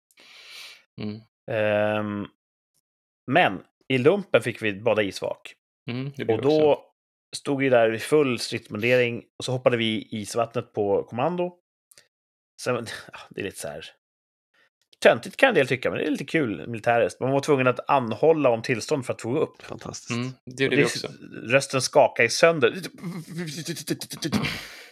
Mm. 1.01 1.21
Ehm, 1.51 2.27
men 3.31 3.63
i 3.87 3.97
lumpen 3.97 4.41
fick 4.41 4.61
vi 4.61 4.73
bada 4.73 5.03
isvak. 5.03 5.53
Mm, 5.89 6.11
det 6.15 6.21
Och 6.23 6.27
det 6.27 6.35
också. 6.37 6.49
då 6.49 6.83
stod 7.35 7.59
vi 7.59 7.69
där 7.69 7.93
i 7.93 7.99
full 7.99 8.39
stridsmundering 8.39 9.23
och 9.37 9.45
så 9.45 9.51
hoppade 9.51 9.77
vi 9.77 9.85
i 9.85 10.07
isvattnet 10.11 10.73
på 10.73 11.03
kommando. 11.03 11.57
Sen, 12.61 12.75
det 13.29 13.41
är 13.41 13.45
lite 13.45 13.59
så 13.59 13.67
här... 13.67 13.85
Töntigt 15.03 15.37
kan 15.37 15.49
en 15.49 15.55
del 15.55 15.67
tycka, 15.67 15.89
men 15.89 15.99
det 15.99 16.05
är 16.05 16.11
lite 16.11 16.25
kul 16.25 16.67
militäriskt. 16.67 17.19
Man 17.19 17.31
var 17.31 17.39
tvungen 17.39 17.67
att 17.67 17.89
anhålla 17.89 18.49
om 18.49 18.61
tillstånd 18.61 19.05
för 19.05 19.13
att 19.13 19.21
få 19.21 19.29
gå 19.29 19.39
upp. 19.39 19.61
Fantastiskt. 19.61 20.11
Mm, 20.11 20.31
det 20.45 20.63
gjorde 20.63 20.75
det, 20.75 20.81
vi 20.81 20.85
också. 20.85 21.07
Rösten 21.43 21.81
skakade 21.81 22.25
i 22.27 22.29
sönder. 22.29 22.73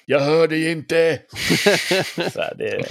Jag 0.05 0.19
hör 0.19 0.47
dig 0.47 0.71
inte! 0.71 1.21
Så 2.33 2.41
här, 2.41 2.53
det 2.57 2.69
är 2.69 2.85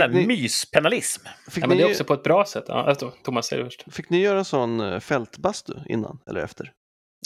här, 0.00 0.08
ni- 0.08 0.26
myspennalism. 0.26 1.26
Fick, 1.50 1.64
Ja, 1.64 1.68
men 1.68 1.76
det 1.76 1.82
är 1.82 1.86
ni, 1.86 1.92
också 1.92 2.04
på 2.04 2.14
ett 2.14 2.22
bra 2.22 2.44
sätt. 2.44 2.64
Ja, 2.68 2.74
alltså, 2.74 3.12
Thomas, 3.24 3.46
säg 3.46 3.58
det 3.58 3.64
först. 3.64 3.84
fick 3.92 4.10
ni 4.10 4.20
göra 4.20 4.44
sån 4.44 4.80
eh, 4.80 5.00
fältbastu 5.00 5.72
innan 5.86 6.18
eller 6.30 6.40
efter? 6.40 6.72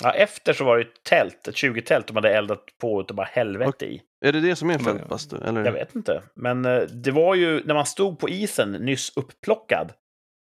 Ja, 0.02 0.12
efter 0.12 0.52
så 0.52 0.64
var 0.64 0.76
det 0.76 0.82
ett 0.82 1.02
tält, 1.02 1.48
ett 1.48 1.54
20-tält 1.54 2.06
de 2.06 2.16
hade 2.16 2.30
eldat 2.30 2.64
på 2.80 3.00
utav 3.00 3.16
bara 3.16 3.26
helvete 3.26 3.86
i. 3.86 4.02
Är 4.24 4.32
det 4.32 4.40
det 4.40 4.56
som 4.56 4.70
är 4.70 4.78
fältbastu? 4.78 5.36
Eller? 5.36 5.64
Jag 5.64 5.72
vet 5.72 5.94
inte. 5.94 6.22
Men 6.34 6.64
eh, 6.64 6.80
det 6.80 7.10
var 7.10 7.34
ju 7.34 7.64
när 7.64 7.74
man 7.74 7.86
stod 7.86 8.18
på 8.18 8.28
isen 8.28 8.72
nyss 8.72 9.16
upplockad 9.16 9.92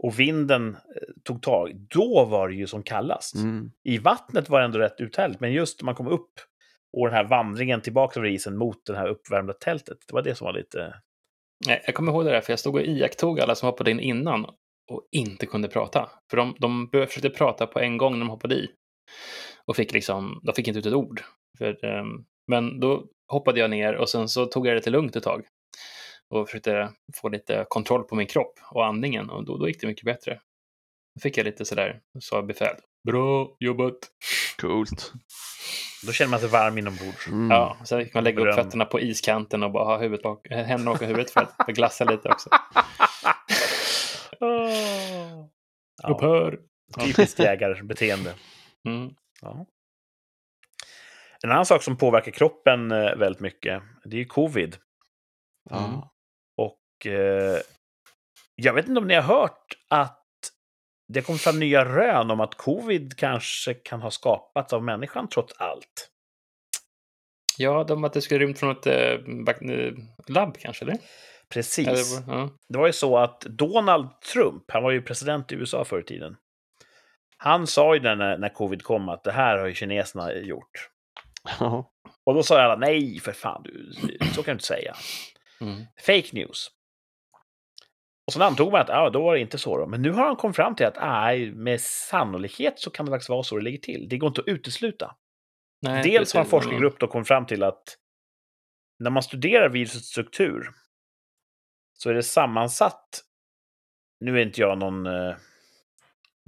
och 0.04 0.20
vinden 0.20 0.70
eh, 0.76 1.02
tog 1.24 1.42
tag, 1.42 1.72
då 1.90 2.26
var 2.26 2.50
det 2.50 2.56
ju 2.56 2.68
som 2.68 2.84
kallast. 2.84 3.36
Mm. 3.36 3.72
I 3.84 3.98
vattnet 3.98 4.50
var 4.50 4.60
det 4.60 4.66
ändå 4.66 4.80
rätt 4.80 5.02
uthärdigt, 5.02 5.40
men 5.40 5.54
just 5.54 5.82
när 5.82 5.86
man 5.86 5.96
kom 5.96 6.08
upp 6.08 6.32
och 6.98 7.08
den 7.08 7.16
här 7.16 7.24
vandringen 7.24 7.82
tillbaka 7.82 8.20
över 8.20 8.30
isen 8.30 8.58
mot 8.58 8.86
det 8.86 8.98
här 8.98 9.08
uppvärmda 9.08 9.54
tältet, 9.54 9.98
det 10.08 10.14
var 10.14 10.22
det 10.22 10.36
som 10.36 10.46
var 10.46 10.54
lite... 10.54 10.94
Nej, 11.68 11.84
jag 11.86 11.96
kommer 11.96 12.12
ihåg 12.12 12.26
det 12.26 12.32
där, 12.32 12.42
för 12.42 12.52
jag 12.52 12.60
stod 12.60 12.76
och 12.76 12.82
iakttog 12.82 13.40
alla 13.40 13.56
som 13.56 13.68
hoppade 13.68 13.92
in 13.92 14.00
innan 14.00 14.46
och 14.92 15.08
inte 15.12 15.46
kunde 15.46 15.68
prata. 15.68 16.10
För 16.30 16.38
de, 16.38 16.56
de 16.60 16.90
försökte 16.92 17.30
prata 17.30 17.68
på 17.68 17.80
en 17.80 17.98
gång 17.98 18.14
när 18.14 18.20
de 18.20 18.30
hoppade 18.30 18.56
i. 18.56 18.70
Och 19.66 19.76
fick 19.76 19.94
liksom, 19.94 20.42
de 20.44 20.56
fick 20.56 20.68
inte 20.68 20.80
ut 20.80 20.86
ett 20.86 20.94
ord. 20.94 21.22
För, 21.58 21.86
ehm, 21.86 22.26
men 22.48 22.80
då 22.80 23.06
hoppade 23.28 23.60
jag 23.60 23.70
ner 23.70 23.96
och 23.96 24.10
sen 24.10 24.30
så 24.30 24.46
tog 24.46 24.68
jag 24.68 24.76
det 24.76 24.82
till 24.82 24.92
lugnt 24.94 25.16
ett 25.16 25.24
tag. 25.24 25.46
Och 26.30 26.48
försökte 26.48 26.92
få 27.22 27.30
lite 27.30 27.66
kontroll 27.70 28.04
på 28.04 28.16
min 28.16 28.28
kropp 28.28 28.60
och 28.72 28.86
andningen 28.86 29.30
och 29.30 29.46
då, 29.46 29.58
då 29.58 29.68
gick 29.68 29.82
det 29.82 29.88
mycket 29.88 30.06
bättre. 30.06 30.40
Då 31.16 31.22
fick 31.22 31.38
jag 31.38 31.44
lite 31.44 31.66
sådär, 31.66 32.00
sa 32.20 32.42
befäl. 32.42 32.76
Bra 33.08 33.56
jobbat! 33.60 33.96
Coolt. 34.62 35.14
Då 36.06 36.12
känner 36.12 36.32
man 36.32 36.40
sig 36.40 36.50
varm 36.50 36.78
inombords. 36.78 37.28
Mm. 37.28 37.52
Ja, 37.52 37.78
sen 37.84 38.06
fick 38.06 38.14
man 38.14 38.24
lägga 38.24 38.50
upp 38.50 38.56
fötterna 38.56 38.86
på 38.86 39.00
iskanten 39.00 39.64
och 39.64 39.72
bara 39.72 39.84
ha 39.84 39.98
huvudet 39.98 40.24
bak, 40.24 40.48
händerna 40.50 40.92
bakom 40.92 41.08
huvudet 41.08 41.32
för 41.32 41.48
att 41.58 41.68
glassa 41.68 42.06
lite 42.06 42.30
också. 42.30 42.50
Ja, 46.04 46.10
Upphör! 46.10 46.60
typiskt 47.00 47.40
jägarbeteende. 47.40 48.34
Mm. 48.88 49.16
Ja. 49.42 49.66
En 51.44 51.52
annan 51.52 51.66
sak 51.66 51.84
som 51.84 51.98
påverkar 51.98 52.32
kroppen 52.32 52.92
eh, 52.92 53.16
väldigt 53.16 53.42
mycket, 53.42 53.84
det 54.04 54.16
är 54.16 54.20
ju 54.20 54.26
covid. 54.26 54.78
Ja. 55.70 56.12
Och 56.58 57.06
eh, 57.06 57.60
Jag 58.56 58.74
vet 58.74 58.88
inte 58.88 59.00
om 59.02 59.08
ni 59.08 59.16
har 59.16 59.22
hört 59.22 59.78
att 59.88 60.16
det 61.14 61.22
kom 61.22 61.38
fram 61.38 61.60
nya 61.60 61.86
rön 61.86 62.32
om 62.32 62.40
att 62.40 62.56
covid 62.56 63.18
kanske 63.18 63.74
kan 63.74 64.02
ha 64.02 64.12
skapats 64.12 64.74
av 64.74 64.84
människan 64.84 65.28
trots 65.30 65.54
allt. 65.58 66.10
Ja, 67.58 67.84
de 67.84 68.04
att 68.04 68.14
det 68.14 68.22
skulle 68.22 68.46
rymt 68.46 68.60
från 68.60 68.72
ett 68.72 68.88
äh, 68.88 69.94
labb 70.28 70.58
kanske, 70.58 70.86
eller? 70.86 70.98
Precis. 71.50 71.88
eller 71.88 72.34
ja. 72.38 72.50
Det 72.70 72.78
var 72.78 72.88
ju 72.88 72.94
så 72.94 73.18
att 73.18 73.42
Donald 73.42 74.22
Trump, 74.22 74.72
han 74.72 74.84
var 74.84 74.92
ju 74.92 75.02
president 75.02 75.52
i 75.52 75.56
USA 75.56 75.86
förr 75.86 76.00
i 76.00 76.04
tiden. 76.04 76.38
Han 77.42 77.68
sa 77.68 77.96
ju 77.96 78.02
när, 78.02 78.38
när 78.38 78.50
covid 78.50 78.84
kom 78.84 79.10
att 79.10 79.24
det 79.24 79.32
här 79.32 79.58
har 79.58 79.68
ju 79.68 79.74
kineserna 79.74 80.34
gjort. 80.34 80.90
Ja. 81.60 81.92
Och 82.26 82.34
då 82.34 82.44
sa 82.44 82.62
alla 82.62 82.76
nej, 82.76 83.20
för 83.20 83.32
fan, 83.32 83.64
du, 83.64 83.92
så 84.34 84.44
kan 84.44 84.44
du 84.44 84.52
inte 84.52 84.66
säga. 84.66 84.96
Mm. 85.62 85.86
Fake 86.06 86.30
news. 86.32 86.68
Och 88.28 88.34
sen 88.34 88.42
antog 88.42 88.72
man 88.72 88.82
att 88.82 88.90
ja, 88.90 89.10
då 89.10 89.24
var 89.24 89.34
det 89.34 89.42
inte 89.42 89.58
så. 89.58 89.78
Då. 89.78 89.88
Men 89.88 90.02
nu 90.02 90.12
har 90.12 90.26
han 90.26 90.36
kommit 90.36 90.56
fram 90.56 90.76
till 90.76 90.86
att 90.86 90.98
nej, 91.02 91.52
med 91.52 91.82
sannolikhet 91.82 92.80
så 92.80 92.92
kan 92.92 93.06
det 93.06 93.12
faktiskt 93.12 93.30
vara 93.30 93.44
så 93.44 93.58
det 93.58 93.64
ligger 93.64 93.80
till. 93.80 94.10
Det 94.10 94.18
går 94.18 94.28
inte 94.28 94.42
att 94.42 94.48
utesluta. 94.48 95.16
Nej, 95.82 96.04
Dels 96.04 96.34
har 96.34 96.42
en 96.42 96.48
forskargrupp 96.48 97.00
då 97.00 97.08
kommit 97.08 97.28
fram 97.28 97.46
till 97.46 97.64
att 97.64 97.98
när 99.00 99.10
man 99.10 99.24
studerar 99.24 99.70
virusets 99.70 100.08
struktur 100.08 100.70
så 101.94 102.10
är 102.10 102.14
det 102.14 102.24
sammansatt. 102.24 103.24
Nu 104.20 104.38
är 104.40 104.46
inte 104.46 104.62
jag 104.62 104.78
någon, 104.78 105.06
eh, 105.06 105.36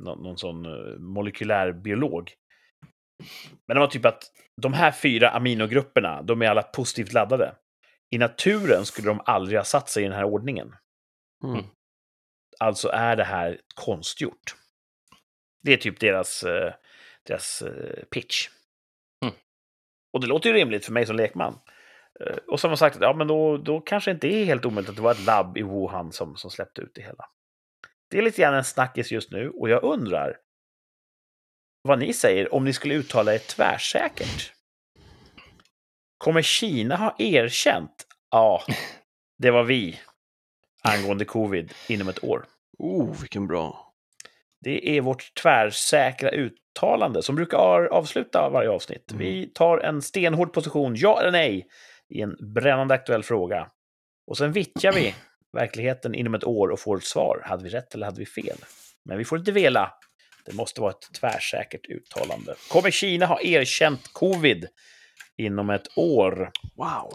någon, 0.04 0.24
någon 0.24 0.38
sån 0.38 0.66
eh, 0.66 1.00
molekylär 1.00 1.72
biolog. 1.72 2.34
Men 3.68 3.76
det 3.76 3.80
var 3.80 3.88
typ 3.88 4.06
att 4.06 4.24
de 4.62 4.74
här 4.74 4.92
fyra 4.92 5.30
aminogrupperna, 5.30 6.22
de 6.22 6.42
är 6.42 6.48
alla 6.48 6.64
positivt 6.64 7.14
laddade. 7.14 7.56
I 8.10 8.18
naturen 8.18 8.86
skulle 8.86 9.08
de 9.08 9.22
aldrig 9.26 9.60
ha 9.60 9.64
satt 9.64 9.90
sig 9.90 10.04
i 10.04 10.08
den 10.08 10.16
här 10.16 10.24
ordningen. 10.24 10.76
Mm. 11.44 11.66
Alltså 12.60 12.90
är 12.90 13.16
det 13.16 13.24
här 13.24 13.60
konstgjort. 13.76 14.56
Det 15.64 15.74
är 15.74 15.78
typ 15.78 16.00
deras, 16.00 16.44
eh, 16.44 16.74
deras 17.28 17.62
eh, 17.62 18.04
pitch. 18.12 18.50
Mm. 19.24 19.36
Och 20.14 20.22
det 20.22 20.28
låter 20.28 20.50
ju 20.50 20.56
rimligt 20.56 20.86
för 20.86 20.94
mig 20.94 21.06
som 21.06 21.16
lekman. 21.16 21.60
Och 22.48 22.62
har 22.62 22.70
man 22.70 22.78
sagt 22.78 22.98
ja, 23.02 23.14
men 23.14 23.28
då, 23.28 23.58
då 23.58 23.82
kanske 23.82 24.12
inte 24.12 24.28
är 24.28 24.46
helt 24.46 24.66
omöjligt 24.66 24.90
att 24.90 24.96
det 24.96 25.02
var 25.02 25.12
ett 25.12 25.26
labb 25.26 25.58
i 25.58 25.62
Wuhan 25.62 26.12
som, 26.12 26.36
som 26.36 26.52
släppte 26.52 26.82
ut 26.82 26.92
det 26.96 27.02
hela. 27.02 27.26
Det 28.12 28.18
är 28.18 28.22
lite 28.22 28.42
grann 28.42 28.54
en 28.54 28.64
snackis 28.64 29.12
just 29.12 29.32
nu 29.32 29.50
och 29.50 29.70
jag 29.70 29.84
undrar 29.84 30.38
vad 31.82 32.00
ni 32.00 32.14
säger 32.14 32.54
om 32.54 32.66
ni 32.66 32.74
skulle 32.74 32.94
uttala 32.94 33.34
er 33.34 33.38
tvärsäkert. 33.38 34.54
Kommer 36.18 36.42
Kina 36.42 36.96
ha 36.96 37.16
erkänt? 37.20 38.08
Ja, 38.32 38.64
det 39.38 39.52
var 39.52 39.64
vi 39.64 40.00
angående 40.84 41.26
covid 41.26 41.74
inom 41.90 42.10
ett 42.10 42.24
år. 42.24 42.46
Oh, 42.78 43.20
vilken 43.22 43.48
bra. 43.48 43.94
Det 44.62 44.98
är 44.98 45.02
vårt 45.02 45.34
tvärsäkra 45.42 46.30
uttalande 46.30 47.22
som 47.22 47.36
brukar 47.36 47.86
avsluta 47.86 48.50
varje 48.50 48.70
avsnitt. 48.70 49.12
Mm. 49.12 49.20
Vi 49.20 49.52
tar 49.54 49.78
en 49.78 50.02
stenhård 50.02 50.54
position, 50.54 50.96
ja 50.96 51.20
eller 51.20 51.32
nej, 51.32 51.68
i 52.10 52.22
en 52.22 52.54
brännande 52.54 52.94
aktuell 52.94 53.24
fråga. 53.24 53.72
Och 54.28 54.38
sen 54.38 54.52
vittjar 54.52 54.94
vi 54.94 55.16
verkligheten 55.54 56.16
inom 56.16 56.34
ett 56.34 56.44
år 56.44 56.70
och 56.70 56.80
får 56.80 56.98
ett 56.98 57.04
svar. 57.04 57.42
Hade 57.46 57.64
vi 57.64 57.70
rätt 57.70 57.94
eller 57.94 58.06
hade 58.06 58.20
vi 58.20 58.26
fel? 58.26 58.58
Men 59.06 59.18
vi 59.18 59.26
får 59.26 59.40
inte 59.40 59.52
vela. 59.52 59.94
Det 60.46 60.54
måste 60.54 60.82
vara 60.82 60.92
ett 60.92 61.14
tvärsäkert 61.20 61.90
uttalande. 61.90 62.56
Kommer 62.70 62.92
Kina 62.92 63.26
ha 63.26 63.42
erkänt 63.42 64.14
covid 64.14 64.68
inom 65.38 65.70
ett 65.70 65.98
år? 65.98 66.52
Wow. 66.76 67.14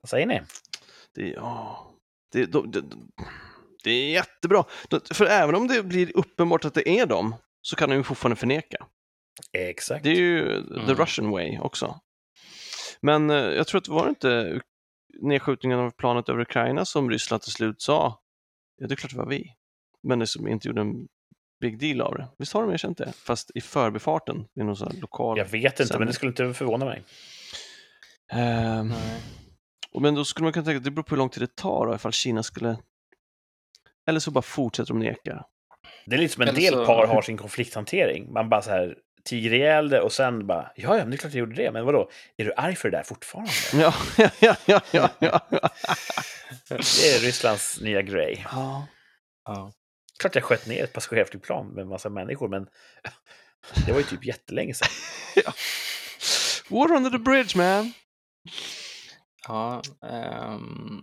Vad 0.00 0.08
säger 0.10 0.26
ni? 0.26 0.40
Det, 1.14 1.28
ja, 1.28 1.86
det, 2.32 2.44
de, 2.46 2.70
det, 2.70 2.82
det 3.84 3.90
är 3.90 4.10
jättebra. 4.10 4.64
För 5.12 5.26
även 5.26 5.54
om 5.54 5.68
det 5.68 5.82
blir 5.82 6.16
uppenbart 6.16 6.64
att 6.64 6.74
det 6.74 6.88
är 6.88 7.06
dem 7.06 7.34
så 7.62 7.76
kan 7.76 7.90
de 7.90 7.96
ju 7.96 8.02
fortfarande 8.02 8.36
förneka. 8.36 8.86
Exakt. 9.52 10.04
Det 10.04 10.10
är 10.10 10.14
ju 10.14 10.62
the 10.62 10.74
Mm. 10.74 10.94
Russian 10.94 11.30
way 11.30 11.58
också. 11.58 12.00
Men 13.00 13.30
eh, 13.30 13.36
jag 13.36 13.66
tror 13.66 13.78
att 13.78 13.84
det 13.84 13.92
var 13.92 14.08
inte 14.08 14.60
nedskjutningen 15.20 15.78
av 15.78 15.90
planet 15.90 16.28
över 16.28 16.40
Ukraina 16.40 16.84
som 16.84 17.10
Ryssland 17.10 17.42
till 17.42 17.52
slut 17.52 17.82
sa, 17.82 18.18
ja 18.76 18.86
det 18.86 18.94
är 18.94 18.96
klart 18.96 19.10
det 19.12 19.18
var 19.18 19.26
vi, 19.26 19.54
men 20.02 20.18
det 20.18 20.26
som 20.26 20.48
inte 20.48 20.68
gjorde 20.68 20.80
en 20.80 21.08
big 21.60 21.78
deal 21.78 22.00
av 22.00 22.14
det. 22.14 22.28
Visst 22.38 22.52
har 22.52 22.62
de 22.62 22.72
erkänt 22.72 22.98
det? 22.98 23.12
Fast 23.12 23.50
i 23.54 23.60
förbifarten, 23.60 24.44
i 24.54 24.62
någon 24.62 24.76
sån 24.76 24.92
här 24.92 25.00
lokal... 25.00 25.38
Jag 25.38 25.44
vet 25.44 25.64
inte, 25.64 25.76
sändning. 25.86 25.98
men 25.98 26.06
det 26.06 26.12
skulle 26.12 26.30
inte 26.30 26.54
förvåna 26.54 26.84
mig. 26.84 27.02
Ehm, 28.32 28.88
Nej. 28.88 29.20
och 29.92 30.02
men 30.02 30.14
då 30.14 30.24
skulle 30.24 30.44
man 30.44 30.52
kunna 30.52 30.64
tänka 30.64 30.78
att 30.78 30.84
det 30.84 30.90
beror 30.90 31.02
på 31.04 31.10
hur 31.10 31.18
lång 31.18 31.28
tid 31.28 31.42
det 31.42 31.56
tar 31.56 31.86
då, 31.86 31.94
ifall 31.94 32.12
Kina 32.12 32.42
skulle... 32.42 32.76
Eller 34.06 34.20
så 34.20 34.30
bara 34.30 34.42
fortsätter 34.42 34.92
de 34.94 34.98
neka. 34.98 35.44
Det 36.06 36.14
är 36.16 36.18
lite 36.20 36.34
som 36.34 36.42
en 36.42 36.48
Eller 36.48 36.60
del 36.60 36.72
så- 36.72 36.86
par 36.86 37.06
har 37.06 37.22
sin 37.22 37.36
konflikthantering. 37.36 38.32
Man 38.32 38.48
bara 38.48 38.62
så 38.62 38.70
här 38.70 38.98
tiger 39.24 39.52
ihjäl 39.54 39.88
det 39.88 40.00
och 40.00 40.12
sen 40.12 40.46
bara, 40.46 40.72
ja, 40.76 40.88
ja, 40.96 40.96
men 40.96 41.10
det 41.10 41.16
är 41.16 41.18
klart 41.18 41.32
jag 41.32 41.40
gjorde 41.40 41.54
det, 41.54 41.70
men 41.72 41.84
vadå, 41.84 42.10
är 42.36 42.44
du 42.44 42.52
arg 42.56 42.76
för 42.76 42.90
det 42.90 42.96
där 42.96 43.04
fortfarande? 43.04 43.50
Ja, 43.74 43.94
ja, 44.18 44.30
ja, 44.40 44.56
ja, 44.66 44.80
ja, 44.90 45.10
ja. 45.18 45.40
Det 46.68 47.14
är 47.14 47.20
Rysslands 47.20 47.80
nya 47.80 48.02
grej. 48.02 48.46
ja. 48.52 48.86
Ja. 49.44 49.72
Klart 50.18 50.34
jag 50.34 50.44
sköt 50.44 50.66
ner 50.66 50.84
ett 50.84 50.92
passagerarflygplan 50.92 51.66
med 51.68 51.82
en 51.82 51.88
massa 51.88 52.08
människor, 52.08 52.48
men 52.48 52.66
det 53.86 53.92
var 53.92 53.98
ju 53.98 54.04
typ 54.04 54.24
jättelänge 54.24 54.74
sedan. 54.74 54.88
Water 56.70 56.94
under 56.94 57.10
the 57.10 57.18
bridge 57.18 57.56
man! 57.58 57.92
Ja, 59.48 59.82
ehm, 60.10 61.02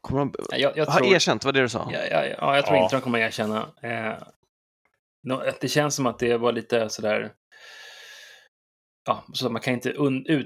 Kommer 0.00 0.20
de 0.20 0.32
jag, 0.50 0.76
jag 0.76 0.86
ha 0.86 0.98
tror, 0.98 1.14
erkänt, 1.14 1.44
vad 1.44 1.54
det 1.54 1.60
du 1.60 1.68
sa? 1.68 1.88
ja, 1.92 1.98
ja, 2.10 2.24
ja, 2.26 2.56
jag 2.56 2.66
tror 2.66 2.76
Ja. 2.78 2.82
inte 2.84 2.96
de 2.96 3.02
kommer 3.02 3.18
erkänna. 3.18 3.68
Eh, 3.82 4.14
det 5.60 5.68
känns 5.68 5.94
som 5.94 6.06
att 6.06 6.18
det 6.18 6.36
var 6.36 6.52
lite 6.52 6.88
sådär... 6.88 7.32
Ja, 9.08 9.24
så 9.32 9.50
man 9.50 9.62
kan 9.62 9.74
inte 9.74 9.92
un, 9.92 10.26
eh, 10.28 10.36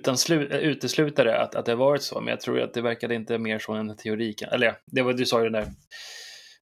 utesluta 0.58 1.24
det 1.24 1.42
att, 1.42 1.54
att 1.54 1.64
det 1.64 1.72
har 1.72 1.76
varit 1.76 2.02
så, 2.02 2.20
men 2.20 2.28
jag 2.28 2.40
tror 2.40 2.60
att 2.60 2.74
det 2.74 2.82
verkade 2.82 3.14
inte 3.14 3.38
mer 3.38 3.58
som 3.58 3.74
en 3.74 3.96
teori. 3.96 4.34
Eller 4.52 4.66
ja, 4.66 4.76
det 4.86 5.02
var 5.02 5.12
du 5.12 5.26
sa 5.26 5.42
ju 5.42 5.48
det 5.48 5.58
där. 5.58 5.68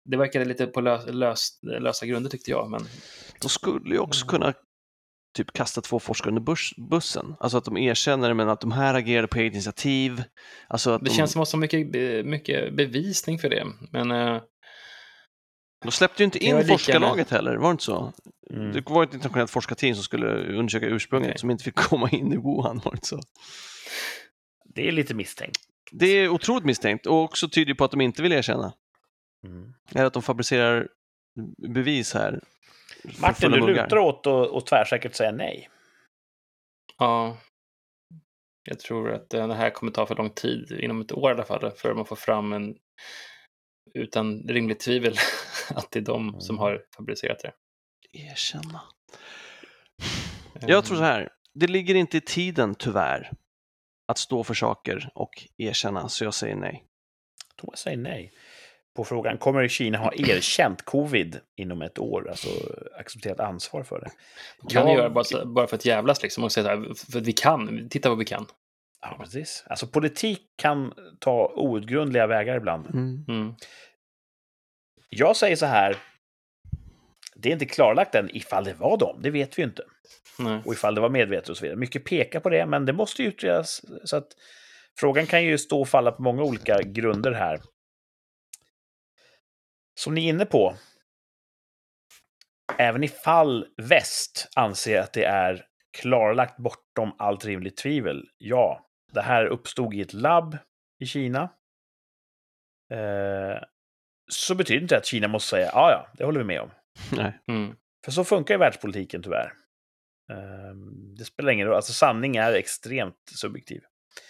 Det 0.06 0.18
verkade 0.18 0.46
lite 0.46 0.66
på 0.66 0.82
lös, 0.82 1.06
lös, 1.08 1.60
lösa 1.62 2.06
grunder 2.06 2.30
tyckte 2.30 2.52
jag, 2.52 2.70
men 2.70 2.82
De 3.42 3.50
skulle 3.50 3.96
ju 3.96 4.00
också 4.00 4.26
kunna 4.26 4.54
typ 5.38 5.54
kasta 5.54 5.82
två 5.82 6.00
forskare 6.00 6.30
under 6.30 6.42
bus 6.42 6.72
bussen. 6.90 7.36
Alltså 7.40 7.58
att 7.58 7.66
de 7.66 7.78
erkänner 7.78 8.28
det, 8.28 8.34
men 8.34 8.50
att 8.50 8.62
de 8.62 8.72
här 8.72 8.94
agerade 8.94 9.28
på 9.28 9.40
eget 9.40 9.54
initiativ. 9.54 10.24
Alltså 10.68 10.92
att 10.92 11.04
det 11.04 11.10
de, 11.10 11.16
känns 11.16 11.32
som 11.32 11.42
att 11.42 11.48
så 11.48 11.58
mycket, 11.58 11.92
be- 11.92 12.24
mycket 12.24 12.74
bevisning 12.74 13.40
för 13.40 13.50
det. 13.50 13.66
Men 13.92 14.12
eh, 14.12 14.42
de 15.84 15.92
släppte 15.92 16.24
ju 16.24 16.26
inte 16.26 16.44
in 16.44 16.68
forskarlaget 16.68 17.30
heller, 17.30 17.56
var 17.56 17.68
det 17.68 17.72
inte 17.72 17.84
så? 17.84 18.14
Mm. 18.50 18.72
Det 18.72 18.90
var 18.90 19.04
ett 19.04 19.14
internationellt 19.14 19.52
forskarteam 19.52 19.96
som 19.96 20.04
skulle 20.04 20.28
undersöka 20.58 20.86
ursprunget, 20.86 21.30
Okej. 21.30 21.40
som 21.40 21.52
inte 21.52 21.64
fick 21.64 21.76
komma 21.90 22.10
in 22.10 22.34
i 22.34 22.38
Wuhan, 22.38 22.82
var 22.86 22.92
det 22.92 22.96
inte 22.96 23.08
så? 23.08 23.20
Det 24.66 24.88
är 24.88 24.92
lite 24.92 25.14
misstänkt. 25.14 25.60
Det 25.92 26.06
är 26.06 26.30
otroligt 26.30 26.66
misstänkt 26.66 27.06
och 27.06 27.24
också 27.24 27.50
tyder 27.50 27.74
på 27.74 27.86
att 27.86 27.92
de 27.92 28.02
inte 28.02 28.22
vill 28.22 28.32
erkänna. 28.32 28.74
Mm. 29.44 29.74
Eller 29.96 30.06
att 30.06 30.14
de 30.14 30.22
fabricerar 30.22 30.88
bevis 31.68 32.14
här. 32.14 32.40
Martin, 33.22 33.52
du 33.52 33.60
muggar. 33.60 33.84
lutar 33.84 33.98
åt 33.98 34.28
att 34.28 34.48
och 34.48 34.66
tvärsäkert 34.66 35.16
säga 35.16 35.32
nej. 35.32 35.70
ja, 37.00 37.38
jag 38.64 38.80
tror 38.80 39.12
att 39.12 39.30
det 39.30 39.54
här 39.54 39.70
kommer 39.70 39.92
ta 39.92 40.06
för 40.06 40.16
lång 40.16 40.30
tid, 40.30 40.72
inom 40.72 41.02
ett 41.02 41.12
år 41.12 41.32
i 41.32 41.34
alla 41.34 41.46
fall, 41.46 41.72
för 41.72 41.94
man 41.94 42.06
får 42.06 42.16
fram 42.16 42.54
en 42.54 42.76
utan 43.94 44.48
rimligt 44.48 44.80
tvivel 44.80 45.16
att 45.70 45.92
det 45.92 46.00
är 46.00 46.04
de 46.04 46.42
som 46.42 46.58
har 46.60 46.82
fabricerat 46.96 47.40
det. 47.40 47.54
Erkänna. 48.12 48.82
Jag 50.62 50.86
tror 50.86 50.98
så 50.98 51.04
här, 51.04 51.30
det 51.54 51.68
ligger 51.68 51.96
inte 51.96 52.18
i 52.18 52.22
tiden 52.22 52.76
tyvärr 52.76 53.32
att 54.08 54.18
stå 54.18 54.44
för 54.44 54.54
saker 54.54 55.10
och 55.16 55.30
erkänna, 55.58 56.10
så 56.10 56.24
jag 56.24 56.34
säger 56.34 56.56
nej. 56.56 56.84
Thomas 57.56 57.80
säger 57.80 57.98
nej. 57.98 58.34
På 58.96 59.04
frågan, 59.04 59.38
kommer 59.38 59.68
Kina 59.68 59.98
ha 59.98 60.14
erkänt 60.14 60.82
covid 60.86 61.40
inom 61.56 61.82
ett 61.82 62.00
år? 62.00 62.30
Alltså 62.30 62.50
accepterat 63.00 63.40
ansvar 63.40 63.84
för 63.84 64.00
det? 64.00 64.10
kan 64.74 64.88
Jag- 64.88 64.98
göra 64.98 65.10
bara 65.46 65.68
för 65.68 65.76
att 65.76 65.86
jävlas 65.86 66.24
liksom 66.24 66.44
och 66.44 66.52
säga 66.52 66.64
så 66.64 66.70
här, 66.70 66.94
för 67.12 67.20
att 67.20 67.28
vi 67.28 67.34
kan, 67.34 67.90
titta 67.90 68.10
vad 68.10 68.18
vi 68.18 68.26
kan. 68.26 68.46
Ja, 69.04 69.16
precis. 69.20 69.64
Alltså 69.68 69.88
politik 69.88 70.42
kan 70.56 70.94
ta 71.20 71.54
outgrundliga 71.56 72.28
vägar 72.28 72.56
ibland. 72.56 72.86
Mm. 72.86 73.26
Mm. 73.28 73.56
Jag 75.10 75.36
säger 75.36 75.56
så 75.56 75.66
här. 75.66 75.98
Det 77.36 77.50
är 77.50 77.54
inte 77.54 77.66
klarlagt 77.66 78.16
än 78.16 78.36
ifall 78.36 78.64
det 78.64 78.74
var 78.74 78.98
dem, 78.98 79.20
det 79.22 79.30
vet 79.30 79.58
vi 79.58 79.62
ju 79.62 79.68
inte. 79.68 79.84
Nej. 80.40 80.62
Och 80.66 80.74
ifall 80.74 80.96
det 80.96 81.02
var 81.02 81.10
medvetet 81.10 81.50
och 81.50 81.58
så 81.58 81.62
vidare. 81.62 81.80
Mycket 81.80 82.06
pekar 82.06 82.40
på 82.40 82.50
det, 82.50 82.66
men 82.66 82.86
det 82.86 82.94
måste 82.94 83.22
ju 83.22 83.28
utredas. 83.28 83.82
Så 84.04 84.18
att 84.18 84.28
frågan 85.00 85.26
kan 85.26 85.44
ju 85.44 85.58
stå 85.58 85.82
och 85.82 85.90
falla 85.90 86.12
på 86.12 86.22
många 86.22 86.44
olika 86.44 86.82
grunder 86.82 87.32
här. 87.32 87.62
Som 90.00 90.14
ni 90.14 90.26
är 90.26 90.30
inne 90.30 90.46
på. 90.46 90.76
Även 92.78 93.04
ifall 93.04 93.68
väst 93.78 94.50
anser 94.56 95.00
att 95.00 95.14
det 95.14 95.26
är 95.26 95.66
klarlagt 95.98 96.58
bortom 96.58 97.16
allt 97.18 97.46
rimligt 97.46 97.78
tvivel. 97.78 98.24
Ja, 98.38 98.86
det 99.14 99.22
här 99.22 99.46
uppstod 99.46 99.94
i 99.94 100.02
ett 100.02 100.14
labb 100.14 100.58
i 101.00 101.06
Kina. 101.06 101.42
Eh, 102.94 103.64
så 104.32 104.56
betyder 104.56 104.82
inte 104.82 104.96
det 104.96 105.00
att 105.00 105.06
Kina 105.06 105.28
måste 105.28 105.50
säga 105.50 105.66
ja, 105.74 105.92
ja, 105.92 106.08
det 106.18 106.26
håller 106.26 106.40
vi 106.40 106.46
med 106.46 106.62
om. 106.62 106.72
Nej. 107.12 107.40
Mm. 107.48 107.76
För 108.06 108.12
så 108.12 108.24
funkar 108.24 108.54
ju 108.54 108.60
världspolitiken 108.60 109.24
tyvärr. 109.24 109.54
Ehm, 110.32 111.16
Det 111.16 111.26
spelar 111.26 111.52
ingen 111.52 111.68
roll, 111.68 111.76
alltså 111.76 111.94
sanning 111.94 112.36
är 112.36 112.54
extremt 112.54 113.30
subjektiv. 113.36 113.82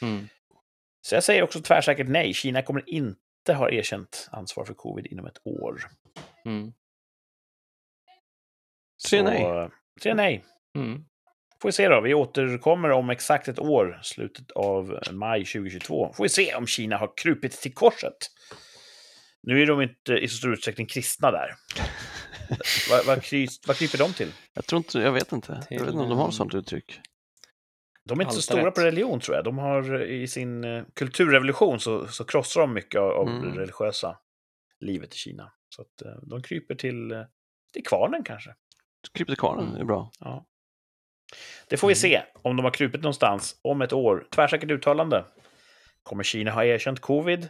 Mm. 0.01 0.27
Så 1.07 1.15
jag 1.15 1.23
säger 1.23 1.43
också 1.43 1.61
tvärsäkert 1.61 2.07
nej. 2.07 2.33
Kina 2.33 2.61
kommer 2.61 2.89
inte 2.89 3.53
ha 3.53 3.69
erkänt 3.69 4.29
ansvar 4.31 4.65
för 4.65 4.73
covid 4.73 5.05
inom 5.05 5.25
ett 5.25 5.37
år. 5.43 5.81
Mm. 6.45 6.73
Tre 9.09 9.19
Så, 9.19 9.23
nej. 9.23 9.69
Tre 10.01 10.13
nej. 10.13 10.45
Mm. 10.77 11.05
Får 11.63 11.69
vi 11.69 11.73
se 11.73 11.87
då. 11.87 12.01
Vi 12.01 12.13
återkommer 12.13 12.91
om 12.91 13.09
exakt 13.09 13.47
ett 13.47 13.59
år, 13.59 13.99
slutet 14.03 14.51
av 14.51 14.99
maj 15.11 15.45
2022. 15.45 16.13
Får 16.13 16.23
vi 16.23 16.29
se 16.29 16.55
om 16.55 16.67
Kina 16.67 16.97
har 16.97 17.17
krupit 17.17 17.51
till 17.51 17.73
korset. 17.73 18.17
Nu 19.43 19.61
är 19.61 19.65
de 19.65 19.81
inte 19.81 20.13
i 20.13 20.27
så 20.27 20.37
stor 20.37 20.53
utsträckning 20.53 20.87
kristna 20.87 21.31
där. 21.31 21.49
vad, 22.89 23.05
vad, 23.05 23.23
kry, 23.23 23.47
vad 23.67 23.75
kryper 23.77 23.97
de 23.97 24.13
till? 24.13 24.31
Jag 24.53 24.65
tror 24.65 24.77
inte, 24.77 24.99
jag 24.99 25.11
vet 25.11 25.31
inte. 25.31 25.67
Jag 25.69 25.79
vet 25.79 25.89
inte 25.89 26.03
om 26.03 26.09
de 26.09 26.17
har 26.17 26.27
Till, 26.27 26.37
sånt 26.37 26.53
uttryck. 26.53 26.99
De 28.05 28.19
är 28.19 28.23
inte 28.23 28.33
så 28.33 28.37
Allt 28.37 28.43
stora 28.43 28.65
rätt. 28.67 28.75
på 28.75 28.81
religion 28.81 29.19
tror 29.19 29.35
jag. 29.35 29.45
De 29.45 29.57
har 29.57 30.03
i 30.03 30.27
sin 30.27 30.63
eh, 30.63 30.83
kulturrevolution 30.95 31.79
så, 31.79 32.07
så 32.07 32.25
krossar 32.25 32.61
de 32.61 32.73
mycket 32.73 33.01
av, 33.01 33.27
Mm. 33.27 33.41
det 33.51 33.61
religiösa 33.61 34.17
livet 34.79 35.13
i 35.13 35.17
Kina. 35.17 35.51
Så 35.69 35.81
att 35.81 36.01
eh, 36.05 36.21
de 36.29 36.43
kryper 36.43 36.75
till, 36.75 37.11
eh, 37.11 37.21
till 37.73 37.83
kvarnen 37.85 38.23
kanske. 38.23 38.55
Krypet 39.13 39.37
kvarnen 39.39 39.75
är 39.75 39.83
bra. 39.83 40.11
Ja. 40.19 40.45
Det 41.67 41.77
får 41.77 41.87
vi 41.87 41.91
Mm. 41.91 41.99
se 42.01 42.23
om 42.41 42.57
de 42.57 42.63
har 42.63 42.71
krupit 42.71 43.01
någonstans 43.01 43.59
om 43.61 43.81
ett 43.81 43.93
år. 43.93 44.27
Tvärsäkert 44.31 44.71
uttalande. 44.71 45.25
Kommer 46.03 46.23
Kina 46.23 46.51
ha 46.51 46.65
erkänt 46.65 46.99
covid? 46.99 47.49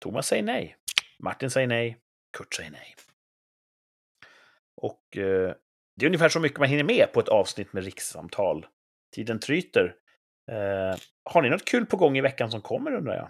Thomas 0.00 0.26
säger 0.26 0.42
nej. 0.42 0.76
Martin 1.18 1.50
säger 1.50 1.66
nej. 1.66 1.98
Kurt 2.36 2.54
säger 2.54 2.70
nej. 2.70 2.94
Och 4.76 5.16
eh, 5.16 5.54
det 5.96 6.04
är 6.04 6.06
ungefär 6.06 6.28
så 6.28 6.40
mycket 6.40 6.58
man 6.58 6.68
hinner 6.68 6.84
med 6.84 7.12
på 7.12 7.20
ett 7.20 7.28
avsnitt 7.28 7.72
med 7.72 7.84
rikssamtal. 7.84 8.66
Tiden 9.14 9.40
tryter. 9.40 9.94
Eh, 10.50 10.96
har 11.24 11.42
ni 11.42 11.50
något 11.50 11.64
kul 11.64 11.86
på 11.86 11.96
gång 11.96 12.18
i 12.18 12.20
veckan 12.20 12.50
som 12.50 12.60
kommer 12.62 12.94
undrar 12.94 13.14
jag? 13.16 13.28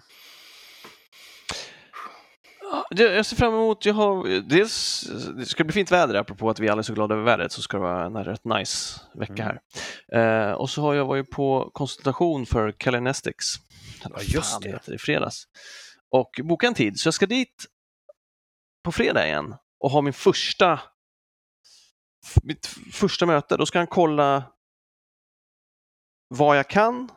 Jag 2.90 3.26
ser 3.26 3.36
fram 3.36 3.54
emot, 3.54 3.84
jag 3.84 3.94
har, 3.94 4.40
dels, 4.40 5.00
det 5.36 5.46
ska 5.46 5.64
bli 5.64 5.72
fint 5.72 5.90
väder 5.92 6.14
apropå 6.14 6.50
att 6.50 6.58
vi 6.60 6.68
alla 6.68 6.78
är 6.78 6.82
så 6.82 6.94
glada 6.94 7.14
över 7.14 7.24
vädret 7.24 7.52
så 7.52 7.62
ska 7.62 7.76
det 7.76 7.82
vara 7.82 8.04
en 8.04 8.24
rätt 8.24 8.44
nice 8.44 9.00
vecka 9.14 9.42
Mm. 9.42 9.58
här. 10.12 10.48
Eh, 10.48 10.52
och 10.52 10.70
så 10.70 10.82
har 10.82 10.94
jag 10.94 11.04
varit 11.04 11.30
på 11.30 11.70
konsultation 11.74 12.46
för 12.46 12.72
vad 14.10 14.22
Ja, 14.22 14.22
just 14.22 14.62
det. 14.62 14.68
heter 14.70 14.94
i 14.94 14.98
fredags. 14.98 15.44
Och 16.10 16.40
boka 16.44 16.66
en 16.66 16.74
tid, 16.74 17.00
så 17.00 17.06
jag 17.06 17.14
ska 17.14 17.26
dit 17.26 17.66
på 18.84 18.92
fredag 18.92 19.26
igen 19.26 19.54
och 19.80 19.90
ha 19.90 20.00
min 20.00 20.12
första 20.12 20.80
mitt 22.42 22.66
första 22.92 23.26
möte. 23.26 23.56
Då 23.56 23.66
ska 23.66 23.78
han 23.78 23.86
kolla 23.86 24.42
vad 26.28 26.58
jag 26.58 26.68
kan 26.68 27.08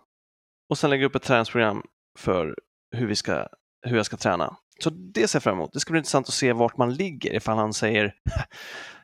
och 0.69 0.77
sen 0.77 0.89
lägga 0.89 1.06
upp 1.06 1.15
ett 1.15 1.23
träningsprogram 1.23 1.84
för 2.19 2.56
hur, 2.95 3.07
vi 3.07 3.15
ska, 3.15 3.48
hur 3.81 3.98
jag 3.98 4.06
ska 4.06 4.18
träna. 4.18 4.57
Så 4.83 4.89
det 4.89 5.27
ser 5.27 5.37
jag 5.37 5.43
fram 5.43 5.55
emot. 5.55 5.73
Det 5.73 5.79
ska 5.79 5.91
bli 5.91 5.97
intressant 5.97 6.27
att 6.27 6.33
se 6.33 6.53
vart 6.53 6.77
man 6.77 6.93
ligger 6.93 7.33
ifall 7.35 7.57
han 7.57 7.73
säger 7.73 8.15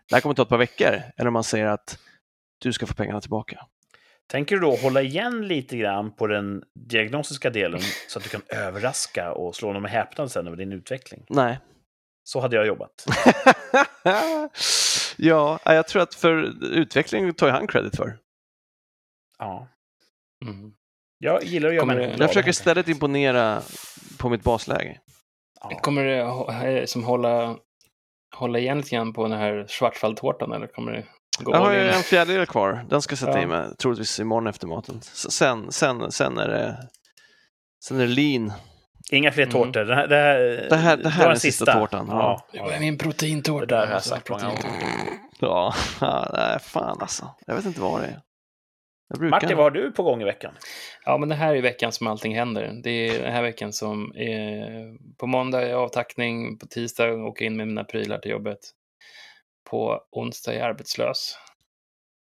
det 0.10 0.16
här 0.16 0.22
kommer 0.22 0.36
ta 0.36 0.42
ett 0.42 0.50
par 0.50 0.58
veckor 0.58 1.02
eller 1.18 1.28
om 1.28 1.34
man 1.34 1.44
säger 1.44 1.66
att 1.66 2.00
du 2.62 2.74
ska 2.74 2.88
få 2.88 2.94
pengarna 2.94 3.22
tillbaka. 3.22 3.66
Tänker 4.28 4.56
du 4.56 4.62
då 4.62 4.76
hålla 4.76 5.02
igen 5.02 5.48
lite 5.48 5.78
grann 5.78 6.16
på 6.16 6.28
den 6.28 6.64
diagnostiska 6.90 7.50
delen 7.50 7.82
så 8.08 8.20
att 8.20 8.24
du 8.24 8.30
kan 8.30 8.42
överraska 8.48 9.32
och 9.32 9.56
slå 9.56 9.70
honom 9.70 9.82
med 9.82 9.92
häpnad 9.92 10.32
sen 10.32 10.48
över 10.48 10.58
din 10.58 10.74
utveckling? 10.74 11.26
Nej. 11.30 11.60
Så 12.24 12.40
hade 12.40 12.56
jag 12.56 12.68
jobbat. 12.68 13.06
ja, 15.18 15.60
jag 15.66 15.88
tror 15.88 16.02
att 16.02 16.16
för 16.16 16.64
utveckling 16.64 17.34
tar 17.34 17.48
ju 17.48 17.54
han 17.54 17.68
credit 17.68 17.96
för. 17.96 18.18
Ja. 19.40 19.68
Mm. 20.46 20.74
Jag 21.18 21.44
gillar 21.44 21.70
att 21.70 21.76
göra 21.76 21.86
människor 21.86 22.20
Jag 22.20 22.30
försöker 22.30 22.50
istället 22.50 22.88
imponera 22.88 23.62
på 24.18 24.30
mitt 24.30 24.44
basläge. 24.44 25.00
Ja. 25.62 25.80
Kommer 25.80 26.04
det 26.04 26.18
eh, 26.80 26.86
som 26.86 27.04
hålla, 27.04 27.56
hålla 28.36 28.60
igen 28.60 28.78
lite 28.78 28.90
grann 28.96 29.14
på 29.14 29.28
den 29.28 29.38
här 29.38 29.66
svartfalltårtan 29.70 30.52
eller 30.52 30.68
kommer 30.68 30.92
det 30.92 31.04
gå 31.40 31.52
Jag 31.52 31.60
har 31.60 31.74
ju 31.74 31.90
en 31.90 32.04
fjärdedel 32.04 32.46
kvar. 32.46 32.86
Den 32.90 33.02
ska 33.02 33.12
jag 33.12 33.20
sätta 33.20 33.32
Ja. 33.38 33.42
i 33.44 33.46
mig 33.46 33.76
troligtvis 33.80 34.20
imorgon 34.20 34.48
efter 34.48 34.68
maten. 34.68 35.02
Sen, 35.02 35.72
sen, 35.72 36.12
sen 36.12 36.38
är 36.38 36.48
det 36.48 36.78
Sen 37.84 37.98
är 38.00 38.02
det 38.08 38.14
lean. 38.14 38.54
Inga 39.12 39.32
fler 39.32 39.44
Mm. 39.44 39.54
tårtor. 39.54 39.86
Det 39.86 39.96
här, 39.96 40.08
det 40.08 40.16
här, 40.16 40.38
Det 40.70 40.76
här- 40.76 40.98
det 40.98 41.10
här 41.10 41.26
är 41.26 41.30
den 41.30 41.40
sista 41.40 41.74
tårtan, 41.74 42.08
Ja. 42.10 42.46
Det 42.52 42.60
var 42.62 42.80
min 42.80 42.98
proteintårta. 42.98 43.66
Det 43.66 43.76
där 43.76 43.86
har 43.86 43.94
jag 43.94 44.04
sagt 44.04 44.30
många 44.30 44.44
gånger. 44.44 44.62
Ja, 45.40 45.74
ja, 46.02 46.30
nej, 46.34 46.60
fan 46.60 46.98
alltså. 47.02 47.36
Jag 47.46 47.56
vet 47.56 47.66
inte 47.66 47.82
vad 47.82 48.02
det 48.02 48.08
är. 48.08 48.20
Jag 49.08 49.20
brukar... 49.20 49.32
Martin, 49.32 49.58
vad 49.58 49.66
har 49.66 49.72
du 49.72 49.92
på 49.92 50.04
gång 50.04 50.22
i 50.22 50.26
veckan? 50.26 50.54
Ja, 51.06 51.18
men 51.18 51.30
det 51.30 51.36
här 51.36 51.56
är 51.56 51.62
veckan 51.62 51.92
som 51.92 52.08
allting 52.08 52.36
händer. 52.36 52.80
Det 52.84 52.90
är 52.90 53.24
den 53.24 53.34
här 53.34 53.42
veckan 53.42 53.74
som 53.74 54.16
är... 54.16 54.98
På 55.18 55.28
måndag 55.28 55.62
är 55.70 55.74
avtackning, 55.74 56.58
på 56.60 56.68
tisdag 56.68 57.14
åker 57.14 57.46
jag 57.46 57.52
in 57.52 57.58
med 57.58 57.68
mina 57.68 57.84
prylar 57.84 58.20
till 58.20 58.32
jobbet. 58.32 58.60
På 59.70 60.02
onsdag 60.12 60.54
är 60.54 60.58
jag 60.58 60.66
arbetslös. 60.68 61.38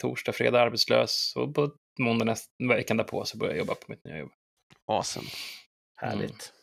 Torsdag, 0.02 0.32
fredag 0.32 0.62
arbetslös 0.62 1.34
och 1.36 1.56
på 1.56 1.72
måndag 2.00 2.26
nästa 2.26 2.50
veckan 2.70 2.98
därpå 2.98 3.26
så 3.26 3.38
börjar 3.38 3.54
jag 3.54 3.60
jobba 3.60 3.76
på 3.76 3.86
mitt 3.88 4.06
nya 4.06 4.18
jobb. 4.18 4.32
Awesome. 4.88 5.28
Härligt. 5.96 6.54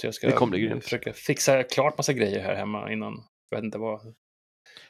Så 0.00 0.06
jag 0.06 0.14
ska 0.14 0.26
Det 0.50 0.58
grymt. 0.58 0.84
försöka 0.84 1.12
fixa 1.12 1.62
klart 1.62 1.98
massa 1.98 2.12
grejer 2.12 2.42
här 2.42 2.54
hemma 2.54 2.92
innan. 2.92 3.24
Jag 3.50 3.58
vet 3.58 3.64
inte 3.64 3.78
vad. 3.78 4.14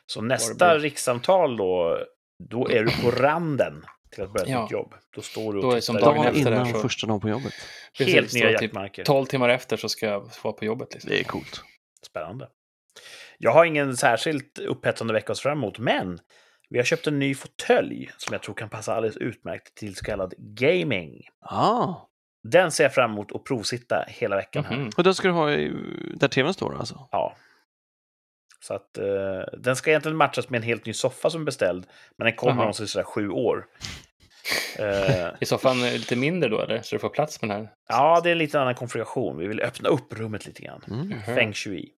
Så 0.07 0.21
nästa 0.23 0.79
rikssamtal 0.79 1.57
då, 1.57 1.99
då 2.45 2.71
är 2.71 2.85
du 2.85 3.03
på 3.03 3.11
randen 3.11 3.85
till 4.15 4.25
att 4.25 4.33
börja 4.33 4.45
ett 4.45 4.51
Ja. 4.51 4.63
nytt 4.63 4.71
jobb. 4.71 4.95
Då 5.15 5.21
står 5.23 5.53
du 5.53 5.61
Då 5.61 5.67
och 5.67 5.73
är 5.73 5.77
det 5.77 5.83
som 5.83 5.97
dagen 5.97 6.27
efter 6.27 6.41
innan 6.53 6.67
så- 6.73 6.79
första 6.79 7.07
dagen 7.07 7.21
på 7.21 7.29
jobbet. 7.29 7.53
Helt 7.99 8.15
Precis, 8.15 8.35
nya 8.35 8.45
då 8.45 8.53
typ 8.53 8.63
jaktmarker. 8.63 9.05
12 9.05 9.27
timmar 9.27 9.49
efter 9.49 9.77
så 9.77 9.89
ska 9.89 10.07
jag 10.07 10.31
vara 10.43 10.55
på 10.55 10.65
jobbet. 10.65 10.89
Liksom. 10.95 11.11
Det 11.11 11.21
är 11.21 11.25
coolt. 11.25 11.63
Spännande. 12.07 12.49
Jag 13.39 13.51
har 13.53 13.65
ingen 13.65 13.97
särskilt 13.97 14.59
upphetsande 14.59 15.13
vecka 15.15 15.33
att 15.33 15.39
fram 15.39 15.59
emot, 15.59 15.79
men 15.79 16.19
vi 16.69 16.79
har 16.79 16.85
köpt 16.85 17.07
en 17.07 17.19
ny 17.19 17.35
fåtölj 17.35 18.11
som 18.17 18.33
jag 18.33 18.43
tror 18.43 18.55
kan 18.55 18.69
passa 18.69 18.95
alldeles 18.95 19.17
utmärkt 19.17 19.75
till 19.75 19.97
så 19.97 20.05
kallad 20.05 20.35
gaming. 20.39 21.21
Ah. 21.41 21.95
Den 22.53 22.71
ser 22.71 22.85
jag 22.85 22.95
fram 22.95 23.11
emot 23.13 23.33
att 23.33 23.45
provsitta 23.45 24.05
hela 24.09 24.37
veckan 24.37 24.65
här. 24.65 24.77
Mhm. 24.77 24.91
Och 24.97 25.05
den 25.05 25.15
ska 25.15 25.29
du 25.29 25.35
ha 25.35 25.53
i, 25.53 25.73
där 26.17 26.29
tvn 26.29 26.55
står 26.55 26.79
alltså? 26.79 27.09
Ja. 27.13 27.37
Så 28.67 28.75
att 28.75 28.99
eh, 28.99 29.05
den 29.59 29.77
ska 29.77 29.91
egentligen 29.91 30.17
matchas 30.17 30.49
med 30.49 30.59
en 30.59 30.63
helt 30.65 30.87
ny 30.87 30.93
soffa 30.93 31.31
som 31.31 31.41
är 31.41 31.45
beställd, 31.45 31.87
men 32.17 32.25
den 32.25 32.35
kommer 32.35 32.67
om 32.67 32.75
sådär 32.75 33.05
sju 33.05 33.29
år. 33.29 33.67
Eh, 34.79 35.29
I 35.41 35.45
soffan 35.47 35.83
är 35.83 35.93
lite 35.93 36.17
mindre 36.17 36.49
då 36.51 36.61
eller? 36.61 36.83
Så 36.83 36.95
du 36.95 36.99
får 36.99 37.09
plats 37.09 37.43
med 37.43 37.51
den 37.51 37.59
här? 37.59 37.69
ja, 37.89 38.21
det 38.21 38.29
är 38.29 38.33
en 38.33 38.39
lite 38.39 38.61
annan 38.61 38.75
konfiguration. 38.75 39.39
Vi 39.39 39.47
vill 39.47 39.61
öppna 39.61 39.89
upp 39.89 40.13
rummet 40.13 40.47
lite 40.47 40.63
grann. 40.63 40.83
Mm. 40.91 41.23
Feng 41.23 41.53
shui. 41.53 41.91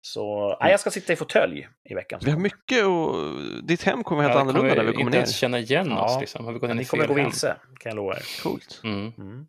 Så 0.00 0.56
nej, 0.60 0.70
jag 0.70 0.80
ska 0.80 0.90
sitta 0.90 1.12
i 1.12 1.16
fåtölj 1.16 1.68
i 1.90 1.94
veckan. 1.94 2.20
Vi 2.24 2.30
har 2.30 2.36
kommer. 2.36 2.42
mycket 2.42 2.84
och 2.84 3.64
ditt 3.66 3.82
hem 3.82 4.04
kommer 4.04 4.22
helt 4.22 4.34
Ja, 4.34 4.40
annorlunda 4.40 4.74
när 4.74 4.84
vi 4.84 4.92
kommer 4.92 5.00
inte 5.00 5.10
ner. 5.10 5.16
ens 5.16 5.36
känna 5.36 5.58
igen 5.58 5.86
Ja. 5.90 6.04
oss. 6.04 6.20
Liksom. 6.20 6.44
Har 6.44 6.52
vi 6.52 6.58
gått 6.58 6.70
in 6.70 6.76
ni 6.76 6.84
kommer 6.84 7.06
gå 7.06 7.14
vilse, 7.14 7.56
kan 7.80 7.90
jag 7.90 7.96
lova 7.96 8.16
er. 8.16 8.42
Coolt. 8.42 8.80
Mm. 8.84 9.12
Mm. 9.18 9.46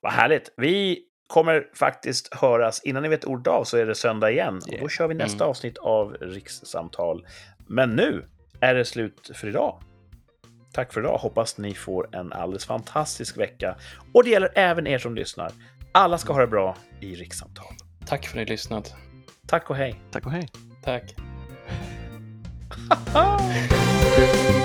Vad 0.00 0.12
härligt. 0.12 0.52
Vi 0.56 0.98
kommer 1.26 1.66
faktiskt 1.74 2.34
höras, 2.34 2.80
innan 2.84 3.02
ni 3.02 3.08
vet 3.08 3.24
ordet 3.24 3.46
av 3.46 3.64
så 3.64 3.76
är 3.76 3.86
det 3.86 3.94
söndag 3.94 4.30
igen. 4.30 4.60
Och 4.72 4.78
då 4.80 4.88
kör 4.88 5.08
vi 5.08 5.14
nästa 5.14 5.36
Mm. 5.44 5.48
avsnitt 5.50 5.78
av 5.78 6.12
Rikssamtal. 6.20 7.26
Men 7.66 7.90
nu 7.90 8.24
är 8.60 8.74
det 8.74 8.84
slut 8.84 9.30
för 9.34 9.48
idag. 9.48 9.80
Tack 10.72 10.92
för 10.92 11.00
idag. 11.00 11.18
Hoppas 11.18 11.58
ni 11.58 11.74
får 11.74 12.16
en 12.16 12.32
alldeles 12.32 12.66
fantastisk 12.66 13.36
vecka. 13.38 13.76
Och 14.12 14.24
det 14.24 14.30
gäller 14.30 14.50
även 14.54 14.86
er 14.86 14.98
som 14.98 15.14
lyssnar. 15.14 15.52
Alla 15.92 16.18
ska 16.18 16.32
ha 16.32 16.40
det 16.40 16.46
bra 16.46 16.76
i 17.00 17.14
Rikssamtal. 17.14 17.66
Tack 18.06 18.26
för 18.26 18.30
att 18.40 18.46
ni 18.46 18.52
lyssnat. 18.52 18.94
Tack 19.46 19.70
och 19.70 19.76
hej. 19.76 20.00
Tack 20.10 20.26
och 20.26 20.32
hej. 20.32 20.48
Tack. 20.82 21.14